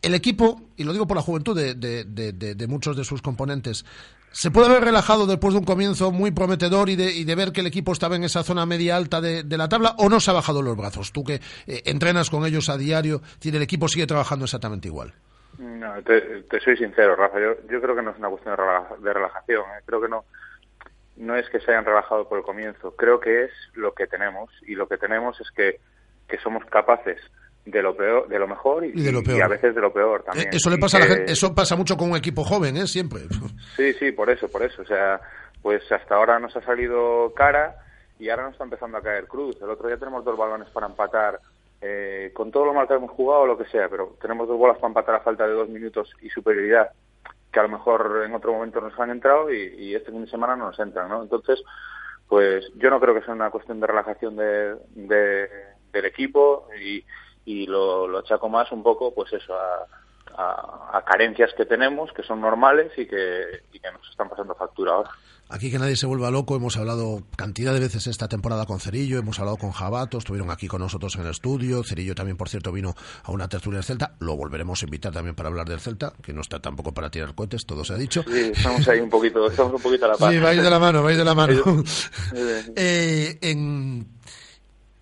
El 0.00 0.14
equipo, 0.14 0.62
y 0.76 0.84
lo 0.84 0.92
digo 0.92 1.08
por 1.08 1.16
la 1.16 1.24
juventud 1.24 1.56
de, 1.56 1.74
de, 1.74 2.04
de, 2.04 2.54
de, 2.54 2.66
muchos 2.68 2.96
de 2.96 3.02
sus 3.02 3.20
componentes, 3.20 3.84
¿se 4.30 4.52
puede 4.52 4.68
haber 4.68 4.84
relajado 4.84 5.26
después 5.26 5.54
de 5.54 5.58
un 5.58 5.66
comienzo 5.66 6.12
muy 6.12 6.30
prometedor 6.30 6.88
y 6.88 6.94
de, 6.94 7.24
de 7.24 7.34
ver 7.34 7.50
que 7.50 7.62
el 7.62 7.66
equipo 7.66 7.90
estaba 7.90 8.14
en 8.14 8.22
esa 8.22 8.44
zona 8.44 8.64
media 8.64 8.96
alta 8.96 9.20
de, 9.20 9.44
la 9.56 9.68
tabla 9.68 9.96
o 9.98 10.08
no 10.08 10.20
se 10.20 10.30
ha 10.30 10.34
bajado 10.34 10.62
los 10.62 10.76
brazos? 10.76 11.10
Tú 11.10 11.24
que 11.24 11.40
eh, 11.66 11.82
entrenas 11.86 12.30
con 12.30 12.46
ellos 12.46 12.68
a 12.68 12.76
diario, 12.76 13.22
el 13.42 13.62
equipo 13.62 13.88
sigue 13.88 14.06
trabajando 14.06 14.44
exactamente 14.44 14.86
igual. 14.86 15.14
No, 15.58 16.00
te, 16.02 16.20
te 16.42 16.60
soy 16.60 16.76
sincero, 16.76 17.16
Rafa, 17.16 17.40
yo, 17.40 17.56
yo, 17.68 17.80
creo 17.80 17.96
que 17.96 18.02
no 18.02 18.10
es 18.10 18.18
una 18.18 18.28
cuestión 18.28 18.54
de 18.54 19.12
relajación, 19.12 19.62
¿eh? 19.62 19.82
creo 19.84 20.00
que 20.00 20.08
no 20.08 20.26
no 21.16 21.36
es 21.36 21.48
que 21.48 21.60
se 21.60 21.70
hayan 21.70 21.84
relajado 21.84 22.28
por 22.28 22.38
el 22.38 22.44
comienzo, 22.44 22.94
creo 22.96 23.20
que 23.20 23.44
es 23.44 23.50
lo 23.74 23.92
que 23.94 24.06
tenemos 24.06 24.50
y 24.66 24.74
lo 24.74 24.86
que 24.86 24.98
tenemos 24.98 25.40
es 25.40 25.50
que, 25.50 25.80
que 26.28 26.38
somos 26.38 26.64
capaces 26.66 27.20
de 27.64 27.82
lo 27.82 27.96
peor, 27.96 28.28
de 28.28 28.38
lo 28.38 28.46
mejor 28.46 28.84
y, 28.84 28.92
y, 28.94 29.02
de 29.02 29.12
lo 29.12 29.22
peor. 29.22 29.38
y 29.38 29.40
a 29.40 29.48
veces 29.48 29.74
de 29.74 29.80
lo 29.80 29.92
peor 29.92 30.22
también. 30.22 30.48
Eso 30.52 30.70
le 30.70 30.78
pasa 30.78 30.98
que... 30.98 31.04
a 31.04 31.08
la 31.08 31.14
gente, 31.14 31.32
eso 31.32 31.54
pasa 31.54 31.74
mucho 31.74 31.96
con 31.96 32.10
un 32.10 32.16
equipo 32.16 32.44
joven, 32.44 32.76
¿eh? 32.76 32.86
Siempre. 32.86 33.22
Sí, 33.76 33.92
sí, 33.94 34.12
por 34.12 34.30
eso, 34.30 34.48
por 34.48 34.62
eso. 34.62 34.80
O 34.82 34.86
sea, 34.86 35.20
pues 35.60 35.82
hasta 35.90 36.14
ahora 36.14 36.38
nos 36.38 36.56
ha 36.56 36.62
salido 36.62 37.34
cara 37.34 37.76
y 38.18 38.30
ahora 38.30 38.44
nos 38.44 38.52
está 38.52 38.64
empezando 38.64 38.96
a 38.96 39.02
caer 39.02 39.26
cruz. 39.26 39.56
El 39.60 39.68
otro 39.68 39.88
día 39.88 39.98
tenemos 39.98 40.24
dos 40.24 40.38
balones 40.38 40.68
para 40.70 40.86
empatar 40.86 41.40
eh, 41.82 42.30
con 42.32 42.50
todo 42.50 42.64
lo 42.64 42.72
mal 42.72 42.88
que 42.88 42.94
hemos 42.94 43.10
jugado 43.10 43.42
o 43.42 43.46
lo 43.46 43.58
que 43.58 43.66
sea, 43.66 43.88
pero 43.88 44.16
tenemos 44.20 44.48
dos 44.48 44.56
bolas 44.56 44.76
para 44.76 44.88
empatar 44.88 45.16
a 45.16 45.20
falta 45.20 45.46
de 45.46 45.52
dos 45.52 45.68
minutos 45.68 46.10
y 46.22 46.30
superioridad 46.30 46.90
que 47.56 47.60
a 47.60 47.62
lo 47.62 47.70
mejor 47.70 48.22
en 48.26 48.34
otro 48.34 48.52
momento 48.52 48.82
nos 48.82 49.00
han 49.00 49.08
entrado 49.08 49.50
y, 49.50 49.74
y, 49.78 49.94
este 49.94 50.12
fin 50.12 50.22
de 50.22 50.30
semana 50.30 50.56
no 50.56 50.66
nos 50.66 50.78
entran, 50.78 51.08
¿no? 51.08 51.22
Entonces, 51.22 51.62
pues 52.28 52.70
yo 52.74 52.90
no 52.90 53.00
creo 53.00 53.14
que 53.14 53.22
sea 53.22 53.32
una 53.32 53.48
cuestión 53.48 53.80
de 53.80 53.86
relajación 53.86 54.36
de, 54.36 54.76
de, 54.90 55.48
del 55.90 56.04
equipo 56.04 56.68
y, 57.46 57.66
lo, 57.66 58.06
lo, 58.08 58.18
achaco 58.18 58.50
más 58.50 58.70
un 58.72 58.82
poco, 58.82 59.14
pues 59.14 59.32
eso, 59.32 59.54
a, 59.54 59.86
a, 60.36 60.98
a, 60.98 61.04
carencias 61.06 61.54
que 61.54 61.64
tenemos, 61.64 62.12
que 62.12 62.24
son 62.24 62.42
normales 62.42 62.92
y 62.98 63.06
que, 63.06 63.62
y 63.72 63.80
que 63.80 63.90
nos 63.90 64.06
están 64.10 64.28
pasando 64.28 64.54
factura 64.54 64.92
ahora. 64.92 65.10
Aquí 65.48 65.70
que 65.70 65.78
nadie 65.78 65.94
se 65.94 66.06
vuelva 66.06 66.30
loco, 66.32 66.56
hemos 66.56 66.76
hablado 66.76 67.22
cantidad 67.36 67.72
de 67.72 67.78
veces 67.78 68.08
esta 68.08 68.26
temporada 68.26 68.66
con 68.66 68.80
Cerillo, 68.80 69.18
hemos 69.18 69.38
hablado 69.38 69.56
con 69.56 69.70
Jabato, 69.70 70.18
estuvieron 70.18 70.50
aquí 70.50 70.66
con 70.66 70.80
nosotros 70.80 71.14
en 71.14 71.22
el 71.22 71.30
estudio, 71.30 71.84
Cerillo 71.84 72.16
también, 72.16 72.36
por 72.36 72.48
cierto, 72.48 72.72
vino 72.72 72.96
a 73.22 73.30
una 73.30 73.48
tertulia 73.48 73.78
del 73.78 73.84
Celta, 73.84 74.16
lo 74.18 74.36
volveremos 74.36 74.82
a 74.82 74.86
invitar 74.86 75.12
también 75.12 75.36
para 75.36 75.48
hablar 75.48 75.68
del 75.68 75.78
Celta, 75.78 76.12
que 76.20 76.32
no 76.32 76.40
está 76.40 76.60
tampoco 76.60 76.92
para 76.92 77.10
tirar 77.10 77.32
cohetes, 77.36 77.64
todo 77.64 77.84
se 77.84 77.92
ha 77.92 77.96
dicho. 77.96 78.24
Sí, 78.26 78.50
estamos 78.56 78.88
ahí 78.88 78.98
un 78.98 79.08
poquito, 79.08 79.48
estamos 79.48 79.74
un 79.74 79.82
poquito 79.82 80.06
a 80.06 80.08
la 80.08 80.16
par. 80.18 80.32
Sí, 80.32 80.38
vais 80.40 80.60
de 80.60 80.70
la 80.70 80.80
mano, 80.80 81.02
vais 81.04 81.16
de 81.16 81.24
la 81.24 81.34
mano. 81.36 81.62
eh, 82.74 83.38
en 83.40 84.08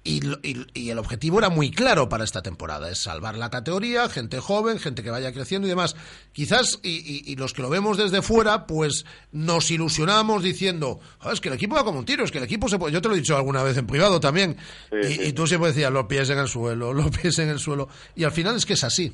y, 0.05 0.21
y, 0.43 0.67
y, 0.75 0.91
el 0.91 0.99
objetivo 0.99 1.39
era 1.39 1.49
muy 1.49 1.71
claro 1.71 2.11
para 2.11 2.25
esta 2.25 2.43
temporada, 2.43 2.91
es 2.91 2.99
salvar 2.99 3.39
la 3.39 3.49
categoría, 3.49 4.07
gente 4.11 4.39
joven, 4.39 4.79
gente 4.79 5.03
que 5.03 5.11
vaya 5.11 5.33
creciendo 5.33 5.67
y 5.67 5.71
demás. 5.71 5.97
Quizás, 6.33 6.79
y, 6.83 7.23
y 7.33 7.37
los 7.37 7.55
que 7.55 7.63
lo 7.63 7.71
vemos 7.71 7.97
desde 7.97 8.21
fuera, 8.21 8.67
pues 8.67 9.07
nos 9.33 9.71
ilusionamos 9.71 10.43
diciendo, 10.43 11.01
oh, 11.23 11.33
es 11.33 11.41
que 11.41 11.49
el 11.49 11.55
equipo 11.55 11.75
va 11.75 11.85
como 11.85 12.01
un 12.01 12.05
tiro, 12.05 12.23
es 12.23 12.31
que 12.31 12.39
el 12.39 12.45
equipo 12.45 12.69
se 12.69 12.79
puede... 12.79 12.93
Yo 12.93 13.01
te 13.01 13.09
lo 13.09 13.15
he 13.15 13.19
dicho 13.19 13.35
alguna 13.35 13.63
vez 13.63 13.79
en 13.79 13.87
privado 13.87 14.21
también, 14.21 14.59
sí, 14.91 14.97
y, 15.01 15.05
sí. 15.15 15.21
y, 15.29 15.33
tú 15.33 15.47
siempre 15.47 15.69
decías, 15.69 15.91
los 15.91 16.05
pies 16.05 16.29
en 16.29 16.39
el 16.39 16.49
suelo, 16.49 16.93
los 16.93 17.11
pies 17.11 17.39
en 17.39 17.49
el 17.49 17.59
suelo, 17.59 17.89
y 18.15 18.25
al 18.25 18.33
final 18.33 18.57
es 18.57 18.67
que 18.67 18.75
es 18.75 18.85
así. 18.85 19.11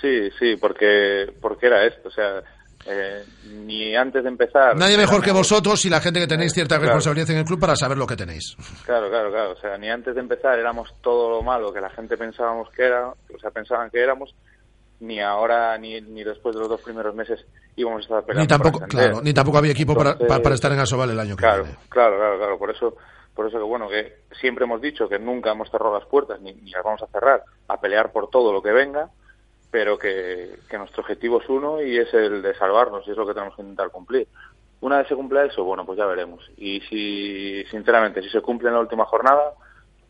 Sí, 0.00 0.30
sí, 0.38 0.56
porque, 0.60 1.32
porque 1.40 1.66
era 1.66 1.84
esto, 1.84 2.08
o 2.08 2.12
sea 2.12 2.40
eh, 2.86 3.24
ni 3.46 3.96
antes 3.96 4.22
de 4.22 4.28
empezar. 4.28 4.76
Nadie 4.76 4.98
mejor 4.98 5.22
que 5.22 5.32
vosotros 5.32 5.84
y 5.84 5.90
la 5.90 6.00
gente 6.00 6.20
que 6.20 6.26
tenéis 6.26 6.52
cierta 6.52 6.76
claro. 6.76 6.86
responsabilidad 6.86 7.30
en 7.30 7.38
el 7.38 7.44
club 7.44 7.60
para 7.60 7.76
saber 7.76 7.96
lo 7.96 8.06
que 8.06 8.16
tenéis. 8.16 8.56
Claro, 8.84 9.08
claro, 9.08 9.30
claro. 9.30 9.52
O 9.52 9.56
sea, 9.56 9.78
ni 9.78 9.88
antes 9.88 10.14
de 10.14 10.20
empezar 10.20 10.58
éramos 10.58 10.94
todo 11.00 11.30
lo 11.30 11.42
malo 11.42 11.72
que 11.72 11.80
la 11.80 11.90
gente 11.90 12.16
pensábamos 12.16 12.68
que 12.70 12.84
era, 12.84 13.08
o 13.08 13.38
sea, 13.40 13.50
pensaban 13.50 13.90
que 13.90 14.02
éramos, 14.02 14.34
ni 15.00 15.20
ahora 15.20 15.76
ni, 15.78 16.00
ni 16.00 16.24
después 16.24 16.54
de 16.54 16.60
los 16.60 16.68
dos 16.68 16.82
primeros 16.82 17.14
meses 17.14 17.44
íbamos 17.76 18.00
a 18.00 18.02
estar 18.02 18.24
peleando. 18.24 18.42
Ni 18.42 18.48
tampoco, 18.48 18.86
claro, 18.86 19.20
ni 19.22 19.32
tampoco 19.32 19.58
había 19.58 19.72
equipo 19.72 19.92
Entonces, 19.92 20.26
para, 20.26 20.42
para, 20.42 20.54
estar 20.54 20.72
en 20.72 20.80
Asobal 20.80 21.10
el 21.10 21.20
año 21.20 21.36
que 21.36 21.42
claro, 21.42 21.64
viene. 21.64 21.78
Claro, 21.88 22.16
claro, 22.16 22.38
claro. 22.38 22.58
Por 22.58 22.70
eso, 22.70 22.96
por 23.34 23.46
eso 23.48 23.58
que 23.58 23.64
bueno, 23.64 23.88
que 23.88 24.24
siempre 24.40 24.64
hemos 24.64 24.82
dicho 24.82 25.08
que 25.08 25.18
nunca 25.18 25.52
hemos 25.52 25.70
cerrado 25.70 25.98
las 25.98 26.06
puertas 26.06 26.40
ni, 26.40 26.52
ni 26.52 26.70
las 26.70 26.84
vamos 26.84 27.02
a 27.02 27.06
cerrar 27.06 27.42
a 27.68 27.80
pelear 27.80 28.12
por 28.12 28.28
todo 28.28 28.52
lo 28.52 28.62
que 28.62 28.72
venga 28.72 29.08
pero 29.74 29.98
que, 29.98 30.60
nuestro 30.78 31.02
objetivo 31.02 31.42
es 31.42 31.48
uno 31.48 31.82
y 31.82 31.98
es 31.98 32.14
el 32.14 32.42
de 32.42 32.54
salvarnos 32.54 33.04
y 33.08 33.10
es 33.10 33.16
lo 33.16 33.26
que 33.26 33.34
tenemos 33.34 33.56
que 33.56 33.62
intentar 33.62 33.90
cumplir. 33.90 34.28
Una 34.80 34.98
vez 34.98 35.08
se 35.08 35.16
cumpla 35.16 35.44
eso, 35.46 35.64
bueno, 35.64 35.84
pues 35.84 35.98
ya 35.98 36.06
veremos. 36.06 36.48
Y 36.56 36.80
si, 36.82 37.64
sinceramente, 37.72 38.22
si 38.22 38.28
se 38.28 38.40
cumple 38.40 38.68
en 38.68 38.74
la 38.74 38.80
última 38.80 39.04
jornada, 39.04 39.52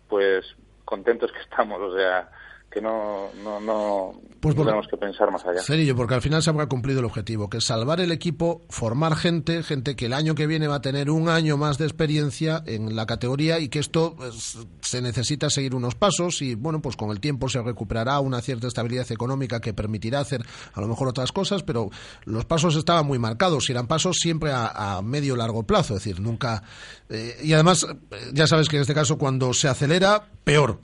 pues 0.06 0.44
contentos 0.84 1.32
que 1.32 1.40
estamos, 1.40 1.80
o 1.80 1.96
sea, 1.96 2.28
que 2.74 2.80
no, 2.80 3.28
no, 3.44 3.60
no, 3.60 4.20
pues 4.40 4.54
porque, 4.56 4.68
tenemos 4.68 4.88
que 4.88 4.96
pensar 4.96 5.30
más 5.30 5.46
allá. 5.46 5.62
Serio, 5.62 5.94
porque 5.94 6.14
al 6.14 6.20
final 6.20 6.42
se 6.42 6.50
habrá 6.50 6.66
cumplido 6.66 6.98
el 6.98 7.06
objetivo, 7.06 7.48
que 7.48 7.58
es 7.58 7.64
salvar 7.64 8.00
el 8.00 8.10
equipo, 8.10 8.62
formar 8.68 9.14
gente, 9.14 9.62
gente 9.62 9.94
que 9.94 10.06
el 10.06 10.12
año 10.12 10.34
que 10.34 10.48
viene 10.48 10.66
va 10.66 10.76
a 10.76 10.80
tener 10.82 11.08
un 11.08 11.28
año 11.28 11.56
más 11.56 11.78
de 11.78 11.84
experiencia 11.84 12.64
en 12.66 12.96
la 12.96 13.06
categoría 13.06 13.60
y 13.60 13.68
que 13.68 13.78
esto 13.78 14.16
pues, 14.16 14.58
se 14.80 15.00
necesita 15.00 15.48
seguir 15.50 15.74
unos 15.76 15.94
pasos 15.94 16.42
y 16.42 16.56
bueno, 16.56 16.82
pues 16.82 16.96
con 16.96 17.10
el 17.10 17.20
tiempo 17.20 17.48
se 17.48 17.62
recuperará 17.62 18.18
una 18.18 18.40
cierta 18.40 18.66
estabilidad 18.66 19.10
económica 19.12 19.60
que 19.60 19.72
permitirá 19.72 20.18
hacer 20.18 20.44
a 20.72 20.80
lo 20.80 20.88
mejor 20.88 21.06
otras 21.06 21.30
cosas, 21.30 21.62
pero 21.62 21.90
los 22.24 22.44
pasos 22.44 22.74
estaban 22.74 23.06
muy 23.06 23.20
marcados 23.20 23.68
y 23.68 23.72
eran 23.72 23.86
pasos 23.86 24.16
siempre 24.18 24.50
a, 24.50 24.96
a 24.96 25.00
medio 25.00 25.36
largo 25.36 25.62
plazo, 25.62 25.94
es 25.96 26.04
decir, 26.04 26.20
nunca... 26.20 26.64
Eh, 27.08 27.36
y 27.44 27.52
además, 27.52 27.86
ya 28.32 28.48
sabes 28.48 28.68
que 28.68 28.76
en 28.76 28.82
este 28.82 28.94
caso 28.94 29.16
cuando 29.16 29.54
se 29.54 29.68
acelera, 29.68 30.26
peor. 30.42 30.80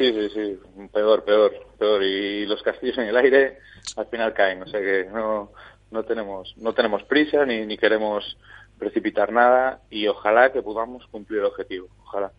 Sí, 0.00 0.14
sí, 0.14 0.30
sí, 0.30 0.58
peor, 0.94 1.24
peor, 1.24 1.52
peor. 1.78 2.02
Y 2.02 2.46
los 2.46 2.62
castillos 2.62 2.96
en 2.96 3.08
el 3.08 3.16
aire 3.18 3.58
al 3.96 4.06
final 4.06 4.32
caen, 4.32 4.62
o 4.62 4.66
sea 4.66 4.80
que 4.80 5.04
no, 5.12 5.52
no 5.90 6.04
tenemos, 6.04 6.54
no 6.56 6.72
tenemos 6.72 7.02
prisa 7.02 7.44
ni, 7.44 7.66
ni 7.66 7.76
queremos 7.76 8.38
precipitar 8.78 9.30
nada 9.30 9.82
y 9.90 10.08
ojalá 10.08 10.52
que 10.52 10.62
podamos 10.62 11.06
cumplir 11.08 11.40
el 11.40 11.44
objetivo, 11.44 11.88
ojalá. 12.02 12.32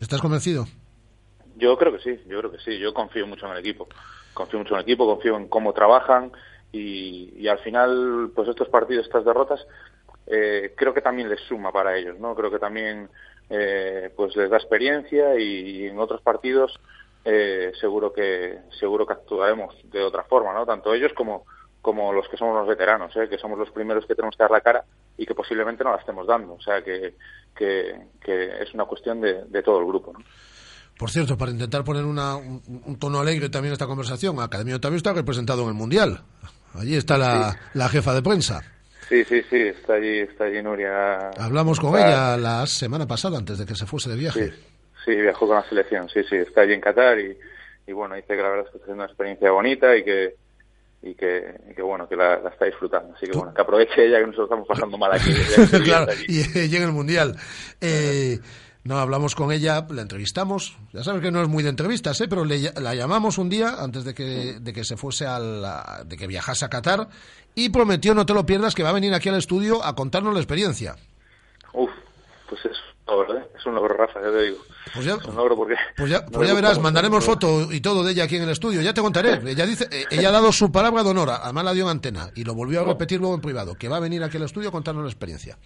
¿Estás 0.00 0.20
convencido? 0.20 0.66
Yo 1.56 1.76
creo 1.76 1.92
que 1.92 1.98
sí, 1.98 2.16
yo 2.28 2.38
creo 2.38 2.52
que 2.52 2.60
sí, 2.60 2.78
yo 2.78 2.94
confío 2.94 3.26
mucho 3.26 3.46
en 3.46 3.54
el 3.54 3.58
equipo, 3.58 3.88
confío 4.32 4.60
mucho 4.60 4.74
en 4.74 4.78
el 4.78 4.84
equipo, 4.84 5.04
confío 5.04 5.36
en 5.36 5.48
cómo 5.48 5.72
trabajan 5.72 6.30
y, 6.70 7.34
y 7.36 7.48
al 7.48 7.58
final, 7.58 8.30
pues 8.36 8.48
estos 8.48 8.68
partidos, 8.68 9.06
estas 9.06 9.24
derrotas, 9.24 9.66
eh, 10.28 10.74
creo 10.76 10.94
que 10.94 11.02
también 11.02 11.28
les 11.28 11.40
suma 11.40 11.72
para 11.72 11.96
ellos, 11.96 12.20
¿no? 12.20 12.36
Creo 12.36 12.52
que 12.52 12.60
también 12.60 13.10
eh, 13.50 14.10
pues 14.16 14.34
les 14.36 14.50
da 14.50 14.56
experiencia 14.56 15.38
y, 15.38 15.42
y 15.82 15.86
en 15.86 15.98
otros 15.98 16.20
partidos 16.22 16.78
eh, 17.24 17.72
seguro 17.80 18.12
que 18.12 18.58
seguro 18.78 19.06
que 19.06 19.12
actuaremos 19.14 19.74
de 19.84 20.02
otra 20.02 20.24
forma, 20.24 20.52
¿no? 20.52 20.64
Tanto 20.66 20.92
ellos 20.94 21.12
como 21.16 21.44
como 21.80 22.14
los 22.14 22.26
que 22.28 22.38
somos 22.38 22.56
los 22.56 22.66
veteranos, 22.66 23.14
¿eh? 23.16 23.28
que 23.28 23.36
somos 23.36 23.58
los 23.58 23.70
primeros 23.70 24.06
que 24.06 24.14
tenemos 24.14 24.34
que 24.36 24.42
dar 24.42 24.50
la 24.50 24.62
cara 24.62 24.84
y 25.18 25.26
que 25.26 25.34
posiblemente 25.34 25.84
no 25.84 25.90
la 25.90 25.98
estemos 25.98 26.26
dando. 26.26 26.54
O 26.54 26.60
sea 26.62 26.82
que, 26.82 27.14
que, 27.54 27.94
que 28.24 28.62
es 28.62 28.72
una 28.72 28.86
cuestión 28.86 29.20
de, 29.20 29.44
de 29.44 29.62
todo 29.62 29.80
el 29.80 29.86
grupo. 29.86 30.14
¿no? 30.14 30.24
Por 30.98 31.10
cierto, 31.10 31.36
para 31.36 31.50
intentar 31.50 31.84
poner 31.84 32.04
una- 32.06 32.36
un, 32.36 32.62
un 32.86 32.98
tono 32.98 33.20
alegre 33.20 33.50
también 33.50 33.72
a 33.72 33.74
esta 33.74 33.86
conversación, 33.86 34.40
Academia 34.40 34.76
Otavio 34.76 34.96
está 34.96 35.12
representado 35.12 35.60
en 35.64 35.68
el 35.68 35.74
Mundial. 35.74 36.22
Allí 36.72 36.96
está 36.96 37.18
la, 37.18 37.54
la 37.74 37.88
jefa 37.90 38.14
de 38.14 38.22
prensa. 38.22 38.62
Sí, 39.08 39.24
sí, 39.24 39.42
sí, 39.50 39.56
está 39.56 39.94
allí, 39.94 40.18
está 40.20 40.44
allí 40.44 40.62
Nuria. 40.62 41.30
Hablamos 41.38 41.78
con 41.80 41.94
Está- 41.94 42.08
ella 42.08 42.36
la 42.36 42.66
semana 42.66 43.06
pasada, 43.06 43.38
antes 43.38 43.58
de 43.58 43.66
que 43.66 43.74
se 43.74 43.86
fuese 43.86 44.10
de 44.10 44.16
viaje. 44.16 44.52
Sí, 45.04 45.14
viajó 45.14 45.46
con 45.46 45.56
la 45.56 45.68
selección, 45.68 46.08
sí, 46.08 46.20
sí, 46.28 46.36
está 46.36 46.62
allí 46.62 46.72
en 46.72 46.80
Qatar 46.80 47.18
y, 47.18 47.36
y 47.86 47.92
bueno, 47.92 48.14
dice 48.14 48.28
que 48.28 48.36
la 48.42 48.48
verdad 48.48 48.64
es 48.66 48.70
que 48.70 48.76
está 48.78 48.84
haciendo 48.84 49.02
una 49.02 49.10
experiencia 49.12 49.50
bonita 49.50 49.94
y 49.96 50.04
que 50.04 50.34
y 51.02 51.14
que, 51.14 51.54
y 51.70 51.74
que 51.74 51.82
bueno, 51.82 52.08
que 52.08 52.16
la, 52.16 52.38
la 52.40 52.48
está 52.48 52.64
disfrutando. 52.64 53.12
Así 53.14 53.26
que 53.26 53.36
bueno, 53.36 53.52
que 53.52 53.60
aproveche 53.60 54.06
ella 54.06 54.20
que 54.20 54.26
nosotros 54.28 54.46
estamos 54.46 54.66
pasando 54.66 54.96
mal 54.96 55.12
aquí. 55.12 55.34
claro, 55.84 56.10
y 56.26 56.42
llega 56.68 56.86
el 56.86 56.92
Mundial. 56.92 57.36
Eh, 57.82 58.38
no, 58.84 58.98
hablamos 58.98 59.34
con 59.34 59.50
ella, 59.50 59.86
la 59.90 60.02
entrevistamos. 60.02 60.76
Ya 60.92 61.02
sabes 61.02 61.22
que 61.22 61.30
no 61.30 61.40
es 61.42 61.48
muy 61.48 61.62
de 61.62 61.70
entrevistas, 61.70 62.20
¿eh? 62.20 62.28
pero 62.28 62.44
le 62.44 62.72
la 62.80 62.94
llamamos 62.94 63.38
un 63.38 63.48
día 63.48 63.76
antes 63.78 64.04
de 64.04 64.14
que, 64.14 64.58
de 64.60 64.72
que 64.72 64.84
se 64.84 64.96
fuese 64.96 65.26
a 65.26 65.38
la- 65.38 66.02
de 66.06 66.16
que 66.16 66.26
viajase 66.26 66.64
a 66.64 66.68
Qatar 66.68 67.08
y 67.54 67.70
prometió, 67.70 68.14
no 68.14 68.26
te 68.26 68.34
lo 68.34 68.44
pierdas, 68.44 68.74
que 68.74 68.82
va 68.82 68.90
a 68.90 68.92
venir 68.92 69.14
aquí 69.14 69.28
al 69.28 69.36
estudio 69.36 69.82
a 69.84 69.94
contarnos 69.94 70.34
la 70.34 70.40
experiencia. 70.40 70.96
Uf, 71.72 71.90
pues 72.48 72.60
es 72.66 72.76
un 73.06 73.16
logro, 73.16 73.38
¿eh? 73.38 73.46
Es 73.58 73.66
un 73.66 73.74
logro, 73.74 73.96
Rafa, 73.96 74.20
ya 74.20 74.30
te 74.30 74.42
digo. 74.42 74.58
Pues 74.92 75.06
ya, 75.06 75.14
Es 75.14 75.24
un 75.24 75.34
logro 75.36 75.56
porque... 75.56 75.74
pues 75.96 76.10
ya, 76.10 76.24
pues 76.32 76.46
ya 76.48 76.54
verás, 76.54 76.78
mandaremos 76.78 77.26
mucho. 77.26 77.32
foto 77.48 77.72
y 77.72 77.80
todo 77.80 78.04
de 78.04 78.12
ella 78.12 78.24
aquí 78.24 78.36
en 78.36 78.42
el 78.42 78.50
estudio. 78.50 78.82
Ya 78.82 78.92
te 78.94 79.00
contaré. 79.00 79.40
Ella 79.50 79.64
dice, 79.66 79.88
eh, 79.90 80.04
ella 80.10 80.28
ha 80.28 80.32
dado 80.32 80.52
su 80.52 80.70
palabra 80.70 81.02
de 81.02 81.08
honor, 81.10 81.30
además 81.30 81.64
la 81.64 81.72
dio 81.72 81.84
en 81.84 81.90
antena 81.90 82.30
y 82.34 82.44
lo 82.44 82.54
volvió 82.54 82.82
a 82.82 82.84
repetir 82.84 83.18
luego 83.18 83.34
en 83.34 83.40
privado, 83.40 83.74
que 83.76 83.88
va 83.88 83.96
a 83.96 84.00
venir 84.00 84.22
aquí 84.22 84.36
al 84.36 84.42
estudio 84.44 84.68
a 84.68 84.72
contarnos 84.72 85.04
la 85.04 85.10
experiencia. 85.10 85.58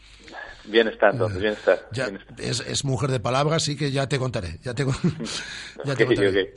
Bien 0.68 0.86
está, 0.88 1.10
entonces, 1.10 1.40
bien 1.40 1.52
está. 1.54 1.78
Ya, 1.92 2.10
es, 2.38 2.60
es 2.60 2.84
mujer 2.84 3.10
de 3.10 3.20
palabras, 3.20 3.62
así 3.62 3.76
que 3.76 3.90
ya 3.90 4.08
te 4.08 4.18
contaré. 4.18 4.58
Ya 4.62 4.74
te, 4.74 4.84
ya 5.84 5.96
contaré. 5.96 6.54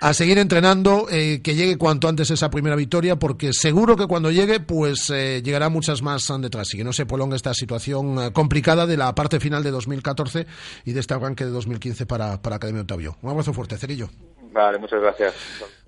A 0.00 0.14
seguir 0.14 0.38
entrenando, 0.38 1.06
eh, 1.10 1.40
que 1.42 1.54
llegue 1.54 1.76
cuanto 1.76 2.08
antes 2.08 2.30
esa 2.30 2.50
primera 2.50 2.76
victoria, 2.76 3.16
porque 3.16 3.52
seguro 3.52 3.96
que 3.96 4.06
cuando 4.06 4.30
llegue, 4.30 4.60
pues 4.60 5.10
eh, 5.10 5.42
llegará 5.42 5.70
muchas 5.70 6.02
más 6.02 6.32
detrás 6.40 6.72
y 6.74 6.76
que 6.76 6.84
no 6.84 6.92
se 6.92 7.06
prolongue 7.06 7.36
esta 7.36 7.52
situación 7.54 8.18
eh, 8.22 8.32
complicada 8.32 8.86
de 8.86 8.96
la 8.96 9.14
parte 9.14 9.40
final 9.40 9.64
de 9.64 9.70
2014 9.70 10.46
y 10.84 10.92
de 10.92 11.00
este 11.00 11.14
arranque 11.14 11.44
de 11.44 11.50
2015 11.50 12.06
para, 12.06 12.40
para 12.40 12.56
Academia 12.56 12.82
Otavio. 12.82 13.16
Un 13.22 13.30
abrazo 13.30 13.52
fuerte, 13.52 13.76
Cerillo. 13.76 14.08
Vale, 14.52 14.78
muchas 14.78 15.00
gracias. 15.00 15.34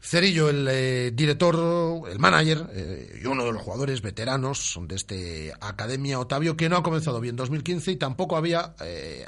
Cerillo, 0.03 0.49
el 0.49 0.67
eh, 0.71 1.11
director, 1.15 2.09
el 2.11 2.19
manager 2.19 2.67
eh, 2.73 3.21
y 3.23 3.27
uno 3.27 3.45
de 3.45 3.53
los 3.53 3.63
jugadores 3.63 4.01
veteranos 4.03 4.79
de 4.83 4.97
este 4.97 5.53
Academia 5.61 6.19
Otavio, 6.19 6.57
que 6.57 6.69
no 6.69 6.77
ha 6.77 6.83
comenzado 6.83 7.21
bien 7.21 7.37
2015 7.37 7.93
y 7.93 7.97
tampoco 7.97 8.37
había. 8.37 8.75
eh, 8.81 9.27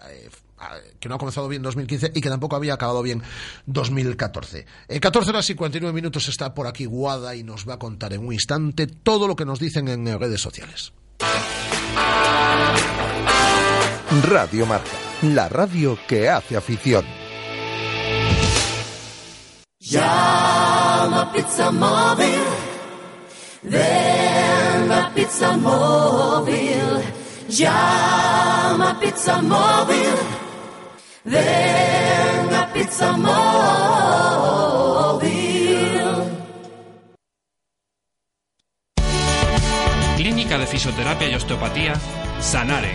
eh, 0.63 0.93
que 1.01 1.09
no 1.09 1.17
ha 1.17 1.19
comenzado 1.19 1.49
bien 1.49 1.63
2015 1.63 2.13
y 2.15 2.21
que 2.21 2.29
tampoco 2.29 2.57
había 2.57 2.75
acabado 2.75 3.03
bien 3.03 3.23
2014. 3.67 4.67
En 4.89 5.01
14 5.01 5.31
horas 5.31 5.51
y 5.51 5.55
49 5.55 5.93
minutos 5.93 6.29
está 6.29 6.55
por 6.55 6.67
aquí 6.67 6.85
Guada 6.85 7.35
y 7.35 7.43
nos 7.43 7.69
va 7.69 7.75
a 7.75 7.79
contar 7.79 8.13
en 8.13 8.25
un 8.25 8.33
instante 8.33 8.87
todo 8.87 9.27
lo 9.27 9.35
que 9.37 9.45
nos 9.45 9.59
dicen 9.59 9.89
en 9.89 10.07
eh, 10.07 10.17
redes 10.17 10.41
sociales. 10.41 10.93
Radio 14.29 14.67
Marca, 14.67 14.91
la 15.23 15.49
radio 15.49 15.99
que 16.07 16.29
hace 16.29 16.57
afición. 16.57 17.05
Llama 21.03 21.33
Pizza 21.33 21.73
Móvil. 21.73 22.45
Ven 23.63 24.93
a 24.93 25.11
Pizza 25.13 25.57
Móvil. 25.57 27.03
Llama 27.49 28.97
Pizza 29.01 29.43
Móvil. 29.43 30.15
Ven 31.25 32.55
a 32.55 32.73
Pizza 32.73 33.17
Móvil. 33.17 33.43
Clínica 40.17 40.57
de 40.57 40.67
Fisioterapia 40.69 41.29
y 41.29 41.35
Osteopatía, 41.35 41.95
Sanare. 42.41 42.95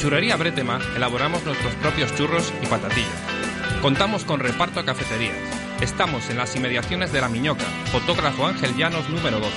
Churrería 0.00 0.36
Bretema 0.36 0.80
elaboramos 0.96 1.44
nuestros 1.44 1.74
propios 1.74 2.14
churros 2.14 2.54
y 2.62 2.66
patatillas. 2.66 3.10
Contamos 3.82 4.24
con 4.24 4.40
reparto 4.40 4.80
a 4.80 4.84
cafeterías. 4.86 5.36
Estamos 5.82 6.30
en 6.30 6.38
las 6.38 6.56
inmediaciones 6.56 7.12
de 7.12 7.20
La 7.20 7.28
Miñoca, 7.28 7.66
fotógrafo 7.92 8.46
Ángel 8.46 8.74
Llanos 8.78 9.10
número 9.10 9.40
12. 9.40 9.52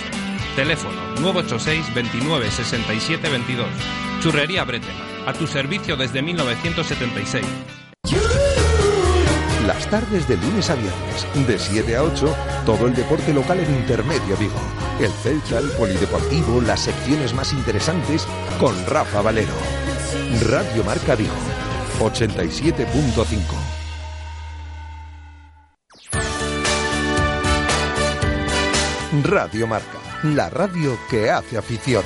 Teléfono 0.58 1.02
986 1.22 1.94
29 1.96 2.52
67 2.52 3.30
22. 3.30 3.68
Churrería 4.22 4.66
Bretema, 4.66 5.06
a 5.26 5.32
tu 5.32 5.48
servicio 5.48 5.96
desde 5.96 6.22
1976. 6.22 7.46
Las 9.66 9.90
tardes 9.90 10.28
de 10.28 10.36
lunes 10.36 10.70
a 10.70 10.76
viernes, 10.76 11.48
de 11.48 11.58
7 11.58 11.96
a 11.96 12.04
8, 12.04 12.36
todo 12.66 12.88
el 12.88 12.94
deporte 12.94 13.34
local 13.34 13.62
en 13.62 13.76
Intermedio 13.76 14.36
Vigo. 14.36 14.60
El 15.00 15.10
Celta, 15.10 15.60
el 15.60 15.70
Polideportivo, 15.70 16.60
las 16.60 16.82
secciones 16.82 17.34
más 17.34 17.54
interesantes 17.54 18.28
con 18.60 18.76
Rafa 18.86 19.22
Valero. 19.22 19.93
Radio 20.42 20.84
Marca 20.84 21.16
Vigo, 21.16 21.32
87.5. 22.00 23.74
Radio 29.24 29.68
Marca, 29.68 30.00
la 30.24 30.50
radio 30.50 30.98
que 31.10 31.30
hace 31.30 31.58
afición. 31.58 32.04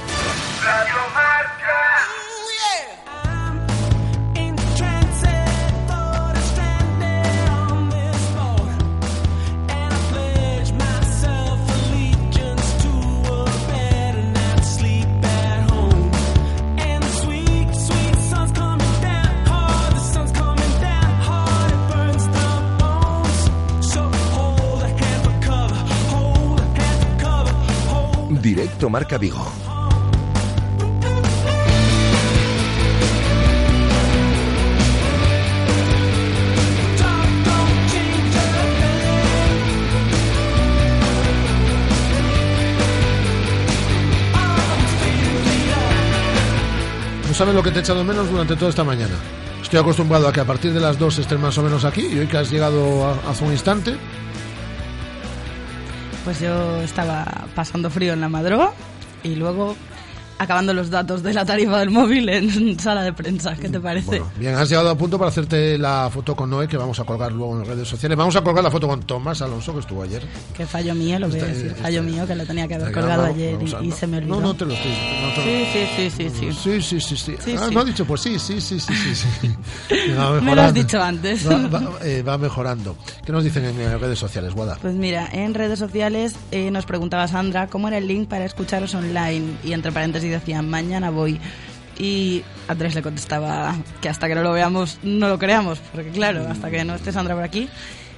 Directo 28.78 28.90
Marca 28.92 29.18
Vigo. 29.18 29.44
No 47.28 47.34
sabes 47.34 47.56
lo 47.56 47.64
que 47.64 47.72
te 47.72 47.78
he 47.78 47.82
echado 47.82 48.04
menos 48.04 48.30
durante 48.30 48.56
toda 48.56 48.70
esta 48.70 48.84
mañana. 48.84 49.16
Estoy 49.64 49.80
acostumbrado 49.80 50.28
a 50.28 50.32
que 50.32 50.42
a 50.42 50.46
partir 50.46 50.72
de 50.72 50.80
las 50.80 51.00
2 51.00 51.18
estés 51.18 51.40
más 51.40 51.58
o 51.58 51.64
menos 51.64 51.84
aquí 51.84 52.06
y 52.06 52.20
hoy 52.20 52.28
que 52.28 52.38
has 52.38 52.52
llegado 52.52 53.08
hace 53.28 53.44
un 53.44 53.54
instante, 53.54 53.98
Pues 56.28 56.42
yo 56.42 56.82
estaba 56.82 57.24
pasando 57.56 57.90
frío 57.90 58.12
en 58.12 58.20
la 58.20 58.28
madroga 58.28 58.74
y 59.24 59.36
luego 59.36 59.78
acabando 60.40 60.74
los 60.74 60.90
datos 60.90 61.24
de 61.24 61.34
la 61.34 61.46
tarifa 61.46 61.80
del 61.80 61.90
móvil 61.90 62.30
en 62.30 62.80
sala 62.80 63.04
de 63.04 63.14
prensa. 63.14 63.56
¿Qué 63.56 63.70
te 63.70 63.80
parece? 63.80 64.22
Bien, 64.38 64.56
has 64.56 64.70
llegado 64.70 64.90
a 64.90 64.98
punto 64.98 65.18
para 65.18 65.30
hacerte 65.30 65.78
la 65.78 66.10
foto 66.12 66.36
con 66.36 66.50
Noé, 66.50 66.68
que 66.68 66.78
vamos 66.78 67.00
a 67.00 67.04
colgar 67.04 67.32
luego 67.32 67.60
en 67.60 67.66
redes 67.66 67.88
sociales. 67.88 68.18
Vamos 68.18 68.36
a 68.36 68.42
colgar 68.42 68.64
la 68.64 68.72
foto 68.72 68.88
con 68.88 69.02
Tomás 69.04 69.42
Alonso, 69.42 69.74
que 69.74 69.80
estuvo 69.80 70.04
ayer. 70.04 70.22
Que 70.56 70.66
fallo 70.66 70.94
mío, 70.96 71.20
lo 71.20 71.30
voy 71.30 71.40
a 71.40 71.46
decir. 71.46 71.68
está- 71.68 71.84
Fallo 71.84 72.04
mío, 72.04 72.28
que 72.28 72.36
lo 72.36 72.46
tenía 72.46 72.68
que 72.68 72.76
haber 72.76 72.92
colgado 72.92 73.26
ayer 73.26 73.58
y, 73.82 73.92
se 73.92 74.08
me 74.08 74.18
olvidó. 74.18 74.36
No, 74.36 74.42
no 74.42 74.54
te 74.56 74.66
lo 74.66 74.74
estoy 74.74 74.92
Sí, 75.44 75.66
sí, 75.74 75.88
sí, 75.96 76.10
sí, 76.10 76.30
sí. 76.30 76.52
Sí, 76.54 76.82
sí, 76.82 77.02
sí, 77.02 77.18
sí. 77.18 77.36
Sí, 77.44 77.56
Ah, 77.58 77.66
sí. 77.70 77.76
no 77.76 77.82
ha 77.82 77.86
dicho, 77.86 78.06
pues 78.06 78.22
sí, 78.22 78.38
sí, 78.40 78.60
sí, 78.62 78.80
sí, 78.80 78.94
sí. 79.16 79.50
Me 80.42 80.56
lo 80.56 80.62
has 80.62 80.74
dicho 80.74 81.02
antes. 81.02 81.48
Va, 81.50 81.82
eh, 82.04 82.22
va 82.22 82.38
mejorando. 82.38 82.96
¿Qué 83.26 83.32
nos 83.32 83.44
dicen 83.44 83.66
en 83.66 83.80
eh, 83.80 83.98
redes 83.98 84.20
sociales, 84.20 84.54
Guada? 84.54 84.78
Pues 84.82 84.94
mira, 84.96 85.28
en 85.32 85.54
redes 85.54 85.80
sociales 85.80 86.36
eh, 86.52 86.72
nos 86.72 86.86
preguntaba 86.86 87.28
Sandra 87.28 87.68
cómo 87.68 87.88
era 87.88 87.98
el 87.98 88.08
link 88.08 88.28
para 88.28 88.46
escucharos 88.46 88.94
online 88.96 89.58
y 89.64 89.74
entre 89.74 89.92
paréntesis 89.92 90.27
decían 90.30 90.70
mañana 90.70 91.10
voy. 91.10 91.40
Y 92.00 92.44
Andrés 92.68 92.94
le 92.94 93.02
contestaba 93.02 93.76
que 94.02 94.10
hasta 94.10 94.28
que 94.28 94.36
no 94.36 94.44
lo 94.44 94.52
veamos, 94.54 95.00
no 95.04 95.30
lo 95.30 95.40
creamos, 95.40 95.80
porque 95.94 96.10
claro, 96.12 96.48
hasta 96.48 96.70
que 96.70 96.84
no 96.86 96.94
esté 96.96 97.12
Sandra 97.12 97.34
por 97.34 97.44
aquí. 97.44 97.68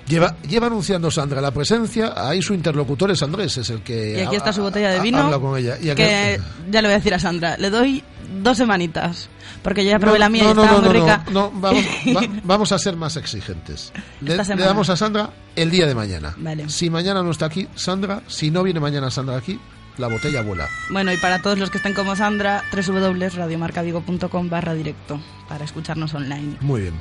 Lleva, 0.07 0.35
lleva 0.41 0.67
anunciando 0.67 1.09
Sandra 1.11 1.39
la 1.39 1.51
presencia, 1.51 2.13
ahí 2.17 2.41
su 2.41 2.53
interlocutor 2.55 3.11
es 3.11 3.21
Andrés, 3.23 3.55
es 3.57 3.69
el 3.69 3.81
que 3.83 4.17
Y 4.17 4.21
aquí 4.21 4.35
está 4.35 4.51
su 4.51 4.61
ha- 4.61 4.63
botella 4.65 4.89
de 4.91 4.97
ha- 4.99 5.01
vino. 5.03 5.19
habla 5.19 5.39
con 5.39 5.57
ella. 5.57 5.77
Y 5.79 5.89
aquí- 5.91 6.01
que 6.01 6.41
ya 6.69 6.81
le 6.81 6.87
voy 6.87 6.93
a 6.95 6.97
decir 6.97 7.13
a 7.13 7.19
Sandra, 7.19 7.55
le 7.57 7.69
doy 7.69 8.03
dos 8.43 8.57
semanitas, 8.57 9.29
porque 9.61 9.85
yo 9.85 9.91
ya 9.91 9.99
probé 9.99 10.13
No, 10.17 10.19
la 10.19 10.29
mía 10.29 10.43
no, 10.43 10.49
y 10.49 10.51
estaba 10.63 10.81
no, 10.81 10.89
muy 10.89 10.99
rica. 10.99 11.23
no, 11.31 11.51
vamos, 11.51 11.83
va- 12.17 12.21
vamos 12.43 12.71
a 12.71 12.79
ser 12.79 12.95
más 12.97 13.15
exigentes. 13.17 13.93
Le, 14.21 14.35
le 14.35 14.63
damos 14.65 14.89
a 14.89 14.97
Sandra 14.97 15.29
el 15.55 15.69
día 15.69 15.85
de 15.85 15.93
mañana. 15.95 16.33
Vale. 16.37 16.67
Si 16.69 16.89
mañana 16.89 17.21
no 17.23 17.29
está 17.31 17.45
aquí 17.45 17.67
Sandra, 17.75 18.23
si 18.27 18.49
no 18.51 18.63
viene 18.63 18.79
mañana 18.79 19.09
Sandra 19.11 19.37
aquí, 19.37 19.59
la 19.97 20.07
botella 20.07 20.41
vuela. 20.41 20.67
Bueno, 20.89 21.11
y 21.11 21.17
para 21.17 21.41
todos 21.41 21.57
los 21.57 21.69
que 21.69 21.77
estén 21.77 21.93
como 21.93 22.15
Sandra, 22.15 22.63
www.radiomarcavigo.com 22.71 24.49
barra 24.49 24.73
directo 24.73 25.19
para 25.47 25.65
escucharnos 25.65 26.13
online. 26.13 26.57
Muy 26.61 26.81
bien. 26.81 26.93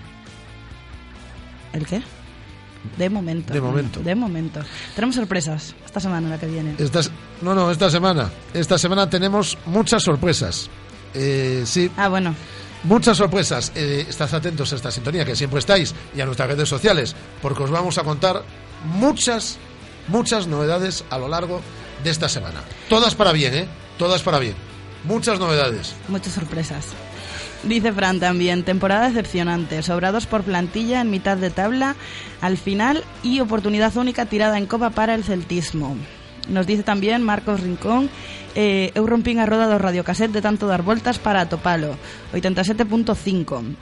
¿El 1.73 1.87
qué? 1.87 2.03
De 2.97 3.11
momento. 3.11 3.53
De 3.53 3.61
momento. 3.61 4.01
De 4.01 4.15
momento. 4.15 4.61
Tenemos 4.95 5.17
sorpresas 5.17 5.75
esta 5.85 6.01
semana, 6.01 6.29
la 6.29 6.39
que 6.39 6.47
viene. 6.47 6.75
Estas, 6.79 7.11
no, 7.43 7.55
no, 7.55 7.71
esta 7.71 7.91
semana. 7.91 8.31
Esta 8.55 8.79
semana 8.79 9.09
tenemos 9.11 9.59
muchas 9.67 10.03
sorpresas. 10.03 10.71
Eh, 11.15 11.63
sí. 11.67 11.91
Ah, 11.97 12.09
bueno. 12.09 12.35
Muchas 12.85 13.17
sorpresas. 13.17 13.73
Eh, 13.75 14.07
estad 14.09 14.33
atentos 14.33 14.73
a 14.73 14.77
esta 14.77 14.91
sintonía 14.91 15.25
que 15.25 15.35
siempre 15.35 15.59
estáis 15.59 15.95
y 16.15 16.21
a 16.21 16.27
nuestras 16.27 16.49
redes 16.49 16.69
sociales, 16.69 17.15
porque 17.43 17.65
os 17.65 17.71
vamos 17.71 17.99
a 17.99 18.05
contar 18.05 18.43
muchas, 18.85 19.59
muchas 20.07 20.47
novedades 20.47 21.05
a 21.11 21.19
lo 21.19 21.29
largo 21.29 21.57
de 21.57 21.63
esta 22.05 22.29
semana. 22.29 22.63
Todas 22.89 23.15
para 23.15 23.33
bien, 23.33 23.55
¿eh? 23.55 23.69
Todas 23.99 24.23
para 24.23 24.39
bien. 24.39 24.55
Muchas 25.05 25.39
novedades. 25.39 25.95
Muchas 26.09 26.35
sorpresas. 26.35 26.87
Dice 27.63 27.93
Fran 27.93 28.21
también, 28.21 28.63
temporada 28.63 29.09
decepcionante, 29.09 29.83
sobrados 29.83 30.27
por 30.27 30.45
plantilla 30.45 31.01
en 31.01 31.11
mitad 31.11 31.37
de 31.37 31.51
tabla, 31.51 31.97
al 32.41 32.57
final 32.57 33.05
y 33.23 33.41
oportunidad 33.41 33.97
única 33.97 34.27
tirada 34.27 34.59
en 34.59 34.67
copa 34.67 34.91
para 34.91 35.15
el 35.15 35.25
celtismo. 35.25 35.97
Nos 36.49 36.67
dice 36.67 36.83
también 36.83 37.23
Marcos 37.23 37.61
Rincón, 37.61 38.09
eh, 38.55 38.91
eu 38.95 39.05
rompín 39.05 39.39
a 39.39 39.47
roda 39.47 39.69
do 39.69 39.77
radiocassette 39.77 40.33
de 40.33 40.41
tanto 40.41 40.67
dar 40.67 40.83
voltas 40.83 41.21
para 41.21 41.45
atopalo, 41.45 41.95
87.5. 42.33 43.77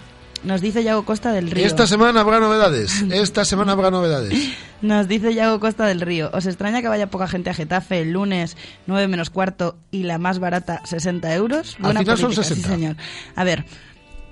Nos 0.45 0.61
dice 0.61 0.83
Yago 0.83 1.05
Costa 1.05 1.33
del 1.33 1.51
Río. 1.51 1.67
Esta 1.67 1.87
semana 1.87 2.21
habrá 2.21 2.41
novedades. 2.41 3.03
Esta 3.11 3.45
semana 3.45 3.73
habrá 3.73 3.91
novedades. 3.91 4.33
Nos 4.83 5.09
dice 5.09 5.35
Yago 5.35 5.59
Costa 5.61 5.87
del 5.87 6.01
Río. 6.01 6.31
¿Os 6.33 6.47
extraña 6.47 6.83
que 6.83 6.89
vaya 6.89 7.09
poca 7.09 7.27
gente 7.29 7.51
a 7.51 7.55
Getafe 7.55 8.01
el 8.01 8.13
lunes 8.13 8.57
9 8.87 9.09
menos 9.09 9.31
cuarto 9.31 9.77
y 9.91 10.05
la 10.05 10.19
más 10.19 10.39
barata 10.39 10.83
60 10.85 11.35
euros? 11.35 11.77
Al 11.83 11.99
final 11.99 12.07
son 12.19 12.33
política, 12.33 12.43
60. 12.45 12.69
Sí, 12.69 12.75
señor. 12.75 12.97
A 13.35 13.45
ver, 13.45 13.65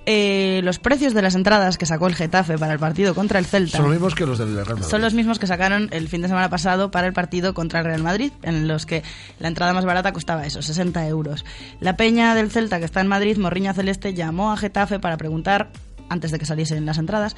eh, 0.06 0.60
los 0.64 0.78
precios 0.78 1.14
de 1.14 1.22
las 1.22 1.34
entradas 1.34 1.78
que 1.78 1.86
sacó 1.86 2.06
el 2.08 2.14
Getafe 2.14 2.58
para 2.58 2.74
el 2.74 2.78
partido 2.78 3.14
contra 3.14 3.38
el 3.38 3.46
Celta 3.46 3.78
Son 3.78 3.86
los 3.86 3.92
mismos 3.94 4.14
que 4.14 4.26
los 4.26 4.38
del 4.38 4.54
Real 4.54 4.66
Madrid. 4.68 4.84
son 4.84 5.00
los 5.00 5.14
mismos 5.14 5.38
que 5.38 5.46
sacaron 5.46 5.88
el 5.92 6.08
fin 6.08 6.20
de 6.20 6.28
semana 6.28 6.50
pasado 6.50 6.90
para 6.90 7.06
el 7.06 7.14
partido 7.14 7.54
contra 7.54 7.80
el 7.80 7.86
Real 7.86 8.02
Madrid, 8.02 8.30
en 8.42 8.68
los 8.68 8.84
que 8.84 9.02
la 9.38 9.48
entrada 9.48 9.72
más 9.72 9.86
barata 9.86 10.12
costaba 10.12 10.44
eso, 10.44 10.60
60 10.60 11.06
euros. 11.08 11.44
La 11.80 11.96
peña 11.96 12.34
del 12.34 12.50
Celta, 12.50 12.78
que 12.78 12.84
está 12.84 13.00
en 13.00 13.06
Madrid, 13.08 13.38
Morriña 13.38 13.72
Celeste, 13.72 14.12
llamó 14.12 14.52
a 14.52 14.58
Getafe 14.58 14.98
para 14.98 15.16
preguntar, 15.16 15.70
antes 16.08 16.30
de 16.30 16.38
que 16.38 16.46
saliesen 16.46 16.84
las 16.86 16.98
entradas, 16.98 17.36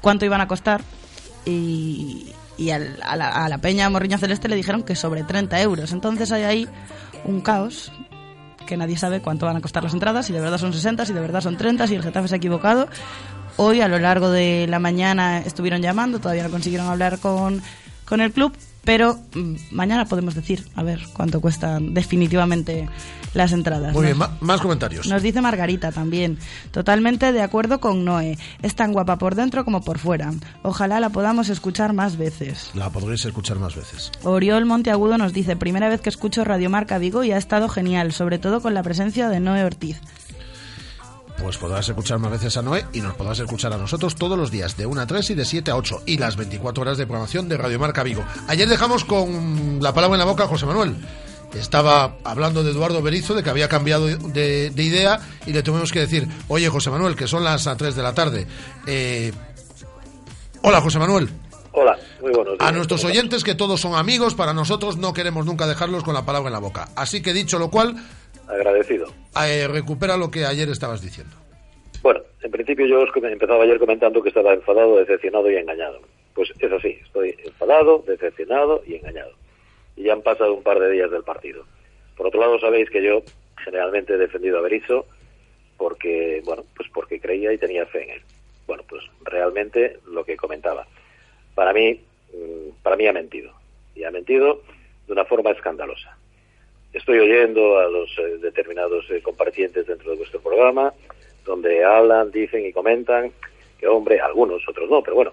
cuánto 0.00 0.24
iban 0.24 0.40
a 0.40 0.48
costar 0.48 0.82
y, 1.44 2.32
al- 2.72 2.98
a, 3.02 3.48
la, 3.48 3.58
peña 3.58 3.88
Morriña 3.90 4.18
Celeste 4.18 4.48
le 4.48 4.56
dijeron 4.56 4.82
que 4.82 4.94
sobre 4.96 5.22
30 5.24 5.60
euros. 5.62 5.92
Entonces 5.92 6.32
hay 6.32 6.42
ahí 6.44 6.68
un 7.24 7.40
caos 7.40 7.92
que 8.66 8.76
nadie 8.76 8.96
sabe 8.96 9.20
cuánto 9.20 9.46
van 9.46 9.56
a 9.56 9.60
costar 9.60 9.84
las 9.84 9.94
entradas, 9.94 10.26
si 10.26 10.32
de 10.32 10.40
verdad 10.40 10.58
son 10.58 10.72
60, 10.72 11.06
si 11.06 11.12
de 11.12 11.20
verdad 11.20 11.40
son 11.40 11.56
30, 11.56 11.86
si 11.86 11.94
el 11.94 12.02
Getafe 12.02 12.28
se 12.28 12.34
ha 12.34 12.38
equivocado. 12.38 12.88
Hoy 13.58 13.80
a 13.80 13.88
lo 13.88 13.98
largo 13.98 14.30
de 14.30 14.66
la 14.68 14.78
mañana 14.80 15.38
estuvieron 15.38 15.80
llamando, 15.82 16.18
todavía 16.18 16.42
no 16.42 16.50
consiguieron 16.50 16.88
hablar 16.88 17.18
con, 17.20 17.62
con 18.04 18.20
el 18.20 18.32
club, 18.32 18.52
pero 18.86 19.18
mm, 19.34 19.54
mañana 19.72 20.06
podemos 20.06 20.34
decir, 20.34 20.66
a 20.74 20.82
ver 20.82 21.00
cuánto 21.12 21.42
cuestan 21.42 21.92
definitivamente 21.92 22.88
las 23.34 23.52
entradas. 23.52 23.92
Muy 23.92 24.06
bien, 24.06 24.16
ma- 24.16 24.38
más 24.40 24.62
comentarios. 24.62 25.06
nos 25.06 25.20
dice 25.20 25.42
Margarita 25.42 25.92
también, 25.92 26.38
totalmente 26.70 27.32
de 27.32 27.42
acuerdo 27.42 27.80
con 27.80 28.06
Noé. 28.06 28.38
Es 28.62 28.74
tan 28.74 28.92
guapa 28.94 29.18
por 29.18 29.34
dentro 29.34 29.64
como 29.66 29.82
por 29.82 29.98
fuera. 29.98 30.32
Ojalá 30.62 31.00
la 31.00 31.10
podamos 31.10 31.50
escuchar 31.50 31.92
más 31.92 32.16
veces. 32.16 32.70
La 32.74 32.88
podréis 32.88 33.24
escuchar 33.26 33.58
más 33.58 33.74
veces. 33.76 34.10
Oriol 34.22 34.64
Monteagudo 34.64 35.18
nos 35.18 35.34
dice, 35.34 35.56
primera 35.56 35.90
vez 35.90 36.00
que 36.00 36.08
escucho 36.08 36.44
Radio 36.44 36.70
Marca 36.70 36.96
Vigo 36.96 37.24
y 37.24 37.32
ha 37.32 37.36
estado 37.36 37.68
genial, 37.68 38.12
sobre 38.12 38.38
todo 38.38 38.62
con 38.62 38.72
la 38.72 38.82
presencia 38.82 39.28
de 39.28 39.40
Noé 39.40 39.64
Ortiz. 39.64 40.00
Pues 41.38 41.58
podrás 41.58 41.88
escuchar 41.88 42.18
más 42.18 42.30
veces 42.30 42.56
a 42.56 42.62
Noé 42.62 42.86
y 42.92 43.00
nos 43.00 43.14
podrás 43.14 43.38
escuchar 43.38 43.72
a 43.72 43.76
nosotros 43.76 44.14
todos 44.16 44.38
los 44.38 44.50
días, 44.50 44.76
de 44.76 44.86
1 44.86 45.00
a 45.00 45.06
3 45.06 45.30
y 45.30 45.34
de 45.34 45.44
7 45.44 45.70
a 45.70 45.76
8, 45.76 46.02
y 46.06 46.18
las 46.18 46.36
24 46.36 46.82
horas 46.82 46.98
de 46.98 47.06
programación 47.06 47.48
de 47.48 47.56
Radio 47.56 47.78
Marca 47.78 48.02
Vigo. 48.02 48.24
Ayer 48.48 48.68
dejamos 48.68 49.04
con 49.04 49.78
la 49.80 49.92
palabra 49.92 50.16
en 50.16 50.20
la 50.20 50.24
boca 50.24 50.44
a 50.44 50.48
José 50.48 50.66
Manuel. 50.66 50.96
Estaba 51.54 52.16
hablando 52.24 52.64
de 52.64 52.72
Eduardo 52.72 53.00
Berizo, 53.02 53.34
de 53.34 53.42
que 53.42 53.50
había 53.50 53.68
cambiado 53.68 54.06
de, 54.06 54.70
de 54.70 54.82
idea, 54.82 55.20
y 55.46 55.52
le 55.52 55.62
tuvimos 55.62 55.92
que 55.92 56.00
decir, 56.00 56.26
oye 56.48 56.68
José 56.68 56.90
Manuel, 56.90 57.14
que 57.14 57.28
son 57.28 57.44
las 57.44 57.66
a 57.66 57.76
3 57.76 57.94
de 57.94 58.02
la 58.02 58.14
tarde. 58.14 58.46
Eh, 58.86 59.32
Hola 60.68 60.80
José 60.80 60.98
Manuel. 60.98 61.28
Hola, 61.70 61.96
muy 62.20 62.32
buenos 62.32 62.58
días. 62.58 62.68
A 62.68 62.72
nuestros 62.72 63.04
oyentes, 63.04 63.44
que 63.44 63.54
todos 63.54 63.80
son 63.80 63.94
amigos, 63.94 64.34
para 64.34 64.52
nosotros 64.52 64.96
no 64.96 65.12
queremos 65.12 65.46
nunca 65.46 65.68
dejarlos 65.68 66.02
con 66.02 66.12
la 66.12 66.26
palabra 66.26 66.48
en 66.48 66.54
la 66.54 66.58
boca. 66.58 66.88
Así 66.96 67.22
que 67.22 67.32
dicho 67.32 67.60
lo 67.60 67.70
cual, 67.70 67.94
Agradecido. 68.48 69.06
eh, 69.48 69.68
recupera 69.68 70.16
lo 70.16 70.30
que 70.30 70.44
ayer 70.44 70.68
estabas 70.68 71.02
diciendo. 71.02 71.34
Bueno, 72.02 72.20
en 72.42 72.50
principio 72.50 72.86
yo 72.86 73.00
os 73.00 73.10
empezaba 73.14 73.64
ayer 73.64 73.78
comentando 73.78 74.22
que 74.22 74.28
estaba 74.28 74.54
enfadado, 74.54 74.96
decepcionado 74.98 75.50
y 75.50 75.56
engañado. 75.56 76.00
Pues 76.34 76.52
es 76.58 76.70
así, 76.70 76.98
estoy 77.04 77.34
enfadado, 77.44 78.04
decepcionado 78.06 78.82
y 78.86 78.94
engañado. 78.94 79.32
Y 79.96 80.04
ya 80.04 80.12
han 80.12 80.22
pasado 80.22 80.54
un 80.54 80.62
par 80.62 80.78
de 80.78 80.90
días 80.90 81.10
del 81.10 81.24
partido. 81.24 81.64
Por 82.16 82.26
otro 82.28 82.40
lado, 82.40 82.58
sabéis 82.60 82.90
que 82.90 83.02
yo 83.02 83.22
generalmente 83.64 84.14
he 84.14 84.18
defendido 84.18 84.58
a 84.58 84.62
Berizzo 84.62 85.06
porque, 85.76 86.42
bueno, 86.44 86.64
pues 86.76 86.88
porque 86.92 87.20
creía 87.20 87.52
y 87.52 87.58
tenía 87.58 87.86
fe 87.86 88.04
en 88.04 88.10
él. 88.10 88.22
Bueno, 88.66 88.82
pues 88.88 89.02
realmente 89.22 89.98
lo 90.06 90.24
que 90.24 90.36
comentaba. 90.36 90.86
Para 91.54 91.72
mí, 91.72 92.00
mm, 92.32 92.82
para 92.82 92.96
mí 92.96 93.06
ha 93.06 93.12
mentido. 93.12 93.52
Y 93.94 94.04
ha 94.04 94.10
mentido 94.10 94.62
de 95.06 95.12
una 95.12 95.24
forma 95.24 95.50
escandalosa. 95.50 96.16
Estoy 96.92 97.18
oyendo 97.18 97.78
a 97.78 97.88
los 97.88 98.10
eh, 98.18 98.38
determinados 98.40 99.04
eh, 99.10 99.20
compartientes 99.22 99.86
dentro 99.86 100.10
de 100.12 100.16
vuestro 100.16 100.40
programa, 100.40 100.92
donde 101.44 101.84
hablan, 101.84 102.30
dicen 102.30 102.64
y 102.66 102.72
comentan 102.72 103.32
que, 103.78 103.86
hombre, 103.86 104.20
algunos, 104.20 104.66
otros 104.68 104.88
no, 104.88 105.02
pero 105.02 105.16
bueno, 105.16 105.32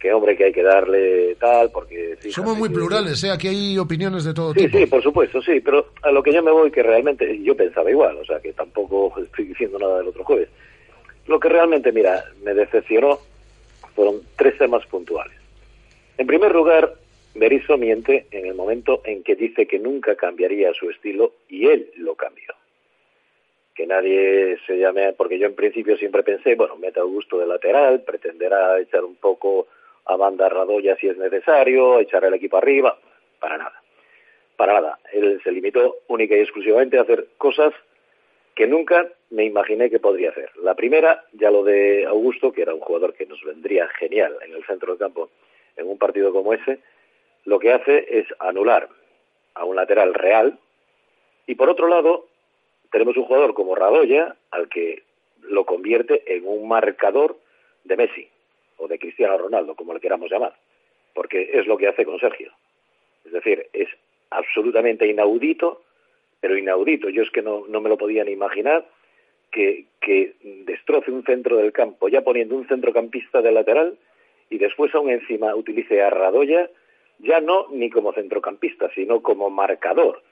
que, 0.00 0.12
hombre, 0.12 0.36
que 0.36 0.44
hay 0.46 0.52
que 0.52 0.62
darle 0.62 1.36
tal, 1.36 1.70
porque... 1.70 2.16
fíjate 2.16 2.32
Somos 2.32 2.58
muy 2.58 2.68
que- 2.68 2.74
plurales, 2.74 3.22
¿eh? 3.24 3.30
Aquí 3.30 3.48
hay 3.48 3.78
opiniones 3.78 4.24
de 4.24 4.34
todo 4.34 4.52
Sí, 4.52 4.60
tipo. 4.66 4.78
sí, 4.78 4.86
por 4.86 5.02
supuesto, 5.02 5.40
sí, 5.40 5.60
pero 5.60 5.86
a 6.02 6.10
lo 6.10 6.22
que 6.22 6.32
yo 6.32 6.42
me 6.42 6.50
voy, 6.50 6.70
que 6.70 6.82
realmente 6.82 7.40
yo 7.42 7.56
pensaba 7.56 7.90
igual, 7.90 8.16
o 8.18 8.24
sea, 8.24 8.40
que 8.40 8.52
tampoco 8.52 9.14
estoy 9.22 9.44
diciendo 9.46 9.78
nada 9.78 9.98
del 9.98 10.08
otro 10.08 10.24
jueves. 10.24 10.48
Lo 11.26 11.38
que 11.40 11.48
realmente, 11.48 11.92
mira, 11.92 12.24
me 12.42 12.52
decepcionó 12.52 13.18
fueron 13.94 14.16
tres 14.36 14.58
temas 14.58 14.84
puntuales. 14.86 15.36
En 16.18 16.26
primer 16.26 16.52
lugar, 16.52 16.92
Berizzo 17.34 17.76
miente 17.76 18.26
en 18.30 18.46
el 18.46 18.54
momento 18.54 19.02
en 19.04 19.24
que 19.24 19.34
dice 19.34 19.66
que 19.66 19.80
nunca 19.80 20.14
cambiaría 20.14 20.72
su 20.72 20.88
estilo 20.88 21.32
y 21.48 21.66
él 21.66 21.90
lo 21.96 22.14
cambió. 22.14 22.54
Que 23.74 23.88
nadie 23.88 24.56
se 24.66 24.78
llame, 24.78 25.12
porque 25.14 25.38
yo 25.38 25.46
en 25.46 25.56
principio 25.56 25.96
siempre 25.96 26.22
pensé, 26.22 26.54
bueno, 26.54 26.76
mete 26.76 27.00
a 27.00 27.02
Augusto 27.02 27.36
de 27.38 27.46
lateral, 27.46 28.02
pretenderá 28.02 28.78
echar 28.78 29.04
un 29.04 29.16
poco 29.16 29.66
a 30.04 30.16
banda 30.16 30.48
Radoya 30.48 30.96
si 30.96 31.08
es 31.08 31.16
necesario, 31.18 31.98
echar 31.98 32.24
el 32.24 32.34
equipo 32.34 32.56
arriba, 32.56 32.96
para 33.40 33.58
nada. 33.58 33.82
Para 34.56 34.74
nada. 34.74 34.98
Él 35.12 35.40
se 35.42 35.50
limitó 35.50 35.96
única 36.06 36.36
y 36.36 36.40
exclusivamente 36.40 36.98
a 36.98 37.02
hacer 37.02 37.26
cosas 37.36 37.74
que 38.54 38.68
nunca 38.68 39.08
me 39.30 39.44
imaginé 39.44 39.90
que 39.90 39.98
podría 39.98 40.30
hacer. 40.30 40.50
La 40.62 40.76
primera, 40.76 41.24
ya 41.32 41.50
lo 41.50 41.64
de 41.64 42.04
Augusto, 42.04 42.52
que 42.52 42.62
era 42.62 42.72
un 42.72 42.80
jugador 42.80 43.14
que 43.14 43.26
nos 43.26 43.42
vendría 43.42 43.88
genial 43.88 44.36
en 44.46 44.54
el 44.54 44.64
centro 44.64 44.92
del 44.92 45.00
campo 45.00 45.30
en 45.76 45.88
un 45.88 45.98
partido 45.98 46.32
como 46.32 46.54
ese, 46.54 46.78
lo 47.44 47.58
que 47.58 47.72
hace 47.72 48.18
es 48.18 48.26
anular 48.38 48.88
a 49.54 49.64
un 49.64 49.76
lateral 49.76 50.14
real 50.14 50.58
y 51.46 51.54
por 51.54 51.68
otro 51.68 51.88
lado 51.88 52.26
tenemos 52.90 53.16
un 53.16 53.24
jugador 53.24 53.54
como 53.54 53.74
Radoya 53.74 54.36
al 54.50 54.68
que 54.68 55.02
lo 55.42 55.64
convierte 55.64 56.22
en 56.34 56.46
un 56.46 56.68
marcador 56.68 57.36
de 57.84 57.96
Messi 57.96 58.28
o 58.78 58.88
de 58.88 58.98
Cristiano 58.98 59.36
Ronaldo, 59.36 59.74
como 59.74 59.94
le 59.94 60.00
queramos 60.00 60.30
llamar, 60.30 60.54
porque 61.12 61.50
es 61.54 61.66
lo 61.66 61.76
que 61.76 61.88
hace 61.88 62.04
con 62.04 62.18
Sergio. 62.18 62.52
Es 63.24 63.32
decir, 63.32 63.66
es 63.72 63.88
absolutamente 64.30 65.06
inaudito, 65.06 65.82
pero 66.40 66.56
inaudito. 66.56 67.08
Yo 67.08 67.22
es 67.22 67.30
que 67.30 67.42
no, 67.42 67.64
no 67.68 67.80
me 67.80 67.88
lo 67.88 67.98
podía 67.98 68.24
ni 68.24 68.32
imaginar 68.32 68.84
que, 69.50 69.86
que 70.00 70.34
destroce 70.42 71.10
un 71.10 71.24
centro 71.24 71.56
del 71.56 71.72
campo, 71.72 72.08
ya 72.08 72.22
poniendo 72.22 72.56
un 72.56 72.66
centrocampista 72.66 73.40
de 73.42 73.52
lateral 73.52 73.96
y 74.50 74.58
después 74.58 74.94
aún 74.94 75.10
encima 75.10 75.54
utilice 75.54 76.02
a 76.02 76.10
Radoya, 76.10 76.68
ya 77.18 77.40
no 77.40 77.68
ni 77.70 77.90
como 77.90 78.12
centrocampista, 78.12 78.90
sino 78.94 79.22
como 79.22 79.50
marcador. 79.50 80.22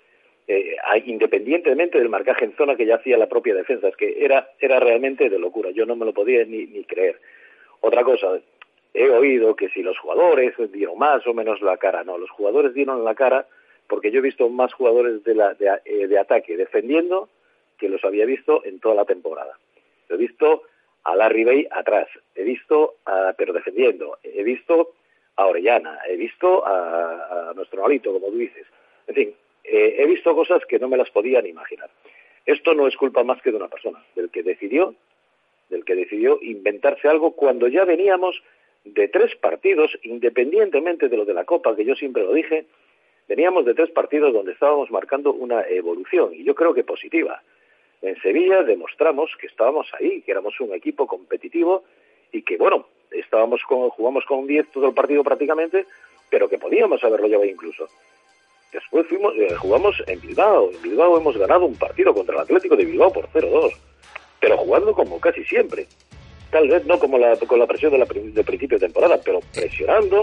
eh, 0.48 0.76
independientemente 1.06 1.98
del 1.98 2.08
marcaje 2.08 2.44
en 2.44 2.56
zona 2.56 2.76
que 2.76 2.86
ya 2.86 2.96
hacía 2.96 3.16
la 3.16 3.28
propia 3.28 3.54
defensa. 3.54 3.88
Es 3.88 3.96
que 3.96 4.24
era, 4.24 4.50
era 4.60 4.80
realmente 4.80 5.30
de 5.30 5.38
locura. 5.38 5.70
Yo 5.70 5.86
no 5.86 5.96
me 5.96 6.04
lo 6.04 6.12
podía 6.12 6.44
ni, 6.44 6.66
ni 6.66 6.84
creer. 6.84 7.20
Otra 7.80 8.02
cosa, 8.04 8.40
he 8.94 9.08
oído 9.10 9.54
que 9.56 9.68
si 9.70 9.82
los 9.82 9.98
jugadores 9.98 10.54
dieron 10.72 10.98
más 10.98 11.26
o 11.26 11.34
menos 11.34 11.62
la 11.62 11.76
cara. 11.76 12.04
No, 12.04 12.18
los 12.18 12.30
jugadores 12.30 12.74
dieron 12.74 13.04
la 13.04 13.14
cara 13.14 13.46
porque 13.86 14.10
yo 14.10 14.18
he 14.18 14.22
visto 14.22 14.48
más 14.48 14.72
jugadores 14.74 15.22
de, 15.24 15.34
la, 15.34 15.54
de, 15.54 15.70
eh, 15.84 16.06
de 16.06 16.18
ataque 16.18 16.56
defendiendo 16.56 17.28
que 17.78 17.88
los 17.88 18.04
había 18.04 18.26
visto 18.26 18.64
en 18.64 18.80
toda 18.80 18.94
la 18.94 19.04
temporada. 19.04 19.58
He 20.08 20.16
visto 20.16 20.62
a 21.04 21.16
Larry 21.16 21.44
Bay 21.44 21.68
atrás, 21.70 22.08
he 22.34 22.44
visto, 22.44 22.94
a, 23.06 23.34
pero 23.36 23.52
defendiendo, 23.52 24.18
he 24.22 24.42
visto 24.42 24.92
a 25.36 25.46
Orellana, 25.46 25.98
he 26.08 26.16
visto 26.16 26.66
a, 26.66 27.50
a 27.50 27.54
nuestro 27.54 27.82
Nolito, 27.82 28.12
como 28.12 28.28
tú 28.28 28.38
dices. 28.38 28.66
En 29.06 29.14
fin, 29.14 29.34
eh, 29.64 29.96
he 29.98 30.06
visto 30.06 30.34
cosas 30.34 30.64
que 30.66 30.78
no 30.78 30.88
me 30.88 30.96
las 30.96 31.10
podía 31.10 31.40
ni 31.40 31.50
imaginar. 31.50 31.90
Esto 32.44 32.74
no 32.74 32.86
es 32.86 32.96
culpa 32.96 33.22
más 33.22 33.40
que 33.42 33.50
de 33.50 33.56
una 33.56 33.68
persona, 33.68 34.04
del 34.16 34.30
que 34.30 34.42
decidió, 34.42 34.94
del 35.68 35.84
que 35.84 35.94
decidió 35.94 36.38
inventarse 36.42 37.08
algo 37.08 37.32
cuando 37.32 37.68
ya 37.68 37.84
veníamos 37.84 38.42
de 38.84 39.08
tres 39.08 39.34
partidos, 39.36 39.96
independientemente 40.02 41.08
de 41.08 41.16
lo 41.16 41.24
de 41.24 41.34
la 41.34 41.44
Copa, 41.44 41.76
que 41.76 41.84
yo 41.84 41.94
siempre 41.94 42.24
lo 42.24 42.32
dije, 42.32 42.66
veníamos 43.28 43.64
de 43.64 43.74
tres 43.74 43.90
partidos 43.90 44.32
donde 44.32 44.52
estábamos 44.52 44.90
marcando 44.90 45.32
una 45.32 45.62
evolución, 45.68 46.34
y 46.34 46.42
yo 46.42 46.54
creo 46.54 46.74
que 46.74 46.82
positiva. 46.82 47.42
En 48.02 48.20
Sevilla 48.20 48.64
demostramos 48.64 49.30
que 49.40 49.46
estábamos 49.46 49.88
ahí, 49.94 50.22
que 50.22 50.32
éramos 50.32 50.58
un 50.60 50.74
equipo 50.74 51.06
competitivo 51.06 51.84
y 52.32 52.42
que, 52.42 52.56
bueno, 52.56 52.86
estábamos 53.10 53.60
con, 53.68 53.90
jugamos 53.90 54.24
con 54.26 54.46
10 54.46 54.70
todo 54.72 54.88
el 54.88 54.94
partido 54.94 55.22
prácticamente, 55.22 55.86
pero 56.30 56.48
que 56.48 56.58
podíamos 56.58 57.02
haberlo 57.04 57.28
llevado 57.28 57.48
incluso. 57.48 57.86
Después 58.72 59.06
fuimos, 59.06 59.34
eh, 59.36 59.54
jugamos 59.56 59.96
en 60.06 60.18
Bilbao. 60.20 60.70
En 60.70 60.80
Bilbao 60.82 61.18
hemos 61.18 61.36
ganado 61.36 61.66
un 61.66 61.74
partido 61.76 62.14
contra 62.14 62.34
el 62.36 62.40
Atlético 62.40 62.74
de 62.74 62.86
Bilbao 62.86 63.12
por 63.12 63.28
0-2, 63.28 63.70
pero 64.40 64.56
jugando 64.56 64.92
como 64.94 65.20
casi 65.20 65.44
siempre. 65.44 65.86
Tal 66.50 66.68
vez 66.68 66.84
no 66.86 66.98
como 66.98 67.18
la, 67.18 67.34
con 67.36 67.58
la 67.58 67.66
presión 67.66 67.92
de 67.92 67.98
la, 67.98 68.04
del 68.06 68.44
principio 68.44 68.78
de 68.78 68.86
temporada, 68.86 69.18
pero 69.24 69.40
presionando 69.54 70.22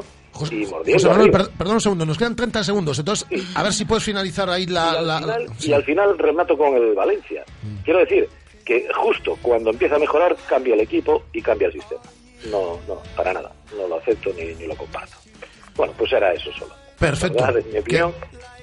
y 0.51 0.65
mordiendo. 0.65 0.93
José 0.93 1.07
Manuel, 1.07 1.21
arriba. 1.29 1.37
per- 1.39 1.57
perdón 1.57 1.73
un 1.75 1.81
segundo, 1.81 2.05
nos 2.05 2.17
quedan 2.19 2.35
30 2.35 2.63
segundos. 2.63 2.99
Entonces, 2.99 3.27
a 3.55 3.63
ver 3.63 3.73
si 3.73 3.85
puedes 3.85 4.03
finalizar 4.03 4.47
ahí 4.49 4.65
la. 4.67 5.01
la- 5.01 5.19
la- 5.21 5.39
y 5.59 5.73
al 5.73 5.83
final 5.83 6.17
remato 6.19 6.55
con 6.57 6.75
el 6.75 6.93
Valencia. 6.93 7.43
Quiero 7.83 7.99
decir 7.99 8.27
que 8.69 8.87
justo 8.93 9.35
cuando 9.41 9.71
empieza 9.71 9.95
a 9.95 9.99
mejorar 9.99 10.37
cambia 10.47 10.75
el 10.75 10.81
equipo 10.81 11.23
y 11.33 11.41
cambia 11.41 11.69
el 11.69 11.73
sistema. 11.73 12.01
No, 12.51 12.79
no, 12.87 13.01
para 13.15 13.33
nada. 13.33 13.51
No 13.75 13.87
lo 13.87 13.95
acepto 13.95 14.31
ni, 14.37 14.53
ni 14.53 14.67
lo 14.67 14.75
comparto. 14.75 15.17
Bueno, 15.75 15.91
pues 15.97 16.13
era 16.13 16.31
eso 16.33 16.51
solo. 16.53 16.75
Perfecto. 16.99 17.43
¿Verdad? 17.43 17.57
Es 17.57 17.65
mi 17.65 17.79
opinión. 17.79 18.13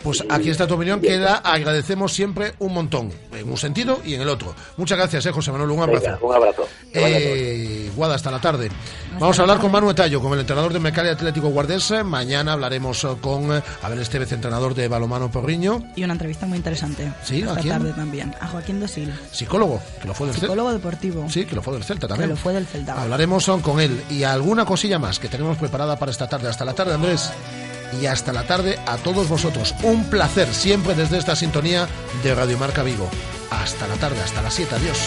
Pues 0.06 0.24
aquí 0.28 0.50
está 0.50 0.68
tu 0.68 0.74
opinión, 0.74 1.00
que 1.00 1.16
la 1.16 1.34
agradecemos 1.38 2.12
siempre 2.12 2.54
un 2.60 2.72
montón, 2.72 3.10
en 3.32 3.50
un 3.50 3.56
sentido 3.56 4.00
y 4.04 4.14
en 4.14 4.20
el 4.20 4.28
otro. 4.28 4.54
Muchas 4.76 4.96
gracias, 4.96 5.26
eh, 5.26 5.32
José 5.32 5.50
Manuel, 5.50 5.72
un 5.72 5.82
abrazo. 5.82 6.04
Venga, 6.04 6.18
un 6.22 6.32
abrazo. 6.32 6.68
Que. 6.92 7.86
Eh, 7.86 7.90
Guada, 7.96 8.14
hasta 8.14 8.30
la 8.30 8.40
tarde. 8.40 8.70
Vamos 9.18 9.36
a 9.36 9.42
hablar 9.42 9.58
con 9.58 9.72
Manu 9.72 9.90
Etallo, 9.90 10.20
con 10.20 10.32
el 10.34 10.38
entrenador 10.40 10.72
de 10.72 10.78
Mercari 10.78 11.08
Atlético 11.08 11.48
Guardés. 11.48 11.92
Mañana 12.04 12.52
hablaremos 12.52 13.02
eh, 13.02 13.08
con 13.20 13.52
eh, 13.56 13.60
Abel 13.82 13.98
Estevez, 14.00 14.30
entrenador 14.30 14.74
de 14.76 14.86
Balomano 14.86 15.28
Porriño, 15.28 15.82
Y 15.96 16.04
una 16.04 16.12
entrevista 16.12 16.46
muy 16.46 16.58
interesante. 16.58 17.12
Sí, 17.24 17.42
¿a 17.42 17.46
esta 17.48 17.60
quién? 17.62 17.74
tarde 17.78 17.92
también. 17.94 18.32
A 18.40 18.46
Joaquín 18.46 18.78
Dosil, 18.78 19.12
psicólogo, 19.32 19.82
que 20.00 20.06
lo 20.06 20.14
fue 20.14 20.26
del 20.28 20.34
Celta. 20.34 20.46
psicólogo 20.46 20.72
deportivo. 20.72 21.28
Sí, 21.28 21.46
que 21.46 21.56
lo 21.56 21.62
fue 21.62 21.72
del 21.74 21.82
Celta 21.82 22.06
Que 22.06 22.10
también. 22.12 22.30
lo 22.30 22.36
fue 22.36 22.52
del 22.52 22.66
Celta. 22.68 23.02
Hablaremos 23.02 23.48
eh, 23.48 23.52
con 23.60 23.80
él 23.80 24.00
y 24.08 24.22
alguna 24.22 24.64
cosilla 24.64 25.00
más 25.00 25.18
que 25.18 25.26
tenemos 25.28 25.56
preparada 25.58 25.98
para 25.98 26.12
esta 26.12 26.28
tarde. 26.28 26.48
Hasta 26.48 26.64
la 26.64 26.74
tarde, 26.74 26.94
Andrés. 26.94 27.28
Y 28.00 28.06
hasta 28.06 28.32
la 28.32 28.44
tarde 28.44 28.78
a 28.86 28.96
todos 28.96 29.28
vosotros. 29.28 29.74
Un 29.82 30.04
placer 30.04 30.52
siempre 30.52 30.94
desde 30.94 31.18
esta 31.18 31.36
sintonía 31.36 31.88
de 32.22 32.34
Radio 32.34 32.58
Marca 32.58 32.82
Vigo. 32.82 33.08
Hasta 33.50 33.86
la 33.86 33.94
tarde, 33.94 34.20
hasta 34.22 34.42
las 34.42 34.54
7. 34.54 34.74
Adiós. 34.74 34.98